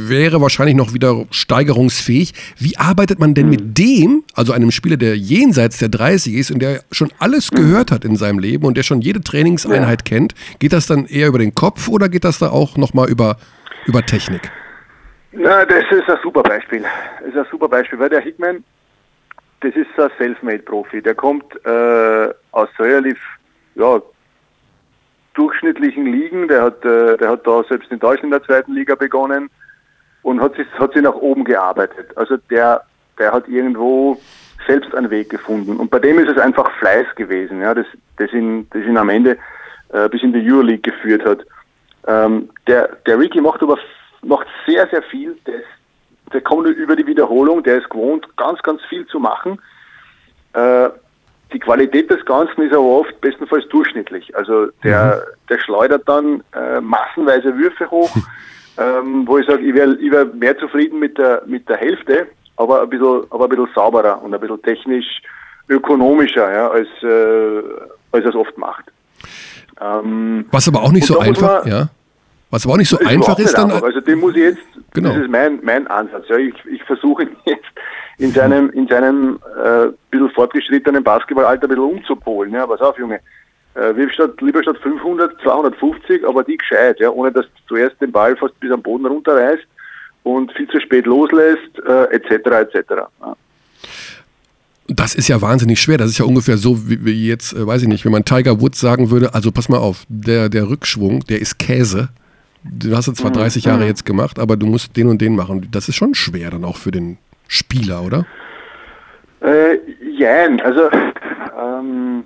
wäre 0.08 0.40
wahrscheinlich 0.40 0.76
noch 0.76 0.94
wieder 0.94 1.26
steigerungsfähig. 1.30 2.32
Wie 2.58 2.76
arbeitet 2.76 3.18
man 3.18 3.34
denn 3.34 3.48
mit 3.48 3.78
dem, 3.78 4.24
also 4.34 4.52
einem 4.52 4.70
Spieler, 4.70 4.96
der 4.96 5.16
jenseits 5.16 5.78
der 5.78 5.88
30 5.88 6.34
ist 6.34 6.50
und 6.50 6.60
der 6.60 6.82
schon 6.92 7.10
alles 7.18 7.50
gehört 7.50 7.90
hat 7.90 8.04
in 8.04 8.16
seinem 8.16 8.38
Leben 8.38 8.64
und 8.66 8.76
der 8.76 8.82
schon 8.82 9.00
jede 9.00 9.20
Trainingseinheit 9.20 10.04
kennt? 10.04 10.34
Geht 10.58 10.72
das 10.72 10.86
dann 10.86 11.06
eher 11.06 11.28
über 11.28 11.38
den 11.38 11.54
Kopf 11.54 11.88
oder 11.88 12.08
geht 12.08 12.24
das 12.24 12.38
da 12.38 12.50
auch 12.50 12.76
nochmal 12.76 13.08
über, 13.08 13.36
über 13.86 14.04
Technik? 14.04 14.50
Na, 15.40 15.64
das 15.64 15.84
ist 15.92 16.10
ein 16.10 16.18
super 16.20 16.42
Beispiel. 16.42 16.84
Das 17.20 17.28
ist 17.28 17.36
ein 17.36 17.46
super 17.48 17.68
Beispiel, 17.68 17.98
weil 18.00 18.08
der 18.08 18.20
Hickman, 18.20 18.64
das 19.60 19.72
ist 19.76 19.86
ein 19.96 20.10
Selfmade-Profi. 20.18 21.00
Der 21.00 21.14
kommt 21.14 21.44
äh, 21.64 22.34
aus 22.50 22.68
relativ 22.80 23.18
ja, 23.76 24.02
durchschnittlichen 25.34 26.06
Ligen. 26.06 26.48
Der 26.48 26.62
hat, 26.62 26.84
äh, 26.84 27.16
der 27.16 27.30
hat 27.30 27.46
da 27.46 27.62
selbst 27.68 27.92
in 27.92 28.00
Deutschland 28.00 28.24
in 28.34 28.38
der 28.38 28.42
zweiten 28.42 28.74
Liga 28.74 28.96
begonnen 28.96 29.48
und 30.22 30.40
hat 30.40 30.56
sich, 30.56 30.66
hat 30.76 30.92
sich 30.92 31.02
nach 31.02 31.14
oben 31.14 31.44
gearbeitet. 31.44 32.16
Also 32.16 32.36
der, 32.50 32.82
der 33.16 33.30
hat 33.30 33.46
irgendwo 33.46 34.20
selbst 34.66 34.92
einen 34.92 35.10
Weg 35.10 35.30
gefunden. 35.30 35.76
Und 35.76 35.88
bei 35.88 36.00
dem 36.00 36.18
ist 36.18 36.30
es 36.30 36.38
einfach 36.38 36.68
Fleiß 36.80 37.06
gewesen, 37.14 37.60
ja, 37.60 37.74
das, 37.74 37.86
das, 38.16 38.32
ihn, 38.32 38.66
das 38.70 38.82
ihn 38.82 38.96
am 38.96 39.08
Ende 39.08 39.38
äh, 39.90 40.08
bis 40.08 40.20
in 40.24 40.32
die 40.32 40.50
Euroleague 40.50 40.92
geführt 40.92 41.24
hat. 41.24 41.46
Ähm, 42.08 42.50
der, 42.66 42.88
der 43.06 43.20
Ricky 43.20 43.40
macht 43.40 43.62
aber 43.62 43.78
macht 44.22 44.46
sehr, 44.66 44.86
sehr 44.88 45.02
viel. 45.02 45.36
Der, 45.46 45.56
ist, 45.56 45.66
der 46.32 46.40
kommt 46.40 46.68
über 46.68 46.96
die 46.96 47.06
Wiederholung, 47.06 47.62
der 47.62 47.78
ist 47.78 47.88
gewohnt, 47.90 48.26
ganz, 48.36 48.62
ganz 48.62 48.82
viel 48.88 49.06
zu 49.06 49.18
machen. 49.18 49.60
Äh, 50.52 50.88
die 51.52 51.58
Qualität 51.58 52.10
des 52.10 52.24
Ganzen 52.26 52.62
ist 52.62 52.72
aber 52.74 52.82
oft 52.84 53.20
bestenfalls 53.20 53.66
durchschnittlich. 53.68 54.36
Also 54.36 54.66
der, 54.84 55.22
der 55.48 55.58
schleudert 55.60 56.06
dann 56.06 56.42
äh, 56.54 56.80
massenweise 56.80 57.56
Würfe 57.56 57.90
hoch, 57.90 58.14
ähm, 58.78 59.26
wo 59.26 59.38
ich 59.38 59.46
sage, 59.46 59.62
ich 59.62 59.74
wäre 59.74 59.96
wär 59.98 60.26
mehr 60.26 60.58
zufrieden 60.58 60.98
mit 60.98 61.16
der, 61.16 61.42
mit 61.46 61.66
der 61.68 61.76
Hälfte, 61.78 62.26
aber 62.56 62.82
ein 62.82 62.90
bisschen, 62.90 63.22
aber 63.30 63.44
ein 63.44 63.48
bisschen 63.50 63.68
sauberer 63.74 64.22
und 64.22 64.34
ein 64.34 64.40
bisschen 64.40 64.60
technisch 64.62 65.22
ökonomischer, 65.70 66.52
ja, 66.52 66.68
als, 66.68 66.88
äh, 67.02 67.62
als 68.12 68.24
er 68.24 68.30
es 68.30 68.34
oft 68.34 68.56
macht. 68.58 68.84
Ähm, 69.80 70.46
Was 70.50 70.68
aber 70.68 70.82
auch 70.82 70.92
nicht 70.92 71.06
so 71.06 71.18
einfach, 71.18 71.64
man- 71.64 71.72
ja. 71.72 71.88
Was 72.50 72.64
aber 72.64 72.74
auch 72.74 72.78
nicht 72.78 72.88
so 72.88 72.98
ist 72.98 73.06
einfach 73.06 73.38
ist, 73.38 73.52
dann. 73.56 73.70
einfach. 73.70 73.82
Also 73.82 74.00
den 74.00 74.18
muss 74.20 74.34
ich 74.34 74.42
jetzt, 74.42 74.58
Genau. 74.94 75.10
das 75.10 75.18
ist 75.22 75.30
mein, 75.30 75.58
mein 75.62 75.86
Ansatz. 75.86 76.24
Ja. 76.28 76.36
Ich, 76.38 76.54
ich 76.70 76.82
versuche 76.84 77.24
ihn 77.24 77.30
jetzt 77.44 77.64
in 78.18 78.32
seinem, 78.32 78.70
in 78.70 78.88
seinem 78.88 79.38
äh, 79.62 79.88
bisschen 80.10 80.30
fortgeschrittenen 80.30 81.04
Basketballalter 81.04 81.64
ein 81.66 81.68
bisschen 81.68 81.84
umzupolen. 81.84 82.52
Ja. 82.52 82.66
Pass 82.66 82.80
auf, 82.80 82.98
Junge. 82.98 83.20
Äh, 83.74 83.94
wirf 83.94 84.12
statt, 84.12 84.40
lieber 84.40 84.62
statt 84.62 84.78
500, 84.82 85.40
250, 85.42 86.26
aber 86.26 86.42
die 86.42 86.56
gescheit, 86.56 86.98
ja, 87.00 87.10
ohne 87.10 87.30
dass 87.30 87.44
du 87.44 87.74
zuerst 87.74 88.00
den 88.00 88.10
Ball 88.10 88.36
fast 88.36 88.58
bis 88.60 88.72
am 88.72 88.82
Boden 88.82 89.06
runterreißt 89.06 89.62
und 90.24 90.50
viel 90.52 90.66
zu 90.68 90.80
spät 90.80 91.06
loslässt, 91.06 91.78
äh, 91.86 92.04
etc. 92.14 92.30
etc. 92.74 92.84
Ja. 93.20 93.36
Das 94.88 95.14
ist 95.14 95.28
ja 95.28 95.40
wahnsinnig 95.42 95.80
schwer. 95.80 95.98
Das 95.98 96.08
ist 96.08 96.18
ja 96.18 96.24
ungefähr 96.24 96.56
so, 96.56 96.88
wie, 96.88 97.04
wie 97.04 97.28
jetzt, 97.28 97.52
äh, 97.52 97.66
weiß 97.66 97.82
ich 97.82 97.88
nicht, 97.88 98.04
wenn 98.06 98.12
man 98.12 98.24
Tiger 98.24 98.60
Woods 98.60 98.80
sagen 98.80 99.10
würde, 99.10 99.34
also 99.34 99.52
pass 99.52 99.68
mal 99.68 99.78
auf, 99.78 100.04
der, 100.08 100.48
der 100.48 100.68
Rückschwung, 100.68 101.20
der 101.26 101.40
ist 101.40 101.58
Käse. 101.58 102.08
Du 102.64 102.96
hast 102.96 103.08
es 103.08 103.14
zwar 103.14 103.30
30 103.30 103.64
Jahre 103.64 103.86
jetzt 103.86 104.04
gemacht, 104.04 104.38
aber 104.38 104.56
du 104.56 104.66
musst 104.66 104.96
den 104.96 105.08
und 105.08 105.20
den 105.20 105.36
machen. 105.36 105.68
Das 105.70 105.88
ist 105.88 105.96
schon 105.96 106.14
schwer 106.14 106.50
dann 106.50 106.64
auch 106.64 106.76
für 106.76 106.90
den 106.90 107.18
Spieler, 107.46 108.02
oder? 108.02 108.26
Äh, 109.40 109.78
jein, 110.16 110.60
also 110.60 110.90
ähm, 111.60 112.24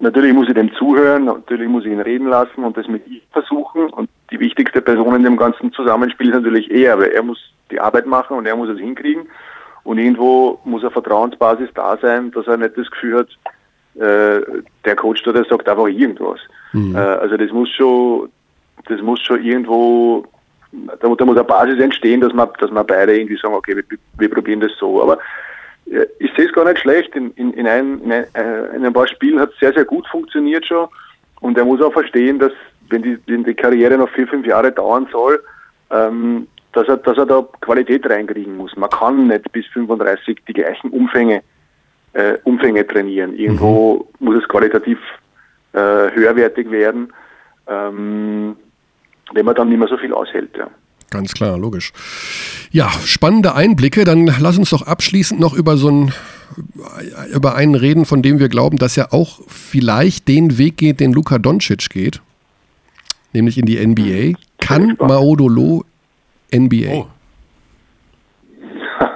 natürlich 0.00 0.32
muss 0.32 0.48
ich 0.48 0.54
dem 0.54 0.72
zuhören, 0.74 1.26
natürlich 1.26 1.68
muss 1.68 1.84
ich 1.84 1.92
ihn 1.92 2.00
reden 2.00 2.26
lassen 2.26 2.64
und 2.64 2.76
das 2.76 2.88
mit 2.88 3.06
ihm 3.06 3.20
versuchen 3.30 3.88
und 3.90 4.10
die 4.30 4.40
wichtigste 4.40 4.80
Person 4.80 5.14
in 5.14 5.22
dem 5.22 5.36
ganzen 5.36 5.72
Zusammenspiel 5.72 6.28
ist 6.28 6.34
natürlich 6.34 6.70
er, 6.70 6.98
weil 6.98 7.10
er 7.10 7.22
muss 7.22 7.38
die 7.70 7.80
Arbeit 7.80 8.06
machen 8.06 8.36
und 8.36 8.46
er 8.46 8.56
muss 8.56 8.68
es 8.68 8.78
hinkriegen. 8.78 9.28
Und 9.84 9.98
irgendwo 9.98 10.60
muss 10.64 10.82
eine 10.82 10.92
Vertrauensbasis 10.92 11.70
da 11.74 11.98
sein, 12.00 12.30
dass 12.30 12.46
er 12.46 12.56
nicht 12.56 12.76
das 12.76 12.90
Gefühl 12.90 13.18
hat, 13.18 13.28
äh, 14.00 14.40
der 14.84 14.96
Coach 14.96 15.22
da, 15.24 15.32
der 15.32 15.44
sagt 15.44 15.68
einfach 15.68 15.88
irgendwas. 15.88 16.38
Mhm. 16.72 16.94
Äh, 16.94 16.98
also 16.98 17.36
das 17.36 17.50
muss 17.50 17.68
schon, 17.70 18.30
das 18.88 19.00
muss 19.00 19.20
schon 19.20 19.42
irgendwo, 19.42 20.24
da, 20.72 21.08
da, 21.08 21.24
muss 21.24 21.36
eine 21.36 21.44
Basis 21.44 21.80
entstehen, 21.80 22.20
dass 22.20 22.32
man, 22.32 22.48
dass 22.60 22.70
man 22.70 22.86
beide 22.86 23.16
irgendwie 23.16 23.36
sagen, 23.36 23.54
okay, 23.54 23.76
wir, 23.76 23.84
wir 24.18 24.30
probieren 24.30 24.60
das 24.60 24.72
so. 24.78 25.02
Aber 25.02 25.18
äh, 25.86 26.06
ich 26.18 26.32
sehe 26.36 26.46
es 26.46 26.52
gar 26.52 26.64
nicht 26.64 26.80
schlecht. 26.80 27.14
In, 27.14 27.30
in, 27.32 27.52
in, 27.52 27.66
ein, 27.66 28.00
in, 28.02 28.12
ein, 28.12 28.24
äh, 28.34 28.76
in 28.76 28.84
ein 28.84 28.92
paar 28.92 29.08
Spielen 29.08 29.40
hat 29.40 29.50
es 29.52 29.58
sehr, 29.58 29.72
sehr 29.72 29.84
gut 29.84 30.06
funktioniert 30.08 30.66
schon. 30.66 30.88
Und 31.40 31.58
er 31.58 31.64
muss 31.64 31.82
auch 31.82 31.92
verstehen, 31.92 32.38
dass 32.38 32.52
wenn 32.88 33.02
die, 33.02 33.18
wenn 33.26 33.44
die 33.44 33.54
Karriere 33.54 33.98
noch 33.98 34.10
vier, 34.10 34.26
fünf 34.28 34.46
Jahre 34.46 34.70
dauern 34.70 35.08
soll, 35.10 35.42
ähm, 35.90 36.46
dass, 36.72 36.88
er, 36.88 36.98
dass 36.98 37.18
er 37.18 37.26
da 37.26 37.46
Qualität 37.60 38.08
reinkriegen 38.08 38.56
muss. 38.56 38.76
Man 38.76 38.90
kann 38.90 39.26
nicht 39.26 39.50
bis 39.52 39.66
35 39.68 40.38
die 40.46 40.52
gleichen 40.52 40.90
Umfänge, 40.90 41.42
äh, 42.12 42.38
Umfänge 42.44 42.86
trainieren. 42.86 43.34
Irgendwo 43.36 44.08
mhm. 44.18 44.26
muss 44.26 44.42
es 44.42 44.48
qualitativ 44.48 44.98
äh, 45.72 45.78
höherwertig 45.78 46.70
werden, 46.70 47.12
ähm, 47.66 48.56
wenn 49.32 49.44
man 49.44 49.54
dann 49.54 49.68
nicht 49.68 49.78
mehr 49.78 49.88
so 49.88 49.96
viel 49.96 50.12
aushält. 50.12 50.50
Ja. 50.56 50.68
Ganz 51.10 51.34
klar, 51.34 51.58
logisch. 51.58 51.92
Ja, 52.70 52.90
spannende 53.04 53.54
Einblicke. 53.54 54.04
Dann 54.04 54.26
lass 54.40 54.56
uns 54.56 54.70
doch 54.70 54.82
abschließend 54.82 55.40
noch 55.40 55.54
über 55.54 55.76
so 55.76 55.90
ein 55.90 56.12
über 57.34 57.54
einen 57.54 57.74
reden, 57.74 58.04
von 58.04 58.22
dem 58.22 58.38
wir 58.38 58.48
glauben, 58.48 58.78
dass 58.78 58.96
er 58.96 59.12
auch 59.12 59.40
vielleicht 59.46 60.28
den 60.28 60.58
Weg 60.58 60.76
geht, 60.76 61.00
den 61.00 61.12
Luka 61.12 61.38
Doncic 61.38 61.88
geht, 61.90 62.20
nämlich 63.32 63.58
in 63.58 63.66
die 63.66 63.84
NBA. 63.84 64.38
Kann 64.60 64.96
Maodolo 64.98 65.84
NBA? 66.54 66.92
Oh. 66.92 67.06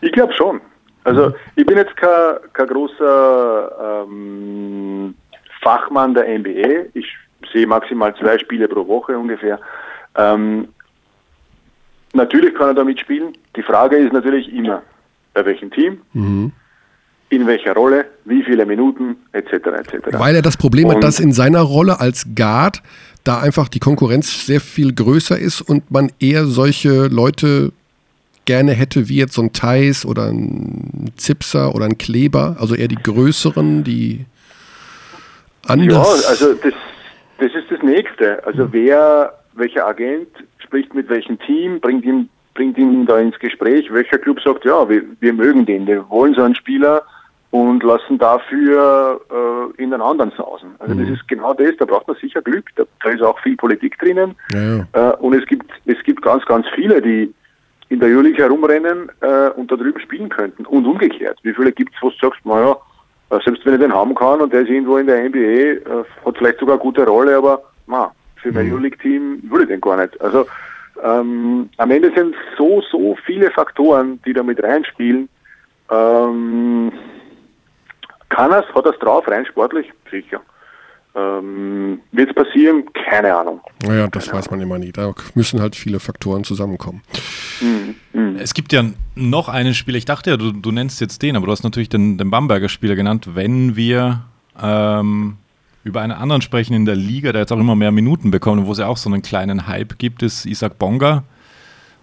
ich 0.00 0.12
glaube 0.12 0.32
schon. 0.34 0.60
Also 1.04 1.34
ich 1.54 1.64
bin 1.64 1.76
jetzt 1.76 1.96
kein, 1.96 2.36
kein 2.52 2.66
großer 2.66 4.04
ähm, 4.08 5.14
Fachmann 5.62 6.14
der 6.14 6.38
NBA. 6.38 6.86
Ich 6.94 7.06
sehe 7.52 7.66
maximal 7.66 8.14
zwei 8.16 8.38
Spiele 8.38 8.68
pro 8.68 8.86
Woche 8.86 9.18
ungefähr. 9.18 9.60
Ähm, 10.16 10.68
natürlich 12.12 12.54
kann 12.54 12.68
er 12.68 12.74
da 12.74 12.84
mitspielen. 12.84 13.36
Die 13.54 13.62
Frage 13.62 13.96
ist 13.96 14.12
natürlich 14.12 14.52
immer, 14.52 14.82
bei 15.34 15.44
welchem 15.44 15.70
Team, 15.70 16.00
mhm. 16.12 16.52
in 17.28 17.46
welcher 17.46 17.74
Rolle, 17.74 18.06
wie 18.24 18.42
viele 18.42 18.66
Minuten, 18.66 19.16
etc. 19.32 19.52
etc. 19.52 20.18
Weil 20.18 20.36
er 20.36 20.42
das 20.42 20.56
Problem 20.56 20.88
und 20.88 20.96
hat, 20.96 21.04
dass 21.04 21.20
in 21.20 21.32
seiner 21.32 21.60
Rolle 21.60 22.00
als 22.00 22.26
Guard 22.34 22.82
da 23.24 23.40
einfach 23.40 23.68
die 23.68 23.80
Konkurrenz 23.80 24.46
sehr 24.46 24.60
viel 24.60 24.94
größer 24.94 25.38
ist 25.38 25.60
und 25.60 25.90
man 25.90 26.12
eher 26.20 26.46
solche 26.46 27.08
Leute 27.08 27.72
gerne 28.44 28.72
hätte, 28.72 29.08
wie 29.08 29.16
jetzt 29.16 29.34
so 29.34 29.42
ein 29.42 29.52
Thais 29.52 30.06
oder 30.06 30.28
ein 30.28 31.10
Zipser 31.16 31.74
oder 31.74 31.84
ein 31.84 31.98
Kleber, 31.98 32.56
also 32.60 32.74
eher 32.74 32.88
die 32.88 32.96
größeren, 32.96 33.82
die 33.82 34.24
anders. 35.66 36.22
Ja, 36.22 36.28
also 36.28 36.54
das, 36.54 36.72
das 37.38 37.54
ist 37.54 37.70
das 37.70 37.82
Nächste. 37.82 38.44
Also 38.46 38.72
wer, 38.72 39.32
welcher 39.54 39.86
Agent 39.86 40.28
spricht 40.58 40.94
mit 40.94 41.08
welchem 41.08 41.38
Team, 41.40 41.80
bringt 41.80 42.04
ihn 42.04 42.28
bringt 42.56 42.78
ihn 42.78 43.06
da 43.06 43.18
ins 43.18 43.38
Gespräch, 43.38 43.92
welcher 43.92 44.18
Club 44.18 44.40
sagt, 44.40 44.64
ja, 44.64 44.88
wir, 44.88 45.02
wir 45.20 45.32
mögen 45.32 45.66
den, 45.66 45.86
wir 45.86 46.08
wollen 46.08 46.34
so 46.34 46.42
einen 46.42 46.54
Spieler 46.54 47.02
und 47.50 47.82
lassen 47.82 48.18
dafür 48.18 49.20
äh, 49.30 49.82
in 49.82 49.90
den 49.90 50.00
anderen 50.00 50.32
sausen. 50.36 50.70
Also 50.78 50.94
mhm. 50.94 51.00
das 51.00 51.18
ist 51.18 51.28
genau 51.28 51.54
das, 51.54 51.76
da 51.78 51.84
braucht 51.84 52.08
man 52.08 52.16
sicher 52.16 52.42
Glück, 52.42 52.64
da, 52.74 52.84
da 53.04 53.10
ist 53.10 53.22
auch 53.22 53.38
viel 53.40 53.56
Politik 53.56 53.98
drinnen 53.98 54.34
ja. 54.52 54.86
Äh, 54.92 55.16
und 55.18 55.34
es 55.34 55.46
gibt, 55.46 55.70
es 55.84 56.02
gibt 56.02 56.22
ganz, 56.22 56.44
ganz 56.46 56.66
viele, 56.74 57.00
die 57.00 57.32
in 57.88 58.00
der 58.00 58.08
Jülich 58.08 58.36
herumrennen 58.36 59.10
äh, 59.20 59.50
und 59.50 59.70
da 59.70 59.76
drüben 59.76 60.00
spielen 60.00 60.28
könnten 60.28 60.66
und 60.66 60.86
umgekehrt. 60.86 61.38
Wie 61.42 61.54
viele 61.54 61.70
gibt 61.70 61.94
es, 61.94 62.02
wo 62.02 62.10
du 62.10 62.16
sagst, 62.20 62.44
naja, 62.44 62.76
selbst 63.30 63.64
wenn 63.64 63.74
ich 63.74 63.80
den 63.80 63.92
haben 63.92 64.14
kann 64.14 64.40
und 64.40 64.52
der 64.52 64.62
ist 64.62 64.70
irgendwo 64.70 64.98
in 64.98 65.06
der 65.06 65.28
NBA, 65.28 65.38
äh, 65.38 66.04
hat 66.24 66.38
vielleicht 66.38 66.60
sogar 66.60 66.74
eine 66.74 66.82
gute 66.82 67.06
Rolle, 67.06 67.36
aber 67.36 67.62
na, 67.86 68.12
für 68.36 68.52
mein 68.52 68.66
mhm. 68.66 68.72
Euroleague-Team 68.72 69.42
würde 69.50 69.64
ich 69.64 69.68
den 69.68 69.80
gar 69.80 69.96
nicht. 69.96 70.20
Also 70.20 70.46
ähm, 71.02 71.68
am 71.76 71.90
Ende 71.90 72.12
sind 72.14 72.34
so, 72.56 72.82
so 72.90 73.16
viele 73.24 73.50
Faktoren, 73.50 74.20
die 74.24 74.32
da 74.32 74.42
mit 74.42 74.62
reinspielen. 74.62 75.28
Ähm, 75.90 76.92
kann 78.28 78.52
er 78.52 78.66
hat 78.66 78.84
er 78.84 78.92
es 78.92 78.98
drauf, 78.98 79.28
rein 79.28 79.46
sportlich? 79.46 79.92
Sicher. 80.10 80.40
Ähm, 81.16 82.00
Wird 82.12 82.30
es 82.30 82.34
passieren? 82.34 82.84
Keine 83.08 83.34
Ahnung. 83.34 83.60
Naja, 83.82 84.06
das 84.08 84.26
Keine 84.26 84.38
weiß 84.38 84.50
man 84.50 84.60
immer 84.60 84.78
nie. 84.78 84.92
Da 84.92 85.14
müssen 85.34 85.60
halt 85.60 85.74
viele 85.74 85.98
Faktoren 85.98 86.44
zusammenkommen. 86.44 87.02
Mhm. 87.60 87.94
Mhm. 88.12 88.36
Es 88.36 88.52
gibt 88.52 88.72
ja 88.72 88.84
noch 89.14 89.48
einen 89.48 89.74
Spieler, 89.74 89.96
ich 89.96 90.04
dachte 90.04 90.30
ja, 90.30 90.36
du, 90.36 90.52
du 90.52 90.70
nennst 90.72 91.00
jetzt 91.00 91.22
den, 91.22 91.36
aber 91.36 91.46
du 91.46 91.52
hast 91.52 91.64
natürlich 91.64 91.88
den, 91.88 92.18
den 92.18 92.30
Bamberger 92.30 92.68
Spieler 92.68 92.96
genannt. 92.96 93.30
Wenn 93.34 93.76
wir 93.76 94.24
ähm, 94.60 95.36
über 95.84 96.02
einen 96.02 96.12
anderen 96.12 96.42
sprechen 96.42 96.74
in 96.74 96.84
der 96.84 96.96
Liga, 96.96 97.32
der 97.32 97.42
jetzt 97.42 97.52
auch 97.52 97.58
immer 97.58 97.76
mehr 97.76 97.92
Minuten 97.92 98.30
bekommt, 98.30 98.66
wo 98.66 98.72
es 98.72 98.78
ja 98.78 98.86
auch 98.86 98.96
so 98.98 99.08
einen 99.08 99.22
kleinen 99.22 99.66
Hype 99.66 99.98
gibt, 99.98 100.22
ist 100.22 100.44
Isaac 100.44 100.78
Bonga. 100.78 101.22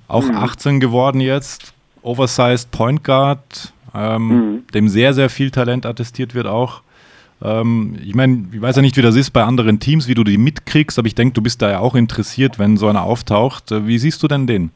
Auch 0.08 0.26
mhm. 0.26 0.38
18 0.38 0.80
geworden 0.80 1.22
jetzt, 1.22 1.74
Oversized 2.02 2.72
Point 2.72 3.04
Guard, 3.04 3.74
ähm, 3.94 4.28
mhm. 4.28 4.68
dem 4.74 4.90
sehr, 4.90 5.14
sehr 5.14 5.30
viel 5.30 5.52
Talent 5.52 5.86
attestiert 5.86 6.34
wird 6.34 6.48
auch. 6.48 6.82
Ähm, 7.44 7.98
ich 8.02 8.16
meine, 8.16 8.46
ich 8.54 8.62
weiß 8.62 8.78
ja 8.78 8.82
nicht, 8.82 8.96
wie 8.96 9.02
das 9.02 9.16
ist 9.16 9.32
bei 9.32 9.44
anderen 9.44 9.80
Teams, 9.80 10.08
wie 10.08 10.14
du 10.14 10.24
die 10.24 10.38
mitkriegst, 10.38 10.98
aber 10.98 11.08
ich 11.08 11.16
denke, 11.16 11.34
du 11.34 11.44
bist 11.44 11.62
da 11.62 11.70
ja 11.70 11.80
auch 11.80 11.96
interessiert, 11.96 12.58
wenn 12.58 12.78
so 12.78 12.88
einer 12.88 13.04
auftaucht. 13.04 13.72
Äh, 13.72 13.86
wie 13.86 13.98
siehst 13.98 14.24
du 14.24 14.28
denn 14.28 14.48
den? 14.48 14.72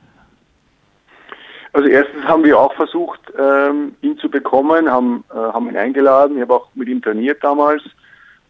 Also 1.74 1.88
erstens 1.90 2.24
haben 2.26 2.44
wir 2.44 2.60
auch 2.60 2.74
versucht, 2.74 3.20
ähm, 3.38 3.96
ihn 4.02 4.18
zu 4.18 4.30
bekommen, 4.30 4.90
haben, 4.90 5.24
äh, 5.32 5.36
haben 5.36 5.70
ihn 5.70 5.78
eingeladen. 5.78 6.38
Ich 6.38 6.42
habe 6.42 6.56
auch 6.56 6.70
mit 6.76 6.90
ihm 6.90 7.02
trainiert 7.02 7.44
damals. 7.44 7.84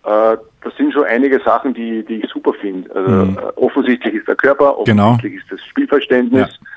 Äh, 0.06 0.38
das 0.64 0.76
sind 0.78 0.94
schon 0.94 1.04
einige 1.04 1.40
Sachen, 1.42 1.74
die, 1.74 2.04
die 2.04 2.22
ich 2.22 2.30
super 2.32 2.54
finde. 2.54 2.94
Also 2.96 3.12
mhm. 3.12 3.38
Äh, 3.38 3.42
offensichtlich 3.58 4.16
ist 4.16 4.28
der 4.28 4.36
Körper, 4.36 4.78
genau. 4.86 5.10
offensichtlich 5.10 5.34
genau. 5.34 5.44
ist 5.44 5.52
das 5.52 5.66
Spielverständnis. 5.68 6.50
Ja. 6.50 6.68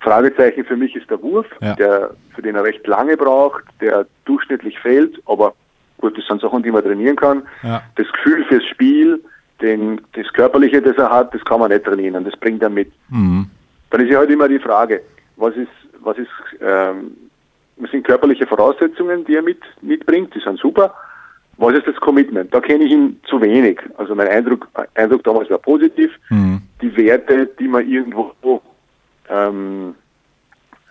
Fragezeichen 0.00 0.64
für 0.64 0.76
mich 0.76 0.96
ist 0.96 1.08
der 1.10 1.22
Wurf, 1.22 1.46
ja. 1.60 1.74
der, 1.74 2.10
für 2.34 2.42
den 2.42 2.56
er 2.56 2.64
recht 2.64 2.86
lange 2.86 3.16
braucht, 3.16 3.64
der 3.80 4.06
durchschnittlich 4.24 4.78
fehlt, 4.78 5.22
aber 5.26 5.54
gut, 6.00 6.16
das 6.16 6.26
sind 6.26 6.40
Sachen, 6.40 6.62
die 6.62 6.70
man 6.70 6.82
trainieren 6.82 7.16
kann. 7.16 7.42
Ja. 7.62 7.82
Das 7.96 8.10
Gefühl 8.12 8.44
fürs 8.44 8.64
Spiel, 8.64 9.22
den, 9.60 10.00
das 10.12 10.32
Körperliche, 10.32 10.80
das 10.80 10.96
er 10.96 11.10
hat, 11.10 11.34
das 11.34 11.44
kann 11.44 11.60
man 11.60 11.70
nicht 11.70 11.84
trainieren, 11.84 12.24
das 12.24 12.36
bringt 12.36 12.62
er 12.62 12.70
mit. 12.70 12.90
Mhm. 13.08 13.46
Dann 13.90 14.00
ist 14.00 14.12
ja 14.12 14.18
halt 14.18 14.30
immer 14.30 14.48
die 14.48 14.58
Frage, 14.58 15.02
was 15.36 15.54
ist, 15.56 15.68
was 16.00 16.16
ist, 16.18 16.28
ähm, 16.60 17.16
was 17.76 17.90
sind 17.90 18.06
körperliche 18.06 18.46
Voraussetzungen, 18.46 19.24
die 19.24 19.36
er 19.36 19.42
mit, 19.42 19.60
mitbringt, 19.82 20.34
die 20.34 20.40
sind 20.40 20.58
super. 20.58 20.94
Was 21.56 21.74
ist 21.74 21.86
das 21.86 21.96
Commitment? 21.96 22.54
Da 22.54 22.60
kenne 22.60 22.84
ich 22.84 22.92
ihn 22.92 23.20
zu 23.28 23.40
wenig. 23.40 23.80
Also 23.98 24.14
mein 24.14 24.28
Eindruck, 24.28 24.68
Eindruck 24.94 25.22
damals 25.24 25.50
war 25.50 25.58
positiv. 25.58 26.10
Mhm. 26.30 26.62
Die 26.80 26.96
Werte, 26.96 27.46
die 27.58 27.68
man 27.68 27.86
irgendwo 27.86 28.62
ähm, 29.28 29.94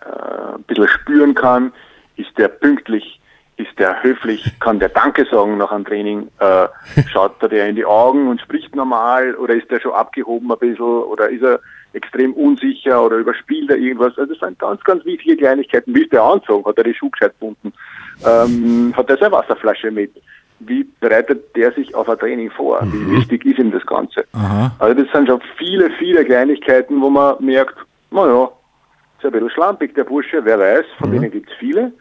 äh, 0.00 0.54
ein 0.54 0.62
bisschen 0.62 0.88
spüren 0.88 1.34
kann, 1.34 1.72
ist 2.16 2.36
der 2.38 2.48
pünktlich, 2.48 3.19
ist 3.60 3.78
der 3.78 4.02
höflich, 4.02 4.58
kann 4.60 4.78
der 4.78 4.88
Danke 4.88 5.26
sagen 5.30 5.58
nach 5.58 5.72
einem 5.72 5.84
Training, 5.84 6.28
äh, 6.38 6.68
schaut 7.12 7.42
er 7.42 7.48
der 7.48 7.68
in 7.68 7.76
die 7.76 7.84
Augen 7.84 8.28
und 8.28 8.40
spricht 8.40 8.74
normal 8.74 9.34
oder 9.36 9.54
ist 9.54 9.70
der 9.70 9.80
schon 9.80 9.92
abgehoben 9.92 10.50
ein 10.50 10.58
bisschen 10.58 10.84
oder 10.84 11.28
ist 11.28 11.42
er 11.42 11.60
extrem 11.92 12.32
unsicher 12.34 13.04
oder 13.04 13.16
überspielt 13.16 13.70
er 13.70 13.76
irgendwas. 13.76 14.16
Also 14.16 14.32
das 14.32 14.40
sind 14.40 14.58
ganz, 14.58 14.82
ganz 14.84 15.04
wichtige 15.04 15.36
Kleinigkeiten. 15.36 15.94
Wie 15.94 16.02
ist 16.02 16.12
der 16.12 16.22
Anzug? 16.22 16.66
Hat 16.66 16.78
er 16.78 16.84
die 16.84 16.94
Schuhe 16.94 17.10
gescheit 17.10 17.34
gebunden? 17.38 17.72
Ähm, 18.24 18.94
hat 18.96 19.10
er 19.10 19.18
seine 19.18 19.32
Wasserflasche 19.32 19.90
mit? 19.90 20.12
wie 20.60 20.84
bereitet 21.00 21.56
der 21.56 21.72
sich 21.72 21.94
auf 21.94 22.08
ein 22.08 22.18
Training 22.18 22.50
vor? 22.50 22.82
Mhm. 22.82 22.92
Wie 22.92 23.16
wichtig 23.16 23.44
ist 23.44 23.58
ihm 23.58 23.72
das 23.72 23.84
Ganze? 23.86 24.24
Aha. 24.32 24.70
Also 24.78 25.02
das 25.02 25.12
sind 25.12 25.28
schon 25.28 25.40
viele, 25.56 25.90
viele 25.98 26.24
Kleinigkeiten, 26.24 27.00
wo 27.00 27.10
man 27.10 27.42
merkt, 27.42 27.76
naja, 28.10 28.50
ist 29.18 29.24
ein 29.24 29.32
bisschen 29.32 29.50
schlampig 29.50 29.94
der 29.94 30.04
Bursche, 30.04 30.44
wer 30.44 30.58
weiß, 30.58 30.84
von 30.98 31.08
mhm. 31.08 31.14
denen 31.14 31.30
gibt 31.30 31.50
es 31.50 31.56
viele. 31.58 31.92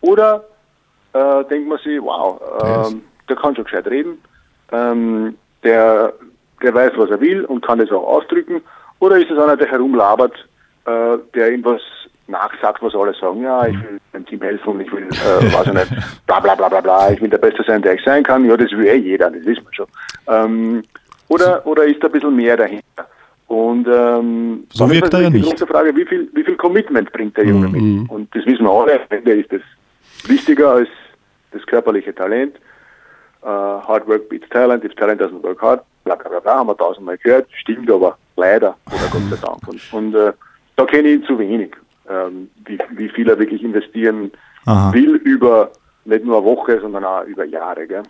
Oder 0.00 0.44
äh, 1.12 1.44
denkt 1.44 1.68
man 1.68 1.78
sich, 1.78 2.00
wow, 2.00 2.40
äh, 2.62 2.94
der 3.28 3.36
kann 3.36 3.54
schon 3.54 3.64
gescheit 3.64 3.86
reden, 3.86 4.18
ähm, 4.72 5.36
der, 5.62 6.12
der 6.62 6.74
weiß, 6.74 6.92
was 6.96 7.10
er 7.10 7.20
will 7.20 7.44
und 7.44 7.64
kann 7.64 7.78
das 7.78 7.90
auch 7.90 8.06
ausdrücken. 8.06 8.62
Oder 8.98 9.18
ist 9.18 9.30
es 9.30 9.38
einer, 9.38 9.56
der 9.56 9.68
herumlabert, 9.68 10.34
äh, 10.86 11.18
der 11.34 11.50
irgendwas 11.50 11.80
nachsagt, 12.28 12.82
was 12.82 12.94
alle 12.94 13.14
sagen, 13.14 13.42
ja, 13.42 13.66
ich 13.66 13.74
will 13.74 14.00
dem 14.14 14.24
Team 14.26 14.40
helfen, 14.40 14.80
ich 14.80 14.92
will, 14.92 15.04
äh, 15.04 15.52
weiß 15.52 15.66
ich 15.66 15.72
nicht, 15.72 15.90
bla 16.26 16.40
bla 16.40 16.54
bla 16.54 16.68
bla 16.68 16.80
bla, 16.80 17.10
ich 17.10 17.20
will 17.20 17.28
der 17.28 17.38
Beste 17.38 17.62
sein, 17.66 17.82
der 17.82 17.94
ich 17.94 18.04
sein 18.04 18.22
kann, 18.22 18.44
ja, 18.44 18.56
das 18.56 18.70
will 18.72 18.86
eh 18.86 18.96
jeder, 18.96 19.30
das 19.30 19.44
wissen 19.44 19.64
wir 19.64 19.74
schon. 19.74 19.86
Ähm, 20.28 20.82
oder, 21.28 21.66
oder 21.66 21.84
ist 21.84 22.02
da 22.02 22.08
ein 22.08 22.12
bisschen 22.12 22.36
mehr 22.36 22.56
dahinter? 22.56 23.08
Und 23.48 23.86
ähm, 23.86 24.64
so 24.72 24.90
wirkt 24.90 25.12
er 25.12 25.22
ja 25.22 25.30
nicht. 25.30 25.44
Die 25.44 25.50
große 25.50 25.66
Frage, 25.66 25.94
wie 25.94 26.06
viel, 26.06 26.30
wie 26.32 26.42
viel 26.42 26.56
Commitment 26.56 27.12
bringt 27.12 27.36
der 27.36 27.44
Junge 27.44 27.68
mhm. 27.68 28.00
mit? 28.00 28.10
Und 28.10 28.34
das 28.34 28.46
wissen 28.46 28.64
wir 28.64 28.70
alle, 28.70 29.00
der 29.10 29.36
ist 29.36 29.52
das 29.52 29.60
wichtiger 30.28 30.70
als 30.70 30.88
das 31.52 31.64
körperliche 31.66 32.14
Talent. 32.14 32.56
Uh, 33.42 33.82
hard 33.88 34.06
work 34.06 34.28
beats 34.28 34.48
talent, 34.50 34.84
if 34.84 34.94
talent 34.94 35.20
doesn't 35.20 35.42
work 35.42 35.60
hard, 35.60 35.82
bla 36.04 36.14
bla 36.14 36.28
bla, 36.28 36.38
bla 36.38 36.58
haben 36.58 36.68
wir 36.68 36.76
tausendmal 36.76 37.18
gehört, 37.18 37.48
stimmt 37.60 37.90
aber 37.90 38.16
leider, 38.36 38.76
oder 38.86 39.08
Gott 39.10 39.22
sei 39.30 39.36
Dank. 39.44 39.66
Und, 39.66 39.92
und 39.92 40.14
äh, 40.14 40.32
da 40.76 40.84
kenne 40.84 41.08
ich 41.08 41.20
ihn 41.20 41.26
zu 41.26 41.36
wenig, 41.38 41.74
ähm, 42.08 42.48
wie, 42.64 42.78
wie 42.96 43.08
viel 43.08 43.28
er 43.28 43.38
wirklich 43.38 43.64
investieren 43.64 44.30
Aha. 44.64 44.92
will 44.92 45.16
über 45.16 45.72
nicht 46.04 46.24
nur 46.24 46.36
eine 46.36 46.44
Woche, 46.44 46.80
sondern 46.80 47.04
auch 47.04 47.24
über 47.24 47.44
Jahre. 47.44 47.86
Gell? 47.86 48.02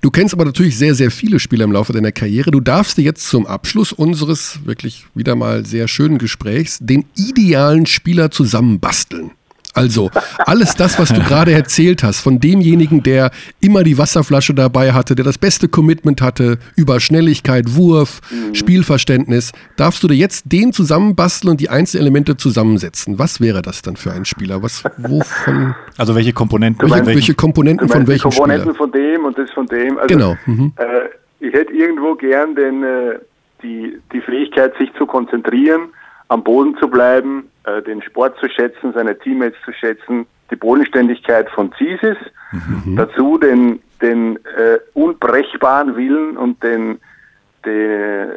Du 0.00 0.10
kennst 0.10 0.34
aber 0.34 0.44
natürlich 0.44 0.78
sehr, 0.78 0.94
sehr 0.94 1.10
viele 1.10 1.38
Spieler 1.38 1.64
im 1.64 1.72
Laufe 1.72 1.92
deiner 1.92 2.12
Karriere. 2.12 2.50
Du 2.50 2.60
darfst 2.60 2.96
dir 2.98 3.02
jetzt 3.02 3.28
zum 3.28 3.46
Abschluss 3.46 3.92
unseres 3.92 4.60
wirklich 4.64 5.06
wieder 5.14 5.36
mal 5.36 5.64
sehr 5.64 5.88
schönen 5.88 6.18
Gesprächs 6.18 6.78
den 6.80 7.06
idealen 7.16 7.86
Spieler 7.86 8.30
zusammenbasteln. 8.30 9.32
Also 9.76 10.10
alles 10.38 10.74
das, 10.74 10.98
was 10.98 11.10
du 11.10 11.20
gerade 11.22 11.52
erzählt 11.52 12.02
hast, 12.02 12.20
von 12.20 12.40
demjenigen, 12.40 13.02
der 13.02 13.30
immer 13.60 13.84
die 13.84 13.98
Wasserflasche 13.98 14.54
dabei 14.54 14.92
hatte, 14.92 15.14
der 15.14 15.24
das 15.24 15.38
beste 15.38 15.68
Commitment 15.68 16.22
hatte 16.22 16.58
über 16.76 16.98
Schnelligkeit, 16.98 17.74
Wurf, 17.76 18.20
Spielverständnis, 18.52 19.52
darfst 19.76 20.02
du 20.02 20.08
dir 20.08 20.16
jetzt 20.16 20.50
den 20.50 20.72
zusammenbasteln 20.72 21.50
und 21.52 21.60
die 21.60 21.68
Einzelelemente 21.68 22.36
zusammensetzen. 22.36 23.18
Was 23.18 23.40
wäre 23.40 23.62
das 23.62 23.82
dann 23.82 23.96
für 23.96 24.12
ein 24.12 24.24
Spieler? 24.24 24.62
Was, 24.62 24.82
wovon, 24.96 25.74
Also 25.96 26.14
welche 26.14 26.32
Komponenten? 26.32 26.90
welche, 26.90 27.06
welche 27.06 27.34
Komponenten 27.34 27.88
von 27.88 28.06
welchem 28.06 28.30
Komponenten 28.30 28.74
Spieler? 28.74 28.76
von 28.76 28.92
dem 28.92 29.24
und 29.24 29.38
das 29.38 29.50
von 29.52 29.66
dem. 29.66 29.98
Also, 29.98 30.08
Genau. 30.08 30.36
Mhm. 30.46 30.72
Äh, 30.76 31.44
ich 31.46 31.52
hätte 31.52 31.72
irgendwo 31.72 32.14
gern 32.14 32.54
den, 32.54 32.82
äh, 32.82 33.18
die, 33.62 33.98
die 34.12 34.20
Fähigkeit, 34.20 34.72
sich 34.78 34.90
zu 34.98 35.06
konzentrieren, 35.06 35.90
am 36.28 36.42
Boden 36.42 36.76
zu 36.78 36.88
bleiben, 36.88 37.50
äh, 37.64 37.82
den 37.82 38.02
Sport 38.02 38.38
zu 38.38 38.48
schätzen, 38.48 38.92
seine 38.92 39.18
Teammates 39.18 39.58
zu 39.64 39.72
schätzen, 39.72 40.26
die 40.50 40.56
Bodenständigkeit 40.56 41.50
von 41.50 41.72
Zisis, 41.76 42.16
dazu 42.94 43.36
den, 43.38 43.80
den 44.00 44.36
äh, 44.36 44.78
unbrechbaren 44.94 45.96
Willen 45.96 46.36
und 46.36 46.62
den, 46.62 46.98
den 47.64 48.28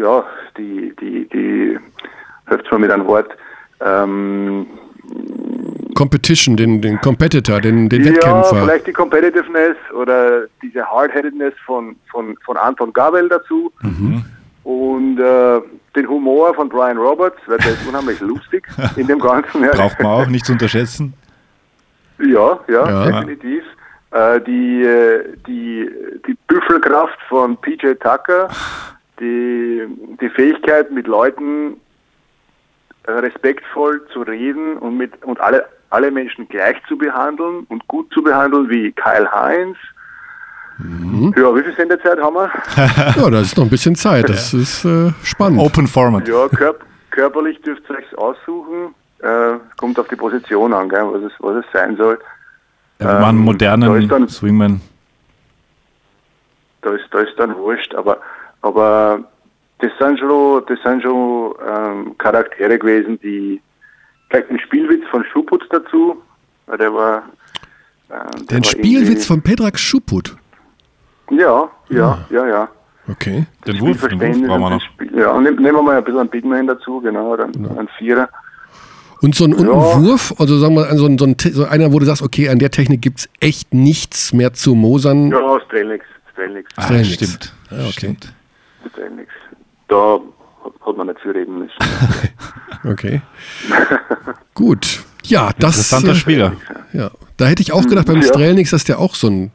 ja, 0.00 0.24
die, 0.58 0.94
die, 1.00 1.26
die, 1.28 1.78
hilft 2.48 2.70
mir 2.70 2.78
mit 2.78 2.90
einem 2.90 3.06
Wort, 3.06 3.30
ähm, 3.80 4.66
Competition, 5.94 6.56
den, 6.56 6.82
den 6.82 7.00
Competitor, 7.00 7.60
den, 7.60 7.88
den 7.88 8.04
ja, 8.04 8.10
Wettkämpfer. 8.10 8.62
vielleicht 8.64 8.86
die 8.86 8.92
Competitiveness 8.92 9.76
oder 9.98 10.46
diese 10.62 10.84
Hardheadedness 10.84 11.54
von, 11.64 11.96
von, 12.10 12.36
von 12.44 12.56
Anton 12.56 12.92
Gabel 12.92 13.28
dazu. 13.28 13.72
Und 14.66 15.20
äh, 15.20 15.60
den 15.94 16.08
Humor 16.08 16.52
von 16.52 16.68
Brian 16.68 16.98
Roberts, 16.98 17.38
weil 17.46 17.58
der 17.58 17.70
ist 17.70 17.86
unheimlich 17.88 18.18
lustig 18.18 18.66
in 18.96 19.06
dem 19.06 19.20
Ganzen. 19.20 19.62
Ja, 19.62 19.70
Braucht 19.70 20.00
man 20.00 20.10
auch, 20.10 20.26
nicht 20.26 20.44
zu 20.44 20.52
unterschätzen. 20.52 21.14
ja, 22.18 22.58
ja, 22.66 22.90
Ja. 22.90 23.06
definitiv. 23.20 23.62
Äh, 24.10 24.40
die, 24.40 24.82
äh, 24.82 25.36
die, 25.46 25.88
die 26.26 26.36
Büffelkraft 26.48 27.18
von 27.28 27.56
PJ 27.58 27.92
Tucker, 28.00 28.48
die, 29.20 29.82
die 30.20 30.28
Fähigkeit 30.30 30.90
mit 30.90 31.06
Leuten 31.06 31.76
äh, 33.06 33.12
respektvoll 33.12 34.04
zu 34.12 34.22
reden 34.22 34.78
und 34.78 34.96
mit 34.96 35.12
und 35.24 35.40
alle, 35.40 35.64
alle 35.90 36.10
Menschen 36.10 36.48
gleich 36.48 36.76
zu 36.88 36.98
behandeln 36.98 37.66
und 37.68 37.86
gut 37.86 38.12
zu 38.12 38.20
behandeln, 38.20 38.68
wie 38.68 38.90
Kyle 38.90 39.30
Heinz. 39.32 39.76
Ja, 40.78 41.54
wie 41.54 41.62
viel 41.62 41.74
Sendezeit 41.74 42.18
haben 42.20 42.34
wir? 42.34 42.50
Ja, 43.16 43.30
da 43.30 43.40
ist 43.40 43.56
noch 43.56 43.64
ein 43.64 43.70
bisschen 43.70 43.94
Zeit. 43.96 44.28
Das 44.28 44.52
ist 44.52 44.84
äh, 44.84 45.10
spannend. 45.22 45.60
Open 45.60 45.86
Format. 45.86 46.28
Ja, 46.28 46.48
körp 46.48 46.84
körperlich 47.10 47.60
dürft 47.62 47.82
ihr 47.88 47.96
euch 47.96 48.18
aussuchen. 48.18 48.94
Äh, 49.20 49.58
kommt 49.78 49.98
auf 49.98 50.06
die 50.08 50.16
Position 50.16 50.74
an, 50.74 50.88
gell, 50.90 51.00
was, 51.10 51.22
es, 51.22 51.32
was 51.38 51.64
es 51.64 51.72
sein 51.72 51.96
soll. 51.96 52.18
Ja, 52.98 53.06
wenn 53.08 53.14
man 53.14 53.24
einen 53.24 53.38
Ähm, 53.38 53.44
da 53.46 53.52
modernen 53.52 54.02
ist 54.02 54.10
dann- 54.10 54.28
Swingman. 54.28 54.80
da 56.82 56.90
ist, 56.90 57.04
da 57.10 57.20
ist 57.20 57.32
dann 57.38 57.56
wurscht, 57.56 57.94
aber, 57.94 58.18
aber 58.62 59.20
das 59.78 59.90
sind 59.98 60.18
schon, 60.18 60.62
das 60.68 60.78
sind 60.82 61.02
schon 61.02 61.54
ähm, 61.66 62.18
Charaktere 62.18 62.78
gewesen, 62.78 63.18
die 63.22 63.60
vielleicht 64.28 64.50
ein 64.50 64.58
Spielwitz 64.60 65.06
von 65.10 65.24
Schuputz 65.32 65.64
dazu, 65.70 66.22
weil 66.66 66.78
der 66.78 66.92
war. 66.92 67.22
Ähm, 68.10 68.46
der 68.46 68.58
Den 68.58 68.64
war 68.64 68.70
Spielwitz 68.70 69.26
von 69.26 69.40
Pedrak 69.42 69.78
Schuput. 69.78 70.36
Ja, 71.30 71.68
ja, 71.90 72.18
ja, 72.30 72.46
ja. 72.46 72.68
Okay. 73.08 73.46
Den 73.66 73.80
Wurf, 73.80 74.00
den 74.08 74.20
Wurf 74.20 74.28
brauchen 74.48 74.60
wir 74.60 74.70
noch. 74.70 74.80
Spiel- 74.80 75.16
Ja, 75.18 75.30
und 75.30 75.44
nehmen 75.44 75.62
wir 75.62 75.82
mal 75.82 75.96
ein 75.98 76.04
bisschen 76.04 76.20
einen 76.20 76.28
Bigman 76.28 76.66
dazu, 76.66 77.00
genau, 77.00 77.32
oder 77.34 77.44
einen 77.44 77.88
Vierer. 77.98 78.28
Und 79.22 79.34
so 79.34 79.44
ein, 79.44 79.52
Ja. 79.58 79.66
Wurf, 80.02 80.34
also 80.38 80.58
sagen 80.58 80.74
wir, 80.74 80.84
so, 80.96 81.06
ein, 81.06 81.16
so, 81.18 81.24
ein, 81.24 81.36
so 81.38 81.64
einer, 81.64 81.92
wo 81.92 81.98
du 82.00 82.04
sagst, 82.04 82.22
okay, 82.22 82.48
an 82.48 82.58
der 82.58 82.70
Technik 82.70 83.00
gibt 83.02 83.20
es 83.20 83.28
echt 83.40 83.72
nichts 83.72 84.32
mehr 84.32 84.52
zu 84.52 84.74
mosern. 84.74 85.30
Ja, 85.30 85.58
Strelnix, 85.66 86.04
Strelnix, 86.32 86.70
Ah, 86.76 86.82
Strelnix. 86.82 87.14
stimmt. 87.14 87.52
Ja, 87.70 87.78
okay. 87.78 87.90
stimmt. 87.92 88.32
Strelnix. 88.92 89.30
Da 89.88 90.18
hat- 90.64 90.86
hat 90.86 90.96
man 90.96 91.06
nicht 91.06 91.20
viel 91.20 91.30
reden 91.32 91.58
müssen. 91.60 91.76
Okay. 92.84 93.20
Gut. 94.54 95.02
Ja, 95.24 95.50
das. 95.58 95.76
Interessanter 95.76 96.12
äh, 96.12 96.14
Spieler. 96.14 96.52
Ja, 96.92 97.10
da 97.36 97.46
hätte 97.46 97.62
ich 97.62 97.72
auch 97.72 97.84
gedacht 97.86 98.06
beim 98.06 98.20
Ja. 98.20 98.28
Strelnix, 98.28 98.70
dass 98.70 98.84
der 98.84 98.98
auch 99.00 99.14
so 99.16 99.28
ein, 99.28 99.50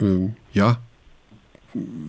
ähm, 0.00 0.36
ja, 0.52 0.76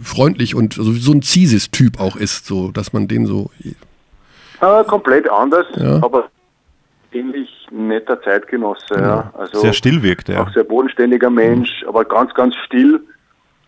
freundlich 0.02 0.56
und 0.56 0.78
also 0.78 0.92
so 0.94 1.12
ein 1.12 1.22
Zisis-Typ 1.22 2.00
auch 2.00 2.16
ist, 2.16 2.46
so, 2.46 2.72
dass 2.72 2.94
man 2.94 3.08
den 3.08 3.26
so. 3.26 3.50
äh, 4.62 4.84
komplett 4.86 5.30
anders, 5.30 5.66
Ja. 5.76 5.96
aber 6.04 6.30
ähnlich 7.12 7.50
netter 7.72 8.22
Zeitgenosse. 8.22 8.96
Ja. 8.96 9.34
Also 9.38 9.60
Sehr 9.60 9.74
still 9.74 10.02
wirkt 10.04 10.30
er. 10.30 10.42
auch 10.42 10.54
sehr 10.54 10.64
bodenständiger 10.64 11.30
Mensch, 11.30 11.84
aber 11.88 12.06
ganz, 12.06 12.34
ganz 12.34 12.56
still. 12.66 13.02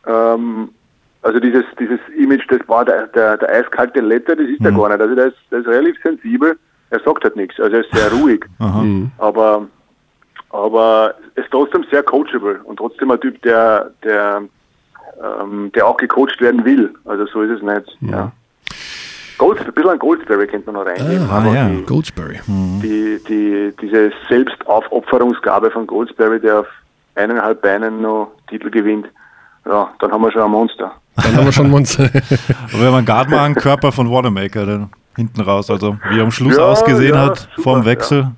Ähm, 0.05 0.69
also 1.21 1.39
dieses, 1.39 1.63
dieses 1.79 1.99
Image, 2.17 2.43
das 2.49 2.59
war 2.67 2.85
der, 2.85 3.07
der, 3.07 3.37
der 3.37 3.49
eiskalte 3.49 3.99
Letter, 4.01 4.35
das 4.35 4.47
ist 4.47 4.61
er 4.63 4.71
gar 4.71 4.89
nicht. 4.89 5.01
Also 5.01 5.15
der 5.15 5.27
ist, 5.27 5.37
der 5.51 5.59
ist 5.59 5.67
relativ 5.67 5.95
sensibel. 6.03 6.57
Er 6.91 6.99
sagt 6.99 7.23
halt 7.23 7.35
nichts. 7.35 7.59
Also 7.59 7.77
er 7.77 7.81
ist 7.81 7.91
sehr 7.95 8.11
ruhig. 8.11 8.45
Aha. 8.59 8.85
Aber, 9.17 9.67
aber 10.51 11.15
er 11.35 11.43
ist 11.43 11.51
trotzdem 11.51 11.83
sehr 11.89 12.03
coachable 12.03 12.59
und 12.63 12.77
trotzdem 12.77 13.09
ein 13.11 13.19
Typ, 13.19 13.41
der, 13.41 13.91
der, 14.03 14.43
ähm, 15.21 15.71
der 15.73 15.87
auch 15.87 15.97
gecoacht 15.97 16.39
werden 16.41 16.65
will. 16.65 16.93
Also 17.05 17.25
so 17.27 17.41
ist 17.41 17.51
es 17.51 17.61
nicht. 17.61 17.97
Ja. 18.01 18.31
Gold, 19.37 19.59
ein 19.59 19.73
bisschen 19.73 19.89
an 19.89 19.99
Goldsberry 19.99 20.47
könnte 20.47 20.71
man 20.71 20.81
noch 20.81 20.89
reingeben. 20.89 21.29
Ah, 21.29 21.53
ja. 21.53 21.67
die, 21.67 21.81
Goldsberry. 21.83 22.39
die, 22.47 23.19
die, 23.27 23.73
diese 23.81 24.11
Selbstaufopferungsgabe 24.29 25.71
von 25.71 25.85
Goldsberry, 25.87 26.39
der 26.39 26.61
auf 26.61 26.67
eineinhalb 27.15 27.61
Beinen 27.61 28.01
noch 28.01 28.31
Titel 28.49 28.69
gewinnt, 28.69 29.07
ja, 29.65 29.89
dann 29.99 30.11
haben 30.11 30.21
wir 30.21 30.31
schon 30.31 30.43
ein 30.43 30.51
Monster. 30.51 30.93
Dann 31.15 31.35
haben 31.35 31.45
wir 31.45 31.51
schon 31.51 31.69
Monster. 31.69 32.03
Aber 32.73 32.81
wenn 32.81 32.91
man 32.91 33.05
gerade 33.05 33.29
mal 33.29 33.45
einen 33.45 33.55
Körper 33.55 33.91
von 33.91 34.09
Wanamaker 34.09 34.65
dann 34.65 34.89
hinten 35.15 35.41
raus, 35.41 35.69
also 35.69 35.97
wie 36.09 36.19
er 36.19 36.23
am 36.23 36.31
Schluss 36.31 36.55
Ja, 36.55 36.63
ausgesehen 36.63 37.15
ja, 37.15 37.25
hat 37.25 37.39
super, 37.39 37.61
vorm 37.61 37.85
Wechsel, 37.85 38.31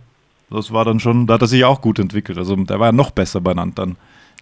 das 0.50 0.72
war 0.72 0.86
dann 0.86 1.00
schon, 1.00 1.28
da 1.28 1.36
hat 1.36 1.42
er 1.42 1.48
sich 1.48 1.66
auch 1.66 1.82
gut 1.82 2.00
entwickelt. 2.00 2.38
Also 2.38 2.56
der 2.56 2.80
war 2.80 2.88
ja 2.88 2.92
noch 2.92 3.12
besser 3.12 3.42
benannt 3.42 3.78
dann 3.78 3.98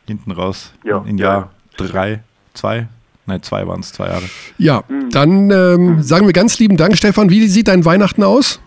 hinten 0.05 0.31
raus. 0.31 0.73
Ja, 0.83 1.03
in 1.05 1.17
Jahr 1.17 1.49
drei, 1.77 2.21
zwei, 2.53 2.87
nein, 3.25 3.41
zwei 3.43 3.67
waren 3.67 3.79
es, 3.81 3.91
zwei 3.93 4.07
Jahre. 4.07 4.23
Ja, 4.57 4.83
dann 5.11 5.49
ähm, 5.51 6.01
sagen 6.01 6.25
wir 6.25 6.33
ganz 6.33 6.59
lieben 6.59 6.77
Dank, 6.77 6.97
Stefan. 6.97 7.29
Wie 7.29 7.47
sieht 7.47 7.67
dein 7.67 7.85
Weihnachten 7.85 8.23
aus? 8.23 8.59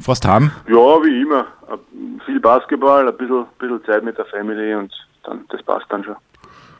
Frost 0.00 0.24
Hahn, 0.26 0.50
Ja, 0.68 0.74
wie 0.74 1.22
immer. 1.22 1.46
Viel 2.26 2.40
Basketball, 2.40 3.08
ein 3.08 3.16
bisschen, 3.16 3.44
bisschen 3.58 3.80
Zeit 3.84 4.04
mit 4.04 4.18
der 4.18 4.24
Family 4.26 4.74
und 4.74 4.92
dann, 5.24 5.40
das 5.50 5.62
passt 5.62 5.86
dann 5.88 6.04
schon. 6.04 6.16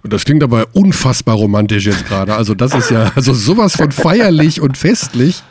Und 0.02 0.12
Das 0.12 0.24
klingt 0.24 0.42
aber 0.42 0.66
unfassbar 0.74 1.36
romantisch 1.36 1.86
jetzt 1.86 2.06
gerade. 2.06 2.34
Also 2.34 2.54
das 2.54 2.74
ist 2.74 2.90
ja 2.90 3.10
also 3.14 3.32
sowas 3.32 3.76
von 3.76 3.90
feierlich 3.92 4.60
und 4.60 4.76
festlich. 4.76 5.42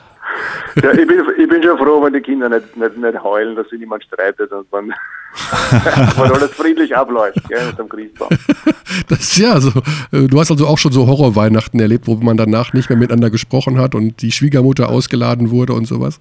Ja, 0.82 0.92
ich, 0.92 1.08
bin, 1.08 1.24
ich 1.38 1.50
bin 1.50 1.64
schon 1.64 1.78
froh, 1.78 2.04
wenn 2.04 2.14
die 2.14 2.22
Kinder 2.22 2.50
nicht, 2.50 2.76
nicht, 2.76 2.98
nicht 2.98 3.24
heulen, 3.24 3.56
dass 3.56 3.70
sich 3.70 3.80
niemand 3.80 4.04
streitet 4.04 4.52
und 4.52 4.66
wenn 4.72 4.94
alles 6.18 6.52
friedlich 6.52 6.96
abläuft, 6.96 7.38
gell, 7.48 7.66
mit 7.68 7.78
dem 7.78 7.90
Christbaum. 7.90 8.30
Das 9.10 9.38
ja 9.38 9.60
so. 9.60 9.70
äh, 10.12 10.28
Du 10.28 10.40
hast 10.40 10.52
also 10.52 10.68
auch 10.68 10.78
schon 10.78 10.92
so 10.92 11.08
Horrorweihnachten 11.08 11.80
erlebt, 11.80 12.08
wo 12.08 12.16
man 12.16 12.38
danach 12.38 12.74
nicht 12.74 12.90
mehr 12.90 12.98
miteinander 12.98 13.32
gesprochen 13.32 13.80
hat 13.80 13.96
und 13.96 14.22
die 14.22 14.32
Schwiegermutter 14.32 14.90
ausgeladen 14.90 15.50
wurde 15.50 15.74
und 15.74 15.86
sowas. 15.86 16.20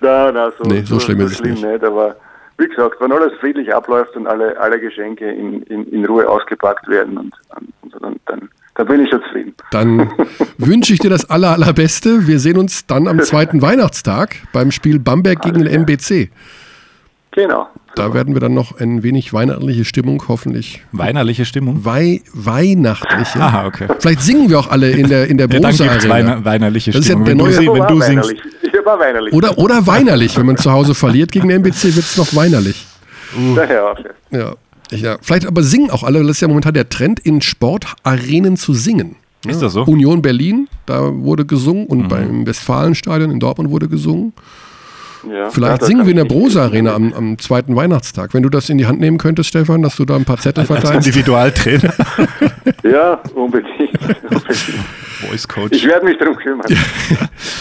Nein, 0.00 0.34
nein, 0.34 0.52
so, 0.58 0.68
Nee, 0.68 0.82
so 0.82 1.00
schlimm 1.00 1.20
ist 1.20 1.32
es 1.32 1.42
nicht. 1.42 1.84
Aber 1.84 2.16
wie 2.58 2.68
gesagt, 2.68 3.00
wenn 3.00 3.12
alles 3.12 3.32
friedlich 3.40 3.74
abläuft 3.74 4.16
und 4.16 4.26
alle, 4.26 4.58
alle 4.60 4.78
Geschenke 4.78 5.30
in, 5.30 5.62
in, 5.62 5.86
in 5.88 6.04
Ruhe 6.04 6.28
ausgepackt 6.28 6.86
werden, 6.88 7.16
und, 7.16 7.34
und, 7.82 8.02
dann, 8.02 8.16
dann, 8.26 8.48
dann 8.74 8.86
bin 8.86 9.04
ich 9.04 9.10
schon 9.10 9.22
zufrieden. 9.22 9.54
Dann 9.70 10.10
wünsche 10.58 10.92
ich 10.94 10.98
dir 11.00 11.10
das 11.10 11.28
aller, 11.28 11.50
allerbeste. 11.50 12.26
Wir 12.26 12.38
sehen 12.38 12.56
uns 12.58 12.86
dann 12.86 13.06
am 13.08 13.20
zweiten 13.20 13.60
Weihnachtstag 13.62 14.36
beim 14.52 14.70
Spiel 14.70 14.98
Bamberg 14.98 15.42
gegen 15.42 15.64
den 15.64 15.66
MBC. 15.82 16.30
Genau. 17.32 17.66
Da 17.94 18.14
werden 18.14 18.34
wir 18.34 18.40
dann 18.40 18.54
noch 18.54 18.78
ein 18.80 19.02
wenig 19.02 19.32
weihnachtliche 19.34 19.84
Stimmung, 19.84 20.22
hoffentlich. 20.28 20.82
weinerliche 20.92 21.44
Stimmung. 21.44 21.84
Wei 21.84 22.22
weihnachtliche. 22.32 23.38
Aha, 23.40 23.66
okay. 23.66 23.86
Vielleicht 23.98 24.22
singen 24.22 24.48
wir 24.48 24.58
auch 24.58 24.70
alle 24.70 24.90
in 24.90 25.08
der, 25.08 25.26
in 25.28 25.36
der 25.38 25.46
Ja, 25.50 25.60
dann 25.60 25.76
gibt's 25.76 26.08
weiner, 26.08 26.42
weinerliche 26.44 26.90
Das 26.92 27.00
ist 27.00 27.08
ja 27.08 27.12
Stimmung. 27.12 27.24
der 27.26 27.32
wenn 27.32 27.38
du, 27.38 27.44
neue- 27.60 27.70
Aber 27.70 27.88
wenn 27.88 27.96
du 27.98 28.02
singst. 28.02 28.28
weinerlich. 28.30 28.42
Ich 28.62 28.86
war 28.86 28.98
weinerlich. 28.98 29.34
Oder, 29.34 29.58
oder 29.58 29.86
weinerlich, 29.86 30.36
wenn 30.38 30.46
man 30.46 30.56
zu 30.56 30.72
Hause 30.72 30.94
verliert 30.94 31.30
gegen 31.32 31.48
den 31.48 31.58
MBC, 31.62 31.84
wird 31.84 31.98
es 32.06 32.16
noch 32.16 32.34
weinerlich. 32.34 32.86
Daher 33.54 33.86
auch. 33.90 33.98
ja. 34.30 34.38
Ja. 34.38 34.52
Ja. 35.00 35.16
Vielleicht 35.22 35.46
aber 35.46 35.62
singen 35.62 35.90
auch 35.90 36.02
alle, 36.02 36.20
das 36.22 36.30
ist 36.32 36.40
ja 36.40 36.48
momentan 36.48 36.74
der 36.74 36.88
Trend, 36.88 37.20
in 37.20 37.40
Sportarenen 37.42 38.56
zu 38.56 38.74
singen. 38.74 39.16
Ist 39.46 39.60
das 39.62 39.72
so? 39.72 39.82
Union 39.84 40.22
Berlin, 40.22 40.68
da 40.86 41.12
wurde 41.12 41.44
gesungen 41.44 41.86
und 41.86 42.08
beim 42.08 42.46
Westfalenstadion 42.46 43.30
in 43.32 43.40
Dortmund 43.40 43.70
wurde 43.70 43.88
gesungen. 43.88 44.32
Ja. 45.28 45.50
Vielleicht 45.50 45.82
Ja, 45.82 45.86
singen 45.86 46.04
wir 46.04 46.10
in 46.10 46.16
der 46.16 46.24
ich 46.26 46.30
nicht 46.32 46.38
Brose 46.40 46.60
mitreden. 46.62 46.86
Arena 46.88 46.94
am, 46.94 47.12
am 47.12 47.38
zweiten 47.38 47.74
Weihnachtstag. 47.76 48.34
Wenn 48.34 48.42
du 48.42 48.48
das 48.48 48.68
in 48.68 48.78
die 48.78 48.86
Hand 48.86 48.98
nehmen 49.00 49.18
könntest, 49.18 49.48
Stefan, 49.48 49.80
dass 49.82 49.94
du 49.96 50.04
da 50.04 50.16
ein 50.16 50.24
paar 50.24 50.38
Zettel 50.38 50.60
Als 50.62 50.68
verteilst. 50.68 51.06
Individualtrainer. 51.06 51.94
Ja, 52.84 53.20
unbedingt. 53.34 53.70
unbedingt. 54.28 54.56
Voice 55.20 55.42
Ich 55.42 55.48
Coach. 55.48 55.84
werde 55.86 56.04
mich 56.04 56.18
darum 56.18 56.34
kümmern. 56.36 56.66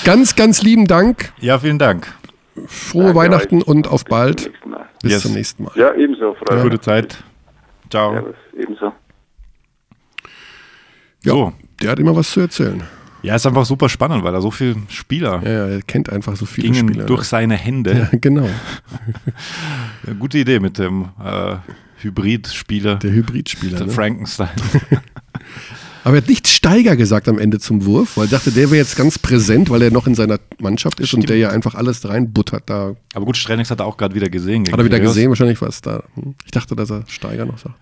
Ganz, 0.03 0.36
ganz 0.36 0.64
lieben 0.64 0.88
Dank. 0.88 1.32
Ja, 1.40 1.60
vielen 1.60 1.78
Dank. 1.78 2.08
Frohe 2.68 3.04
Danke 3.06 3.18
Weihnachten 3.20 3.58
euch. 3.62 3.68
und 3.68 3.88
auf 3.88 4.04
Bis 4.04 4.10
zum 4.10 4.18
bald. 4.18 4.52
Mal. 4.66 4.86
Bis 5.02 5.12
Yes. 5.12 5.22
zum 5.24 5.34
nächsten 5.34 5.64
Mal. 5.64 5.72
Ja, 5.76 5.94
ebenso, 5.96 6.36
Freunde. 6.36 6.64
Gute 6.64 6.80
Zeit. 6.82 7.24
Ciao. 7.90 8.14
Servus, 8.14 8.36
ebenso. 8.58 8.86
Ja, 11.24 11.34
So. 11.34 11.54
Der 11.82 11.92
hat 11.92 12.00
immer 12.00 12.16
was 12.16 12.30
zu 12.32 12.40
erzählen. 12.42 12.84
Ja, 13.24 13.36
ist 13.36 13.46
einfach 13.46 13.66
super 13.66 13.90
spannend, 13.90 14.24
weil 14.24 14.32
da 14.34 14.42
so 14.42 14.50
viele 14.52 14.76
Spieler 14.90 15.42
Ja, 15.44 15.50
ja, 15.52 15.68
er 15.76 15.82
kennt 15.82 16.12
einfach 16.12 16.36
so 16.36 16.46
viele 16.46 16.70
gingen 16.72 16.90
Spieler. 16.90 17.06
durch 17.06 17.22
ne? 17.22 17.26
seine 17.26 17.56
Hände. 17.56 18.10
ja, 18.12 18.18
genau. 18.20 18.48
Ja, 20.08 20.14
Gute 20.14 20.40
Idee 20.40 20.60
mit 20.60 20.78
dem 20.80 21.10
äh, 21.24 21.56
Hybrid-Spieler, 22.02 22.96
Der 22.96 23.12
Hybridspieler. 23.12 23.78
der 23.78 23.88
Ne? 23.88 23.94
Frankenstein. 23.94 24.50
Aber 26.03 26.15
er 26.15 26.22
hat 26.22 26.30
nicht 26.30 26.48
Steiger 26.48 26.95
gesagt 26.95 27.28
am 27.30 27.38
Ende 27.38 27.60
zum 27.60 27.86
Wurf, 27.86 28.18
weil 28.18 28.26
er 28.26 28.32
dachte, 28.32 28.52
der 28.52 28.72
wäre 28.72 28.78
jetzt 28.78 28.95
ganz 28.95 29.19
präsent, 29.19 29.69
weil 29.69 29.82
er 29.84 29.91
noch 29.91 30.07
in 30.07 30.15
seiner 30.15 30.40
Mannschaft 30.60 30.99
ist 30.99 31.14
und 31.14 31.30
der 31.30 31.38
ja 31.38 31.49
einfach 31.49 31.76
alles 31.76 32.07
reinbuttert. 32.07 32.64
Da 32.65 32.95
Aber 33.14 33.26
gut, 33.26 33.38
Strelnix 33.38 33.69
hat 33.69 33.80
er 33.80 33.86
auch 33.86 33.98
gerade 33.98 34.15
wieder 34.15 34.30
gesehen. 34.30 34.65
hat 34.72 34.80
er 34.80 34.86
wieder 34.86 34.99
gesehen, 34.99 35.30
wahrscheinlich 35.30 35.61
was 35.61 35.82
da. 35.82 36.03
Hm. 36.15 36.36
Ich 36.45 36.52
dachte, 36.52 36.76
dass 36.76 36.90
er 36.90 37.03
Steiger 37.07 37.45
noch 37.45 37.60
sagt. 37.60 37.76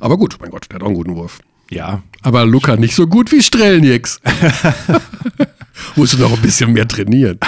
Aber 0.00 0.16
gut, 0.16 0.36
mein 0.40 0.50
Gott, 0.50 0.66
der 0.70 0.76
hat 0.76 0.82
auch 0.82 0.86
einen 0.86 0.96
guten 0.96 1.16
Wurf. 1.16 1.40
Ja, 1.70 2.02
Aber 2.22 2.44
Luca 2.46 2.76
nicht 2.76 2.94
so 2.96 3.06
gut 3.06 3.30
wie 3.30 3.42
Strelnix. 3.42 4.20
Musst 5.96 6.14
du 6.14 6.18
noch 6.18 6.32
ein 6.32 6.42
bisschen 6.42 6.72
mehr 6.72 6.88
trainieren. 6.88 7.38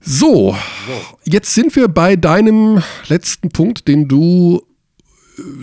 So, 0.00 0.54
jetzt 1.24 1.54
sind 1.54 1.74
wir 1.76 1.88
bei 1.88 2.16
deinem 2.16 2.82
letzten 3.08 3.48
Punkt, 3.48 3.88
den 3.88 4.06
du 4.06 4.62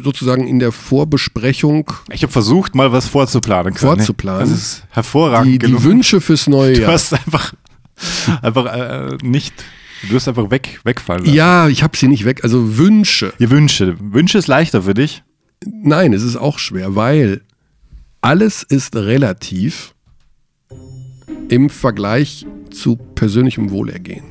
sozusagen 0.03 0.47
in 0.47 0.59
der 0.59 0.71
Vorbesprechung 0.71 1.91
ich 2.09 2.23
habe 2.23 2.31
versucht, 2.33 2.75
mal 2.75 2.91
was 2.91 3.07
vorzuplanen. 3.07 3.73
Können. 3.73 3.95
Vorzuplanen. 3.97 4.41
Das 4.41 4.51
ist 4.51 4.83
hervorragend 4.89 5.47
die, 5.47 5.51
die 5.59 5.65
gelungen. 5.67 5.83
Wünsche 5.83 6.21
fürs 6.21 6.47
neue 6.47 6.73
Du 6.73 6.81
Jahr. 6.81 6.91
hast 6.91 7.13
einfach, 7.13 7.53
einfach 8.41 8.65
äh, 8.65 9.17
nicht, 9.23 9.53
du 10.09 10.15
hast 10.15 10.27
einfach 10.27 10.49
weg, 10.51 10.79
wegfallen 10.83 11.23
lassen. 11.25 11.35
Ja, 11.35 11.67
ich 11.67 11.83
habe 11.83 11.95
sie 11.95 12.07
nicht 12.07 12.25
weg. 12.25 12.43
Also 12.43 12.77
Wünsche. 12.77 13.33
Die 13.39 13.49
Wünsche. 13.49 13.95
Wünsche 13.99 14.37
ist 14.37 14.47
leichter 14.47 14.81
für 14.83 14.93
dich. 14.93 15.23
Nein, 15.65 16.13
es 16.13 16.23
ist 16.23 16.35
auch 16.35 16.59
schwer, 16.59 16.95
weil 16.95 17.41
alles 18.21 18.63
ist 18.63 18.95
relativ 18.95 19.93
im 21.49 21.69
Vergleich 21.69 22.45
zu 22.71 22.95
persönlichem 22.95 23.71
Wohlergehen. 23.71 24.23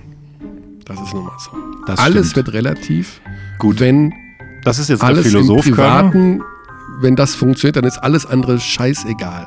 Das 0.84 1.00
ist 1.00 1.14
nun 1.14 1.24
mal 1.24 1.36
so. 1.38 1.50
Das 1.86 1.98
alles 2.00 2.30
stimmt. 2.30 2.46
wird 2.46 2.54
relativ. 2.54 3.20
Gut. 3.58 3.78
Wenn 3.80 4.12
Das 4.64 4.78
ist 4.78 4.88
jetzt 4.88 5.02
der 5.02 5.08
alles 5.08 5.26
im 5.26 5.32
Philosoph 5.32 5.64
können. 5.64 5.74
Privaten, 5.76 6.42
wenn 7.00 7.16
das 7.16 7.34
funktioniert, 7.34 7.76
dann 7.76 7.84
ist 7.84 7.98
alles 7.98 8.26
andere 8.26 8.58
scheißegal. 8.58 9.46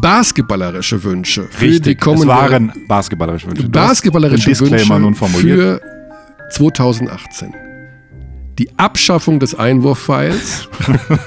Basketballerische 0.00 1.02
Wünsche 1.04 1.48
für 1.50 1.66
die 1.66 1.72
Richtig, 1.72 1.98
es 1.98 2.04
kommende 2.04 2.28
waren 2.28 2.72
basketballerische 2.88 3.48
Wünsche. 3.48 3.62
Du 3.64 3.68
basketballerische 3.68 4.58
Wünsche 4.60 4.98
nun 4.98 5.14
formuliert. 5.14 5.58
für 5.58 5.80
2018. 6.52 7.54
Die 8.58 8.68
Abschaffung 8.76 9.38
des 9.38 9.54
Einwurfpfeils 9.54 10.68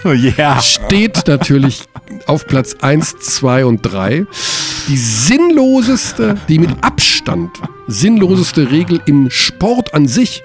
ja. 0.37 0.61
steht 0.61 1.27
natürlich 1.27 1.83
auf 2.27 2.45
Platz 2.45 2.75
1, 2.81 3.17
2 3.19 3.65
und 3.65 3.81
3. 3.81 4.25
Die 4.87 4.97
sinnloseste, 4.97 6.35
die 6.47 6.59
mit 6.59 6.69
Abstand 6.81 7.49
sinnloseste 7.87 8.69
Regel 8.71 9.01
im 9.05 9.29
Sport 9.31 9.93
an 9.93 10.07
sich. 10.07 10.43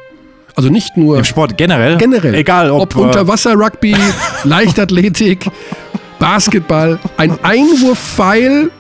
Also 0.61 0.69
nicht 0.69 0.95
nur 0.99 1.17
Im 1.17 1.25
Sport 1.25 1.57
generell. 1.57 1.97
generell. 1.97 2.35
Egal 2.35 2.71
ob, 2.71 2.83
ob 2.83 2.97
Unterwasser-Rugby, 2.97 3.97
Leichtathletik, 4.45 5.47
Basketball. 6.19 6.99
Ein 7.17 7.43
Einwurfpfeil, 7.43 8.71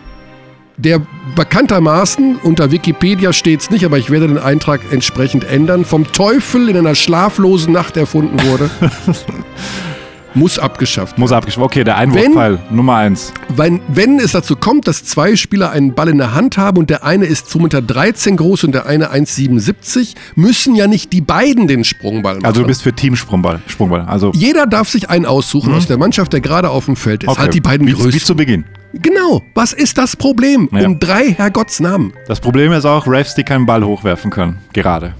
der 0.77 1.01
bekanntermaßen, 1.35 2.36
unter 2.43 2.70
Wikipedia 2.70 3.32
steht 3.32 3.61
es 3.61 3.70
nicht, 3.70 3.86
aber 3.86 3.97
ich 3.97 4.11
werde 4.11 4.28
den 4.28 4.36
Eintrag 4.36 4.82
entsprechend 4.90 5.44
ändern, 5.44 5.86
vom 5.86 6.12
Teufel 6.12 6.69
in 6.69 6.77
einer 6.77 6.94
schlaflosen 6.94 7.73
Nacht 7.73 7.97
erfunden 7.97 8.43
wurde, 8.43 8.69
muss 10.35 10.59
abgeschafft 10.59 11.19
Muss 11.19 11.32
abgeschlossen. 11.32 11.65
Okay, 11.65 11.85
der 11.85 11.97
Einwurfpfeil 11.97 12.59
Nummer 12.70 12.97
eins. 12.97 13.32
wenn, 13.48 13.81
wenn 13.89 14.19
es 14.19 14.32
dazu 14.32 14.57
kommt, 14.57 14.86
dass 14.89 15.05
zwei 15.05 15.36
Spieler 15.36 15.70
einen 15.70 15.94
Ball 15.94 16.09
in 16.09 16.19
der 16.19 16.35
Hand 16.35 16.57
haben 16.57 16.78
und 16.78 16.90
der 16.90 17.05
eine 17.05 17.27
ist 17.27 17.47
2,13 17.48 17.62
Meter 17.62 17.82
13 17.82 18.36
groß 18.36 18.65
und 18.65 18.73
der 18.73 18.86
eine 18.86 19.12
1,77, 19.12 20.15
müssen 20.36 20.74
ja 20.74 20.86
nicht 20.86 21.12
die 21.12 21.20
beiden 21.20 21.66
den 21.66 21.85
Sprungball 21.85 22.35
machen. 22.36 22.47
Also 22.47 22.62
du 22.62 22.66
bist 22.66 22.82
für 22.82 22.93
Teamsprungball. 22.93 23.61
Sprungball. 23.66 24.02
Also 24.02 24.32
Jeder 24.35 24.66
darf 24.66 24.89
sich 24.89 25.11
einen 25.11 25.27
aussuchen 25.27 25.74
aus 25.74 25.86
der 25.86 25.98
Mannschaft, 25.98 26.32
der 26.32 26.40
gerade 26.40 26.70
auf 26.70 26.86
dem 26.86 26.97
Feld 26.97 27.23
ist. 27.24 27.28
okay. 27.28 27.40
Halt 27.40 27.55
die 27.55 27.61
beiden 27.61 27.86
wie, 27.86 27.93
größten. 27.93 28.12
wie 28.15 28.19
zu 28.19 28.35
Beginn. 28.36 28.65
Genau. 28.93 29.43
Was 29.55 29.73
ist 29.73 29.98
das 29.98 30.16
Problem? 30.16 30.69
Ja. 30.73 30.86
Um 30.86 30.98
drei 30.98 31.32
Herrgottsnamen. 31.32 32.12
Das 32.27 32.40
Problem 32.40 32.73
ist 32.73 32.85
auch 32.85 33.07
Refs, 33.07 33.35
die 33.35 33.44
keinen 33.44 33.66
Ball 33.66 33.85
hochwerfen 33.85 34.31
können. 34.31 34.59
Gerade. 34.73 35.15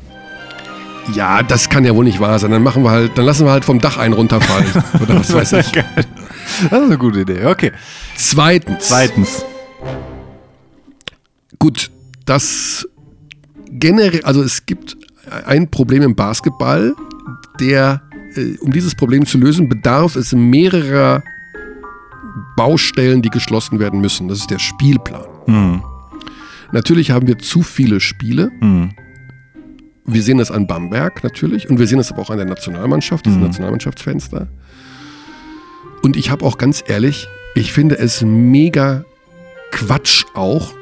Ja, 1.15 1.43
das 1.43 1.69
kann 1.69 1.85
ja 1.85 1.95
wohl 1.95 2.05
nicht 2.05 2.21
wahr 2.21 2.39
sein. 2.39 2.51
Dann 2.51 2.63
machen 2.63 2.83
wir 2.83 2.91
halt, 2.91 3.17
dann 3.17 3.25
lassen 3.25 3.47
wir 3.47 3.53
halt 3.53 3.65
vom 3.65 3.81
Dach 3.81 3.97
einen 3.97 4.15
runterfallen. 4.15 4.71
Oder 5.03 5.21
was 5.21 5.33
weiß 5.33 5.53
ich. 5.55 5.73
Das 5.73 5.85
ist 6.63 6.73
eine 6.73 6.99
gute 6.99 7.21
Idee. 7.21 7.47
Okay. 7.47 7.73
Zweitens. 8.17 8.89
Zweitens. 8.89 9.45
Gut, 11.59 11.91
das 12.27 12.87
generell, 13.71 14.23
also 14.25 14.43
es 14.43 14.67
gibt 14.67 14.97
ein 15.47 15.71
Problem 15.71 16.03
im 16.03 16.15
Basketball, 16.15 16.95
der, 17.59 18.03
äh, 18.35 18.57
um 18.61 18.73
dieses 18.73 18.95
Problem 18.95 19.27
zu 19.27 19.39
lösen, 19.39 19.69
bedarf 19.69 20.17
es 20.17 20.33
mehrerer 20.33 21.23
Baustellen, 22.57 23.23
die 23.23 23.31
geschlossen 23.31 23.79
werden 23.79 24.01
müssen. 24.01 24.29
Das 24.29 24.39
ist 24.39 24.51
der 24.51 24.59
Spielplan. 24.59 25.27
Hm. 25.47 25.83
Natürlich 26.73 27.11
haben 27.11 27.27
wir 27.27 27.39
zu 27.39 27.63
viele 27.63 28.01
Spiele. 28.01 28.51
Hm. 28.61 28.91
Wir 30.13 30.23
sehen 30.23 30.39
das 30.39 30.51
an 30.51 30.67
Bamberg 30.67 31.23
natürlich 31.25 31.69
und 31.71 31.79
wir 31.79 31.87
sehen 31.87 31.99
das 31.99 32.11
aber 32.11 32.23
auch 32.23 32.31
an 32.31 32.37
der 32.39 32.47
Nationalmannschaft, 32.47 33.25
Mhm. 33.27 33.31
diesem 33.31 33.43
Nationalmannschaftsfenster. 33.45 34.49
Und 36.03 36.17
ich 36.17 36.31
habe 36.31 36.45
auch 36.45 36.59
ganz 36.59 36.83
ehrlich, 36.87 37.29
ich 37.55 37.73
finde 37.73 37.99
es 37.99 38.23
mega 38.23 39.05
Quatsch 39.71 40.25
auch, 40.35 40.73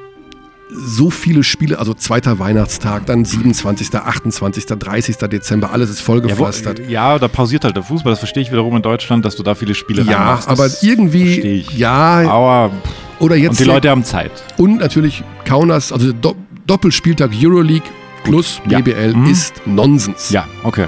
so 0.70 1.08
viele 1.08 1.42
Spiele, 1.44 1.78
also 1.78 1.94
zweiter 1.94 2.38
Weihnachtstag, 2.38 3.06
dann 3.06 3.24
27., 3.24 3.94
28., 3.94 4.66
30. 4.66 5.16
Dezember, 5.16 5.72
alles 5.72 5.88
ist 5.88 6.00
Ja, 6.00 6.02
wo, 6.02 6.06
vollgepflastert. 6.12 6.88
ja, 6.90 7.18
da 7.18 7.26
pausiert 7.26 7.64
halt 7.64 7.74
der 7.74 7.82
Fußball. 7.82 8.12
Das 8.12 8.18
verstehe 8.18 8.42
ich 8.42 8.50
wiederum 8.52 8.76
in 8.76 8.82
Deutschland, 8.82 9.24
dass 9.24 9.34
du 9.34 9.42
da 9.42 9.54
viele 9.54 9.74
Spiele 9.74 10.02
Ja, 10.02 10.18
reinmachst. 10.18 10.50
Das 10.50 10.60
aber 10.60 10.70
irgendwie, 10.86 11.64
ja, 11.74 12.30
Aber 12.30 12.70
oder 13.18 13.34
jetzt 13.36 13.52
und 13.52 13.60
die 13.60 13.64
Leute 13.64 13.88
haben 13.88 14.04
Zeit. 14.04 14.30
und 14.58 14.76
natürlich 14.78 15.24
Kaunas, 15.46 15.90
also 15.90 16.12
Do 16.12 16.36
Doppelspieltag 16.66 17.30
Euroleague 17.34 17.88
plus 18.28 18.60
Ja. 18.68 18.78
BBL 18.80 19.14
Mhm. 19.14 19.26
ist 19.26 19.66
Nonsens. 19.66 20.30
Ja, 20.30 20.46
okay. 20.64 20.86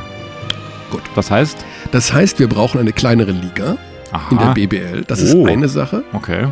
Gut. 0.90 1.02
Das 1.14 1.30
heißt? 1.30 1.56
Das 1.92 2.12
heißt, 2.12 2.38
wir 2.38 2.48
brauchen 2.48 2.80
eine 2.80 2.92
kleinere 2.92 3.32
Liga 3.32 3.76
in 4.30 4.38
der 4.38 4.46
Aha. 4.48 4.52
BBL. 4.54 5.04
Das 5.06 5.20
Oh. 5.20 5.24
ist 5.44 5.48
eine 5.48 5.68
Sache. 5.68 6.04
Okay. 6.12 6.48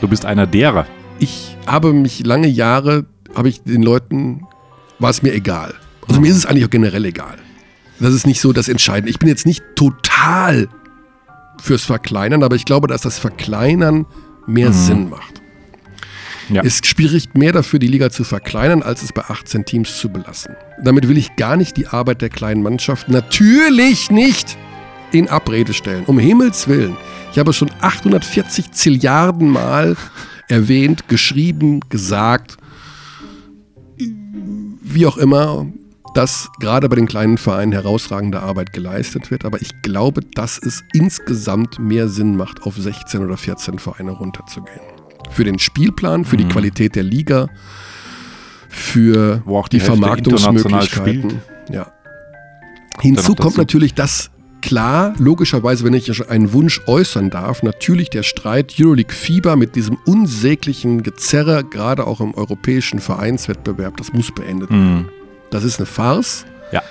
Du 0.00 0.08
bist 0.08 0.24
einer 0.26 0.46
derer. 0.46 0.86
Ich 1.18 1.56
habe 1.66 1.92
mich 1.92 2.24
lange 2.24 2.46
Jahre, 2.48 3.06
habe 3.34 3.48
ich 3.48 3.62
den 3.62 3.82
Leuten, 3.82 4.42
war 4.98 5.10
es 5.10 5.22
mir 5.22 5.32
egal. 5.32 5.74
Also 6.06 6.20
mir 6.20 6.30
ist 6.30 6.36
es 6.36 6.46
eigentlich 6.46 6.64
auch 6.66 6.70
generell 6.70 7.04
egal. 7.04 7.36
Das 8.00 8.14
ist 8.14 8.26
nicht 8.26 8.40
so 8.40 8.52
das 8.52 8.68
Entscheidende. 8.68 9.10
Ich 9.10 9.18
bin 9.18 9.28
jetzt 9.28 9.44
nicht 9.46 9.62
total 9.74 10.68
fürs 11.60 11.84
Verkleinern, 11.84 12.42
aber 12.44 12.54
ich 12.54 12.64
glaube, 12.64 12.86
dass 12.86 13.00
das 13.02 13.18
Verkleinern 13.18 14.06
mehr 14.46 14.72
Sinn 14.72 15.10
macht. 15.10 15.42
Ja. 16.48 16.62
Es 16.62 16.80
spricht 16.82 17.36
mehr 17.36 17.52
dafür, 17.52 17.78
die 17.78 17.88
Liga 17.88 18.10
zu 18.10 18.24
verkleinern, 18.24 18.82
als 18.82 19.02
es 19.02 19.12
bei 19.12 19.22
18 19.22 19.64
Teams 19.64 19.98
zu 19.98 20.08
belassen. 20.08 20.56
Damit 20.82 21.08
will 21.08 21.18
ich 21.18 21.36
gar 21.36 21.56
nicht 21.56 21.76
die 21.76 21.86
Arbeit 21.86 22.22
der 22.22 22.30
kleinen 22.30 22.62
Mannschaft 22.62 23.08
natürlich 23.08 24.10
nicht 24.10 24.56
in 25.12 25.28
Abrede 25.28 25.74
stellen. 25.74 26.04
Um 26.06 26.18
Himmels 26.18 26.68
Willen. 26.68 26.96
Ich 27.32 27.38
habe 27.38 27.52
schon 27.52 27.70
840 27.80 28.72
Zilliarden 28.72 29.48
Mal 29.48 29.96
erwähnt, 30.48 31.08
geschrieben, 31.08 31.80
gesagt, 31.90 32.56
wie 33.96 35.06
auch 35.06 35.18
immer, 35.18 35.66
dass 36.14 36.48
gerade 36.58 36.88
bei 36.88 36.96
den 36.96 37.06
kleinen 37.06 37.38
Vereinen 37.38 37.72
herausragende 37.72 38.40
Arbeit 38.40 38.72
geleistet 38.72 39.30
wird. 39.30 39.44
Aber 39.44 39.60
ich 39.60 39.70
glaube, 39.82 40.22
dass 40.34 40.58
es 40.58 40.82
insgesamt 40.92 41.78
mehr 41.78 42.08
Sinn 42.08 42.36
macht, 42.36 42.62
auf 42.62 42.76
16 42.76 43.24
oder 43.24 43.36
14 43.36 43.78
Vereine 43.78 44.12
runterzugehen. 44.12 44.97
Für 45.30 45.44
den 45.44 45.58
Spielplan, 45.58 46.24
für 46.24 46.36
die 46.36 46.46
Qualität 46.48 46.96
der 46.96 47.02
Liga, 47.04 47.48
für 48.68 49.42
Wo 49.44 49.58
auch 49.58 49.68
die 49.68 49.78
die, 49.78 49.84
Vermarktungsmöglichkeiten. 49.84 51.40
Ja. 51.70 51.92
Hinzu 53.00 53.34
kommt 53.34 53.52
dazu. 53.54 53.58
natürlich, 53.58 53.94
dass 53.94 54.30
klar, 54.60 55.14
logischerweise, 55.18 55.84
wenn 55.84 55.94
ich 55.94 56.28
einen 56.28 56.52
Wunsch 56.52 56.80
äußern 56.86 57.30
darf, 57.30 57.62
natürlich 57.62 58.10
der 58.10 58.22
Streit 58.24 58.74
Euroleague 58.78 59.14
Fieber 59.14 59.56
mit 59.56 59.76
diesem 59.76 59.96
unsäglichen 60.04 61.02
Gezerre, 61.02 61.64
gerade 61.64 62.06
auch 62.06 62.20
im 62.20 62.34
europäischen 62.34 62.98
Vereinswettbewerb, 62.98 63.96
das 63.96 64.12
muss 64.12 64.32
beendet 64.34 64.70
werden. 64.70 65.08
Das 65.50 65.64
ist 65.64 65.78
eine 65.78 65.86
Farce. 65.86 66.44
Ja. 66.72 66.82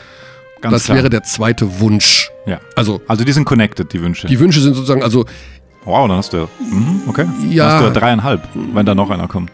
Ganz 0.61 0.73
das 0.73 0.83
klar. 0.85 0.97
wäre 0.97 1.09
der 1.09 1.23
zweite 1.23 1.79
Wunsch. 1.79 2.31
ja. 2.47 2.59
Also 2.75 3.01
Also 3.07 3.23
die 3.23 3.31
sind 3.31 3.45
connected, 3.45 3.91
die 3.93 4.01
Wünsche. 4.01 4.27
die 4.27 4.39
Wünsche 4.39 4.59
sind 4.61 4.73
sozusagen, 4.73 5.03
also 5.03 5.25
wow, 5.87 6.07
dann 6.07 6.17
hast 6.17 6.33
du. 6.33 6.47
Mhm, 6.59 7.01
okay. 7.07 7.25
Dann 7.25 7.51
Ja. 7.51 7.71
hast 7.71 7.81
du 7.81 7.85
ja 7.85 7.91
dreieinhalb, 7.91 8.47
wenn 8.73 8.85
da 8.85 8.93
noch 8.95 9.09
einer 9.09 9.27
kommt. 9.27 9.51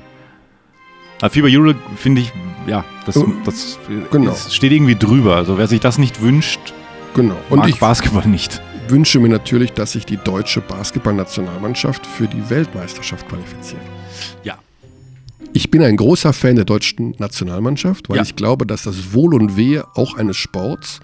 Aber 1.22 1.30
Fieber 1.30 1.47
Euro 1.49 1.73
finde 1.95 2.22
ich, 2.22 2.34
ja, 2.68 2.84
das, 3.05 3.18
das 3.45 3.80
Genau. 4.11 4.35
steht 4.49 4.72
irgendwie 4.72 4.95
drüber. 4.95 5.35
Also 5.38 5.57
wer 5.57 5.68
sich 5.68 5.80
das 5.80 5.97
nicht 5.97 6.22
wünscht, 6.22 6.60
genau. 7.14 7.38
Und 7.49 7.60
mag 7.60 7.69
ich 7.69 7.80
Basketball 7.80 8.27
nicht. 8.27 8.61
wünsche 8.89 9.19
mir 9.19 9.30
natürlich, 9.30 9.72
dass 9.72 9.93
sich 9.93 10.05
die 10.05 10.18
deutsche 10.18 10.60
Basketballnationalmannschaft 10.60 12.05
für 12.05 12.27
die 12.27 12.49
Weltmeisterschaft 12.49 13.27
qualifiziert. 13.30 13.81
Ja. 14.43 14.55
Ich 15.53 15.72
bin 15.72 15.81
ein 15.84 15.95
großer 15.95 16.34
Fan 16.34 16.55
der 16.57 16.65
deutschen 16.65 17.15
Nationalmannschaft, 17.19 18.10
weil 18.10 18.18
Ja. 18.18 18.23
ich 18.23 18.35
glaube, 18.35 18.65
dass 18.65 18.84
das 18.84 19.14
Wohl 19.14 19.35
und 19.35 19.55
Wehe 19.55 19.85
auch 19.95 20.18
eines 20.18 20.35
Sports 20.35 20.99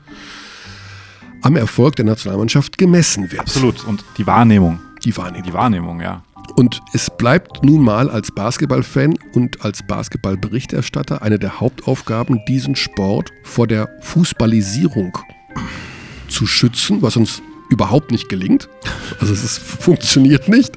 am 1.41 1.55
Erfolg 1.55 1.95
der 1.95 2.05
Nationalmannschaft 2.05 2.77
gemessen 2.77 3.31
wird. 3.31 3.39
Absolut. 3.41 3.85
Und 3.85 4.03
die 4.17 4.27
Wahrnehmung. 4.27 4.79
Die 5.05 5.15
Wahrnehmung. 5.17 5.43
Die 5.47 5.53
Wahrnehmung, 5.53 6.01
ja. 6.01 6.23
Und 6.55 6.81
es 6.93 7.09
bleibt 7.15 7.63
nun 7.63 7.83
mal 7.83 8.09
als 8.09 8.31
Basketballfan 8.31 9.13
und 9.33 9.63
als 9.63 9.83
Basketballberichterstatter 9.87 11.21
eine 11.21 11.37
der 11.39 11.59
Hauptaufgaben, 11.59 12.41
diesen 12.47 12.75
Sport 12.75 13.31
vor 13.43 13.67
der 13.67 13.89
Fußballisierung 14.01 15.17
zu 16.27 16.45
schützen, 16.47 17.01
was 17.01 17.15
uns 17.17 17.41
überhaupt 17.69 18.09
nicht 18.11 18.29
gelingt. 18.29 18.67
Also 19.19 19.31
es 19.31 19.43
ist, 19.43 19.59
funktioniert 19.59 20.49
nicht. 20.49 20.75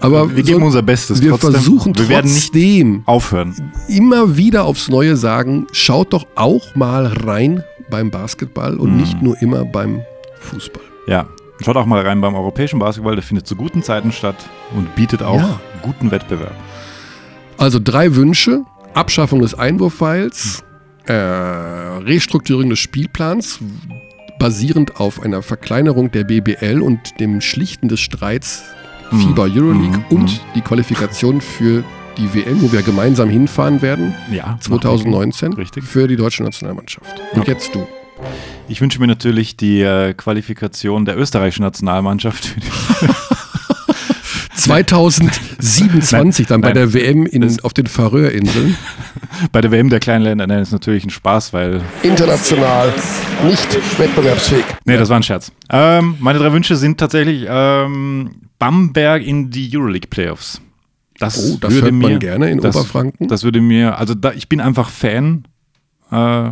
Aber 0.00 0.34
Wir 0.34 0.42
geben 0.42 0.60
so- 0.60 0.66
unser 0.66 0.82
Bestes 0.82 1.20
Wir 1.20 1.30
trotzdem. 1.32 1.52
versuchen 1.52 1.98
Wir 1.98 2.08
werden 2.08 2.32
nicht 2.32 2.52
trotzdem 2.52 3.02
Aufhören. 3.04 3.72
immer 3.88 4.36
wieder 4.38 4.64
aufs 4.64 4.88
Neue 4.88 5.16
sagen, 5.18 5.66
schaut 5.72 6.14
doch 6.14 6.26
auch 6.34 6.74
mal 6.74 7.06
rein 7.06 7.62
beim 7.90 8.10
Basketball 8.10 8.78
und 8.78 8.96
nicht 8.96 9.20
nur 9.20 9.40
immer 9.42 9.66
beim 9.66 10.00
Fußball. 10.40 10.82
Ja. 11.06 11.26
Schaut 11.62 11.76
auch 11.76 11.86
mal 11.86 12.02
rein 12.04 12.20
beim 12.20 12.34
europäischen 12.34 12.78
Basketball, 12.78 13.14
der 13.14 13.22
findet 13.22 13.46
zu 13.46 13.54
guten 13.56 13.82
Zeiten 13.82 14.12
statt 14.12 14.36
und 14.76 14.94
bietet 14.96 15.22
auch 15.22 15.38
Ja. 15.38 15.60
guten 15.82 16.10
Wettbewerb. 16.10 16.54
Also 17.58 17.78
drei 17.82 18.14
Wünsche. 18.16 18.62
Abschaffung 18.94 19.40
des 19.40 19.54
Einwurfpfeils, 19.54 20.62
äh, 21.06 21.12
Restrukturierung 21.12 22.70
des 22.70 22.78
Spielplans, 22.78 23.58
basierend 24.38 25.00
auf 25.00 25.20
einer 25.22 25.42
Verkleinerung 25.42 26.10
der 26.12 26.24
BBL 26.24 26.80
und 26.80 27.18
dem 27.18 27.40
Schlichten 27.40 27.88
des 27.88 28.00
Streits 28.00 28.62
FIBA 29.10 29.42
Euroleague 29.44 29.98
Mhm. 30.10 30.16
und 30.16 30.40
die 30.54 30.60
Qualifikation 30.60 31.40
für 31.40 31.82
die 32.18 32.32
WM, 32.34 32.62
wo 32.62 32.70
wir 32.72 32.82
gemeinsam 32.82 33.28
hinfahren 33.28 33.82
werden, 33.82 34.14
Ja. 34.30 34.56
2019, 34.60 35.52
Richtig. 35.54 35.82
für 35.84 36.06
die 36.08 36.16
deutsche 36.16 36.42
Nationalmannschaft. 36.44 37.20
Und 37.32 37.40
Okay. 37.42 37.50
jetzt 37.52 37.74
du. 37.74 37.86
Ich 38.68 38.80
wünsche 38.80 38.98
mir 39.00 39.06
natürlich 39.06 39.56
die 39.56 39.82
äh, 39.82 40.14
Qualifikation 40.14 41.04
der 41.04 41.18
österreichischen 41.18 41.62
Nationalmannschaft 41.62 42.46
für 42.46 42.60
die 42.60 42.66
2027 44.56 46.46
dann 46.46 46.60
bei 46.62 46.68
Nein. 46.68 46.74
der 46.74 46.94
WM 46.94 47.26
in, 47.26 47.60
auf 47.62 47.74
den 47.74 47.86
Färöerinseln. 47.86 48.76
Bei 49.52 49.60
der 49.60 49.72
WM 49.72 49.90
der 49.90 49.98
kleinen 49.98 50.24
Länder 50.24 50.46
nein, 50.46 50.60
ist 50.60 50.70
natürlich 50.70 51.04
ein 51.04 51.10
Spaß, 51.10 51.52
weil. 51.52 51.80
International 52.02 52.92
nicht 53.44 53.98
wettbewerbsfähig. 53.98 54.64
Nee, 54.84 54.96
das 54.96 55.08
war 55.08 55.16
ein 55.16 55.24
Scherz. 55.24 55.50
Ähm, 55.70 56.14
meine 56.20 56.38
drei 56.38 56.52
Wünsche 56.52 56.76
sind 56.76 56.98
tatsächlich 56.98 57.46
ähm, 57.48 58.30
Bamberg 58.58 59.26
in 59.26 59.50
die 59.50 59.76
Euroleague 59.76 60.08
Playoffs. 60.08 60.60
Das, 61.18 61.36
Oh, 61.36 61.58
das 61.60 61.72
würde 61.72 61.86
hört 61.86 61.94
man 61.94 62.12
mir, 62.12 62.18
gerne 62.18 62.50
in 62.50 62.60
das, 62.60 62.76
Oberfranken. 62.76 63.28
Das 63.28 63.42
würde 63.42 63.60
mir, 63.60 63.98
also 63.98 64.14
da, 64.14 64.32
ich 64.32 64.48
bin 64.48 64.60
einfach 64.60 64.88
Fan 64.88 65.44
äh, 66.10 66.50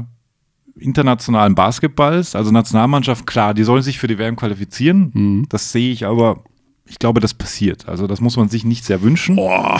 internationalen 0.76 1.54
Basketballs, 1.54 2.34
also 2.34 2.50
Nationalmannschaft, 2.50 3.26
klar, 3.26 3.54
die 3.54 3.64
sollen 3.64 3.82
sich 3.82 3.98
für 3.98 4.06
die 4.06 4.18
WM 4.18 4.36
qualifizieren. 4.36 5.10
Mhm. 5.14 5.46
Das 5.48 5.72
sehe 5.72 5.92
ich 5.92 6.06
aber, 6.06 6.44
ich 6.86 6.98
glaube, 6.98 7.20
das 7.20 7.34
passiert. 7.34 7.88
Also 7.88 8.06
das 8.06 8.20
muss 8.20 8.36
man 8.36 8.48
sich 8.48 8.64
nicht 8.64 8.84
sehr 8.84 9.02
wünschen. 9.02 9.36
Boah, 9.36 9.78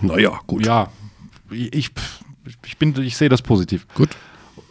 naja, 0.00 0.38
gut. 0.46 0.64
Ja, 0.66 0.88
ich, 1.50 1.90
ich, 2.66 2.78
bin, 2.78 2.94
ich 3.00 3.16
sehe 3.16 3.28
das 3.28 3.42
positiv. 3.42 3.86
Gut. 3.94 4.10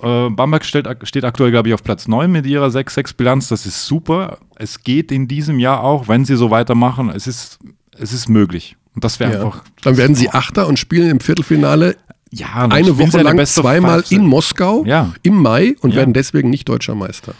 Äh, 0.01 0.29
Bamberg 0.29 0.63
stellt, 0.63 0.87
steht 1.03 1.25
aktuell, 1.25 1.51
glaube 1.51 1.69
ich, 1.69 1.73
auf 1.73 1.83
Platz 1.83 2.07
9 2.07 2.31
mit 2.31 2.45
ihrer 2.45 2.67
6-6-Bilanz. 2.67 3.47
Das 3.49 3.65
ist 3.65 3.85
super. 3.85 4.37
Es 4.55 4.83
geht 4.83 5.11
in 5.11 5.27
diesem 5.27 5.59
Jahr 5.59 5.83
auch, 5.83 6.07
wenn 6.07 6.23
sie 6.23 6.35
so 6.37 6.51
weitermachen. 6.51 7.09
Es 7.09 7.25
ist, 7.27 7.59
es 7.97 8.13
ist 8.13 8.29
möglich. 8.29 8.77
Und 8.95 9.03
das 9.03 9.19
wäre 9.19 9.33
Ja. 9.33 9.45
einfach. 9.45 9.63
Dann 9.83 9.97
werden 9.97 10.15
sie 10.15 10.29
Achter 10.29 10.67
und 10.67 10.79
spielen 10.79 11.09
im 11.09 11.19
Viertelfinale 11.19 11.97
Ja, 12.31 12.67
eine 12.69 12.97
Woche 12.97 13.21
lang 13.21 13.43
zweimal 13.45 14.03
Five- 14.03 14.11
in 14.11 14.25
Moskau 14.25 14.83
Ja. 14.85 15.13
im 15.23 15.41
Mai 15.41 15.75
und 15.81 15.91
Ja. 15.91 15.97
werden 15.97 16.13
deswegen 16.13 16.49
nicht 16.49 16.67
deutscher 16.67 16.93
Meister. 16.95 17.33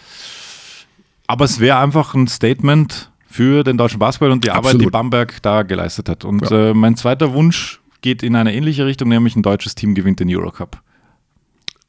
Aber 1.28 1.46
es 1.46 1.60
wäre 1.60 1.78
einfach 1.80 2.14
ein 2.14 2.28
Statement 2.28 3.12
für 3.30 3.64
den 3.64 3.78
deutschen 3.78 4.00
Basketball 4.00 4.32
und 4.32 4.44
die 4.46 4.50
Arbeit, 4.52 4.66
Absolut. 4.76 4.86
die 4.86 4.90
Bamberg 4.92 5.42
da 5.42 5.64
geleistet 5.64 6.08
hat. 6.08 6.24
Und 6.24 6.50
Ja. 6.50 6.70
äh, 6.70 6.74
mein 6.74 6.96
zweiter 6.96 7.34
Wunsch 7.34 7.82
geht 8.02 8.24
in 8.24 8.36
eine 8.36 8.54
ähnliche 8.54 8.86
Richtung, 8.86 9.10
nämlich 9.10 9.36
ein 9.36 9.42
deutsches 9.44 9.76
Team 9.76 9.94
gewinnt 9.94 10.20
den 10.22 10.30
Eurocup. 10.34 10.82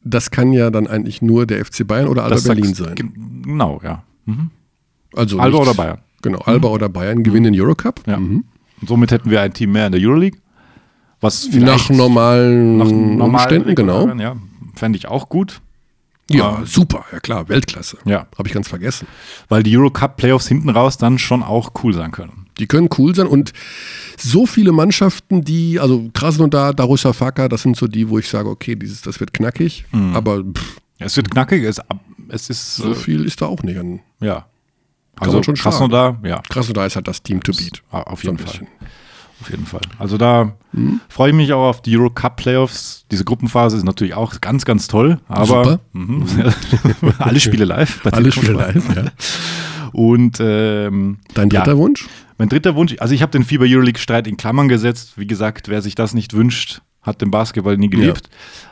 Das 0.02 0.30
kann 0.30 0.52
ja 0.52 0.70
dann 0.70 0.86
eigentlich 0.86 1.22
nur 1.22 1.46
der 1.46 1.60
FC 1.64 1.84
Bayern 1.84 2.08
oder 2.08 2.24
Alba 2.24 2.40
Berlin 2.40 2.74
sein. 2.74 2.94
ge- 2.94 3.06
Genau, 3.42 3.80
ja. 3.84 4.02
Also 5.14 5.38
Alba 5.38 5.58
nicht- 5.58 5.68
oder 5.68 5.74
Bayern. 5.74 5.98
Genau, 6.22 6.38
Alba 6.40 6.68
oder 6.68 6.88
Bayern 6.88 7.22
gewinnen 7.22 7.52
den 7.52 7.60
Eurocup. 7.60 8.00
Ja. 8.06 8.16
Mhm. 8.18 8.44
Und 8.80 8.88
somit 8.88 9.10
hätten 9.12 9.30
wir 9.30 9.40
ein 9.40 9.52
Team 9.52 9.72
mehr 9.72 9.86
in 9.86 9.92
der 9.92 10.00
Euroleague. 10.00 10.38
Was 11.20 11.48
Nach 11.52 11.88
normalen 11.90 12.76
nach 12.78 12.86
normalen 12.90 13.22
Umständen, 13.34 13.74
genau. 13.74 14.08
Ja, 14.16 14.36
fände 14.76 14.98
ich 14.98 15.08
auch 15.08 15.28
gut. 15.28 15.60
Ja, 16.30 16.60
super, 16.66 17.04
ja 17.10 17.20
klar, 17.20 17.48
Weltklasse. 17.48 17.96
Ja. 18.04 18.26
Habe 18.36 18.48
ich 18.48 18.54
ganz 18.54 18.68
vergessen. 18.68 19.08
Weil 19.48 19.62
die 19.62 19.76
Eurocup-Playoffs 19.76 20.46
hinten 20.46 20.68
raus 20.68 20.98
dann 20.98 21.18
schon 21.18 21.42
auch 21.42 21.72
cool 21.82 21.94
sein 21.94 22.10
können. 22.10 22.46
Die 22.58 22.66
können 22.66 22.88
cool 22.98 23.14
sein 23.14 23.26
und 23.26 23.52
so 24.18 24.44
viele 24.44 24.72
Mannschaften, 24.72 25.42
die, 25.42 25.80
also 25.80 26.10
Krasnodar, 26.12 26.74
Darussafaka, 26.74 27.48
das 27.48 27.62
sind 27.62 27.76
so 27.76 27.86
die, 27.86 28.08
wo 28.10 28.18
ich 28.18 28.28
sage, 28.28 28.48
okay, 28.50 28.76
dieses, 28.76 29.00
das 29.00 29.20
wird 29.20 29.32
knackig, 29.32 29.86
Mhm. 29.92 30.14
aber 30.14 30.42
pff, 30.44 30.76
Es 30.98 31.16
wird 31.16 31.30
knackig, 31.30 31.62
es, 31.64 31.80
es 32.28 32.50
ist 32.50 32.76
so 32.76 32.90
äh, 32.90 32.94
viel 32.94 33.24
ist 33.24 33.40
da 33.40 33.46
auch 33.46 33.62
nicht 33.62 33.78
an. 33.78 34.00
ja. 34.20 34.46
Kann 35.16 35.26
Also 35.28 35.38
man 35.38 35.44
schon. 35.44 35.54
Krasnodar, 35.56 36.18
ja, 36.24 36.40
Krasnodar 36.48 36.86
ist 36.86 36.94
halt 36.94 37.08
das 37.08 37.22
Team 37.24 37.42
to 37.42 37.50
beat. 37.52 37.82
Ah, 37.90 38.02
auf 38.02 38.20
So 38.22 38.26
jeden 38.28 38.38
Fall. 38.38 38.46
bisschen. 38.46 38.66
Auf 39.40 39.50
jeden 39.50 39.66
Fall. 39.66 39.80
Also 39.98 40.18
da 40.18 40.54
Mhm. 40.72 41.00
freue 41.08 41.30
ich 41.30 41.36
mich 41.36 41.52
auch 41.52 41.68
auf 41.68 41.82
die 41.82 41.96
Eurocup-Playoffs. 41.96 43.06
Diese 43.10 43.24
Gruppenphase 43.24 43.76
ist 43.76 43.84
natürlich 43.84 44.14
auch 44.14 44.40
ganz, 44.40 44.64
ganz 44.64 44.86
toll. 44.86 45.18
Aber 45.28 45.46
Super. 45.64 45.80
Mhm. 45.92 46.26
alle 47.18 47.40
Spiele 47.40 47.64
live. 47.64 48.00
Alle 48.10 48.32
Spiele 48.32 48.52
live, 48.52 48.96
ja. 48.96 49.04
Und 49.92 50.38
ähm, 50.40 51.18
Dein 51.34 51.48
dritter 51.48 51.72
ja, 51.72 51.76
Wunsch? 51.78 52.06
Mein 52.36 52.48
dritter 52.48 52.74
Wunsch, 52.76 52.94
also 52.98 53.14
ich 53.14 53.22
habe 53.22 53.32
den 53.32 53.44
FIBA 53.44 53.64
Euroleague 53.66 53.98
Streit 53.98 54.26
in 54.26 54.36
Klammern 54.36 54.68
gesetzt. 54.68 55.14
Wie 55.16 55.26
gesagt, 55.26 55.68
wer 55.68 55.80
sich 55.82 55.94
das 55.94 56.14
nicht 56.14 56.34
wünscht, 56.34 56.82
hat 57.02 57.20
den 57.22 57.30
Basketball 57.30 57.76
nie 57.78 57.88
geliebt. 57.90 58.28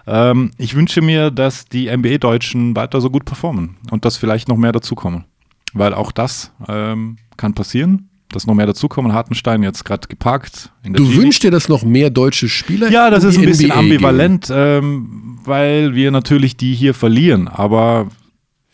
Ähm, 0.07 0.51
ich 0.59 0.75
wünsche 0.77 1.01
mir, 1.01 1.31
dass 1.31 1.65
die 1.65 1.89
NBA-Deutschen 1.89 2.77
weiter 2.77 3.01
so 3.01 3.11
gut 3.11 3.25
performen 3.25 3.77
und 3.91 4.05
dass 4.05 4.17
vielleicht 4.19 4.49
noch 4.49 4.57
mehr 4.59 4.73
dazukommen. 4.73 5.25
Weil 5.73 5.95
auch 5.95 6.13
das 6.13 6.53
ähm, 6.69 7.17
kann 7.37 7.55
passieren, 7.55 8.09
dass 8.31 8.47
noch 8.47 8.55
mehr 8.55 8.67
dazukommen. 8.67 9.13
Hartenstein 9.13 9.63
jetzt 9.63 9.85
gerade 9.85 10.09
geparkt. 10.09 10.71
Du 10.85 11.15
wünschst 11.15 11.43
dir, 11.43 11.51
dass 11.51 11.69
noch 11.69 11.85
mehr 11.85 12.11
deutsche 12.11 12.49
Spieler 12.49 12.91
Ja, 12.91 13.11
das 13.11 13.25
ist 13.25 13.39
ein 13.39 13.45
bisschen 13.45 13.71
NBA 13.71 13.79
ambivalent, 13.79 14.49
ähm, 14.53 15.39
weil 15.45 15.95
wir 15.95 16.11
natürlich 16.11 16.57
die 16.57 16.75
hier 16.75 16.93
verlieren. 16.95 17.49
Aber 17.49 18.09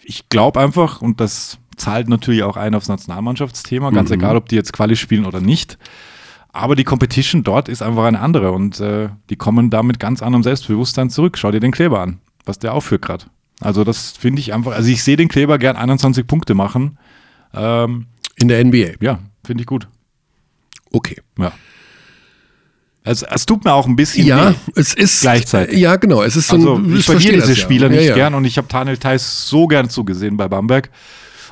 ich 0.02 0.28
glaube 0.28 0.58
einfach, 0.60 1.02
und 1.02 1.20
das 1.20 1.58
zahlt 1.76 2.08
natürlich 2.08 2.42
auch 2.42 2.56
ein 2.56 2.74
aufs 2.74 2.88
Nationalmannschaftsthema, 2.88 3.90
ganz 3.90 4.10
Mhm. 4.10 4.14
egal, 4.16 4.36
ob 4.36 4.48
die 4.48 4.56
jetzt 4.56 4.72
Quali 4.72 4.96
spielen 4.96 5.26
oder 5.26 5.40
nicht. 5.40 5.78
Aber 6.54 6.76
die 6.76 6.84
Competition 6.84 7.42
dort 7.44 7.68
ist 7.68 7.82
einfach 7.82 8.04
eine 8.04 8.20
andere 8.20 8.52
und 8.52 8.78
äh, 8.80 9.08
die 9.30 9.36
kommen 9.36 9.70
da 9.70 9.82
mit 9.82 9.98
ganz 9.98 10.22
anderem 10.22 10.42
Selbstbewusstsein 10.42 11.08
zurück. 11.08 11.38
Schau 11.38 11.50
dir 11.50 11.60
den 11.60 11.72
Kleber 11.72 12.00
an, 12.00 12.18
was 12.44 12.58
der 12.58 12.74
aufführt 12.74 13.02
gerade. 13.02 13.24
Also 13.60 13.84
das 13.84 14.10
finde 14.12 14.40
ich 14.40 14.52
einfach, 14.52 14.72
also 14.72 14.90
ich 14.90 15.02
sehe 15.02 15.16
den 15.16 15.28
Kleber 15.28 15.56
gern 15.58 15.76
21 15.76 16.26
Punkte 16.26 16.54
machen. 16.54 16.98
Ähm, 17.54 18.06
In 18.36 18.48
der 18.48 18.62
NBA. 18.64 18.94
ja, 19.00 19.18
finde 19.44 19.62
ich 19.62 19.66
gut. 19.66 19.88
Okay. 20.92 21.16
Ja. 21.38 21.52
Es, 23.04 23.22
es 23.22 23.46
tut 23.46 23.64
mir 23.64 23.72
auch 23.72 23.86
ein 23.86 23.96
bisschen 23.96 24.26
Ja, 24.26 24.50
weh. 24.50 24.54
es 24.76 24.94
ist. 24.94 25.22
Gleichzeitig. 25.22 25.78
Ja, 25.78 25.96
genau. 25.96 26.22
Es 26.22 26.36
ist 26.36 26.48
so 26.48 26.54
Also 26.56 26.74
ein, 26.76 26.96
ich 26.96 27.04
verliere 27.04 27.04
verstehe 27.04 27.32
diese 27.32 27.48
das 27.48 27.58
ja. 27.58 27.62
Spieler 27.64 27.88
nicht 27.88 28.04
ja, 28.04 28.14
gern 28.14 28.34
und 28.34 28.44
ich 28.44 28.58
habe 28.58 28.68
Tanel 28.68 28.96
Theis 28.98 29.48
so 29.48 29.66
gern 29.66 29.88
zugesehen 29.90 30.36
bei 30.36 30.46
Bamberg. 30.48 30.90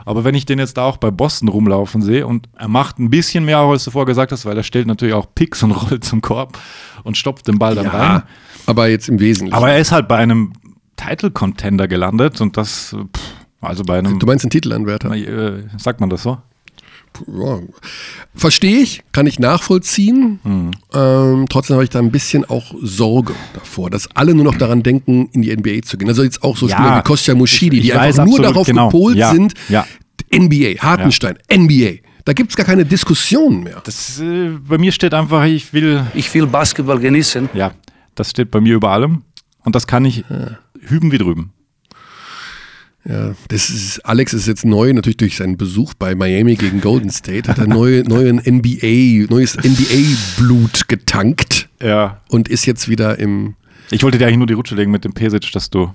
Aber 0.06 0.24
wenn 0.24 0.34
ich 0.34 0.46
den 0.46 0.58
jetzt 0.58 0.76
da 0.76 0.84
auch 0.84 0.96
bei 0.96 1.10
Boston 1.10 1.48
rumlaufen 1.48 2.00
sehe 2.02 2.26
und 2.26 2.48
er 2.56 2.68
macht 2.68 2.98
ein 2.98 3.10
bisschen 3.10 3.44
mehr, 3.44 3.58
als 3.58 3.84
du 3.84 3.90
vorher 3.90 4.06
gesagt 4.06 4.32
hast, 4.32 4.46
weil 4.46 4.56
er 4.56 4.62
stellt 4.62 4.86
natürlich 4.86 5.14
auch 5.14 5.26
Picks 5.34 5.62
und 5.62 5.72
rollt 5.90 6.04
zum 6.04 6.20
Korb 6.22 6.56
und 7.02 7.16
stopft 7.18 7.48
den 7.48 7.58
Ball 7.58 7.74
dann 7.74 7.86
Ja, 7.86 7.90
rein. 7.90 8.22
aber 8.66 8.88
jetzt 8.88 9.08
im 9.08 9.18
Wesentlichen. 9.18 9.54
Aber 9.54 9.70
er 9.70 9.78
ist 9.78 9.90
halt 9.92 10.06
bei 10.08 10.16
einem 10.16 10.52
Title-Contender 10.96 11.88
gelandet 11.88 12.40
und 12.40 12.56
das, 12.56 12.94
pff, 13.14 13.22
Also 13.60 13.82
bei 13.82 13.98
einem, 13.98 14.18
Du 14.20 14.26
meinst 14.26 14.44
den 14.44 14.50
Titelanwärter? 14.50 15.10
äh, 15.14 15.64
sagt 15.78 16.00
man 16.00 16.08
das 16.10 16.22
so? 16.22 16.38
Ja. 17.26 17.58
Verstehe 18.34 18.78
ich, 18.80 19.02
kann 19.12 19.26
ich 19.26 19.38
nachvollziehen. 19.38 20.40
Mhm. 20.42 20.70
Ähm, 20.94 21.46
trotzdem 21.48 21.74
habe 21.74 21.84
ich 21.84 21.90
da 21.90 21.98
ein 21.98 22.10
bisschen 22.10 22.44
auch 22.48 22.74
Sorge 22.80 23.34
davor, 23.54 23.90
dass 23.90 24.08
alle 24.16 24.34
nur 24.34 24.44
noch 24.44 24.56
daran 24.56 24.82
denken, 24.82 25.28
in 25.32 25.42
die 25.42 25.50
NBA 25.54 25.82
zu 25.82 25.98
gehen. 25.98 26.08
Also 26.08 26.22
jetzt 26.22 26.42
auch 26.42 26.56
so 26.56 26.66
Ja, 26.68 26.76
Spieler 26.76 26.98
wie 26.98 27.02
Kostja 27.02 27.34
Muschidi, 27.34 27.78
ich- 27.78 27.82
die 27.84 27.92
einfach 27.92 28.06
weiß 28.06 28.16
nur 28.16 28.24
absolut, 28.26 28.44
darauf 28.46 28.66
genau. 28.66 28.88
gepolt 28.88 29.16
Ja, 29.16 29.30
sind, 29.32 29.54
ja. 29.68 29.86
NBA, 30.32 30.78
Hartenstein, 30.80 31.36
NBA. 31.52 31.98
Da 32.24 32.32
gibt 32.32 32.50
es 32.50 32.56
gar 32.56 32.66
keine 32.66 32.84
Diskussion 32.84 33.62
mehr. 33.64 33.80
Das, 33.84 34.20
äh, 34.20 34.50
bei 34.66 34.78
mir 34.78 34.92
steht 34.92 35.12
einfach, 35.14 35.44
ich 35.44 35.72
will, 35.72 36.04
Ich 36.14 36.32
will 36.34 36.46
Basketball 36.46 36.98
genießen. 37.00 37.48
ja, 37.54 37.72
das 38.14 38.30
steht 38.30 38.50
bei 38.50 38.60
mir 38.60 38.74
über 38.74 38.90
allem. 38.90 39.22
Und 39.64 39.74
das 39.74 39.86
kann 39.86 40.04
ich 40.04 40.24
hüben 40.80 41.12
wie 41.12 41.18
drüben. 41.18 41.52
Ja, 43.04 43.34
das 43.48 43.70
ist, 43.70 44.00
Alex 44.04 44.34
ist 44.34 44.46
jetzt 44.46 44.64
neu, 44.66 44.92
natürlich 44.92 45.16
durch 45.16 45.36
seinen 45.36 45.56
Besuch 45.56 45.94
bei 45.94 46.14
Miami 46.14 46.56
gegen 46.56 46.80
Golden 46.82 47.10
State, 47.10 47.48
hat 47.48 47.58
er 47.58 47.66
neue, 47.66 48.02
neuen 48.06 48.36
NBA, 48.36 49.26
neues 49.32 49.56
NBA-Blut 49.56 50.86
getankt 50.88 51.68
Ja. 51.82 52.20
und 52.28 52.48
ist 52.48 52.66
jetzt 52.66 52.88
wieder 52.88 53.18
im, 53.18 53.54
Ich 53.90 54.02
wollte 54.02 54.18
dir 54.18 54.26
eigentlich 54.26 54.36
nur 54.38 54.46
die 54.46 54.52
Rutsche 54.54 54.74
legen 54.74 54.90
mit 54.90 55.04
dem 55.04 55.14
Pesic, 55.14 55.50
dass 55.52 55.70
du. 55.70 55.94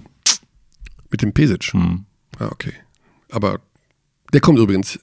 mit 1.11 1.21
dem 1.21 1.31
Pesic. 1.31 1.65
Hm. 1.73 2.05
Ah, 2.39 2.47
okay. 2.51 2.73
Aber 3.29 3.59
der 4.33 4.41
kommt 4.41 4.57
übrigens. 4.59 4.99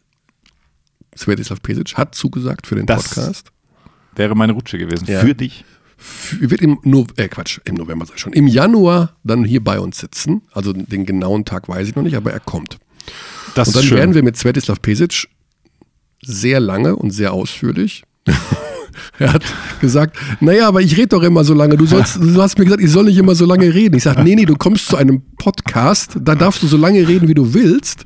Svetislav 1.17 1.63
Pesic 1.63 1.95
hat 1.97 2.15
zugesagt 2.15 2.67
für 2.67 2.75
den 2.75 2.87
Das- 2.87 3.11
Podcast. 3.15 3.53
Wäre 4.17 4.35
meine 4.35 4.53
Rutsche 4.53 4.77
gewesen. 4.77 5.07
Ja. 5.07 5.21
Für 5.21 5.35
dich. 5.35 5.65
Wird 6.41 6.61
im, 6.61 6.79
no 6.83 7.07
äh, 7.17 7.29
Quatsch, 7.29 7.61
im 7.65 7.77
November 7.77 8.07
sei 8.07 8.17
schon. 8.17 8.33
Im 8.33 8.47
Januar 8.47 9.17
dann 9.25 9.45
hier 9.45 9.63
bei 9.63 9.81
uns 9.81 9.99
sitzen. 9.99 10.43
Also 10.53 10.73
den 10.73 11.07
genauen 11.07 11.45
Tag 11.45 11.69
weiß 11.69 11.89
ich 11.89 11.95
noch 11.95 12.03
nicht, 12.03 12.17
aber 12.17 12.33
er 12.33 12.41
kommt. 12.41 12.79
Das 13.55 13.69
Und 13.69 13.77
dann 13.77 13.85
schön. 13.85 13.99
werden 13.99 14.15
wir 14.15 14.23
mit 14.23 14.37
Svetislav 14.37 14.81
Pesic 14.81 15.29
sehr 16.23 16.61
lange 16.61 16.97
und 16.97 17.11
sehr 17.11 17.33
ausführlich. 17.33 18.05
er 19.19 19.33
hat 19.33 19.43
gesagt, 19.81 20.17
naja, 20.41 20.69
aber 20.69 20.81
ich 20.81 20.97
rede 20.97 21.09
doch 21.09 21.23
immer 21.23 21.45
so 21.45 21.55
lange. 21.55 21.77
Du, 21.77 21.87
sollst, 21.87 22.17
du 22.17 22.41
hast 22.41 22.59
mir 22.59 22.65
gesagt, 22.65 22.83
ich 22.83 22.91
soll 22.91 23.05
nicht 23.05 23.19
immer 23.19 23.35
so 23.35 23.45
lange 23.45 23.73
reden. 23.73 23.97
Ich 23.97 24.05
sage, 24.05 24.23
nee, 24.23 24.35
nee, 24.35 24.45
du 24.45 24.57
kommst 24.57 24.87
zu 24.87 24.97
einem 24.97 25.23
Podcast, 25.39 26.17
da 26.21 26.35
darfst 26.35 26.63
du 26.63 26.67
so 26.67 26.77
lange 26.77 27.07
reden, 27.07 27.29
wie 27.29 27.35
du 27.35 27.55
willst. 27.55 28.05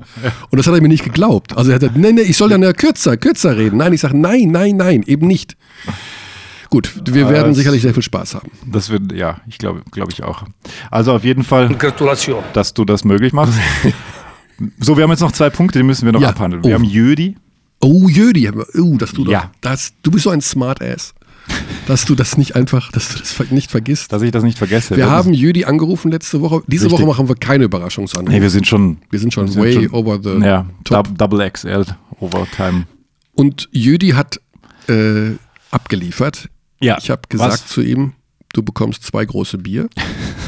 Und 0.49 0.57
das 0.57 0.67
hat 0.67 0.73
er 0.73 0.81
mir 0.81 0.87
nicht 0.87 1.03
geglaubt. 1.03 1.55
Also 1.55 1.71
er 1.71 1.75
hat 1.75 1.81
gesagt, 1.81 1.97
nee, 1.97 2.11
nee, 2.11 2.21
ich 2.21 2.37
soll 2.37 2.49
dann 2.49 2.63
ja 2.63 2.73
kürzer, 2.73 3.17
kürzer 3.17 3.57
reden. 3.57 3.77
Nein, 3.77 3.93
ich 3.93 4.01
sage, 4.01 4.17
nein, 4.17 4.49
nein, 4.51 4.77
nein, 4.77 5.03
eben 5.05 5.27
nicht. 5.27 5.55
Gut, 6.69 6.93
wir 7.05 7.29
werden 7.29 7.51
es- 7.51 7.57
sicherlich 7.57 7.81
sehr 7.81 7.93
viel 7.93 8.03
Spaß 8.03 8.35
haben. 8.35 8.49
Das 8.65 8.89
wird, 8.89 9.11
ja, 9.13 9.39
ich 9.47 9.57
glaube, 9.57 9.81
glaube 9.91 10.11
ich 10.11 10.23
auch. 10.23 10.43
Also 10.91 11.13
auf 11.13 11.23
jeden 11.23 11.43
Fall, 11.43 11.69
Gratulation. 11.75 12.43
dass 12.53 12.73
du 12.73 12.83
das 12.85 13.03
möglich 13.05 13.33
machst. 13.33 13.53
so, 14.79 14.97
wir 14.97 15.03
haben 15.03 15.11
jetzt 15.11 15.21
noch 15.21 15.31
zwei 15.31 15.49
Punkte, 15.49 15.79
die 15.79 15.83
müssen 15.83 16.05
wir 16.05 16.11
noch 16.11 16.21
Ja. 16.21 16.29
abhandeln. 16.29 16.63
Oh. 16.63 16.67
Wir 16.67 16.75
haben 16.75 16.83
Jödi. 16.83 17.37
Oh, 17.79 18.07
Jödi, 18.09 18.49
oh, 18.49 18.97
dass 18.97 19.11
du 19.11 19.23
doch, 19.23 19.31
Ja. 19.31 19.51
das, 19.61 19.93
du 20.01 20.11
bist 20.11 20.23
so 20.23 20.29
ein 20.31 20.41
Smartass, 20.41 21.13
dass 21.85 22.05
du 22.05 22.15
das 22.15 22.37
nicht 22.37 22.55
einfach, 22.55 22.91
dass 22.91 23.09
du 23.13 23.19
das 23.19 23.51
nicht 23.51 23.69
vergisst. 23.71 24.11
Dass 24.11 24.21
ich 24.23 24.31
das 24.31 24.43
nicht 24.43 24.57
vergesse. 24.57 24.97
Wir 24.97 25.09
haben 25.09 25.31
Jödi 25.33 25.63
angerufen 25.65 26.11
letzte 26.11 26.41
Woche. 26.41 26.63
Diese 26.67 26.85
Richtig. 26.85 26.99
Woche 26.99 27.07
machen 27.07 27.29
wir 27.29 27.35
keine 27.35 27.65
Überraschungsanrufe. 27.65 28.31
Nee, 28.33 28.41
wir 28.41 28.49
sind 28.49 28.67
schon. 28.67 28.97
wir 29.11 29.19
sind 29.19 29.33
schon 29.33 29.45
wir 29.45 29.51
sind 29.53 29.61
way 29.63 29.73
schon- 29.73 29.89
over 29.91 30.19
the 30.21 30.43
Ja, 30.45 30.65
top. 30.83 31.15
Double 31.17 31.49
XL 31.49 31.85
Overtime. 32.19 32.87
Und 33.35 33.69
Jödi 33.71 34.09
hat 34.09 34.41
äh, 34.89 35.33
abgeliefert. 35.71 36.49
Ja. 36.79 36.97
Ich 36.99 37.09
habe 37.09 37.21
gesagt 37.29 37.53
Was? 37.53 37.67
zu 37.67 37.81
ihm, 37.81 38.13
du 38.53 38.61
bekommst 38.61 39.03
zwei 39.03 39.25
große 39.25 39.57
Bier, 39.57 39.87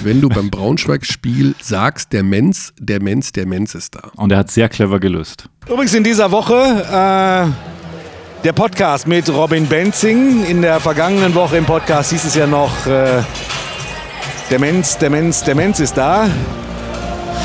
wenn 0.03 0.21
du 0.21 0.29
beim 0.29 0.49
Braunschweig-Spiel 0.49 1.55
sagst, 1.61 2.13
der 2.13 2.23
Menz, 2.23 2.73
der 2.79 3.01
Menz, 3.01 3.31
der 3.31 3.47
Menz 3.47 3.75
ist 3.75 3.95
da. 3.95 4.11
Und 4.15 4.31
er 4.31 4.39
hat 4.39 4.51
sehr 4.51 4.69
clever 4.69 4.99
gelöst. 4.99 5.49
Übrigens 5.67 5.93
in 5.93 6.03
dieser 6.03 6.31
Woche 6.31 6.53
äh, 6.55 8.43
der 8.43 8.53
Podcast 8.53 9.07
mit 9.07 9.29
Robin 9.29 9.65
Benzing. 9.65 10.45
In 10.45 10.61
der 10.61 10.79
vergangenen 10.79 11.33
Woche 11.35 11.57
im 11.57 11.65
Podcast 11.65 12.11
hieß 12.11 12.25
es 12.25 12.35
ja 12.35 12.47
noch, 12.47 12.85
äh, 12.85 13.21
der 14.49 14.59
Menz, 14.59 14.97
der 14.97 15.09
Menz, 15.09 15.43
der 15.43 15.55
Menz 15.55 15.79
ist 15.79 15.97
da. 15.97 16.29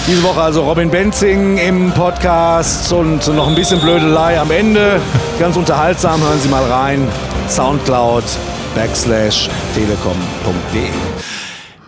Diese 0.07 0.23
Woche 0.23 0.41
also 0.41 0.63
Robin 0.65 0.91
Benzing 0.91 1.57
im 1.57 1.91
Podcast 1.93 2.93
und 2.93 3.27
noch 3.35 3.49
ein 3.49 3.55
bisschen 3.55 3.81
Blödelei 3.81 4.39
am 4.39 4.51
Ende. 4.51 5.01
Ganz 5.39 5.57
unterhaltsam, 5.57 6.21
hören 6.21 6.41
Sie 6.41 6.49
mal 6.49 6.65
rein. 6.65 7.09
Soundcloud 7.49 8.25
backslash 8.75 9.49
telekom.de. 9.75 10.89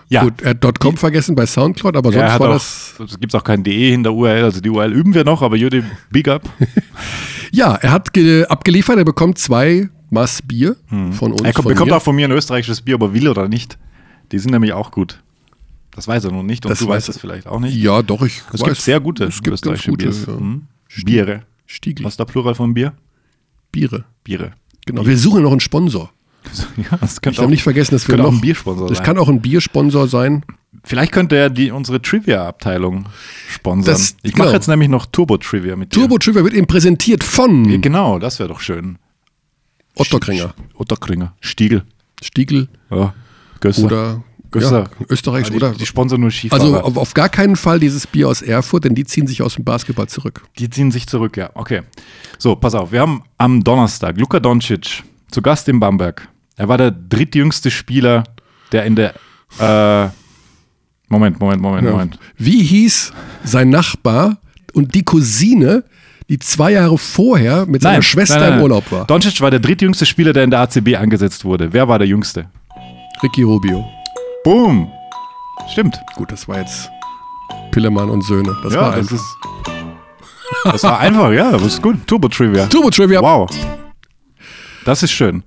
Ja. 0.09 0.23
Gut, 0.23 0.41
er 0.43 0.51
hat 0.51 0.79
.com 0.79 0.97
vergessen 0.97 1.35
bei 1.35 1.47
Soundcloud, 1.47 1.97
aber 1.97 2.13
sonst 2.13 2.39
war 2.39 2.49
auch, 2.51 2.55
das... 2.55 2.95
es 3.05 3.19
gibt 3.19 3.35
auch 3.35 3.43
kein 3.43 3.65
DE 3.65 3.93
in 3.93 4.05
der 4.05 4.13
URL, 4.15 4.45
also 4.45 4.61
die 4.61 4.71
URL 4.71 4.93
üben 4.93 5.13
wir 5.15 5.25
noch, 5.25 5.43
aber 5.43 5.57
Jödi, 5.57 5.83
big 6.11 6.29
up. 6.29 6.43
Ja, 7.53 7.77
er 7.77 7.93
hat 7.93 8.13
ge 8.13 8.45
abgeliefert, 8.45 8.99
er 8.99 9.05
bekommt 9.05 9.39
zwei 9.39 9.89
Maß 10.11 10.43
Bier 10.43 10.77
von 11.13 11.31
uns. 11.33 11.43
er 11.43 11.53
kommt, 11.53 11.69
bekommt 11.69 11.91
mir. 11.91 11.97
auch 11.97 12.03
von 12.03 12.15
mir 12.15 12.27
ein 12.27 12.33
österreichisches 12.33 12.83
Bier, 12.83 12.97
ob 12.97 13.03
er 13.03 13.15
will 13.15 13.29
oder 13.29 13.49
nicht. 13.49 13.79
Die 14.33 14.39
sind 14.41 14.51
nämlich 14.51 14.73
auch 14.73 14.91
gut. 14.91 15.23
Das 15.93 16.07
weiß 16.07 16.25
er 16.25 16.33
noch 16.33 16.43
nicht 16.43 16.67
und 16.67 16.71
Das 16.71 16.81
du 16.81 16.87
weiß 16.89 16.97
weißt 16.97 17.09
es 17.11 17.19
vielleicht 17.19 17.47
auch 17.47 17.61
nicht. 17.61 17.75
Ja, 17.77 18.03
doch, 18.03 18.23
ich 18.23 18.43
Es 18.53 18.61
weiß. 18.61 18.65
gibt 18.65 18.77
sehr 18.79 19.01
gute 19.01 19.25
es 19.25 19.37
gibt 19.43 19.55
österreichische 19.55 19.91
gute 19.91 20.07
Biers. 20.07 20.27
ja. 20.27 20.35
Hm? 20.37 20.67
Biere. 21.05 21.43
Stiegel. 21.67 22.05
Was 22.05 22.15
ist 22.15 22.21
der 22.21 22.25
Plural 22.27 22.55
von 22.55 22.75
Bier? 22.75 22.93
Biere. 23.73 24.05
Biere. 24.25 24.53
Genau. 24.85 25.07
Wir 25.07 25.17
suchen 25.17 25.43
noch 25.43 25.53
einen 25.53 25.61
Sponsor. 25.61 26.11
Ja, 26.77 26.97
das 27.01 27.19
Ich 27.27 27.37
darf 27.37 27.49
nicht 27.49 27.63
vergessen, 27.63 27.95
dass 27.95 28.07
wir 28.09 28.17
noch 28.17 28.27
auch 28.27 28.33
ein 28.33 28.41
Biersponsor 28.41 28.89
Das 28.89 28.99
sein. 28.99 29.07
kann 29.07 29.19
auch 29.19 29.29
ein 29.29 29.41
Biersponsor 29.41 30.09
sein. 30.09 30.45
Vielleicht 30.85 31.11
könnte 31.13 31.37
er 31.37 31.51
die, 31.51 31.71
unsere 31.73 32.01
Trivia-Abteilung 32.01 33.07
sponsern. 33.49 33.95
Das- 33.95 34.17
ich 34.23 34.35
mache 34.35 34.49
genau. 34.49 34.55
jetzt 34.55 34.69
nämlich 34.69 34.89
noch 34.89 35.07
Turbo-Trivia 35.07 35.75
mit 35.77 35.93
dir. 35.95 36.01
Turbo 36.01 36.19
Trivia 36.19 36.45
wird 36.45 36.55
eben 36.55 36.67
präsentiert 36.67 37.23
Ja, 37.25 37.29
von 37.29 37.81
Genau, 37.81 38.19
das 38.19 38.39
wäre 38.39 38.49
doch 38.49 38.61
schön. 38.61 38.99
Otterkringer, 39.97 40.55
Otterkringer. 40.75 41.35
Stiegel. 41.41 41.83
Stiegel 42.23 42.69
Ja. 42.91 43.15
Gösser. 43.61 43.85
oder 43.85 44.23
Gösser. 44.51 44.91
ja, 45.01 45.07
Österreich 45.09 45.47
Ah, 45.47 45.51
die, 45.51 45.57
oder 45.57 45.73
Die 45.73 45.87
sponsern 45.87 46.21
nur 46.21 46.31
Skifahrer. 46.31 46.63
also 46.63 46.81
auf, 46.81 46.97
auf 46.97 47.15
gar 47.15 47.29
keinen 47.31 47.57
Fall 47.57 47.81
dieses 47.81 48.07
Bier 48.07 48.29
aus 48.29 48.43
Erfurt, 48.43 48.85
denn 48.85 48.95
die 48.95 49.05
ziehen 49.05 49.27
sich 49.27 49.43
aus 49.43 49.55
dem 49.55 49.65
Basketball 49.65 50.07
zurück. 50.09 50.43
Die 50.59 50.69
ziehen 50.71 50.91
sich 50.91 51.07
zurück, 51.07 51.37
ja. 51.37 51.51
Okay. 51.55 51.83
So, 52.39 52.55
pass 52.57 52.75
auf. 52.75 52.93
Wir 52.93 53.01
haben 53.01 53.23
am 53.39 53.65
Donnerstag 53.65 54.19
Luka 54.19 54.39
Doncic 54.39 55.03
zu 55.31 55.43
Gast 55.43 55.69
in 55.69 55.81
Bamberg. 55.81 56.29
Er 56.57 56.69
war 56.69 56.79
der 56.79 56.91
drittjüngste 56.91 57.71
Spieler, 57.71 58.25
der 58.73 58.85
in 58.85 58.97
der. 58.97 59.15
Äh, 59.59 60.09
Moment, 61.09 61.39
Moment, 61.39 61.61
Moment, 61.63 61.85
Ja. 61.85 61.93
Moment. 61.93 62.19
Wie 62.37 62.63
hieß 62.63 63.13
sein 63.45 63.71
Nachbar 63.71 64.39
und 64.73 64.95
die 64.95 65.05
Cousine, 65.05 65.85
die 66.29 66.39
zwei 66.39 66.73
Jahre 66.73 66.99
vorher 66.99 67.67
mit 67.67 67.83
seiner 67.83 68.03
Schwester 68.03 68.57
im 68.57 68.63
Urlaub 68.63 68.91
war? 68.91 69.07
Doncic 69.07 69.41
war 69.41 69.51
der 69.51 69.61
drittjüngste 69.61 70.05
Spieler, 70.07 70.33
der 70.33 70.45
in 70.45 70.51
der 70.51 70.61
ACB 70.61 70.97
angesetzt 70.97 71.45
wurde. 71.45 71.73
Wer 71.73 71.87
war 71.87 71.99
der 71.99 72.09
jüngste? 72.09 72.49
Ricky 73.23 73.43
Rubio. 73.43 73.85
Boom. 74.43 74.91
Stimmt. 75.71 75.97
Gut, 76.17 76.33
das 76.33 76.49
war 76.49 76.59
jetzt 76.59 76.91
Pillemann 77.71 78.11
und 78.11 78.23
Söhne. 78.23 78.57
Das 78.63 78.75
ja, 78.75 78.81
war 78.81 78.91
das 78.97 79.01
einfach. 79.01 79.15
ist. 79.15 79.37
Das 80.65 80.83
war 80.83 80.99
einfach, 80.99 81.31
ja, 81.33 81.53
das 81.53 81.63
ist 81.63 81.83
gut. 81.83 82.07
Turbo 82.07 82.29
Trivia. 82.29 82.67
Turbo 82.67 82.91
Trivia. 82.91 83.21
Wow. 83.21 83.49
Das 84.85 85.03
ist 85.03 85.13
schön. 85.13 85.43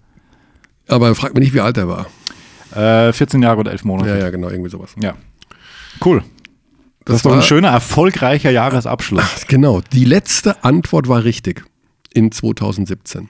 Aber 0.89 1.13
frag 1.15 1.33
mich 1.33 1.43
nicht, 1.45 1.53
wie 1.53 1.61
alt 1.61 1.77
er 1.77 1.87
war. 1.87 2.07
Äh, 2.75 3.13
14 3.13 3.41
Jahre 3.41 3.59
und 3.59 3.67
11 3.67 3.83
Monate. 3.85 4.09
Ja, 4.09 4.17
ja, 4.17 4.29
genau, 4.29 4.49
irgendwie 4.49 4.69
sowas. 4.69 4.93
Ja. 5.01 5.15
Cool. 6.03 6.23
Das, 7.05 7.17
ist 7.17 7.25
doch 7.25 7.33
ein 7.33 7.41
schöner, 7.41 7.69
erfolgreicher 7.69 8.51
Jahresabschluss. 8.51 9.47
Genau, 9.47 9.81
die 9.93 10.05
letzte 10.05 10.63
Antwort 10.63 11.07
war 11.07 11.23
richtig 11.23 11.63
in 12.13 12.31
2017. 12.31 13.29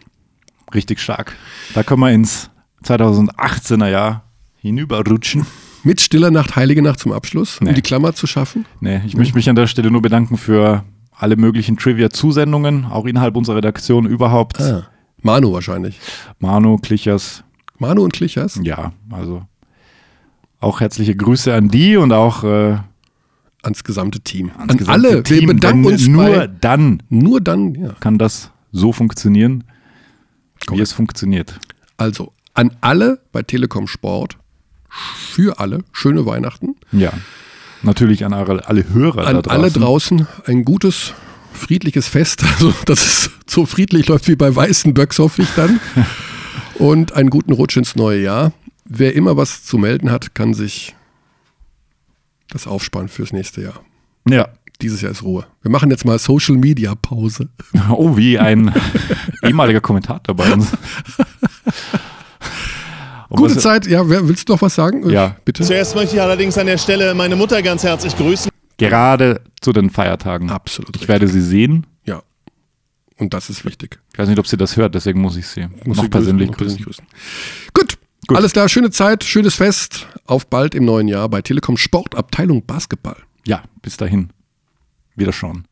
Richtig 0.73 0.99
stark. 0.99 1.35
Da 1.73 1.83
können 1.83 2.01
wir 2.01 2.11
ins 2.11 2.49
2018er 2.83 3.87
Jahr 3.87 4.23
hinüberrutschen. 4.57 5.45
Mit 5.83 6.01
Stiller 6.01 6.29
Nacht, 6.29 6.57
Heilige 6.57 6.81
Nacht 6.81 6.99
zum 6.99 7.13
Abschluss, 7.13 7.61
Nee. 7.61 7.69
um 7.69 7.75
die 7.75 7.81
Klammer 7.81 8.13
zu 8.13 8.27
schaffen. 8.27 8.65
Nee, 8.81 9.01
ich 9.05 9.15
möchte 9.15 9.33
mich 9.35 9.49
an 9.49 9.55
der 9.55 9.67
Stelle 9.67 9.89
nur 9.91 10.01
bedanken 10.01 10.37
für 10.37 10.83
alle 11.15 11.37
möglichen 11.37 11.77
Trivia-Zusendungen, 11.77 12.85
auch 12.85 13.05
innerhalb 13.05 13.37
unserer 13.37 13.57
Redaktion 13.57 14.05
überhaupt. 14.05 14.59
Ah, 14.59 14.87
Manu 15.21 15.53
wahrscheinlich. 15.53 15.97
Manu, 16.39 16.77
Klichers, 16.77 17.43
Manu 17.79 18.03
und 18.03 18.13
Klichers 18.13 18.59
ja, 18.63 18.91
also 19.09 19.43
auch 20.59 20.81
herzliche 20.81 21.15
Grüße 21.15 21.53
an 21.53 21.69
die 21.69 21.97
und 21.97 22.11
auch 22.11 22.43
äh, 22.43 22.77
ans 23.63 23.83
gesamte 23.83 24.19
Team. 24.19 24.51
ans 24.57 24.71
An 24.71 24.77
gesamte 24.77 24.91
alle. 24.91 25.15
Wir 25.17 25.23
Team, 25.23 25.47
bedanken 25.47 25.83
denn 25.83 25.91
uns 25.93 26.07
nur 26.07 26.25
bei, 26.25 26.47
dann 26.47 27.03
nur 27.09 27.41
dann, 27.41 27.75
ja. 27.75 27.93
kann 27.99 28.17
das 28.17 28.51
so 28.71 28.93
funktionieren, 28.93 29.63
wie 30.69 30.79
es 30.79 30.91
funktioniert. 30.91 31.59
Also 31.97 32.33
an 32.53 32.75
alle 32.81 33.21
bei 33.31 33.43
Telekom 33.43 33.87
Sport, 33.87 34.37
für 34.89 35.59
alle, 35.59 35.83
schöne 35.91 36.25
Weihnachten. 36.25 36.75
Ja, 36.91 37.13
natürlich 37.83 38.25
an 38.25 38.33
alle, 38.33 38.67
alle 38.67 38.89
Hörer 38.89 39.27
An 39.27 39.35
da 39.35 39.41
draußen. 39.41 39.61
alle 39.61 39.71
draußen 39.71 40.27
ein 40.45 40.65
gutes, 40.65 41.13
friedliches 41.53 42.07
Fest. 42.07 42.43
Also, 42.53 42.73
dass 42.85 43.05
es 43.05 43.31
so 43.47 43.65
friedlich 43.65 44.07
läuft 44.07 44.27
wie 44.27 44.35
bei 44.35 44.53
Weißen 44.53 44.93
Böcks, 44.93 45.19
hoffe 45.19 45.43
ich 45.43 45.49
dann. 45.55 45.79
Und 46.75 47.13
einen 47.13 47.29
guten 47.29 47.53
Rutsch 47.53 47.77
ins 47.77 47.95
neue 47.95 48.21
Jahr. 48.21 48.51
Wer 48.85 49.15
immer 49.15 49.37
was 49.37 49.63
zu 49.63 49.77
melden 49.77 50.09
hat, 50.11 50.33
kann 50.33 50.53
sich 50.53 50.95
das 52.49 52.65
aufsparen 52.67 53.07
fürs 53.07 53.31
nächste 53.33 53.61
Jahr. 53.61 53.81
Ja, 54.27 54.47
Dieses 54.81 55.01
Jahr 55.01 55.11
ist 55.11 55.23
Ruhe. 55.23 55.45
Wir 55.61 55.69
machen 55.71 55.91
jetzt 55.91 56.05
mal 56.05 56.17
Social 56.19 56.55
Media 56.55 56.95
Pause. 56.95 57.49
Oh, 57.91 58.15
wie 58.17 58.39
ein 58.39 58.73
ehemaliger 59.43 59.81
Kommentator 59.81 60.35
bei 60.35 60.51
uns. 60.53 60.71
Und 63.29 63.37
Gute 63.37 63.57
Zeit. 63.57 63.85
Ja, 63.87 64.07
wer, 64.09 64.27
willst 64.27 64.49
du 64.49 64.53
noch 64.53 64.61
was 64.61 64.75
sagen? 64.75 65.09
Ja. 65.09 65.35
Bitte. 65.45 65.63
Zuerst 65.63 65.95
möchte 65.95 66.15
ich 66.15 66.21
allerdings 66.21 66.57
an 66.57 66.65
der 66.67 66.77
Stelle 66.77 67.13
meine 67.13 67.35
Mutter 67.35 67.61
ganz 67.61 67.83
herzlich 67.83 68.15
grüßen. 68.15 68.49
Gerade 68.77 69.41
zu 69.61 69.73
den 69.73 69.89
Feiertagen. 69.89 70.49
Absolut. 70.49 70.95
Ich 70.95 71.07
werde 71.07 71.27
sie 71.27 71.41
sehen. 71.41 71.85
Und 73.19 73.33
das 73.33 73.49
ist 73.49 73.65
wichtig. 73.65 73.99
Ich 74.13 74.19
weiß 74.19 74.29
nicht, 74.29 74.39
ob 74.39 74.47
sie 74.47 74.57
das 74.57 74.77
hört, 74.77 74.95
deswegen 74.95 75.19
muss 75.21 75.35
ich 75.35 75.45
sie 75.45 75.67
Muss 75.85 75.97
noch 75.97 76.03
sie 76.05 76.09
persönlich 76.09 76.51
grüßen, 76.51 76.77
noch 76.77 76.85
grüßen. 76.85 77.05
persönlich 77.05 77.97
Gut. 78.27 78.37
Alles 78.37 78.53
klar, 78.53 78.69
schöne 78.69 78.91
Zeit, 78.91 79.23
schönes 79.23 79.55
Fest. 79.55 80.07
Auf 80.25 80.47
bald 80.47 80.75
im 80.75 80.85
neuen 80.85 81.07
Jahr 81.07 81.27
bei 81.29 81.41
Telekom 81.41 81.77
Sport 81.77 82.15
Abteilung 82.15 82.65
Basketball. 82.65 83.17
Ja, 83.45 83.63
bis 83.81 83.97
dahin. 83.97 84.29
Wieder 85.15 85.33
schauen. 85.33 85.65